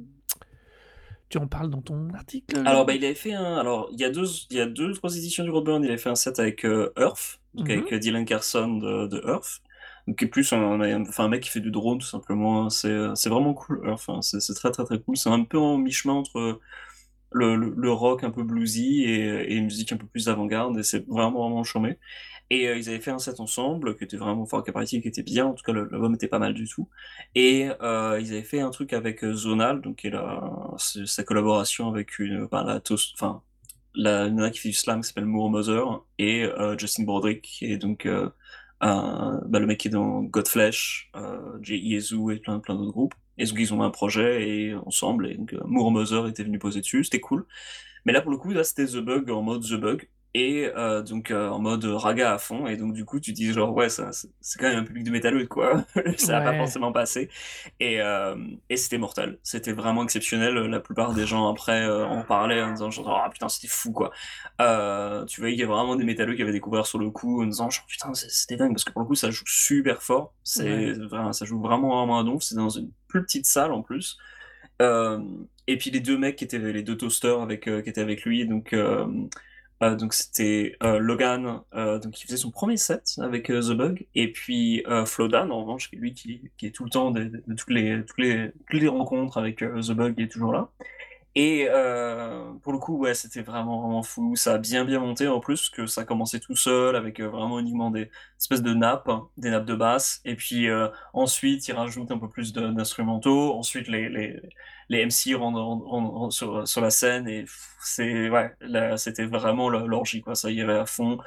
tu 1.32 1.38
en 1.38 1.48
parles 1.48 1.70
dans 1.70 1.82
ton 1.82 2.10
article, 2.10 2.56
Alors, 2.64 2.84
bah, 2.86 2.94
il 2.94 3.04
avait 3.04 3.14
fait 3.14 3.32
un 3.32 3.56
alors 3.56 3.88
il 3.92 4.00
y 4.00 4.04
a 4.04 4.10
2 4.10 4.26
il 4.50 4.56
y 4.56 4.60
a 4.60 4.66
2-3 4.66 5.16
éditions 5.16 5.44
du 5.44 5.50
Roadburn, 5.50 5.82
il 5.84 5.88
avait 5.88 5.98
fait 5.98 6.10
un 6.10 6.14
set 6.14 6.38
avec, 6.38 6.64
heu, 6.64 6.92
Earth, 6.98 7.40
donc 7.54 7.68
Mmh 7.68 7.72
mh. 7.74 7.78
avec, 7.78 7.92
heu, 7.92 7.98
Dylan 7.98 8.24
Carlson 8.24 8.78
de 8.78 9.06
de 9.06 9.22
Earth, 9.26 9.62
donc 10.06 10.18
qui 10.18 10.24
est 10.24 10.28
plus 10.28 10.52
un 10.52 10.80
un 10.80 11.28
mec 11.28 11.42
qui 11.42 11.50
fait 11.50 11.60
du 11.60 11.70
drone 11.70 11.98
tout 11.98 12.06
simplement. 12.06 12.68
C'est, 12.70 12.96
c'est 13.14 13.28
vraiment 13.30 13.54
cool 13.54 13.82
Earth, 13.86 14.04
hein, 14.08 14.20
c'est 14.22 14.54
très, 14.54 14.70
très, 14.70 14.84
très 14.84 15.00
cool. 15.00 15.16
C'est 15.16 15.30
un 15.30 15.44
peu 15.44 15.58
en 15.58 15.78
mi-chemin 15.78 16.14
entre, 16.14 16.60
le 17.32 17.56
le 17.56 17.74
le 17.76 17.92
rock 17.92 18.24
un 18.24 18.30
peu 18.30 18.42
bluesy 18.44 19.04
et 19.04 19.26
et 19.52 19.54
une 19.56 19.64
musique 19.64 19.92
un 19.92 19.96
peu 19.96 20.06
plus 20.06 20.28
avant-garde 20.28 20.78
et 20.78 20.82
c'est 20.82 21.06
vraiment, 21.08 21.40
vraiment 21.48 21.64
charmé 21.64 21.98
et 22.51 22.68
heu, 22.68 22.76
ils 22.78 22.88
avaient 22.88 23.01
fait 23.01 23.11
un 23.11 23.18
set 23.18 23.40
ensemble 23.40 23.97
qui 23.97 24.05
était 24.05 24.16
vraiment 24.16 24.43
enfin 24.43 24.62
qui 24.62 24.70
apparaissait 24.70 25.01
qui 25.01 25.09
était 25.09 25.22
bien, 25.22 25.47
en 25.47 25.55
tout 25.55 25.62
cas 25.64 25.72
l'album 25.72 26.14
était 26.14 26.28
pas 26.28 26.38
mal 26.38 26.55
du 26.55 26.68
tout. 26.68 26.88
Et 27.34 27.68
heu, 27.68 28.18
ils 28.20 28.32
avaient 28.32 28.43
fait 28.43 28.61
un 28.61 28.70
truc 28.70 28.93
avec, 28.93 29.24
heu, 29.24 29.34
Zonal, 29.34 29.80
donc 29.80 30.07
sa 30.76 31.24
collaboration 31.24 31.88
avec 31.88 32.18
une, 32.18 32.47
bah, 32.47 32.64
la 32.66 32.80
toast 32.80 33.12
enfin, 33.14 33.43
la 33.95 34.28
nana 34.30 34.51
qui 34.51 34.59
fait 34.59 34.68
du 34.70 34.74
slam 34.74 35.01
qui 35.03 35.09
s'appelle 35.09 35.26
Moor 35.26 35.51
Mother 35.51 36.03
et 36.18 36.47
Justin 36.78 37.05
Broadrick 37.05 37.43
qui 37.43 37.66
est 37.66 37.78
donc, 37.78 38.07
bah, 38.80 39.59
le 39.59 39.66
mec 39.66 39.78
qui 39.80 39.88
est 39.88 39.90
dans 39.90 40.22
Godflesh, 40.22 41.11
Jey 41.62 41.78
Yezu 41.78 42.32
et 42.32 42.38
plein 42.38 42.59
plein 42.59 42.74
d'autres 42.74 42.93
groupes. 42.93 43.14
Et 43.38 43.47
donc 43.47 43.57
ils 43.59 43.72
ont 43.72 43.82
un 43.82 43.90
projet 43.90 44.47
et 44.49 44.74
ensemble. 44.74 45.26
Et 45.28 45.36
donc, 45.36 45.55
heu, 45.55 45.61
Moor 45.64 45.90
Mother 45.90 46.26
était 46.26 46.45
venu 46.45 46.59
poser 46.59 46.80
dessus, 46.80 47.05
c'était 47.05 47.20
cool. 47.20 47.47
Mais 48.05 48.12
là, 48.12 48.20
pour 48.20 48.30
le 48.30 48.36
coup, 48.36 48.53
c'était 48.62 48.86
The 48.86 48.99
Bug 48.99 49.30
en 49.30 49.43
mode 49.43 49.62
The 49.62 49.74
Bug 49.74 50.09
et 50.34 50.70
heu, 50.76 51.02
donc 51.02 51.30
heu, 51.30 51.48
en 51.50 51.58
mode 51.58 51.84
raga 51.84 52.32
à 52.34 52.38
fond 52.38 52.66
et 52.66 52.76
donc 52.76 52.94
du 52.94 53.04
coup, 53.04 53.20
tu 53.20 53.32
dis 53.32 53.52
genre: 53.52 53.74
«Ouais, 53.74 53.88
c'est 53.90 54.04
quand 54.58 54.68
même 54.68 54.78
un 54.78 54.84
public 54.84 55.04
de 55.04 55.10
métalleux, 55.10 55.46
quoi». 55.46 55.84
Ça 56.16 56.34
va 56.34 56.40
pas 56.42 56.50
Ouais. 56.52 56.56
forcément 56.58 56.92
passer 56.92 57.28
et 57.80 57.94
hem 57.96 58.58
et 58.70 58.76
c'était 58.76 58.98
mortel. 58.98 59.38
C'était 59.42 59.72
vraiment 59.72 60.02
exceptionnel, 60.04 60.54
la 60.54 60.80
plupart 60.80 61.12
des 61.14 61.26
gens 61.26 61.48
après, 61.50 61.86
en 61.86 62.22
parlaient 62.24 62.62
en 62.62 62.72
disant 62.72 62.90
genre: 62.90 63.22
«Ah 63.24 63.30
putain, 63.30 63.48
c'était 63.48 63.68
fou, 63.68 63.92
quoi». 63.92 64.10
Tu 65.28 65.40
voyais 65.40 65.54
qu'il 65.54 65.60
y 65.60 65.64
avait 65.64 65.72
vraiment 65.72 65.96
des 65.96 66.04
métalleux 66.04 66.34
qui 66.34 66.42
avaient 66.42 66.52
découvert 66.52 66.86
sur 66.86 66.98
le 66.98 67.10
coup 67.10 67.42
en 67.42 67.46
disant 67.46 67.70
genre: 67.70 67.86
«Putain, 67.86 68.14
c'était 68.14 68.56
dingue» 68.56 68.72
parce 68.72 68.84
que 68.84 68.92
pour 68.92 69.02
le 69.02 69.06
coup, 69.08 69.14
ça 69.14 69.30
joue 69.30 69.44
super 69.46 70.02
fort. 70.02 70.34
C'est 70.44 70.62
Ouais. 70.64 71.32
ça 71.32 71.44
joue 71.44 71.60
vraiment, 71.60 71.98
vraiment 71.98 72.18
à 72.20 72.24
donf. 72.24 72.42
C'est 72.42 72.54
dans 72.56 72.70
une 72.70 72.90
plus 73.08 73.22
petite 73.22 73.46
salle 73.46 73.72
en 73.72 73.82
plus. 73.82 74.16
Et 74.80 75.78
puis 75.78 75.90
les 75.90 76.00
2 76.00 76.18
mecs 76.18 76.36
qui 76.36 76.44
étaient 76.44 76.58
les 76.58 76.82
2 76.82 76.96
toasters 76.96 77.40
avec, 77.40 77.64
qui 77.64 77.70
étaient 77.70 78.00
avec 78.00 78.24
lui 78.24 78.46
donc 78.46 78.74
heu, 79.82 79.96
donc 79.96 80.14
c'était, 80.14 80.76
heu, 80.82 80.98
Logan, 80.98 81.60
heu, 81.74 81.98
donc 82.00 82.12
qui 82.12 82.24
faisait 82.26 82.36
son 82.36 82.50
1er 82.50 82.76
set 82.76 83.14
avec, 83.18 83.46
The 83.48 83.72
Bug. 83.72 84.06
Et 84.14 84.32
puis, 84.32 84.82
heu, 84.88 85.04
Flowdan 85.06 85.50
en 85.50 85.60
revanche 85.62 85.90
qui 85.90 85.96
est 85.96 85.98
lui 85.98 86.14
qui 86.14 86.66
est 86.66 86.70
tout 86.70 86.84
le 86.84 86.90
temps 86.90 87.10
de 87.10 87.30
toutes 87.56 87.70
les 87.70 88.02
toutes 88.04 88.18
les 88.80 88.88
rencontres 88.88 89.38
avec, 89.38 89.58
The 89.58 89.92
Bug, 89.92 90.14
il 90.18 90.24
est 90.24 90.28
toujours 90.28 90.52
là 90.52 90.70
et 91.34 91.68
heu, 91.70 92.58
pour 92.62 92.72
le 92.72 92.78
coup, 92.78 92.98
ouais, 92.98 93.14
c'était 93.14 93.42
vraiment, 93.42 93.80
vraiment 93.82 94.02
fou. 94.02 94.36
Ça 94.36 94.54
a 94.54 94.58
bien, 94.58 94.84
bien 94.84 95.00
monté 95.00 95.28
en 95.28 95.40
plus, 95.40 95.70
que 95.70 95.86
ça 95.86 96.02
a 96.02 96.04
commencé 96.04 96.40
tout 96.40 96.56
seul 96.56 96.96
avec, 96.96 97.20
heu, 97.20 97.26
vraiment 97.26 97.58
uniquement 97.60 97.90
des 97.90 98.10
espèces 98.40 98.62
de 98.62 98.74
nappes, 98.74 99.10
des 99.38 99.50
nappes 99.50 99.64
de 99.66 99.74
basse 99.74 100.20
et 100.24 100.36
puis, 100.36 100.68
heu, 100.68 100.90
ensuite 101.14 101.66
ils 101.68 101.72
rajoutent 101.74 102.10
un 102.10 102.18
peu 102.18 102.28
plus 102.28 102.52
d'instrumentaux. 102.52 103.54
Ensuite 103.54 103.88
les 103.88 104.08
les 104.10 104.40
les 104.90 105.06
MC 105.06 105.34
rentrent 105.34 105.58
en 105.58 105.82
en 105.86 106.24
en 106.26 106.30
sur, 106.30 106.66
sur 106.68 106.80
la 106.82 106.90
scène 106.90 107.28
et 107.28 107.44
c'est 107.80 108.28
ouais, 108.30 108.52
là, 108.60 108.96
c'était 108.98 109.26
vraiment 109.26 109.68
l'orgie, 109.70 110.20
quoi. 110.22 110.34
Ça 110.34 110.50
y 110.50 110.60
allait 110.60 110.78
à 110.78 110.86
fond. 110.86 111.18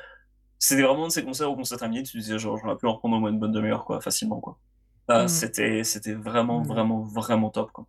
C'était 0.59 0.83
vraiment 0.83 1.07
de 1.07 1.11
ces 1.13 1.23
concerts 1.25 1.51
où 1.51 1.59
on 1.59 1.63
s'est 1.65 1.77
terminé, 1.77 2.03
tu 2.03 2.17
disais 2.19 2.39
genre: 2.39 2.57
«J'aurais 2.57 2.77
pu 2.77 2.87
en 2.87 2.93
reprendre 2.95 3.17
au 3.17 3.19
moins 3.21 3.31
une 3.31 3.39
bonne 3.39 3.51
1/2 3.53 3.71
heure, 3.71 3.85
quoi, 3.85 4.01
facilement, 4.01 4.39
quoi». 4.41 4.59
Mmh. 5.09 5.27
c'était 5.27 5.83
c'était 5.85 6.13
vraiment, 6.13 6.61
Mmh. 6.61 6.67
vraiment, 6.67 7.01
vraiment 7.03 7.49
top, 7.51 7.71
quoi. 7.73 7.87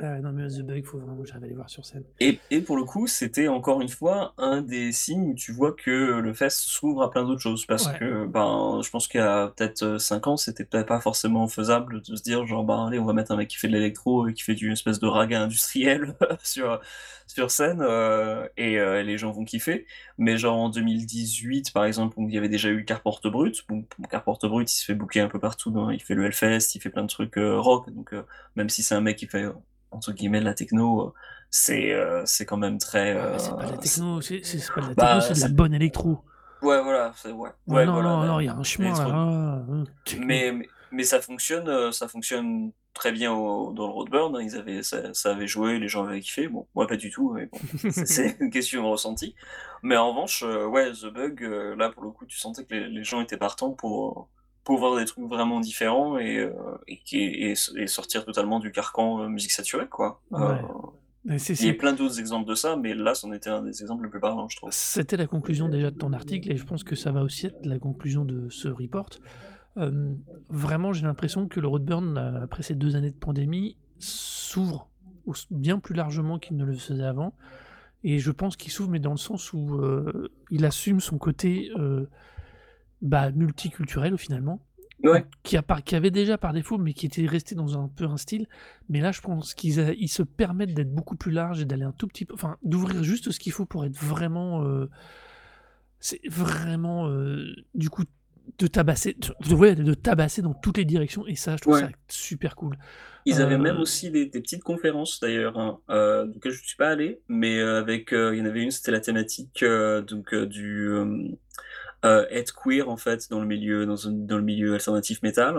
Ah 0.00 0.20
non 0.20 0.32
mais 0.32 0.48
The 0.48 0.60
Bug, 0.62 0.84
faut 0.84 0.98
vraiment 0.98 1.22
que 1.22 1.32
à 1.34 1.38
les 1.38 1.54
voir 1.54 1.68
sur 1.70 1.84
scène. 1.84 2.04
Et 2.20 2.40
et 2.50 2.62
pour 2.62 2.76
le 2.76 2.84
coup, 2.84 3.06
c'était 3.08 3.48
encore 3.48 3.80
une 3.80 3.88
fois 3.88 4.32
un 4.38 4.62
des 4.62 4.92
signes 4.92 5.30
où 5.30 5.34
tu 5.34 5.50
vois 5.52 5.72
que 5.72 5.90
le 6.20 6.34
fest 6.34 6.60
s'ouvre 6.60 7.02
à 7.02 7.10
plein 7.10 7.24
d'autres 7.24 7.40
choses. 7.40 7.66
Parce 7.66 7.88
Ouais. 7.88 7.98
que, 7.98 8.26
ben, 8.26 8.80
je 8.84 8.90
pense 8.90 9.08
qu'il 9.08 9.18
y 9.20 9.22
a 9.24 9.48
peut-être, 9.48 9.82
heu, 9.82 9.98
5 9.98 10.26
ans, 10.28 10.36
c'était 10.36 10.64
peut-être 10.64 10.86
pas 10.86 11.00
forcément 11.00 11.48
faisable 11.48 12.00
de 12.02 12.14
se 12.14 12.22
dire 12.22 12.46
genre: 12.46 12.64
«Ben, 12.64 12.86
allez, 12.86 12.98
on 13.00 13.04
va 13.06 13.12
mettre 13.12 13.32
un 13.32 13.36
mec 13.36 13.48
qui 13.48 13.56
fait 13.56 13.66
de 13.68 13.72
l'électro 13.72 14.28
et 14.28 14.34
qui 14.34 14.42
fait 14.44 14.54
du 14.54 14.70
espèce 14.72 15.00
de 15.00 15.06
raga 15.08 15.42
industriel 15.42 16.14
sur 16.44 16.80
sur 17.26 17.50
scène, 17.50 17.80
heu 17.82 18.48
et 18.56 18.76
les 19.02 19.18
gens 19.18 19.32
vont 19.32 19.44
kiffer». 19.44 19.86
Mais 20.18 20.36
genre 20.38 20.56
en 20.58 20.68
2018, 20.68 21.72
par 21.72 21.84
exemple, 21.86 22.14
où 22.18 22.28
il 22.28 22.34
y 22.34 22.38
avait 22.38 22.48
déjà 22.48 22.68
eu 22.70 22.84
Car 22.84 23.02
Porte 23.02 23.26
Brut, 23.26 23.64
bon, 23.68 23.84
Car 24.10 24.22
Porte 24.22 24.46
Brut, 24.46 24.70
il 24.72 24.76
se 24.76 24.84
fait 24.84 24.94
booker 24.94 25.20
un 25.20 25.28
peu 25.28 25.40
partout 25.40 25.70
dans 25.72 25.90
il 25.90 26.00
fait 26.02 26.14
le 26.14 26.24
Hellfest, 26.26 26.74
il 26.76 26.80
fait 26.80 26.90
plein 26.90 27.02
de 27.02 27.08
trucs, 27.08 27.34
rock, 27.36 27.90
donc 27.90 28.14
même 28.54 28.68
si 28.68 28.82
c'est 28.84 28.94
un 28.94 29.00
mec 29.00 29.16
qui 29.18 29.26
fait, 29.26 29.46
entre 29.92 30.12
guillemets 30.12 30.40
«de 30.40 30.44
la 30.44 30.54
techno», 30.54 31.08
heu, 31.08 31.12
c'est, 31.50 31.92
heu, 31.92 32.22
c'est 32.26 32.46
quand 32.46 32.56
même 32.58 32.78
très, 32.78 33.14
Ouais, 33.14 33.28
mais 33.28 33.38
c'est 33.38 33.54
pas 33.56 33.66
de 33.66 33.70
la 33.72 33.78
c 33.78 33.78
techno, 33.78 34.20
c'est 34.20 34.42
pas 34.72 34.80
de 34.82 34.88
la 34.88 34.96
techno, 34.96 35.20
bah, 35.20 35.20
c'est 35.20 35.34
de 35.34 35.40
la 35.40 35.48
bonne 35.48 35.74
électro. 35.74 36.24
ouais, 36.62 36.82
voilà, 36.82 37.12
ouais, 37.26 37.50
Ouais, 37.66 37.82
ouais, 37.82 37.86
non, 37.86 38.00
voilà, 38.00 38.02
non, 38.02 38.24
non, 38.24 38.40
il 38.40 38.44
y 38.46 38.48
a 38.48 38.54
un 38.54 38.62
chemin 38.62 38.96
là, 38.96 39.06
ah, 39.10 39.84
techno. 40.04 40.26
mais 40.26 40.52
mais 40.52 40.74
mais 40.90 41.04
ça 41.04 41.20
fonctionne, 41.22 41.92
ça 41.92 42.08
fonctionne 42.08 42.72
très 42.94 43.12
bien 43.12 43.32
au 43.32 43.72
dans 43.72 43.86
le 43.86 43.92
Roadburn, 43.92 44.36
hein. 44.36 44.42
Ils 44.42 44.56
avaient 44.56 44.82
ça 44.82 45.14
ça 45.14 45.32
avait 45.32 45.46
joué, 45.46 45.78
les 45.78 45.88
gens 45.88 46.04
avaient 46.04 46.20
kiffé. 46.20 46.48
Bon, 46.48 46.68
moi 46.74 46.86
pas 46.86 46.96
du 46.96 47.10
tout, 47.10 47.32
mais 47.32 47.46
bon, 47.46 47.62
c'est 48.04 48.36
une 48.40 48.50
question 48.50 48.82
de 48.82 48.88
ressenti. 48.88 49.34
Mais 49.82 49.96
en 49.96 50.10
revanche, 50.10 50.42
ouais, 50.42 50.92
The 50.92 51.06
Bug, 51.06 51.40
là, 51.78 51.90
pour 51.90 52.02
le 52.04 52.10
coup, 52.10 52.26
tu 52.26 52.38
sentais 52.38 52.64
que 52.64 52.74
les 52.74 52.88
les 52.88 53.04
gens 53.04 53.20
étaient 53.22 53.36
partants 53.38 53.72
pour 53.72 54.28
pour 54.64 54.78
voir 54.78 54.96
des 54.96 55.04
trucs 55.04 55.28
vraiment 55.28 55.60
différents 55.60 56.18
et 56.18 56.38
heu, 56.38 56.54
et 56.86 56.98
qui 56.98 57.18
et 57.18 57.54
et 57.76 57.86
sortir 57.86 58.24
totalement 58.24 58.60
du 58.60 58.70
carcan, 58.70 59.22
heu, 59.22 59.28
musique 59.28 59.52
saturée, 59.52 59.88
quoi. 59.88 60.20
Ouais, 60.30 61.38
c'est 61.38 61.54
il 61.60 61.66
y 61.66 61.70
a 61.70 61.74
plein 61.74 61.92
d'autres 61.92 62.18
exemples 62.18 62.48
de 62.48 62.54
ça, 62.54 62.76
mais 62.76 62.94
là, 62.94 63.14
c'en 63.14 63.32
était 63.32 63.50
un 63.50 63.62
des 63.62 63.82
exemples 63.82 64.04
les 64.04 64.10
plus 64.10 64.20
parlants, 64.20 64.48
je 64.48 64.56
trouve. 64.56 64.70
C'était 64.72 65.16
la 65.16 65.26
conclusion 65.26 65.68
déjà 65.68 65.90
de 65.90 65.96
ton 65.96 66.12
article 66.12 66.50
et 66.50 66.56
je 66.56 66.64
pense 66.64 66.82
que 66.82 66.96
ça 66.96 67.12
va 67.12 67.22
aussi 67.22 67.46
être 67.46 67.64
la 67.64 67.78
conclusion 67.78 68.24
de 68.24 68.48
ce 68.50 68.68
report. 68.68 69.10
Vraiment, 70.50 70.92
j'ai 70.92 71.04
l'impression 71.04 71.46
que 71.48 71.60
le 71.60 71.68
Roadburn, 71.68 72.18
après 72.42 72.62
ces 72.62 72.74
2 72.74 72.96
années 72.96 73.10
de 73.10 73.16
pandémie, 73.16 73.76
s'ouvre 73.98 74.88
bien 75.50 75.78
plus 75.78 75.94
largement 75.94 76.38
qu'il 76.40 76.56
ne 76.56 76.64
le 76.64 76.74
faisait 76.74 77.04
avant 77.04 77.34
et 78.02 78.18
je 78.18 78.32
pense 78.32 78.56
qu'il 78.56 78.72
s'ouvre, 78.72 78.90
mais 78.90 78.98
dans 78.98 79.12
le 79.12 79.16
sens 79.16 79.52
où, 79.52 79.80
il 80.50 80.64
assume 80.64 80.98
son 81.00 81.18
côté, 81.18 81.70
bah, 83.02 83.30
multiculturel 83.32 84.18
finalement, 84.18 84.66
ou 85.10 85.10
Ouais. 85.10 85.26
qui 85.42 85.56
a 85.58 85.62
par 85.62 85.84
qui 85.84 85.96
avait 85.96 86.10
déjà 86.12 86.38
par 86.38 86.54
défaut, 86.54 86.78
mais 86.78 86.94
qui 86.94 87.06
était 87.06 87.26
resté 87.26 87.54
dans 87.56 87.78
un 87.78 87.88
peu 87.88 88.04
un 88.06 88.16
style. 88.16 88.46
Mais 88.88 89.00
là, 89.00 89.12
je 89.12 89.20
pense 89.20 89.54
qu'ils 89.54 89.94
ils 89.98 90.08
se 90.08 90.22
permettent 90.24 90.74
d'être 90.74 90.94
beaucoup 90.94 91.16
plus 91.16 91.32
larges 91.32 91.60
et 91.62 91.66
d'aller 91.66 91.84
un 91.84 91.92
tout 91.92 92.08
petit 92.08 92.24
peu 92.24 92.34
enfin, 92.34 92.58
d'ouvrir 92.64 93.04
juste 93.04 93.32
ce 93.32 93.40
qu'il 93.40 93.52
faut 93.52 93.66
pour 93.66 93.84
être 93.84 93.96
vraiment, 93.96 94.64
heu 94.64 94.90
c'est 96.00 96.20
vraiment, 96.28 97.08
heu, 97.08 97.54
du 97.74 97.90
coup 97.90 98.04
de 98.58 98.66
tabasser, 98.66 99.16
de, 99.48 99.54
ouais, 99.54 99.74
de 99.76 99.94
tabasser 99.94 100.42
dans 100.42 100.54
toutes 100.54 100.76
les 100.78 100.84
directions, 100.84 101.26
et 101.26 101.36
ça, 101.36 101.56
je 101.56 101.62
trouve 101.62 101.74
Ouais. 101.74 101.80
ça 101.80 101.88
super 102.08 102.56
cool. 102.56 102.76
Ils 103.24 103.40
avaient 103.40 103.58
même 103.58 103.76
Euh, 103.76 103.80
aussi 103.80 104.10
des, 104.10 104.26
des 104.26 104.40
petites 104.40 104.64
conférences 104.64 105.20
d'ailleurs, 105.20 105.56
hein, 105.56 105.78
euh, 105.90 106.26
je 106.42 106.48
ne 106.48 106.54
suis 106.54 106.76
pas 106.76 106.88
allé, 106.88 107.20
mais 107.28 107.58
euh, 107.60 107.78
avec, 107.78 108.12
euh, 108.12 108.34
il 108.34 108.40
y 108.40 108.42
en 108.42 108.46
avait 108.46 108.62
une, 108.64 108.72
c'était 108.72 108.90
la 108.90 108.98
thématique 109.00 109.62
euh, 109.62 110.02
donc 110.02 110.34
euh, 110.34 110.44
du 110.46 110.88
euh, 112.04 112.08
euh, 112.22 112.26
être 112.30 112.54
queer 112.54 112.88
en 112.88 112.96
fait 112.96 113.28
dans 113.30 113.40
le 113.40 113.46
milieu, 113.46 113.86
dans, 113.86 114.08
un- 114.08 114.12
dans 114.12 114.36
le 114.36 114.42
milieu 114.42 114.74
alternatif 114.74 115.22
métal, 115.22 115.56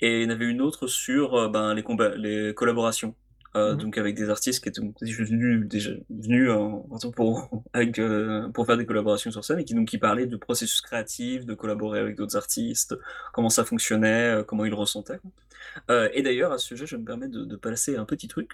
et 0.00 0.22
il 0.22 0.24
y 0.24 0.26
en 0.26 0.30
avait 0.30 0.46
une 0.46 0.60
autre 0.60 0.86
sur 0.86 1.34
euh, 1.34 1.48
ben, 1.48 1.74
les, 1.74 1.82
les 2.16 2.54
collaborations, 2.54 3.14
euh, 3.56 3.74
Mhm. 3.74 3.78
donc 3.78 3.98
avec 3.98 4.14
des 4.16 4.30
artistes 4.30 4.62
qui 4.62 4.68
étaient 4.68 4.80
déjà 5.02 5.24
venus, 5.24 5.66
déjà 5.68 5.90
venus 6.10 6.50
en, 6.50 6.86
en- 6.90 7.10
pour, 7.10 7.50
avec, 7.72 7.98
euh, 7.98 8.48
pour 8.50 8.66
faire 8.66 8.76
des 8.76 8.86
collaborations 8.86 9.30
sur 9.30 9.44
scène 9.44 9.58
et 9.60 9.64
qui, 9.64 9.74
donc, 9.74 9.88
qui 9.88 9.98
parlaient 9.98 10.26
de 10.26 10.36
processus 10.36 10.80
créatif, 10.82 11.46
de 11.46 11.54
collaborer 11.54 11.98
avec 12.00 12.16
d'autres 12.16 12.36
artistes, 12.36 12.94
comment 13.32 13.50
ça 13.50 13.64
fonctionnait, 13.64 14.36
euh, 14.40 14.44
comment 14.44 14.64
ils 14.64 14.70
le 14.70 14.76
ressentaient. 14.76 15.20
Euh, 15.90 16.08
et 16.12 16.22
d'ailleurs, 16.22 16.52
à 16.52 16.58
ce 16.58 16.66
sujet, 16.68 16.86
je 16.86 16.96
me 16.96 17.04
permets 17.04 17.28
de, 17.28 17.44
de 17.44 17.56
passer 17.56 17.96
un 17.96 18.04
petit 18.04 18.28
truc. 18.28 18.52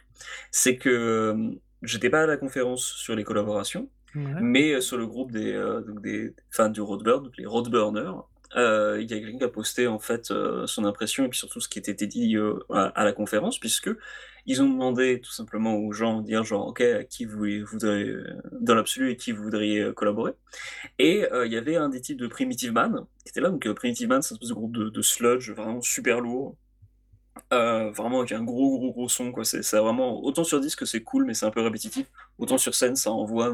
C'est 0.50 0.76
que 0.76 0.88
euh, 0.90 1.50
j'étais 1.82 2.10
pas 2.10 2.22
à 2.22 2.26
la 2.26 2.36
conférence 2.36 2.84
sur 2.84 3.14
les 3.16 3.24
collaborations, 3.24 3.88
mais 4.14 4.74
euh, 4.74 4.80
sur 4.80 4.96
le 4.96 5.06
groupe 5.06 5.32
des, 5.32 5.52
euh, 5.52 5.82
des 6.02 6.34
fans 6.50 6.68
du 6.68 6.80
Roadburn, 6.80 7.24
donc 7.24 7.36
les 7.36 7.46
Roadburners, 7.46 8.24
euh, 8.56 9.04
y 9.08 9.44
a 9.44 9.48
posté 9.48 9.88
en 9.88 9.98
fait 9.98 10.30
euh, 10.30 10.66
son 10.66 10.84
impression 10.84 11.24
et 11.24 11.28
puis 11.28 11.38
surtout 11.38 11.60
ce 11.60 11.68
qui 11.68 11.80
était 11.80 12.06
dit 12.06 12.36
euh, 12.36 12.60
à, 12.70 13.04
la 13.04 13.12
conférence, 13.12 13.58
puisque 13.58 13.90
ils 14.46 14.62
ont 14.62 14.68
demandé 14.68 15.20
tout 15.20 15.32
simplement 15.32 15.74
aux 15.74 15.92
gens 15.92 16.20
de 16.20 16.26
dire 16.26 16.44
genre 16.44 16.68
ok 16.68 16.80
à 16.82 17.04
qui 17.04 17.24
vous 17.24 17.46
voudriez 17.66 18.14
dans 18.60 18.74
l'absolu 18.74 19.10
et 19.10 19.16
qui 19.16 19.32
vous 19.32 19.42
voudriez 19.42 19.92
collaborer. 19.94 20.32
Et 20.98 21.24
il 21.44 21.52
y 21.52 21.56
avait 21.56 21.76
un 21.76 21.88
des 21.88 22.00
types 22.00 22.18
de 22.18 22.26
Primitive 22.26 22.72
Man 22.72 23.06
qui 23.24 23.30
était 23.30 23.40
là, 23.40 23.50
donc 23.50 23.68
Primitive 23.72 24.08
Man 24.08 24.22
c'est 24.22 24.34
un 24.34 24.54
groupe 24.54 24.76
de 24.76 25.02
sludge 25.02 25.50
vraiment 25.50 25.80
super 25.80 26.20
lourd. 26.20 26.56
Euh, 27.52 27.90
vraiment 27.90 28.20
avec 28.20 28.32
un 28.32 28.44
gros 28.44 28.78
gros 28.78 28.92
gros 28.92 29.08
son 29.08 29.32
quoi. 29.32 29.44
C'est 29.44 29.60
vraiment 29.76 30.22
autant 30.22 30.44
sur 30.44 30.60
disque 30.60 30.86
c'est 30.86 31.02
cool 31.02 31.24
mais 31.24 31.34
c'est 31.34 31.46
un 31.46 31.50
peu 31.50 31.62
répétitif. 31.62 32.06
Autant 32.38 32.58
sur 32.58 32.74
scène 32.74 32.96
ça 32.96 33.10
envoie 33.10 33.52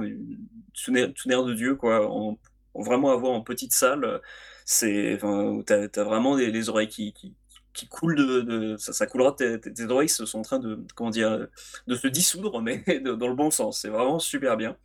tout 0.75 0.93
nerf 0.93 1.45
de 1.45 1.55
dieu 1.55 1.77
quoi. 1.77 2.11
En, 2.11 2.39
en 2.75 2.83
vraiment 2.83 3.11
avoir 3.11 3.33
en 3.33 3.41
petite 3.41 3.73
salle 3.73 4.21
c'est 4.65 5.15
enfin 5.15 5.63
t'as 5.67 5.87
as 5.95 6.05
vraiment 6.05 6.37
les 6.37 6.69
oreilles 6.69 6.89
qui, 6.89 7.13
qui, 7.13 7.35
qui 7.73 7.89
coulent 7.89 8.17
de, 8.17 8.77
ça, 8.79 8.93
ça 8.93 9.07
coulera 9.07 9.33
tes, 9.33 9.61
tes, 9.61 9.73
tes 9.73 9.85
oreilles 9.85 10.09
sont 10.09 10.39
en 10.39 10.43
train 10.43 10.59
de 10.59 10.85
comment 10.95 11.11
dire 11.11 11.49
de 11.87 11.95
se 11.95 12.09
dissoudre 12.09 12.61
mais 12.63 12.85
dans 13.01 13.29
le 13.29 13.35
bon 13.35 13.51
sens. 13.51 13.81
C'est 13.81 13.89
vraiment 13.89 14.19
super 14.19 14.57
bien. 14.57 14.77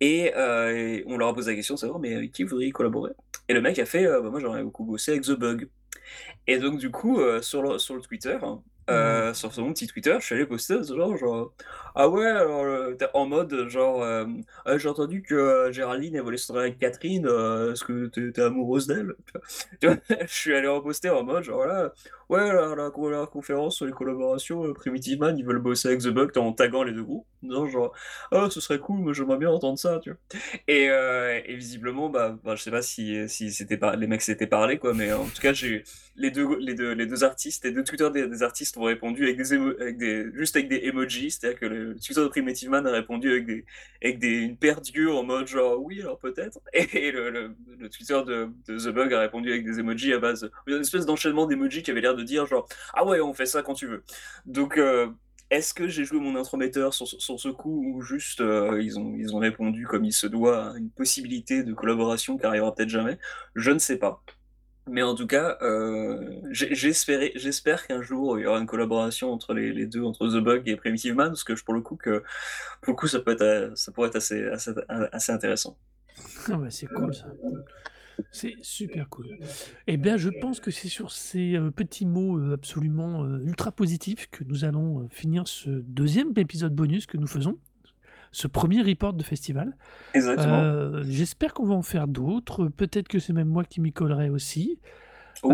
Et, 0.00 0.32
euh, 0.36 1.02
on 1.06 1.16
leur 1.16 1.28
a 1.28 1.34
posé 1.34 1.52
la 1.52 1.56
question 1.56 1.76
savoir 1.76 1.98
mais 2.00 2.14
avec 2.14 2.32
qui 2.32 2.42
vous 2.42 2.50
voudriez 2.50 2.72
collaborer? 2.72 3.12
Et 3.48 3.54
le 3.54 3.60
mec 3.60 3.78
a 3.78 3.86
fait 3.86 4.06
euh, 4.06 4.20
bah, 4.20 4.30
moi 4.30 4.40
j'aurais 4.40 4.62
beaucoup 4.62 4.84
bossé 4.84 5.12
avec 5.12 5.24
The 5.24 5.32
Bug 5.32 5.68
et 6.46 6.58
donc, 6.58 6.78
du 6.78 6.90
coup, 6.90 7.20
euh, 7.20 7.42
sur, 7.42 7.62
le, 7.62 7.78
sur 7.78 7.94
le 7.94 8.00
Twitter, 8.02 8.38
euh, 8.90 9.32
Ouais. 9.32 9.34
sur 9.34 9.52
son 9.52 9.72
petit 9.72 9.86
Twitter, 9.86 10.16
je 10.20 10.24
suis 10.26 10.34
allé 10.34 10.46
poster 10.46 10.82
genre, 10.84 11.16
genre 11.16 11.52
Ah 11.94 12.08
ouais, 12.08 12.26
alors, 12.26 12.64
euh, 12.64 12.96
en 13.14 13.26
mode 13.26 13.68
genre 13.68 14.02
euh, 14.02 14.26
Ah, 14.66 14.76
J'ai 14.78 14.88
entendu 14.88 15.22
que 15.22 15.70
Géraldine 15.72 16.16
elle 16.16 16.22
voulait 16.22 16.36
se 16.36 16.52
avec 16.52 16.78
Catherine, 16.78 17.24
est-ce 17.26 17.84
que 17.84 18.06
t'es 18.08 18.40
amoureuse 18.42 18.86
d'elle? 18.86 19.14
Je 19.82 20.26
suis 20.26 20.54
allé 20.54 20.68
reposter 20.68 21.10
en 21.10 21.24
mode 21.24 21.44
genre 21.44 21.66
là, 21.66 21.92
ouais, 22.28 22.40
la, 22.52 22.74
la, 22.74 22.90
la 22.90 23.26
conférence 23.26 23.76
sur 23.76 23.86
les 23.86 23.92
collaborations, 23.92 24.72
Primitive 24.74 25.18
Man, 25.18 25.38
ils 25.38 25.44
veulent 25.44 25.58
bosser 25.58 25.88
avec 25.88 26.00
The 26.00 26.08
Bug 26.08 26.36
en 26.38 26.52
taguant 26.52 26.82
les 26.82 26.92
deux 26.92 27.02
groupes. 27.04 27.26
Genre, 27.42 27.92
ah, 28.32 28.48
ce 28.50 28.60
serait 28.60 28.78
cool, 28.78 29.00
mais 29.00 29.12
j'aimerais 29.14 29.36
bien 29.36 29.50
entendre 29.50 29.78
ça, 29.78 29.98
tu 30.02 30.10
vois. 30.10 30.18
Et, 30.68 30.84
et 30.86 31.56
visiblement, 31.56 32.08
bah, 32.08 32.36
bah, 32.42 32.54
je 32.56 32.62
sais 32.62 32.70
pas 32.70 32.82
si, 32.82 33.28
si 33.28 33.52
c'était 33.52 33.78
les 33.96 34.06
mecs 34.06 34.22
s'étaient 34.22 34.46
parlé, 34.46 34.78
quoi, 34.78 34.94
mais 34.94 35.12
en 35.12 35.26
tout 35.26 35.40
cas, 35.42 35.52
j'ai 35.52 35.84
les 36.16 36.30
deux, 36.30 36.56
les 36.58 36.74
deux, 36.74 36.92
les 36.92 37.06
deux 37.06 37.24
artistes, 37.24 37.64
les 37.64 37.72
deux 37.72 37.84
tweeters 37.84 38.10
des, 38.10 38.26
des 38.28 38.42
artistes 38.42 38.73
ont 38.78 38.84
répondu 38.84 39.24
avec 39.24 39.36
des, 39.36 39.52
avec 39.52 40.34
juste 40.34 40.56
avec 40.56 40.68
des 40.68 40.86
emojis, 40.86 41.32
c'est-à-dire 41.32 41.58
que 41.58 41.66
le, 41.66 41.94
Twitter 41.96 42.20
de 42.20 42.28
Primitive 42.28 42.70
Man 42.70 42.86
a 42.86 42.90
répondu 42.90 43.30
avec 43.30 43.46
des, 43.46 43.64
avec 44.02 44.18
des, 44.18 44.28
une 44.28 44.56
paire 44.56 44.80
en 45.10 45.22
mode 45.22 45.46
genre 45.46 45.80
oui, 45.82 46.00
alors 46.00 46.18
peut-être, 46.18 46.60
et 46.72 47.10
le, 47.10 47.54
Twitter 47.88 48.20
de, 48.26 48.48
de, 48.68 48.78
The 48.78 48.94
Bug 48.94 49.12
a 49.12 49.20
répondu 49.20 49.50
avec 49.50 49.64
des 49.64 49.80
emojis 49.80 50.12
à 50.12 50.18
base, 50.18 50.50
une 50.66 50.80
espèce 50.80 51.06
d'enchaînement 51.06 51.46
d'emojis 51.46 51.82
qui 51.82 51.90
avait 51.90 52.00
l'air 52.00 52.14
de 52.14 52.22
dire 52.22 52.46
genre 52.46 52.68
ah 52.94 53.04
ouais, 53.06 53.20
on 53.20 53.34
fait 53.34 53.46
ça 53.46 53.62
quand 53.62 53.74
tu 53.74 53.86
veux. 53.86 54.04
Donc, 54.46 54.78
euh, 54.78 55.08
est-ce 55.50 55.74
que 55.74 55.88
j'ai 55.88 56.04
joué 56.04 56.18
mon 56.18 56.36
intrometteur 56.36 56.94
sur, 56.94 57.06
sur, 57.06 57.38
ce 57.38 57.48
coup 57.48 57.84
ou 57.94 58.02
juste 58.02 58.40
euh, 58.40 58.80
ils, 58.82 58.98
ont, 58.98 59.14
ils 59.16 59.34
ont 59.34 59.38
répondu 59.38 59.86
comme 59.86 60.04
il 60.04 60.12
se 60.12 60.26
doit 60.26 60.72
à 60.72 60.76
une 60.78 60.90
possibilité 60.90 61.62
de 61.62 61.74
collaboration 61.74 62.36
qui 62.38 62.46
arrivera 62.46 62.74
peut-être 62.74 62.88
jamais? 62.88 63.18
Je 63.54 63.70
ne 63.70 63.78
sais 63.78 63.98
pas. 63.98 64.22
Mais 64.86 65.02
en 65.02 65.14
tout 65.14 65.26
cas, 65.26 65.56
euh, 65.62 66.40
j'espère 66.50 67.86
qu'un 67.86 68.02
jour 68.02 68.38
il 68.38 68.42
y 68.42 68.46
aura 68.46 68.58
une 68.58 68.66
collaboration 68.66 69.32
entre 69.32 69.54
les, 69.54 69.86
deux, 69.86 70.02
entre 70.02 70.28
The 70.28 70.42
Bug 70.42 70.68
et 70.68 70.76
Primitive 70.76 71.14
Man, 71.14 71.28
parce 71.28 71.44
que 71.44 71.54
pour 71.64 71.72
le 71.72 71.80
coup, 71.80 71.96
que, 71.96 72.22
pour 72.82 72.92
le 72.92 72.96
coup 72.96 73.06
ça, 73.06 73.20
pourrait 73.20 73.36
être 73.36 74.16
assez, 74.16 75.32
intéressant. 75.32 75.78
Ah 76.50 76.58
c'est 76.68 76.86
cool 76.86 77.14
ça. 77.14 77.26
C'est 78.30 78.54
super 78.60 79.08
cool. 79.08 79.38
Eh 79.88 79.96
bien, 79.96 80.16
je 80.16 80.28
pense 80.28 80.60
que 80.60 80.70
c'est 80.70 80.88
sur 80.88 81.10
ces 81.10 81.56
euh, 81.56 81.72
petits 81.72 82.06
mots 82.06 82.38
euh, 82.38 82.54
absolument 82.54 83.26
ultra 83.38 83.72
positifs 83.72 84.28
que 84.30 84.44
nous 84.44 84.64
allons 84.64 85.08
finir 85.08 85.48
ce 85.48 85.70
deuxième 85.70 86.32
épisode 86.36 86.74
bonus 86.74 87.06
que 87.06 87.16
nous 87.16 87.26
faisons, 87.26 87.58
ce 88.34 88.46
premier 88.48 88.82
report 88.82 89.14
de 89.14 89.22
festival. 89.22 89.76
Exactement. 90.12 90.60
Euh, 90.60 91.02
J'espère 91.08 91.54
qu'on 91.54 91.66
va 91.66 91.74
en 91.74 91.82
faire 91.82 92.08
d'autres. 92.08 92.68
Peut-être 92.68 93.08
que 93.08 93.18
c'est 93.18 93.32
même 93.32 93.48
moi 93.48 93.64
qui 93.64 93.80
m'y 93.80 93.92
collerai 93.92 94.28
aussi. 94.28 94.78
Oh. 95.42 95.52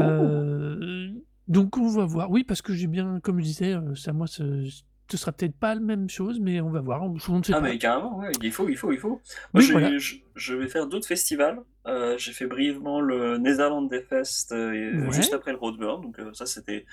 donc, 1.49 1.77
on 1.77 1.89
va 1.89 2.05
voir. 2.05 2.31
Oui, 2.31 2.45
parce 2.45 2.63
que 2.63 2.73
j'ai 2.73 2.87
bien, 2.87 3.21
comme 3.21 3.39
je 3.39 3.45
disais, 3.45 3.75
ça 3.95 4.13
moi, 4.13 4.27
ce, 4.27 4.69
ce 5.11 5.17
sera 5.17 5.33
peut-être 5.33 5.57
pas 5.57 5.75
la 5.75 5.81
même 5.81 6.09
chose, 6.09 6.39
mais 6.41 6.61
on 6.61 6.71
va 6.71 6.81
voir. 6.81 7.03
On, 7.03 7.17
on 7.29 7.41
ah, 7.49 7.53
pas. 7.53 7.61
mais 7.61 7.79
carrément, 7.79 8.19
ouais. 8.19 8.33
il 8.43 8.53
faut, 8.53 8.69
il 8.69 8.77
faut, 8.77 8.93
il 8.93 8.99
faut. 8.99 9.21
Moi, 9.53 9.63
oui, 9.63 9.71
voilà. 9.73 9.99
je, 9.99 10.17
je, 10.35 10.55
vais 10.55 10.69
faire 10.69 10.87
d'autres 10.87 11.07
festivals. 11.07 11.61
Euh, 11.87 12.17
j'ai 12.19 12.33
fait 12.33 12.47
brièvement 12.47 13.01
le 13.01 13.39
Netherlands 13.39 13.83
Death 13.83 14.07
Fest 14.09 14.53
euh, 14.53 15.07
Ouais. 15.07 15.13
juste 15.13 15.35
après 15.35 15.53
le 15.53 15.59
Roadburn, 15.59 16.03
donc 16.03 16.19
euh, 16.19 16.31
ça 16.35 16.47
c'était 16.47 16.85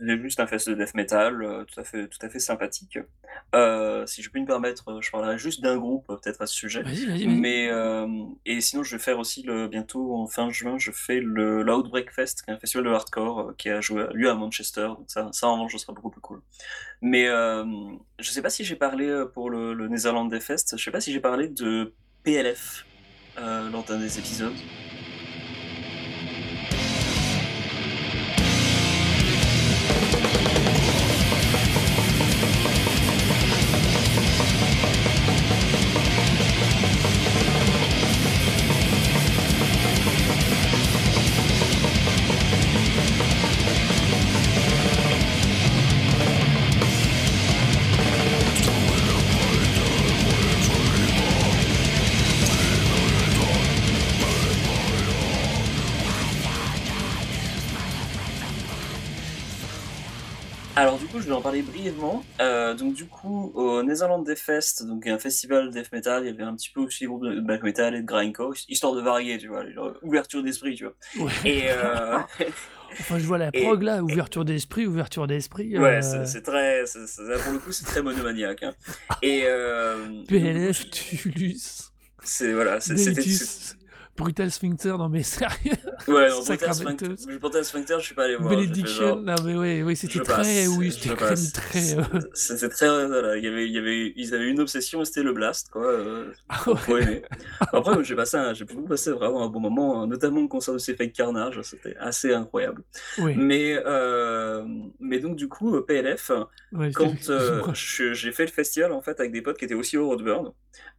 juste 0.00 0.40
un 0.40 0.46
fest 0.46 0.68
de 0.68 0.74
death 0.74 0.94
metal 0.94 1.42
euh, 1.42 1.64
tout 1.64 1.80
à 1.80 1.84
fait, 1.84 2.08
tout 2.08 2.18
à 2.20 2.28
fait 2.28 2.38
sympathique. 2.38 2.98
Euh, 3.54 4.06
si 4.06 4.22
je 4.22 4.30
peux 4.30 4.40
me 4.40 4.46
permettre, 4.46 5.00
je 5.00 5.10
parlerai 5.10 5.38
juste 5.38 5.62
d'un 5.62 5.76
groupe 5.76 6.06
peut-être 6.06 6.40
à 6.40 6.46
ce 6.46 6.54
sujet. 6.54 6.82
Vas-y, 6.82 7.06
vas-y, 7.06 7.26
vas-y. 7.26 7.36
Mais 7.36 7.68
euh, 7.70 8.06
et 8.44 8.60
sinon, 8.60 8.82
je 8.82 8.96
vais 8.96 9.02
faire 9.02 9.18
aussi 9.18 9.42
le 9.42 9.68
bientôt 9.68 10.16
en 10.16 10.26
fin 10.26 10.50
juin, 10.50 10.78
je 10.78 10.90
fais 10.90 11.20
le 11.20 11.62
l'Outbreak 11.62 12.10
Fest, 12.12 12.42
qui 12.42 12.50
est 12.50 12.54
un 12.54 12.58
festival 12.58 12.84
de 12.86 12.90
hardcore 12.90 13.40
euh, 13.40 13.54
qui 13.56 13.70
a 13.70 13.80
joué 13.80 14.06
lieu 14.12 14.30
à 14.30 14.34
Manchester. 14.34 14.88
Donc 14.88 15.04
ça, 15.08 15.28
ça 15.32 15.48
en 15.48 15.54
revanche, 15.54 15.72
ce 15.72 15.78
sera 15.78 15.92
beaucoup 15.92 16.10
plus 16.10 16.20
cool. 16.20 16.40
Mais 17.00 17.28
euh, 17.28 17.64
je 18.18 18.30
sais 18.30 18.42
pas 18.42 18.50
si 18.50 18.64
j'ai 18.64 18.76
parlé 18.76 19.06
euh, 19.06 19.26
pour 19.26 19.50
le, 19.50 19.74
le 19.74 19.88
Netherlands 19.88 20.26
Death 20.26 20.42
Fest. 20.42 20.74
Je 20.76 20.82
sais 20.82 20.90
pas 20.90 21.00
si 21.00 21.12
j'ai 21.12 21.20
parlé 21.20 21.48
de 21.48 21.92
PLF 22.22 22.86
euh, 23.38 23.70
lors 23.70 23.84
d'un 23.84 23.98
des 23.98 24.18
épisodes. 24.18 24.54
Alors 60.84 60.98
du 60.98 61.06
coup, 61.06 61.18
je 61.18 61.24
vais 61.24 61.32
en 61.32 61.40
parler 61.40 61.62
brièvement. 61.62 62.22
Euh, 62.42 62.74
donc 62.74 62.92
du 62.92 63.06
coup, 63.06 63.50
au 63.54 63.82
Netherlands 63.82 64.20
Death 64.22 64.38
Fest, 64.38 64.84
donc 64.86 65.06
un 65.06 65.18
festival 65.18 65.70
death 65.70 65.90
metal, 65.92 66.24
il 66.24 66.26
y 66.26 66.28
avait 66.28 66.42
un 66.42 66.54
petit 66.54 66.68
peu 66.68 66.80
aussi 66.82 67.04
des 67.04 67.06
groupes 67.06 67.24
de 67.24 67.40
black 67.40 67.62
metal 67.62 67.94
et 67.94 68.02
de 68.02 68.06
grindcore, 68.06 68.52
histoire 68.68 68.92
de 68.94 69.00
varier, 69.00 69.38
tu 69.38 69.48
vois, 69.48 69.66
genre, 69.72 69.94
ouverture 70.02 70.42
d'esprit, 70.42 70.74
tu 70.74 70.84
vois. 70.84 70.94
Ouais. 71.24 71.32
Et 71.46 71.62
euh... 71.70 72.18
enfin, 73.00 73.18
je 73.18 73.24
vois 73.24 73.38
la 73.38 73.48
et- 73.54 73.62
prog 73.62 73.82
là, 73.82 74.02
ouverture 74.02 74.44
d'esprit, 74.44 74.86
ouverture 74.86 75.26
d'esprit. 75.26 75.78
ouais, 75.78 75.96
euh, 75.96 76.02
c'est 76.02 76.26
c'est 76.26 76.42
très, 76.42 76.84
pour 77.44 77.52
le 77.54 77.58
coup, 77.60 77.72
c'est 77.72 77.86
très 77.86 78.02
monomaniaque. 78.02 78.62
Hein. 78.64 78.74
Et 79.22 79.44
PLF, 80.28 80.90
Tulus, 80.90 81.92
c'est 82.22 82.52
voilà, 82.52 82.80
c'est- 82.80 82.98
c'était 82.98 83.22
Brutal 84.16 84.50
Sphincter, 84.50 84.94
non 84.96 85.08
mais 85.08 85.22
sérieux 85.24 85.72
Ouais, 86.06 86.28
non, 86.28 86.42
Sacramentos. 86.42 87.16
Sphincter, 87.16 87.64
Sphincter, 87.64 87.96
je 87.98 88.04
suis 88.04 88.14
pas 88.14 88.24
allé 88.24 88.36
voir. 88.36 88.50
Benediction, 88.50 89.16
non 89.16 89.34
mais 89.44 89.56
ouais, 89.56 89.82
oui, 89.82 89.96
c'était 89.96 90.20
très, 90.20 90.66
oui, 90.66 90.92
c'était 90.92 91.16
très. 91.16 91.98
Euh, 91.98 92.02
c'était 92.34 92.68
très, 92.68 93.06
voilà, 93.06 93.36
il 93.36 93.44
y 93.44 93.48
avait, 93.48 93.66
il 93.66 93.72
y 93.72 93.78
avait, 93.78 94.12
ils 94.14 94.34
avaient 94.34 94.48
une 94.48 94.60
obsession, 94.60 95.04
c'était 95.04 95.22
le 95.22 95.32
blast, 95.32 95.70
quoi. 95.70 95.86
Euh, 95.86 96.32
ah 96.48 96.64
ouais. 96.88 97.22
Après, 97.72 98.04
j'ai 98.04 98.14
passé, 98.14 98.38
j'ai 98.54 98.64
pu 98.64 98.76
passer 98.82 99.12
vraiment 99.12 99.44
un 99.44 99.48
bon 99.48 99.60
moment, 99.60 100.06
notamment 100.06 100.42
le 100.42 100.48
concert 100.48 100.74
de 100.74 100.78
ces 100.78 100.94
Fake 100.94 101.12
Carnage, 101.12 101.60
c'était 101.62 101.96
assez 101.96 102.32
incroyable. 102.32 102.82
Oui. 103.18 103.34
Mais, 103.36 103.80
euh, 103.84 104.64
mais 105.00 105.18
donc 105.18 105.36
du 105.36 105.48
coup, 105.48 105.80
PLF, 105.82 106.30
quand 106.94 107.74
j'ai 107.74 108.32
fait 108.32 108.46
le 108.46 108.52
festival 108.52 108.92
en 108.92 109.00
fait 109.00 109.18
avec 109.20 109.32
des 109.32 109.42
potes 109.42 109.58
qui 109.58 109.64
étaient 109.64 109.74
aussi 109.74 109.96
au 109.96 110.06
Roadburn, 110.06 110.52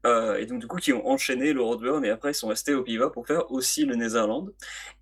et 0.06 0.46
donc 0.46 0.60
du 0.60 0.68
coup 0.68 0.78
qui 0.78 0.94
ont 0.94 1.08
enchaîné 1.08 1.54
le 1.54 1.62
Roadburn 1.62 2.04
et 2.06 2.10
après 2.10 2.32
ils 2.32 2.36
sont 2.36 2.48
restés 2.48 2.74
au 2.74 2.84
Piva 2.84 3.05
pour 3.10 3.28
faire 3.28 3.52
aussi 3.52 3.86
le 3.86 3.96
Netherland. 3.96 4.52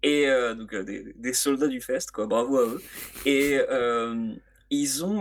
Et 0.02 0.28
euh, 0.28 0.54
donc 0.54 0.74
euh, 0.74 0.84
des, 1.16 1.34
soldats 1.34 1.68
du 1.68 1.82
fest, 1.82 2.12
quoi, 2.12 2.28
bravo 2.28 2.58
à 2.58 2.66
eux. 2.68 2.82
Et 3.26 3.60
euh, 3.70 4.34
ils 4.70 5.06
ont, 5.06 5.20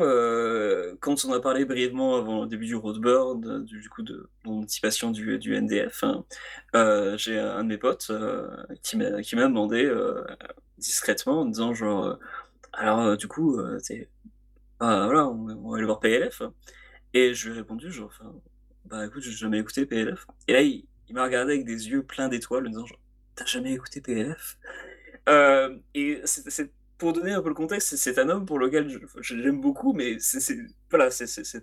quand 1.00 1.24
on 1.26 1.32
a 1.32 1.40
parlé 1.40 1.64
brièvement 1.64 2.16
avant 2.16 2.42
le 2.42 2.48
début 2.48 2.66
du 2.66 2.74
Roadburn, 2.74 3.64
du, 3.64 3.88
coup 3.90 4.02
de 4.02 4.30
l'anticipation 4.44 5.10
du, 5.10 5.38
du 5.38 5.54
NDF, 5.60 6.04
hein, 6.04 6.24
j'ai 7.18 7.38
un 7.38 7.62
de 7.62 7.68
mes 7.68 7.76
potes 7.76 8.10
qui 8.82 8.96
m'a 8.96 9.42
demandé 9.42 9.92
discrètement 10.78 11.42
en 11.42 11.44
disant 11.44 11.74
genre, 11.74 12.18
alors 12.72 13.14
du 13.18 13.28
coup, 13.28 13.60
ah, 14.80 15.04
voilà, 15.04 15.28
on, 15.28 15.70
va 15.70 15.76
aller 15.76 15.86
voir 15.86 16.00
PLF. 16.00 16.42
Et 17.12 17.34
je 17.34 17.50
lui 17.50 17.54
ai 17.54 17.58
répondu 17.58 17.92
genre, 17.92 18.10
bah 18.86 19.04
écoute, 19.04 19.22
j'ai 19.22 19.32
jamais 19.32 19.58
écouté 19.58 19.84
PLF. 19.84 20.26
Et 20.48 20.54
là, 20.54 20.62
il, 20.62 20.86
il 21.12 21.16
m'a 21.16 21.24
regardé 21.24 21.52
avec 21.52 21.66
des 21.66 21.90
yeux 21.90 22.02
pleins 22.02 22.28
d'étoiles 22.28 22.66
en 22.68 22.70
disant 22.70 22.86
T'as 23.34 23.44
jamais 23.44 23.74
écouté 23.74 24.00
PLF 24.00 24.56
euh, 25.28 25.76
Et 25.94 26.22
pour 26.96 27.12
donner 27.12 27.32
un 27.32 27.42
peu 27.42 27.50
le 27.50 27.54
contexte, 27.54 27.96
c'est 27.96 28.18
un 28.18 28.30
homme 28.30 28.46
pour 28.46 28.58
lequel 28.58 28.88
je, 29.20 29.34
l'aime 29.34 29.60
beaucoup, 29.60 29.92
mais 29.92 30.16
c'est 30.20 30.56
voilà, 30.88 31.10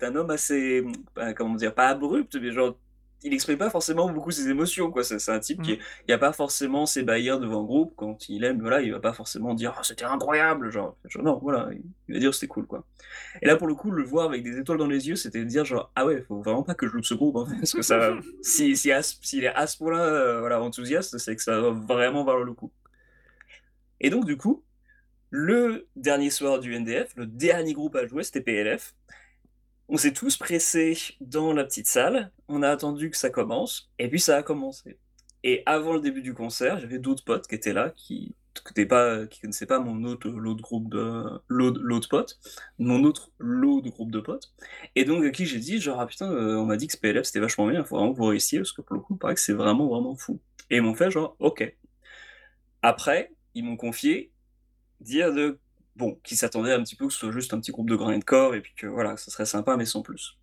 un 0.02 0.16
homme 0.16 0.30
assez, 0.30 0.86
bah, 1.16 1.34
comment 1.34 1.56
dire, 1.56 1.74
pas 1.74 1.88
abrupt, 1.88 2.36
mais 2.36 2.52
genre 2.52 2.78
il 3.24 3.34
exprime 3.34 3.58
pas 3.58 3.70
forcément 3.70 4.10
beaucoup 4.10 4.32
ses 4.32 4.50
émotions 4.50 4.92
quoi. 4.92 5.04
C'est 5.04 5.30
un 5.30 5.40
type 5.40 5.62
qui 5.62 5.74
mmh. 5.74 5.80
il 6.08 6.14
a 6.14 6.18
pas 6.18 6.32
forcément 6.32 6.86
ses 6.86 7.04
bailleurs 7.04 7.40
devant 7.40 7.60
le 7.60 7.66
groupe. 7.66 7.94
Quand 7.96 8.30
il 8.30 8.44
aime 8.44 8.62
voilà 8.62 8.82
il 8.82 8.92
va 8.92 9.00
pas 9.00 9.14
forcément 9.14 9.54
dire 9.54 9.76
oh, 9.78 9.84
c'était 9.84 10.06
incroyable 10.06 10.72
genre, 10.72 10.96
non 11.22 11.40
voilà 11.42 11.70
il 12.08 12.14
va 12.14 12.20
dire 12.20 12.34
c'était 12.34 12.48
cool 12.48 12.66
quoi. 12.66 12.86
Et 13.42 13.48
là 13.48 13.58
pour 13.58 13.68
le 13.68 13.76
coup 13.76 13.92
le 13.92 14.04
voir 14.04 14.28
avec 14.28 14.44
des 14.44 14.58
étoiles 14.58 14.78
dans 14.78 14.88
les 14.88 15.08
yeux 15.08 15.16
c'était 15.16 15.44
dire 15.46 15.66
genre 15.66 15.92
ah 15.96 16.06
ouais 16.06 16.22
faut 16.22 16.42
vraiment 16.42 16.64
pas 16.64 16.76
que 16.76 16.88
je 16.88 16.94
loupe 16.94 17.06
ce 17.06 17.14
groupe 17.14 17.36
hein, 17.38 17.48
parce 17.60 17.74
que 17.74 17.82
ça 17.82 18.14
si 18.42 18.76
s'il 18.76 19.44
est 19.44 19.48
à 19.48 19.68
ce 19.68 19.78
point 19.78 19.92
là 19.92 20.04
euh, 20.04 20.40
voilà 20.40 20.62
enthousiaste 20.62 21.18
c'est 21.18 21.36
que 21.36 21.44
ça 21.44 21.60
va 21.60 21.72
vraiment 21.72 22.24
valoir 22.24 22.46
le 22.46 22.54
coup. 22.54 22.72
Et 24.00 24.10
donc 24.10 24.26
du 24.26 24.38
coup 24.38 24.64
le 25.32 25.88
dernier 25.96 26.30
soir 26.30 26.60
du 26.60 26.74
NDF 26.78 27.16
le 27.16 27.26
dernier 27.26 27.74
groupe 27.74 27.96
à 27.96 28.08
jouer 28.08 28.24
c'était 28.24 28.42
PLF 28.42 28.96
on 29.90 29.98
s'est 29.98 30.14
tous 30.14 30.38
pressés 30.38 30.98
dans 31.20 31.52
la 31.52 31.66
petite 31.66 31.88
salle, 31.88 32.32
on 32.48 32.62
a 32.62 32.70
attendu 32.70 33.10
que 33.10 33.18
ça 33.18 33.30
commence, 33.30 33.92
et 33.98 34.08
puis 34.08 34.20
ça 34.20 34.38
a 34.38 34.44
commencé. 34.44 35.00
Et 35.44 35.64
avant 35.66 35.94
le 35.94 36.00
début 36.00 36.22
du 36.22 36.34
concert, 36.34 36.80
j'avais 36.80 37.00
d'autres 37.00 37.24
potes 37.24 37.48
qui 37.48 37.56
étaient 37.56 37.74
là, 37.74 37.92
qui 37.96 38.36
ne 38.78 38.84
pas, 38.84 39.26
qui 39.26 39.40
connaissaient 39.40 39.66
pas 39.66 39.80
mon 39.80 40.04
autre 40.04 40.30
l'autre 40.30 40.62
groupe 40.62 40.90
de 40.90 41.24
l'autre 41.48 42.26
mon 42.78 43.04
autre 43.04 43.32
lot 43.40 43.82
de 43.82 43.90
groupe 43.90 44.12
de 44.12 44.20
potes. 44.20 44.54
Et 44.96 45.06
donc 45.06 45.24
à 45.24 45.32
qui 45.32 45.46
j'ai 45.46 45.60
dit 45.60 45.80
genre 45.80 46.00
ah 46.00 46.06
putain, 46.08 46.32
euh, 46.32 46.58
on 46.58 46.66
m'a 46.66 46.78
dit 46.78 46.88
que 46.88 46.94
ce 46.94 47.00
PLF 47.00 47.26
c'était 47.26 47.40
vachement 47.40 47.68
bien, 47.68 47.80
il 47.80 47.86
faut 47.86 47.96
vraiment 47.96 48.14
que 48.14 48.18
vous 48.18 48.26
réussissiez 48.26 48.60
parce 48.60 48.74
que 48.74 48.82
pour 48.82 48.96
le 48.96 49.02
coup, 49.02 49.16
paraît 49.16 49.36
que 49.36 49.42
c'est 49.42 49.54
vraiment 49.54 49.88
vraiment 49.88 50.16
fou. 50.16 50.40
Et 50.70 50.78
ils 50.78 50.82
m'ont 50.82 50.94
fait 50.94 51.10
genre 51.10 51.36
ok. 51.40 51.76
Après, 52.82 53.32
ils 53.56 53.64
m'ont 53.64 53.78
confié 53.78 54.32
dire 55.00 55.34
de 55.34 55.60
bon, 56.00 56.20
qui 56.24 56.36
s'attendait 56.36 56.74
un 56.74 56.82
petit 56.82 56.96
peu 56.96 57.06
que 57.08 57.14
ce 57.14 57.20
soit 57.20 57.32
juste 57.32 57.54
un 57.54 57.60
petit 57.60 57.72
groupe 57.72 57.90
de 57.90 58.24
corps 58.24 58.56
et 58.56 58.62
puis 58.62 58.74
que 58.76 58.88
voilà, 58.88 59.18
ça 59.18 59.30
serait 59.30 59.46
sympa, 59.46 59.76
mais 59.78 59.86
sans 59.86 60.02
plus. 60.02 60.40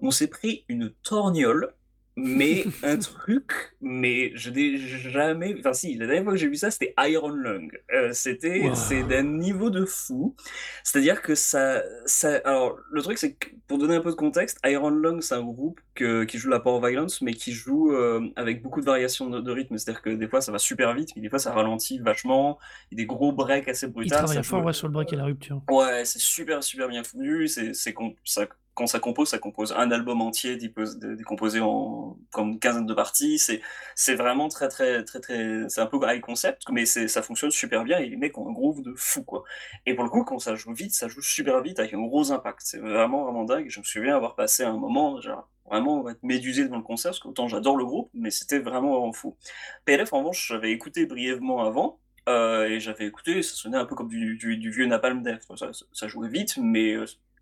On 0.00 0.10
s'est 0.10 0.28
pris 0.28 0.64
une 0.68 0.90
torgnole 1.02 1.74
mais 2.16 2.64
un 2.82 2.96
truc, 2.98 3.74
mais 3.80 4.32
je 4.34 4.50
n'ai 4.50 4.78
jamais. 4.78 5.54
Enfin, 5.58 5.72
si, 5.72 5.94
la 5.94 6.06
dernière 6.06 6.24
fois 6.24 6.32
que 6.32 6.38
j'ai 6.38 6.48
vu 6.48 6.56
ça, 6.56 6.70
c'était 6.70 6.94
Iron 6.98 7.30
Lung. 7.30 7.70
Euh, 7.92 8.10
c'était, 8.12 8.70
c'est 8.74 9.02
d'un 9.02 9.24
niveau 9.24 9.70
de 9.70 9.84
fou. 9.84 10.36
C'est-à-dire 10.84 11.22
que 11.22 11.34
ça, 11.34 11.82
ça. 12.06 12.40
Alors, 12.44 12.78
le 12.90 13.02
truc, 13.02 13.18
c'est 13.18 13.34
que 13.34 13.48
pour 13.66 13.78
donner 13.78 13.96
un 13.96 14.00
peu 14.00 14.10
de 14.10 14.16
contexte, 14.16 14.58
Iron 14.64 14.90
Lung, 14.90 15.20
c'est 15.22 15.34
un 15.34 15.42
groupe 15.42 15.80
qui 15.94 16.38
joue 16.38 16.50
la 16.50 16.60
Power 16.60 16.88
Violence, 16.88 17.20
mais 17.20 17.34
qui 17.34 17.52
joue 17.52 17.92
euh, 17.92 18.28
avec 18.36 18.62
beaucoup 18.62 18.80
de 18.80 18.86
variations 18.86 19.28
de, 19.28 19.50
rythme. 19.50 19.76
C'est-à-dire 19.76 20.02
que 20.02 20.10
des 20.10 20.28
fois, 20.28 20.40
ça 20.40 20.52
va 20.52 20.58
super 20.58 20.94
vite, 20.94 21.10
mais 21.16 21.22
des 21.22 21.30
fois, 21.30 21.38
ça 21.38 21.52
ralentit 21.52 21.98
vachement. 21.98 22.58
Il 22.90 22.98
y 22.98 23.00
a 23.00 23.02
des 23.02 23.06
gros 23.06 23.32
breaks 23.32 23.68
assez 23.68 23.88
brutaux. 23.88 24.06
Il 24.06 24.10
travaille 24.10 24.44
fort 24.44 24.74
sur 24.74 24.86
le 24.86 24.92
break 24.92 25.12
et 25.12 25.16
la 25.16 25.24
rupture. 25.24 25.62
Ouais, 25.70 26.04
c'est 26.04 26.20
super, 26.20 26.62
super 26.62 26.88
bien 26.88 27.02
foutu. 27.02 27.48
C'est, 27.48 27.74
c'est, 27.74 27.94
ça 28.24 28.46
quand 28.74 28.86
ça 28.86 28.98
compose, 28.98 29.28
ça 29.28 29.38
compose 29.38 29.72
un 29.72 29.90
album 29.90 30.20
entier 30.20 30.56
décomposé 30.56 31.60
en 31.60 32.16
comme 32.32 32.50
une 32.50 32.58
quinzaine 32.58 32.86
de 32.86 32.94
parties. 32.94 33.38
C'est, 33.38 33.60
c'est 33.94 34.14
vraiment 34.14 34.48
très, 34.48 34.68
très, 34.68 35.04
très, 35.04 35.20
très. 35.20 35.68
C'est 35.68 35.80
un 35.80 35.86
peu 35.86 35.98
high 36.02 36.20
concept, 36.20 36.64
mais 36.70 36.84
ça 36.86 37.22
fonctionne 37.22 37.50
super 37.50 37.84
bien 37.84 37.98
et 37.98 38.08
les 38.08 38.16
mecs 38.16 38.36
ont 38.36 38.48
un 38.48 38.52
groove 38.52 38.82
de 38.82 38.94
fou, 38.96 39.22
quoi. 39.22 39.44
Et 39.86 39.94
pour 39.94 40.04
le 40.04 40.10
coup, 40.10 40.24
quand 40.24 40.38
ça 40.38 40.54
joue 40.56 40.74
vite, 40.74 40.92
ça 40.92 41.08
joue 41.08 41.22
super 41.22 41.60
vite 41.62 41.78
avec 41.78 41.94
un 41.94 42.00
gros 42.00 42.32
impact. 42.32 42.60
C'est 42.64 42.78
vraiment, 42.78 43.24
vraiment 43.24 43.44
dingue. 43.44 43.66
Je 43.68 43.78
me 43.78 43.84
souviens 43.84 44.16
avoir 44.16 44.34
passé 44.34 44.64
un 44.64 44.76
moment, 44.76 45.20
genre, 45.20 45.48
vraiment 45.66 46.08
être 46.08 46.22
médusé 46.22 46.64
devant 46.64 46.76
le 46.76 46.82
concert, 46.82 47.12
parce 47.12 47.20
qu'autant 47.20 47.48
j'adore 47.48 47.76
le 47.76 47.84
groupe, 47.84 48.10
mais 48.14 48.30
c'était 48.30 48.58
vraiment, 48.58 48.92
vraiment 48.92 49.12
fou. 49.12 49.36
PLF, 49.84 50.12
en 50.12 50.18
revanche, 50.18 50.48
j'avais 50.48 50.72
écouté 50.72 51.06
brièvement 51.06 51.64
avant. 51.64 52.00
Euh, 52.26 52.66
et 52.68 52.80
j'avais 52.80 53.06
écouté, 53.06 53.42
ça 53.42 53.54
sonnait 53.54 53.76
un 53.76 53.84
peu 53.84 53.94
comme 53.94 54.08
du, 54.08 54.36
vieux 54.70 54.86
Napalm 54.86 55.22
Death. 55.22 55.42
Ça, 55.56 55.70
ça, 55.92 56.08
jouait 56.08 56.28
vite, 56.28 56.56
mais 56.56 56.96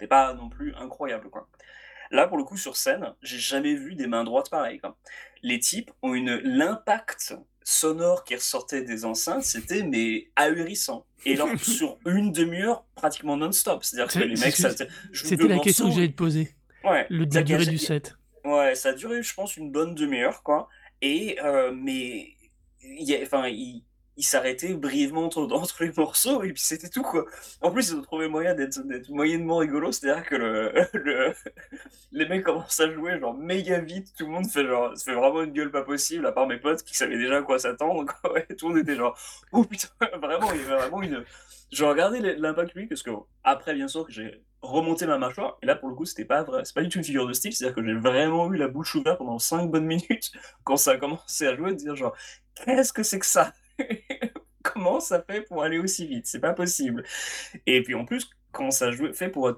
euh, 0.04 0.08
pas 0.08 0.34
non 0.34 0.48
plus 0.48 0.74
incroyable, 0.74 1.30
quoi. 1.30 1.48
Là, 2.10 2.28
pour 2.28 2.36
le 2.36 2.44
coup, 2.44 2.58
sur 2.58 2.76
scène, 2.76 3.14
j'ai 3.22 3.38
jamais 3.38 3.74
vu 3.74 3.94
des 3.94 4.06
mains 4.06 4.24
droites 4.24 4.50
pareilles. 4.50 4.80
Les 5.42 5.58
types 5.58 5.90
ont 6.02 6.14
une 6.14 6.36
l'impact 6.36 7.34
sonore 7.64 8.24
qui 8.24 8.34
ressortait 8.34 8.82
des 8.82 9.04
enceintes, 9.04 9.44
c'était 9.44 9.82
mais 9.82 10.28
ahurissant. 10.36 11.06
Et 11.24 11.36
là, 11.36 11.46
sur 11.62 11.98
une 12.04 12.32
demi-heure, 12.32 12.84
pratiquement 12.94 13.36
non-stop. 13.36 13.82
C'est-à-dire 13.82 14.12
que 14.12 14.18
les 14.18 14.36
mecs, 14.36 14.54
C'était 14.54 15.48
la 15.48 15.58
question 15.58 15.88
que 15.88 15.94
j'allais 15.94 16.08
te 16.08 16.16
poser. 16.16 16.54
Ouais. 16.84 17.06
Le, 17.08 17.24
la 17.32 17.42
durée 17.42 17.66
du 17.66 17.78
set. 17.78 18.16
Ouais, 18.44 18.74
ça 18.74 18.90
a 18.90 18.92
duré, 18.92 19.22
je 19.22 19.32
pense, 19.34 19.56
une 19.56 19.70
bonne 19.70 19.94
demi-heure, 19.94 20.42
quoi. 20.42 20.68
Et, 21.00 21.38
euh, 21.42 21.72
mais, 21.72 22.34
enfin, 23.22 23.48
il 24.22 24.24
s'arrêtait 24.24 24.74
brièvement 24.74 25.24
entre, 25.36 25.82
les 25.82 25.92
morceaux 25.96 26.44
et 26.44 26.52
puis 26.52 26.62
c'était 26.62 26.88
tout 26.88 27.02
quoi. 27.02 27.26
En 27.60 27.72
plus 27.72 27.90
ils 27.90 27.96
ont 27.96 28.02
trouvé 28.02 28.28
moyen 28.28 28.54
d'être 28.54 28.80
moyennement 29.10 29.56
rigolo, 29.56 29.90
c'est-à-dire 29.90 30.24
que 30.24 30.36
le, 30.36 30.72
le, 30.94 31.34
les 32.12 32.28
mecs 32.28 32.44
commencent 32.44 32.78
à 32.78 32.90
jouer 32.92 33.18
genre 33.18 33.34
méga 33.34 33.80
vite, 33.80 34.12
tout 34.16 34.26
le 34.26 34.30
monde 34.30 34.46
fait 34.46 34.64
genre 34.64 34.92
fait 34.96 35.14
vraiment 35.14 35.42
une 35.42 35.52
gueule 35.52 35.72
pas 35.72 35.82
possible 35.82 36.24
à 36.24 36.32
part 36.32 36.46
mes 36.46 36.58
potes 36.58 36.84
qui 36.84 36.96
savaient 36.96 37.18
déjà 37.18 37.38
à 37.38 37.42
quoi 37.42 37.58
s'attendre 37.58 38.06
tout 38.58 38.68
le 38.68 38.74
monde 38.74 38.82
était 38.82 38.94
genre 38.94 39.18
oh 39.50 39.64
putain 39.64 39.88
vraiment 40.20 40.52
il 40.52 40.60
y 40.60 40.64
avait 40.64 40.76
vraiment 40.76 41.02
une 41.02 41.24
je 41.72 41.84
regardais 41.84 42.20
l'impact 42.36 42.74
lui 42.74 42.86
parce 42.86 43.02
que 43.02 43.10
après 43.42 43.74
bien 43.74 43.88
sûr 43.88 44.06
que 44.06 44.12
j'ai 44.12 44.44
remonté 44.60 45.06
ma 45.06 45.18
mâchoire 45.18 45.58
et 45.62 45.66
là 45.66 45.74
pour 45.74 45.88
le 45.88 45.96
coup 45.96 46.04
c'était 46.04 46.24
pas 46.24 46.44
vrai 46.44 46.64
c'est 46.64 46.74
pas 46.74 46.82
du 46.82 46.88
tout 46.88 46.98
une 46.98 47.04
figure 47.04 47.26
de 47.26 47.32
style 47.32 47.52
c'est 47.52 47.64
à 47.64 47.68
dire 47.68 47.74
que 47.74 47.84
j'ai 47.84 47.94
vraiment 47.94 48.52
eu 48.52 48.56
la 48.56 48.68
bouche 48.68 48.94
ouverte 48.94 49.18
pendant 49.18 49.40
5 49.40 49.68
bonnes 49.68 49.86
minutes 49.86 50.30
quand 50.62 50.76
ça 50.76 50.92
a 50.92 50.96
commencé 50.96 51.46
à 51.48 51.56
jouer 51.56 51.72
de 51.72 51.76
dire 51.76 51.96
genre 51.96 52.14
qu'est-ce 52.54 52.92
que 52.92 53.02
c'est 53.02 53.18
que 53.18 53.26
ça? 53.26 53.52
comment 54.62 55.00
ça 55.00 55.22
fait 55.22 55.42
pour 55.42 55.62
aller 55.62 55.78
aussi 55.78 56.06
vite? 56.06 56.26
C'est 56.26 56.40
pas 56.40 56.54
possible. 56.54 57.04
Et 57.66 57.82
puis 57.82 57.94
en 57.94 58.04
plus, 58.04 58.30
comment 58.52 58.70
ça 58.70 58.90
fait 59.14 59.28
pour 59.30 59.52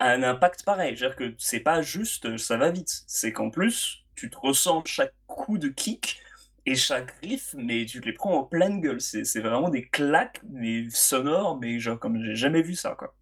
un 0.00 0.22
impact 0.22 0.64
pareil 0.64 0.96
C'est-à-dire 0.96 1.16
que 1.16 1.34
c'est 1.38 1.60
pas 1.60 1.82
juste 1.82 2.36
ça 2.38 2.56
va 2.56 2.70
vite, 2.70 3.04
c'est 3.06 3.32
qu'en 3.32 3.50
plus, 3.50 4.04
tu 4.14 4.30
te 4.30 4.36
ressens 4.38 4.82
chaque 4.86 5.14
coup 5.26 5.58
de 5.58 5.68
kick 5.68 6.20
et 6.66 6.74
chaque 6.74 7.12
riff, 7.22 7.54
mais 7.56 7.86
tu 7.86 8.00
les 8.00 8.12
prends 8.12 8.38
en 8.40 8.44
pleine 8.44 8.80
gueule. 8.80 9.00
C'est 9.00 9.40
vraiment 9.40 9.68
des 9.70 9.86
claques, 9.88 10.40
mais 10.50 10.88
sonores, 10.90 11.58
mais 11.60 11.78
genre 11.80 11.98
comme 11.98 12.22
j'ai 12.22 12.34
jamais 12.36 12.62
vu 12.62 12.74
ça, 12.74 12.94
quoi 12.96 13.14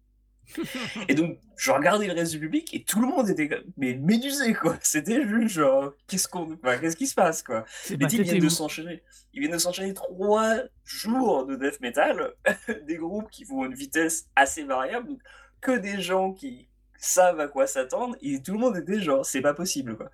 et 1.07 1.15
donc, 1.15 1.39
je 1.57 1.71
regardais 1.71 2.07
le 2.07 2.13
reste 2.13 2.31
du 2.31 2.39
public 2.39 2.73
et 2.73 2.83
tout 2.83 2.99
le 2.99 3.07
monde 3.07 3.29
était 3.29 3.49
mais 3.77 3.95
médusé, 3.95 4.53
quoi. 4.53 4.77
C'était 4.81 5.27
juste 5.27 5.55
genre, 5.55 5.93
qu'est-ce 6.07 6.27
qu'on, 6.27 6.57
qu'est-ce 6.57 6.95
qui 6.95 7.07
se 7.07 7.15
passe, 7.15 7.43
quoi. 7.43 7.65
Les 7.89 8.07
types 8.07 8.21
viennent 8.21 8.39
de 8.39 8.49
s'enchaîner. 8.49 9.03
Ils 9.33 9.41
viennent 9.41 9.53
de 9.53 9.57
s'enchaîner 9.57 9.93
trois 9.93 10.55
jours 10.83 11.45
de 11.45 11.55
death 11.55 11.79
metal, 11.81 12.33
des 12.87 12.97
groupes 12.97 13.29
qui 13.29 13.43
vont 13.43 13.63
à 13.63 13.65
une 13.65 13.75
vitesse 13.75 14.27
assez 14.35 14.63
variable, 14.63 15.07
donc 15.07 15.19
que 15.61 15.77
des 15.77 16.01
gens 16.01 16.33
qui 16.33 16.67
savent 16.97 17.39
à 17.39 17.47
quoi 17.47 17.67
s'attendre 17.67 18.15
et 18.21 18.41
tout 18.41 18.53
le 18.53 18.59
monde 18.59 18.77
était 18.77 18.99
genre, 18.99 19.25
c'est 19.25 19.41
pas 19.41 19.53
possible, 19.53 19.97
quoi. 19.97 20.11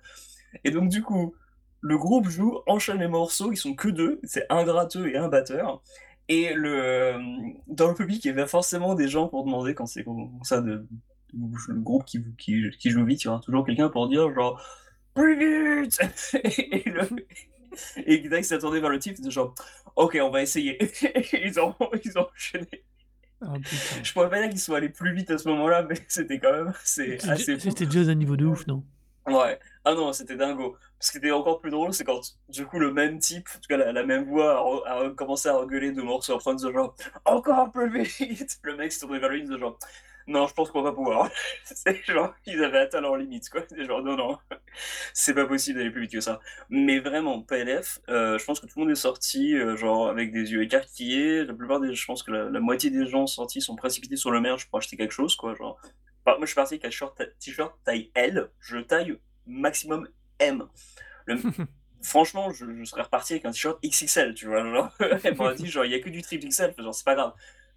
Et 0.64 0.70
donc, 0.70 0.88
du 0.88 1.02
coup, 1.02 1.34
le 1.80 1.98
groupe 1.98 2.28
joue, 2.28 2.60
enchaîne 2.66 2.98
les 2.98 3.08
morceaux, 3.08 3.52
ils 3.52 3.56
sont 3.56 3.74
que 3.74 3.88
deux, 3.88 4.20
c'est 4.22 4.46
un 4.50 4.64
gratteux 4.64 5.08
et 5.08 5.16
un 5.16 5.28
batteur. 5.28 5.82
Et 6.32 6.54
le, 6.54 7.14
dans 7.66 7.88
le 7.88 7.94
public, 7.94 8.24
il 8.24 8.28
y 8.28 8.30
avait 8.30 8.46
forcément 8.46 8.94
des 8.94 9.06
gens 9.06 9.28
pour 9.28 9.44
demander, 9.44 9.74
quand 9.74 9.84
c'est 9.84 10.02
comme 10.02 10.30
ça, 10.42 10.62
de, 10.62 10.86
le 11.34 11.80
groupe 11.80 12.06
qui, 12.06 12.24
qui, 12.38 12.70
qui, 12.78 12.90
joue 12.90 13.04
vite, 13.04 13.22
il 13.22 13.26
y 13.26 13.28
aura 13.28 13.40
toujours 13.40 13.66
quelqu'un 13.66 13.90
pour 13.90 14.08
dire 14.08 14.32
genre 14.32 14.62
plus 15.14 15.82
vite 15.82 16.00
et, 16.42 16.88
le, 16.88 17.02
et 18.06 18.22
Gdac 18.22 18.46
s'est 18.46 18.58
tourné 18.58 18.80
vers 18.80 18.88
le 18.88 18.98
type 18.98 19.20
de 19.20 19.28
genre: 19.28 19.54
«OK, 19.96 20.16
on 20.22 20.30
va 20.30 20.40
essayer» 20.40 20.82
et 20.82 21.46
ils 21.46 21.60
ont 21.60 21.74
ils 22.02 22.16
ont 22.18 22.26
enchaîné. 22.34 22.82
Putain. 23.38 23.60
Je 24.02 24.12
pourrais 24.14 24.30
pas 24.30 24.40
dire 24.40 24.48
qu'ils 24.48 24.58
sont 24.58 24.72
allés 24.72 24.88
plus 24.88 25.14
vite 25.14 25.30
à 25.30 25.36
ce 25.36 25.46
moment-là, 25.50 25.82
mais 25.82 25.96
c'était 26.08 26.38
quand 26.38 26.52
même 26.52 26.68
assez 26.68 27.18
C'était 27.18 27.30
assez 27.30 27.52
ja 27.56 27.58
fou. 27.58 27.76
c'était 27.76 27.90
jazz 27.90 28.08
à 28.08 28.14
niveau 28.14 28.38
de 28.38 28.46
ouf, 28.46 28.66
non? 28.66 28.82
Ouais. 29.26 29.58
Ah 29.84 29.94
non, 29.94 30.12
c'était 30.12 30.36
dingo. 30.36 30.76
Ce 31.00 31.10
qui 31.10 31.18
était 31.18 31.32
encore 31.32 31.60
plus 31.60 31.70
drôle, 31.72 31.92
c'est 31.92 32.04
quand, 32.04 32.20
du 32.48 32.64
coup, 32.66 32.78
le 32.78 32.92
même 32.92 33.18
type, 33.18 33.48
en 33.56 33.58
tout 33.58 33.66
cas 33.68 33.76
la 33.92 34.04
même 34.04 34.24
voix 34.28 34.84
a 34.86 34.94
recommencé 35.00 35.48
à 35.48 35.54
regueuler 35.56 35.90
de 35.90 36.02
morceaux 36.02 36.38
en 36.44 36.54
de 36.54 36.72
genre: 36.72 36.94
«Encore 37.24 37.72
peu 37.72 37.88
vite!» 37.88 38.60
le 38.62 38.76
mec 38.76 38.92
s'est 38.92 39.00
tourné 39.00 39.18
vers 39.18 39.30
lui 39.30 39.42
de 39.44 39.58
genre: 39.58 39.76
«Non, 40.28 40.46
je 40.46 40.54
pense 40.54 40.70
qu'on 40.70 40.82
va 40.82 40.92
pouvoir». 40.92 41.28
C'est 41.64 42.00
genre, 42.04 42.32
ils 42.46 42.62
avaient 42.62 42.78
atteint 42.78 43.00
leurs 43.00 43.16
limites, 43.16 43.50
quoi. 43.50 43.62
C'est 43.68 43.84
genre: 43.84 44.02
«Non, 44.04 44.16
non, 44.16 44.38
c'est 45.14 45.34
pas 45.34 45.46
possible 45.46 45.78
d'aller 45.78 45.90
plus 45.90 46.02
vite 46.02 46.12
que 46.12 46.20
ça». 46.20 46.40
Mais 46.70 47.00
vraiment, 47.00 47.42
PLF, 47.42 48.00
heu, 48.08 48.38
je 48.38 48.44
pense 48.44 48.60
que 48.60 48.66
tout 48.66 48.74
le 48.78 48.82
monde 48.84 48.92
est 48.92 48.94
sorti, 48.96 49.54
heu, 49.54 49.76
genre 49.76 50.08
avec 50.08 50.32
des 50.32 50.52
yeux 50.52 50.62
écarquillés. 50.62 51.44
La 51.44 51.54
plupart 51.54 51.80
des 51.80 51.94
je 51.94 52.06
pense 52.06 52.22
que 52.22 52.32
la 52.32 52.60
moitié 52.60 52.90
des 52.90 53.06
gens 53.06 53.26
sortis 53.26 53.60
sont 53.60 53.76
précipités 53.76 54.16
sur 54.16 54.30
le 54.30 54.40
merch 54.40 54.68
pour 54.68 54.78
acheter 54.78 54.96
quelque 54.96 55.12
chose, 55.12 55.36
quoi, 55.36 55.54
genre. 55.54 55.80
Bah, 56.26 56.34
moi, 56.38 56.42
je 56.42 56.46
suis 56.46 56.54
parti 56.56 56.74
avec 56.74 56.84
un 56.84 57.24
t-shirt 57.40 57.76
taille 57.84 58.10
L, 58.14 58.50
je 58.60 58.78
taille 58.78 59.18
maximum 59.46 60.08
M. 60.38 60.64
Le 61.26 61.38
franchement, 62.02 62.50
je 62.50 62.66
je 62.76 62.84
serais 62.84 63.02
reparti 63.02 63.34
avec 63.34 63.44
un 63.44 63.50
t-shirt 63.50 63.78
XXL, 63.84 64.34
tu 64.34 64.46
vois? 64.46 64.64
Genre, 64.64 64.90
elle 65.24 65.36
m'aurait 65.36 65.54
dit 65.54 65.68
genre: 65.68 65.84
«Il 65.84 65.92
y 65.92 65.94
a 65.94 66.00
que 66.00 66.10
du 66.10 66.22
triple 66.22 66.46
XL», 66.46 66.74
genre: 66.78 66.94
«C'est 66.94 67.04
pas 67.04 67.14
grave». 67.14 67.32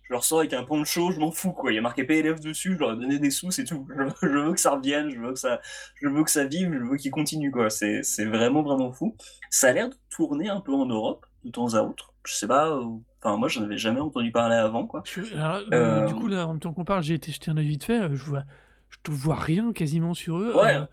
Je 0.08 0.14
ressors 0.14 0.40
avec 0.40 0.54
un 0.54 0.64
poncho, 0.64 1.12
je 1.12 1.20
m'en 1.20 1.32
fous, 1.32 1.52
quoi. 1.52 1.72
Il 1.72 1.76
y 1.76 1.78
a 1.80 1.82
marqué 1.82 2.04
PLF 2.04 2.40
dessus, 2.40 2.74
je 2.76 2.80
leur 2.80 2.94
ai 2.94 2.96
donné 2.96 3.18
des 3.18 3.32
sous, 3.32 3.50
c'est 3.50 3.64
tout. 3.64 3.88
Je 3.90 4.04
je 4.28 4.38
veux 4.38 4.54
que 4.54 4.60
ça 4.60 4.72
revienne, 4.72 5.10
je 5.10 5.20
veux 5.20 5.34
que 5.34 5.40
ça 5.40 5.62
je 5.96 6.08
veux 6.08 6.24
que 6.24 6.30
ça 6.30 6.46
vive, 6.46 6.72
je 6.72 6.84
veux 6.84 6.98
qu'il 6.98 7.12
continue, 7.12 7.52
quoi. 7.52 7.70
C'est 7.72 8.26
vraiment, 8.26 8.62
vraiment 8.62 8.92
fou. 8.92 9.16
Ça 9.50 9.70
a 9.70 9.72
l'air 9.72 9.90
de 9.90 9.96
tourner 10.12 10.50
un 10.50 10.62
peu 10.62 10.74
en 10.74 10.86
Europe, 10.86 11.26
de 11.44 11.50
temps 11.50 11.74
à 11.74 11.82
autre. 11.82 12.14
Je 12.24 12.34
sais 12.34 12.48
pas, 12.48 12.70
heu, 12.70 12.84
enfin 13.20 13.38
moi, 13.38 13.48
j'en 13.48 13.64
avais 13.64 13.78
jamais 13.78 14.00
entendu 14.00 14.32
parler 14.32 14.56
avant, 14.56 14.86
quoi. 14.86 15.02
Je 15.06 15.22
alors, 15.34 15.62
heu, 15.74 16.06
du 16.06 16.14
coup, 16.14 16.28
là, 16.28 16.46
en 16.46 16.50
même 16.50 16.60
temps 16.60 16.74
qu'on 16.74 16.86
parle, 16.86 17.02
j'ai 17.02 17.16
été 17.16 17.32
jeter 17.32 17.50
un 17.50 17.58
œil 17.58 17.68
vite 17.68 17.84
fait, 17.84 18.02
je 18.16 18.24
vois 18.24 18.44
je 18.90 18.98
te 19.03 19.12
vois 19.12 19.36
rien 19.36 19.74
quasiment 19.74 20.14
sur 20.14 20.40
eux, 20.40 20.53
Ouais. 20.53 20.86
heu, 20.86 20.88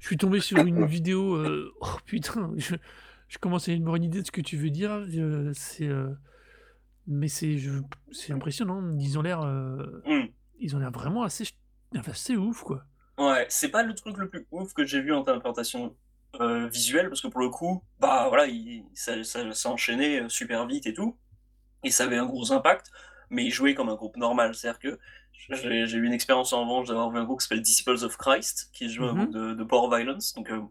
je 0.00 0.06
suis 0.08 0.16
tombé 0.18 0.40
sur 0.40 0.64
une 0.64 0.84
vidéo, 0.86 1.36
heu, 1.36 1.72
oh 1.80 1.86
putain, 2.06 2.52
je 2.56 2.76
je 3.28 3.38
commence 3.38 3.68
à 3.68 3.72
avoir 3.72 3.96
une 3.96 4.04
idée 4.04 4.20
de 4.22 4.26
ce 4.26 4.32
que 4.32 4.40
tu 4.42 4.56
veux 4.56 4.70
dire, 4.70 4.92
heu, 4.92 5.52
c'est, 5.54 5.88
mais 7.06 7.28
c'est 7.28 7.58
c'est 8.12 8.32
impressionnant. 8.32 8.96
Ils 8.98 9.18
ont 9.18 9.22
l'air, 9.22 9.42
heu, 9.42 10.04
Mmh. 10.04 10.28
ils 10.60 10.74
ont 10.76 10.78
l'air 10.78 10.90
vraiment 10.90 11.22
assez 11.22 11.44
assez 12.06 12.36
ouf, 12.36 12.62
quoi. 12.62 12.84
Ouais, 13.18 13.46
c'est 13.48 13.68
pas 13.70 13.82
le 13.84 13.94
truc 13.94 14.16
le 14.18 14.28
plus 14.28 14.46
ouf 14.50 14.72
que 14.74 14.84
j'ai 14.84 15.00
vu 15.00 15.12
en 15.14 15.24
heu, 16.40 16.66
visuelle 16.68 17.08
parce 17.08 17.20
que 17.20 17.28
pour 17.28 17.40
le 17.40 17.48
coup, 17.50 17.84
bah, 18.00 18.26
voilà, 18.28 18.46
il 18.46 18.84
ça 18.94 19.22
ça 19.24 19.52
ça 19.54 19.70
enchaînait, 19.70 20.28
super 20.28 20.66
vite 20.66 20.86
et 20.86 20.94
tout 20.94 21.18
et 21.84 21.90
ça 21.90 22.04
avait 22.04 22.18
un 22.18 22.26
gros 22.26 22.52
impact, 22.52 22.90
mais 23.30 23.44
ils 23.46 23.52
jouaient 23.52 23.74
comme 23.74 23.88
un 23.90 23.96
groupe 23.96 24.16
normal. 24.18 24.54
C'est-à-dire 24.54 24.80
que 24.80 25.00
j'ai 25.34 25.96
eu 25.96 26.06
une 26.06 26.12
expérience 26.12 26.52
en 26.52 26.62
revanche 26.62 26.88
d'avoir 26.88 27.10
vu 27.10 27.18
un 27.18 27.24
groupe 27.24 27.40
qui 27.40 27.44
s'appelle 27.46 27.62
Disciples 27.62 28.04
of 28.04 28.16
Christ, 28.16 28.70
qui 28.72 28.88
joue 28.90 29.04
un 29.04 29.12
Mmh 29.12 29.16
groupe 29.16 29.32
de 29.32 29.54
de 29.54 29.64
Power 29.64 29.96
Violence, 29.96 30.34
donc 30.34 30.50
heu, 30.50 30.62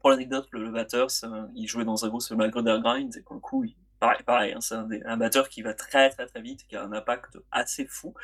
pour 0.00 0.10
l'anecdote, 0.10 0.48
le 0.50 0.64
le 0.64 0.70
batteur, 0.70 1.08
il 1.54 1.66
jouait 1.66 1.84
dans 1.84 2.04
un 2.04 2.08
groupe 2.08 2.20
qui 2.20 2.28
s'appelle 2.28 2.46
Magruder 2.46 2.78
Grind 2.82 3.16
et 3.16 3.22
pour 3.22 3.34
le 3.34 3.40
coup, 3.40 3.64
il 3.64 3.74
pareil 4.00 4.22
pareil, 4.24 4.52
hein, 4.52 4.60
c'est 4.60 4.74
un 4.74 4.88
un 5.06 5.16
batteur 5.16 5.48
qui 5.48 5.62
va 5.62 5.74
très, 5.74 6.10
très, 6.10 6.26
très 6.26 6.42
vite, 6.42 6.66
qui 6.68 6.76
a 6.76 6.82
un 6.84 6.92
impact 6.92 7.38
assez 7.50 7.86
fou. 7.86 8.14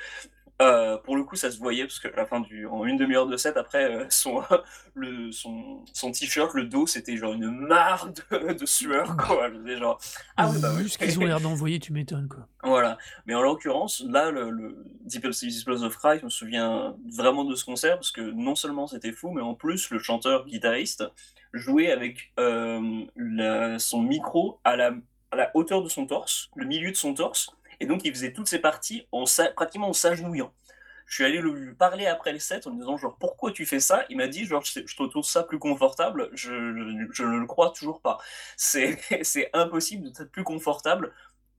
Heu, 0.61 0.99
pour 1.05 1.17
le 1.17 1.25
coup, 1.25 1.37
ça 1.37 1.51
se 1.51 1.59
voyait 1.59 1.85
parce 1.85 1.99
qu'à 2.01 2.11
la 2.15 2.27
fin 2.27 2.41
du 2.41 2.67
en 2.67 2.85
1/2 2.85 3.15
heure 3.15 3.27
de 3.27 3.37
set 3.39 3.57
après, 3.57 3.91
heu, 3.91 4.07
son 4.11 4.43
le 4.95 5.33
son 5.33 5.85
son 5.93 6.13
t-shirt, 6.13 6.53
le 6.55 6.65
dos, 6.65 6.87
c'était 6.87 7.17
genre 7.17 7.33
une 7.33 7.51
mare 7.51 8.11
de 8.31 8.53
de 8.61 8.67
sueur, 8.67 9.17
quoi. 9.17 9.51
Je 9.51 9.77
genre: 9.77 9.99
«Ah 10.37 10.51
oui, 10.51 10.59
bah, 10.61 10.73
oui». 10.77 10.89
ce 10.89 10.99
qu'ils 10.99 11.19
ont 11.19 11.25
l'air 11.25 11.41
d'envoyer, 11.41 11.79
tu 11.79 11.93
m'étonnes, 11.93 12.29
quoi. 12.29 12.47
Voilà, 12.63 12.99
mais 13.25 13.35
en 13.35 13.41
l'occurrence, 13.41 14.05
là, 14.07 14.31
le 14.31 14.51
le 14.51 14.77
Deep 15.07 15.27
Disciples 15.29 15.83
of 15.83 15.97
Christ, 15.97 16.21
je 16.21 16.25
me 16.27 16.31
souviens 16.31 16.95
vraiment 17.17 17.45
de 17.45 17.55
ce 17.55 17.65
concert 17.65 17.95
parce 17.97 18.11
que 18.11 18.21
non 18.21 18.55
seulement 18.55 18.87
c'était 18.87 19.13
fou, 19.13 19.31
mais 19.31 19.41
en 19.41 19.55
plus 19.55 19.89
le 19.91 19.99
chanteur-guitariste 19.99 21.05
jouait 21.55 21.91
avec, 21.91 22.33
la 22.37 23.79
son 23.79 24.03
micro 24.03 24.61
à 24.65 24.77
la 24.77 24.93
à 25.33 25.37
la 25.37 25.51
hauteur 25.55 25.83
de 25.83 25.89
son 25.89 26.07
torse, 26.07 26.51
le 26.57 26.67
milieu 26.67 26.91
de 26.91 26.97
son 26.97 27.15
torse 27.15 27.51
et 27.81 27.87
donc 27.87 28.05
il 28.05 28.13
faisait 28.15 28.33
toutes 28.33 28.49
ses 28.49 28.59
parties 28.61 29.07
en 29.13 29.25
pratiquement 29.57 29.89
en 29.91 29.93
s'agenouillant. 29.93 30.53
Je 31.07 31.17
suis 31.17 31.25
allé 31.25 31.41
lui 31.41 31.75
parler 31.75 32.07
après 32.07 32.33
le 32.33 32.39
set 32.39 32.67
en 32.67 32.71
lui 32.71 32.79
disant 32.79 32.97
genre: 32.97 33.17
«Pourquoi 33.19 33.51
tu 33.53 33.67
fais 33.67 33.81
ça?» 33.81 34.05
il 34.11 34.17
m'a 34.17 34.29
dit 34.29 34.45
genre: 34.47 34.65
«Je 34.65 34.81
je 34.87 34.97
trouve 34.97 35.25
ça 35.25 35.43
plus 35.43 35.59
confortable, 35.59 36.31
je 36.35 36.53
ne 36.53 37.39
le 37.41 37.47
crois 37.47 37.71
toujours 37.71 38.01
pas. 38.01 38.19
C'est 38.57 39.51
impossible 39.53 40.05
d'être 40.13 40.31
plus 40.31 40.45
confortable 40.45 41.13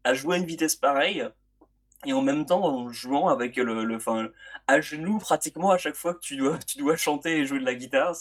à 0.03 0.14
jouer 0.14 0.35
à 0.38 0.39
une 0.39 0.45
vitesse 0.45 0.76
pareille 0.76 1.27
et 2.06 2.14
en 2.14 2.22
même 2.22 2.45
temps 2.45 2.64
en 2.64 2.89
jouant 2.91 3.27
avec 3.27 3.57
le 3.57 3.84
le 3.85 3.95
enfin, 3.95 4.30
à 4.68 4.81
genoux 4.81 5.19
pratiquement 5.19 5.72
à 5.72 5.77
chaque 5.77 5.95
fois 5.95 6.14
que 6.15 6.19
tu 6.19 6.38
dois 6.38 6.57
tu 6.60 6.77
dois 6.80 6.95
chanter 6.98 7.39
et 7.39 7.45
jouer 7.45 7.60
de 7.60 7.65
la 7.65 7.76
guitare, 7.76 8.15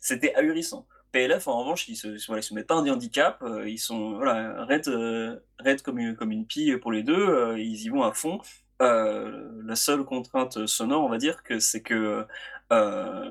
c'était 0.00 0.34
ahurissant. 0.34 0.86
PLF 1.12 1.46
en 1.48 1.58
revanche, 1.60 1.88
ils 1.88 1.96
se 1.96 2.26
voilà, 2.26 2.40
ils 2.40 2.42
se 2.42 2.54
mettent 2.54 2.66
pas 2.66 2.76
un 2.76 2.88
handicap, 2.88 3.40
heu, 3.42 3.68
ils 3.68 3.78
sont 3.78 4.14
voilà, 4.14 4.64
raides, 4.64 4.88
heu, 4.88 5.42
raides 5.58 5.82
comme 5.82 5.98
une 5.98 6.16
comme 6.16 6.32
une 6.32 6.46
pie 6.46 6.76
pour 6.78 6.90
les 6.92 7.02
2, 7.02 7.14
heu, 7.14 7.60
ils 7.60 7.82
y 7.84 7.88
vont 7.88 8.02
à 8.02 8.12
fond. 8.12 8.40
La 8.80 9.76
seule 9.76 10.04
contrainte 10.04 10.66
sonore, 10.66 11.04
on 11.04 11.08
va 11.08 11.18
dire 11.18 11.44
que 11.44 11.60
c'est 11.60 11.82
que, 11.82 12.26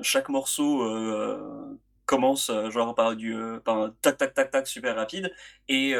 chaque 0.02 0.28
morceau, 0.30 0.82
commence, 2.06 2.50
genre 2.70 2.94
par 2.94 3.16
du, 3.16 3.36
par 3.64 3.76
un 3.78 3.94
tac 4.00 4.16
tac 4.16 4.34
tac 4.34 4.50
tac 4.50 4.66
super 4.66 4.96
rapide 4.96 5.30
et 5.68 5.94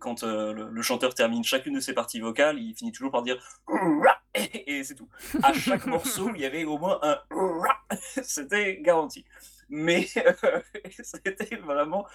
quand, 0.00 0.24
le 0.24 0.82
chanteur 0.82 1.14
termine 1.14 1.44
chacune 1.44 1.74
de 1.74 1.80
ses 1.80 1.92
parties 1.92 2.18
vocales, 2.20 2.58
il 2.58 2.74
finit 2.74 2.90
toujours 2.90 3.12
par 3.12 3.22
dire 3.22 3.38
et 4.34 4.78
et 4.78 4.84
c'est 4.84 4.96
tout. 4.96 5.08
À 5.42 5.52
chaque 5.52 5.86
morceau, 5.86 6.32
il 6.34 6.40
y 6.40 6.44
avait 6.44 6.64
au 6.64 6.78
moins 6.78 6.98
un 7.02 7.18
c'était 8.22 8.78
garanti. 8.80 9.24
Mais 9.68 10.06
heu, 10.16 10.62
c'était 11.02 11.56
vraiment 11.56 12.06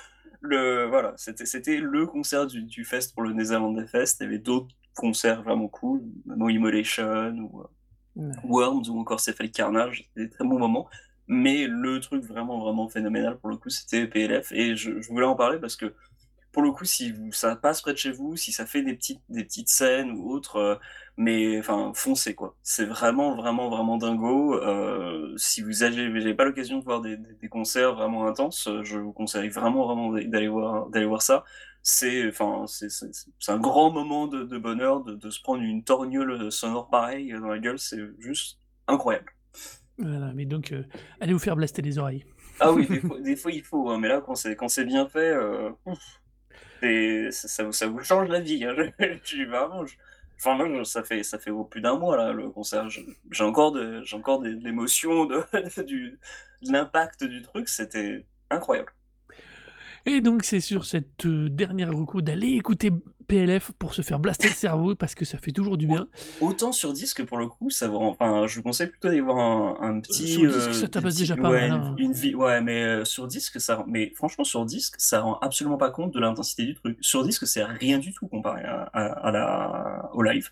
le 0.42 0.86
voilà, 0.88 1.14
c'était 1.18 1.46
c'était 1.46 1.78
le 1.78 2.08
concert 2.08 2.48
du 2.48 2.64
du 2.64 2.86
fest 2.86 3.14
pour 3.14 3.24
le 3.24 3.34
Netherlands 3.34 3.86
Fest. 3.88 4.18
Il 4.20 4.24
y 4.24 4.28
avait 4.28 4.40
d'autres 4.40 4.76
concerts 4.96 5.44
vraiment 5.44 5.68
cool, 5.68 6.02
No 6.26 6.50
Immolation 6.50 7.34
ou, 7.40 7.64
Ouais. 8.16 8.36
Worms 8.44 8.90
ou 8.90 9.00
encore 9.00 9.20
Cephalic 9.22 9.54
Carnage, 9.54 10.06
c'était 10.10 10.26
des 10.28 10.30
très 10.30 10.44
bons 10.46 10.60
moments. 10.60 10.90
Mais 11.28 11.68
le 11.68 12.00
truc 12.02 12.24
vraiment, 12.26 12.60
vraiment 12.60 12.90
phénoménal 12.90 13.38
pour 13.40 13.50
le 13.50 13.58
coup, 13.58 13.70
c'était 13.70 14.08
PLF 14.08 14.52
et 14.52 14.76
je 14.76 15.02
je 15.02 15.08
voulais 15.10 15.26
en 15.26 15.36
parler 15.36 15.60
parce 15.60 15.76
que 15.76 15.94
pour 16.52 16.62
le 16.64 16.72
coup, 16.72 16.86
si 16.86 17.12
vous 17.12 17.32
ça 17.32 17.56
passe 17.56 17.82
près 17.82 17.94
de 17.94 17.98
chez 17.98 18.12
vous, 18.12 18.36
si 18.36 18.52
ça 18.52 18.66
fait 18.66 18.82
des 18.84 18.94
petites 18.96 19.22
des 19.30 19.44
petites 19.44 19.70
scènes 19.70 20.12
ou 20.12 20.30
autres, 20.32 20.58
heu, 20.60 20.78
mais 21.18 21.60
enfin 21.60 21.92
foncez 21.96 22.36
quoi. 22.36 22.56
C'est 22.64 22.86
vraiment, 22.86 23.36
vraiment, 23.36 23.70
vraiment 23.70 23.98
dingo, 23.98 24.56
heu, 24.56 25.34
si 25.38 25.62
vous 25.62 25.84
avez 25.84 26.10
vous 26.10 26.18
avez 26.18 26.34
pas 26.34 26.46
l'occasion 26.46 26.80
de 26.80 26.84
voir 26.84 27.02
des 27.02 27.18
des 27.18 27.34
des 27.36 27.50
concerts 27.50 27.96
vraiment 27.96 28.28
intenses, 28.28 28.68
heu, 28.68 28.84
je 28.84 28.98
vous 28.98 29.14
conseille 29.14 29.50
vraiment, 29.50 29.86
vraiment 29.86 30.12
d'a 30.12 30.24
d'aller 30.24 30.48
voir 30.48 30.90
d'aller 30.90 31.06
voir 31.06 31.22
ça. 31.22 31.44
C'est 31.84 32.28
enfin, 32.30 32.66
c'est 32.68 33.52
un 33.52 33.58
grand 33.60 33.92
moment 33.92 34.28
de 34.28 34.44
de 34.44 34.58
bonheur 34.58 35.04
de 35.04 35.16
de 35.16 35.30
se 35.30 35.42
prendre 35.42 35.64
une 35.64 35.84
torgnole, 35.84 36.52
sonore 36.52 36.90
pareille, 36.90 37.32
dans 37.34 37.48
la 37.48 37.60
gueule, 37.60 37.80
c'est 37.80 38.00
juste 38.20 38.60
incroyable. 38.88 39.34
Voilà, 39.98 40.32
mais 40.34 40.46
donc, 40.46 40.74
allez 41.20 41.34
vous 41.34 41.40
faire 41.40 41.56
blaster 41.56 41.82
les 41.82 41.98
oreilles. 41.98 42.26
Ah 42.60 42.72
oui, 42.72 42.88
des 42.88 43.02
fois 43.02 43.20
des 43.20 43.36
fois 43.36 43.52
il 43.52 43.64
faut, 43.64 43.90
hein, 43.90 43.98
mais 44.00 44.08
là 44.08 44.22
quand 44.22 44.36
c'est 44.36 44.56
quand 44.56 44.68
c'est 44.68 44.86
bien 44.86 45.08
fait, 45.08 45.36
ouf, 45.86 46.21
ça 47.32 47.88
vous 47.88 48.04
change 48.04 48.30
la 48.30 48.40
vie. 48.40 48.66
Je 49.24 49.46
vraiment 49.46 49.86
je 49.86 49.96
enfin 50.38 50.56
moi 50.56 50.84
ça 50.86 51.04
fait 51.04 51.24
ça 51.24 51.38
fait, 51.40 51.52
plus 51.70 51.82
d'un 51.82 51.98
mois 51.98 52.18
là, 52.18 52.34
le 52.34 52.50
concert. 52.50 52.90
J'ai 52.90 53.44
encore 53.44 53.72
de 53.72 54.02
j'ai 54.04 54.16
encore 54.16 54.40
de 54.40 54.50
l'émotion 54.50 55.26
de 55.26 55.44
de 55.54 56.18
l'impact 56.64 57.24
du 57.24 57.42
truc, 57.42 57.70
c'était 57.70 58.26
incroyable. 58.50 58.92
Et 60.06 60.22
donc 60.22 60.44
c'est 60.44 60.60
sur 60.62 60.86
cette, 60.86 61.26
heu, 61.26 61.50
dernière 61.50 61.92
reco 61.94 62.22
d'aller 62.22 62.50
écouter 62.50 62.92
PLF 63.28 63.72
pour 63.80 63.94
se 63.94 64.02
faire 64.02 64.20
blaster 64.20 64.50
le 64.50 64.54
cerveau 64.54 64.96
parce 64.96 65.16
que 65.16 65.26
ça 65.26 65.38
fait 65.38 65.52
toujours 65.52 65.78
du 65.78 65.88
bien. 65.88 66.08
autant 66.40 66.72
sur 66.72 66.92
disque 66.94 67.24
pour 67.26 67.38
le 67.38 67.48
coup, 67.48 67.70
ça 67.70 67.88
va 67.88 67.96
enfin, 67.96 68.48
je 68.48 68.58
vous 68.58 68.64
conseille 68.64 68.88
plutôt 68.88 69.08
d'aller 69.08 69.22
voir 69.22 69.82
un 69.82 70.02
sur 70.02 70.02
petit, 70.02 70.38
le 70.42 70.50
disque, 70.50 70.74
heu, 70.74 70.74
ça 70.74 70.88
tabasse 70.88 71.16
déjà 71.16 71.38
pas 71.38 71.50
ouais, 71.50 71.68
mal, 71.68 71.72
une 71.72 71.74
hein. 71.74 71.96
une 71.98 72.36
ouais, 72.36 72.62
mais 72.62 73.06
sur 73.06 73.28
disque, 73.28 73.62
ça 73.62 73.84
mais 73.88 74.12
franchement 74.16 74.44
sur 74.44 74.66
disque, 74.66 74.96
ça 74.98 75.22
rend 75.22 75.38
absolument 75.40 75.78
pas 75.78 75.92
compte 75.92 76.14
de 76.14 76.20
l'intensité 76.20 76.66
du 76.66 76.76
truc. 76.76 76.98
Sur 77.02 77.24
disque, 77.24 77.48
c'est 77.48 77.64
rien 77.64 78.00
du 78.00 78.14
tout 78.14 78.28
comparé 78.28 78.64
à 78.64 78.84
à 78.94 79.06
à 79.28 79.32
la 79.32 80.10
au 80.14 80.24
live. 80.24 80.50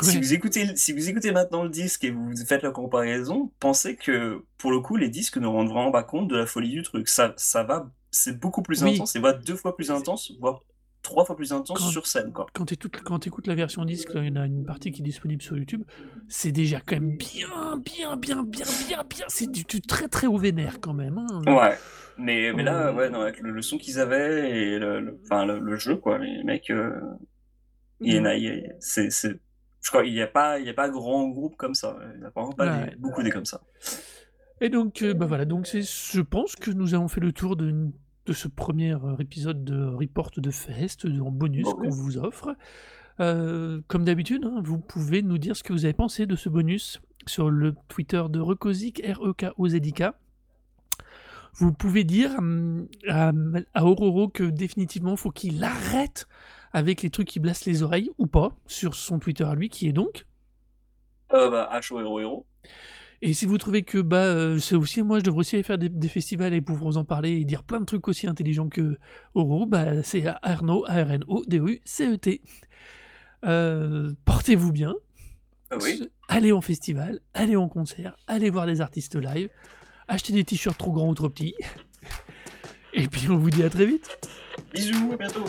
Si 0.00 0.18
vous 0.18 0.32
écoutez 0.32 0.76
si 0.76 0.92
vous 0.92 1.08
écoutez 1.08 1.32
maintenant 1.32 1.64
le 1.64 1.68
disque 1.68 2.04
et 2.04 2.10
vous 2.10 2.32
faites 2.46 2.62
la 2.62 2.70
comparaison, 2.70 3.52
pensez 3.58 3.96
que, 3.96 4.44
pour 4.58 4.70
le 4.70 4.80
coup, 4.80 4.96
les 4.96 5.08
disques 5.08 5.38
ne 5.38 5.46
rendent 5.46 5.68
vraiment 5.70 5.90
pas 5.90 6.04
compte 6.04 6.28
de 6.28 6.36
la 6.36 6.46
folie 6.46 6.70
du 6.70 6.82
truc. 6.82 7.08
Ça 7.08 7.34
ça 7.36 7.64
va 7.64 7.90
c'est 8.12 8.38
beaucoup 8.38 8.62
plus 8.62 8.84
Oui, 8.84 8.84
intense, 8.84 9.16
et 9.16 9.20
voire 9.20 9.38
2 9.40 9.56
fois 9.56 9.76
plus 9.76 9.90
c'est 9.92 9.92
intense, 9.92 10.32
voire 10.40 10.62
3 11.02 11.24
fois 11.24 11.36
plus 11.36 11.52
intense 11.52 11.82
Quand 11.82 11.84
sur 11.84 12.06
scène, 12.06 12.32
quoi. 12.32 12.52
quand 12.54 12.66
tu 12.66 13.28
écoutes 13.28 13.46
la 13.46 13.54
version 13.54 13.84
disque, 13.84 14.12
il 14.14 14.26
y 14.26 14.30
en 14.30 14.36
a 14.36 14.46
une 14.46 14.64
partie 14.64 14.92
qui 14.92 15.00
est 15.02 15.04
disponible 15.04 15.42
sur 15.42 15.56
YouTube, 15.56 15.84
c'est 16.28 16.52
déjà 16.52 16.80
quand 16.80 16.96
même 16.96 17.16
bien, 17.16 17.78
bien, 17.78 18.16
bien, 18.16 18.42
bien, 18.44 18.72
bien, 18.78 19.04
bien, 19.08 19.26
c'est 19.28 19.50
du 19.50 19.64
du 19.64 19.80
très, 19.80 20.08
très 20.08 20.26
haut 20.26 20.38
vénère 20.38 20.80
quand 20.80 20.94
même, 20.94 21.18
hein. 21.18 21.46
Ouais, 21.46 21.80
mais 22.16 22.52
mais 22.52 22.62
là, 22.62 22.92
Heu 22.92 22.94
ouais, 22.94 23.10
non, 23.10 23.20
avec 23.22 23.40
le 23.40 23.50
le 23.50 23.62
son 23.62 23.76
qu'ils 23.78 23.98
avaient 23.98 24.50
et 24.50 24.78
le 24.78 25.00
le 25.00 25.20
enfin 25.24 25.44
le 25.44 25.76
jeu 25.76 25.96
quoi, 25.96 26.18
les 26.18 26.44
mecs, 26.44 26.70
heu, 26.70 26.94
il 28.02 28.14
y 28.14 28.18
en 28.18 28.24
Mmh. 28.24 28.26
a 28.26 28.34
il 28.36 28.74
c'est 28.80 29.10
c'est 29.10 29.40
je 29.82 29.90
crois 29.90 30.04
il 30.04 30.14
y 30.14 30.22
a 30.22 30.26
pas 30.28 30.58
il 30.60 30.66
y 30.66 30.70
a 30.70 30.74
pas 30.74 30.88
grand 30.88 31.28
groupe 31.28 31.56
comme 31.56 31.74
ça, 31.74 31.96
il 32.14 32.20
y 32.20 32.24
en 32.24 32.28
a 32.28 32.30
vraiment 32.30 32.52
pas 32.54 32.68
Ouais, 32.68 32.68
des 32.68 32.94
beaucoup 32.96 33.22
des 33.22 33.30
comme 33.30 33.44
ça. 33.46 33.62
et 34.60 34.68
donc 34.68 35.02
heu, 35.02 35.14
bah, 35.14 35.26
voilà, 35.26 35.44
donc 35.44 35.66
c'est 35.66 35.82
je 35.82 36.20
pense 36.20 36.56
que 36.56 36.70
nous 36.70 36.94
avons 36.94 37.08
fait 37.08 37.20
le 37.20 37.32
tour 37.32 37.56
de 37.56 37.90
de 38.26 38.32
ce 38.32 38.48
premier 38.48 38.90
er 38.90 39.20
épisode 39.20 39.64
de 39.64 39.84
Report 39.84 40.30
de 40.36 40.50
Fest, 40.50 41.06
en 41.06 41.30
bonus 41.30 41.66
qu'on 41.66 41.90
vous 41.90 42.18
offre. 42.18 42.56
Heu, 43.20 43.82
comme 43.88 44.04
d'habitude, 44.04 44.44
hein, 44.44 44.60
vous 44.64 44.78
pouvez 44.78 45.22
nous 45.22 45.38
dire 45.38 45.56
ce 45.56 45.62
que 45.62 45.72
vous 45.72 45.84
avez 45.84 45.94
pensé 45.94 46.26
de 46.26 46.36
ce 46.36 46.48
bonus 46.48 47.00
sur 47.26 47.50
le 47.50 47.74
Twitter 47.88 48.22
de 48.28 48.40
Rekozik, 48.40 49.02
R-E-K-O-Z-I-K. 49.04 50.04
Vous 51.54 51.72
pouvez 51.72 52.04
dire, 52.04 52.40
mmh, 52.40 52.86
à 53.08 53.84
Ororo 53.84 54.28
que 54.28 54.44
définitivement 54.44 55.16
faut 55.16 55.30
qu'il 55.30 55.62
arrête 55.62 56.26
avec 56.72 57.02
les 57.02 57.10
trucs 57.10 57.28
qui 57.28 57.40
blastent 57.40 57.66
les 57.66 57.82
oreilles 57.82 58.10
ou 58.16 58.26
pas, 58.26 58.56
sur 58.66 58.94
son 58.94 59.18
Twitter 59.18 59.44
à 59.44 59.54
lui 59.54 59.68
qui 59.68 59.88
est 59.88 59.92
donc? 59.92 60.26
Heu, 61.34 61.50
bah, 61.50 61.70
HORORO. 61.70 62.46
Et 63.24 63.34
si 63.34 63.46
vous 63.46 63.56
trouvez 63.56 63.84
que, 63.84 63.98
bah, 63.98 64.58
c'est 64.58 64.74
aussi 64.74 65.00
moi 65.02 65.20
je 65.20 65.24
devrais 65.24 65.40
aussi 65.40 65.54
aller 65.54 65.62
faire 65.62 65.78
des 65.78 65.88
des 65.88 66.08
festivals 66.08 66.52
et 66.54 66.60
pouvoir 66.60 66.90
vous 66.90 66.96
en 66.98 67.04
parler 67.04 67.30
et 67.40 67.44
dire 67.44 67.62
plein 67.62 67.78
de 67.78 67.84
trucs 67.84 68.08
aussi 68.08 68.26
intelligents 68.26 68.68
qu'Ororo, 68.68 69.64
bah, 69.66 70.02
c'est 70.02 70.24
Arnaud, 70.42 70.84
A-R-N-O-D-O-U-C-E-T. 70.88 72.42
Heu, 73.44 74.16
portez-vous 74.24 74.72
bien, 74.72 74.94
Bah, 75.70 75.78
se 75.78 75.84
oui. 75.84 76.10
allez 76.28 76.50
en 76.50 76.60
festival, 76.60 77.20
allez 77.32 77.54
en 77.54 77.68
concert, 77.68 78.16
allez 78.26 78.50
voir 78.50 78.66
des 78.66 78.80
artistes 78.80 79.14
live, 79.14 79.48
achetez 80.08 80.32
des 80.32 80.42
t-shirts 80.44 80.78
trop 80.78 80.90
grands 80.92 81.08
ou 81.08 81.14
trop 81.14 81.28
petits 81.28 81.54
et 82.92 83.06
puis 83.06 83.28
on 83.30 83.36
vous 83.36 83.50
dit 83.50 83.62
à 83.62 83.70
très 83.70 83.86
vite. 83.86 84.18
Bisous, 84.74 85.12
à 85.12 85.16
bientôt. 85.16 85.44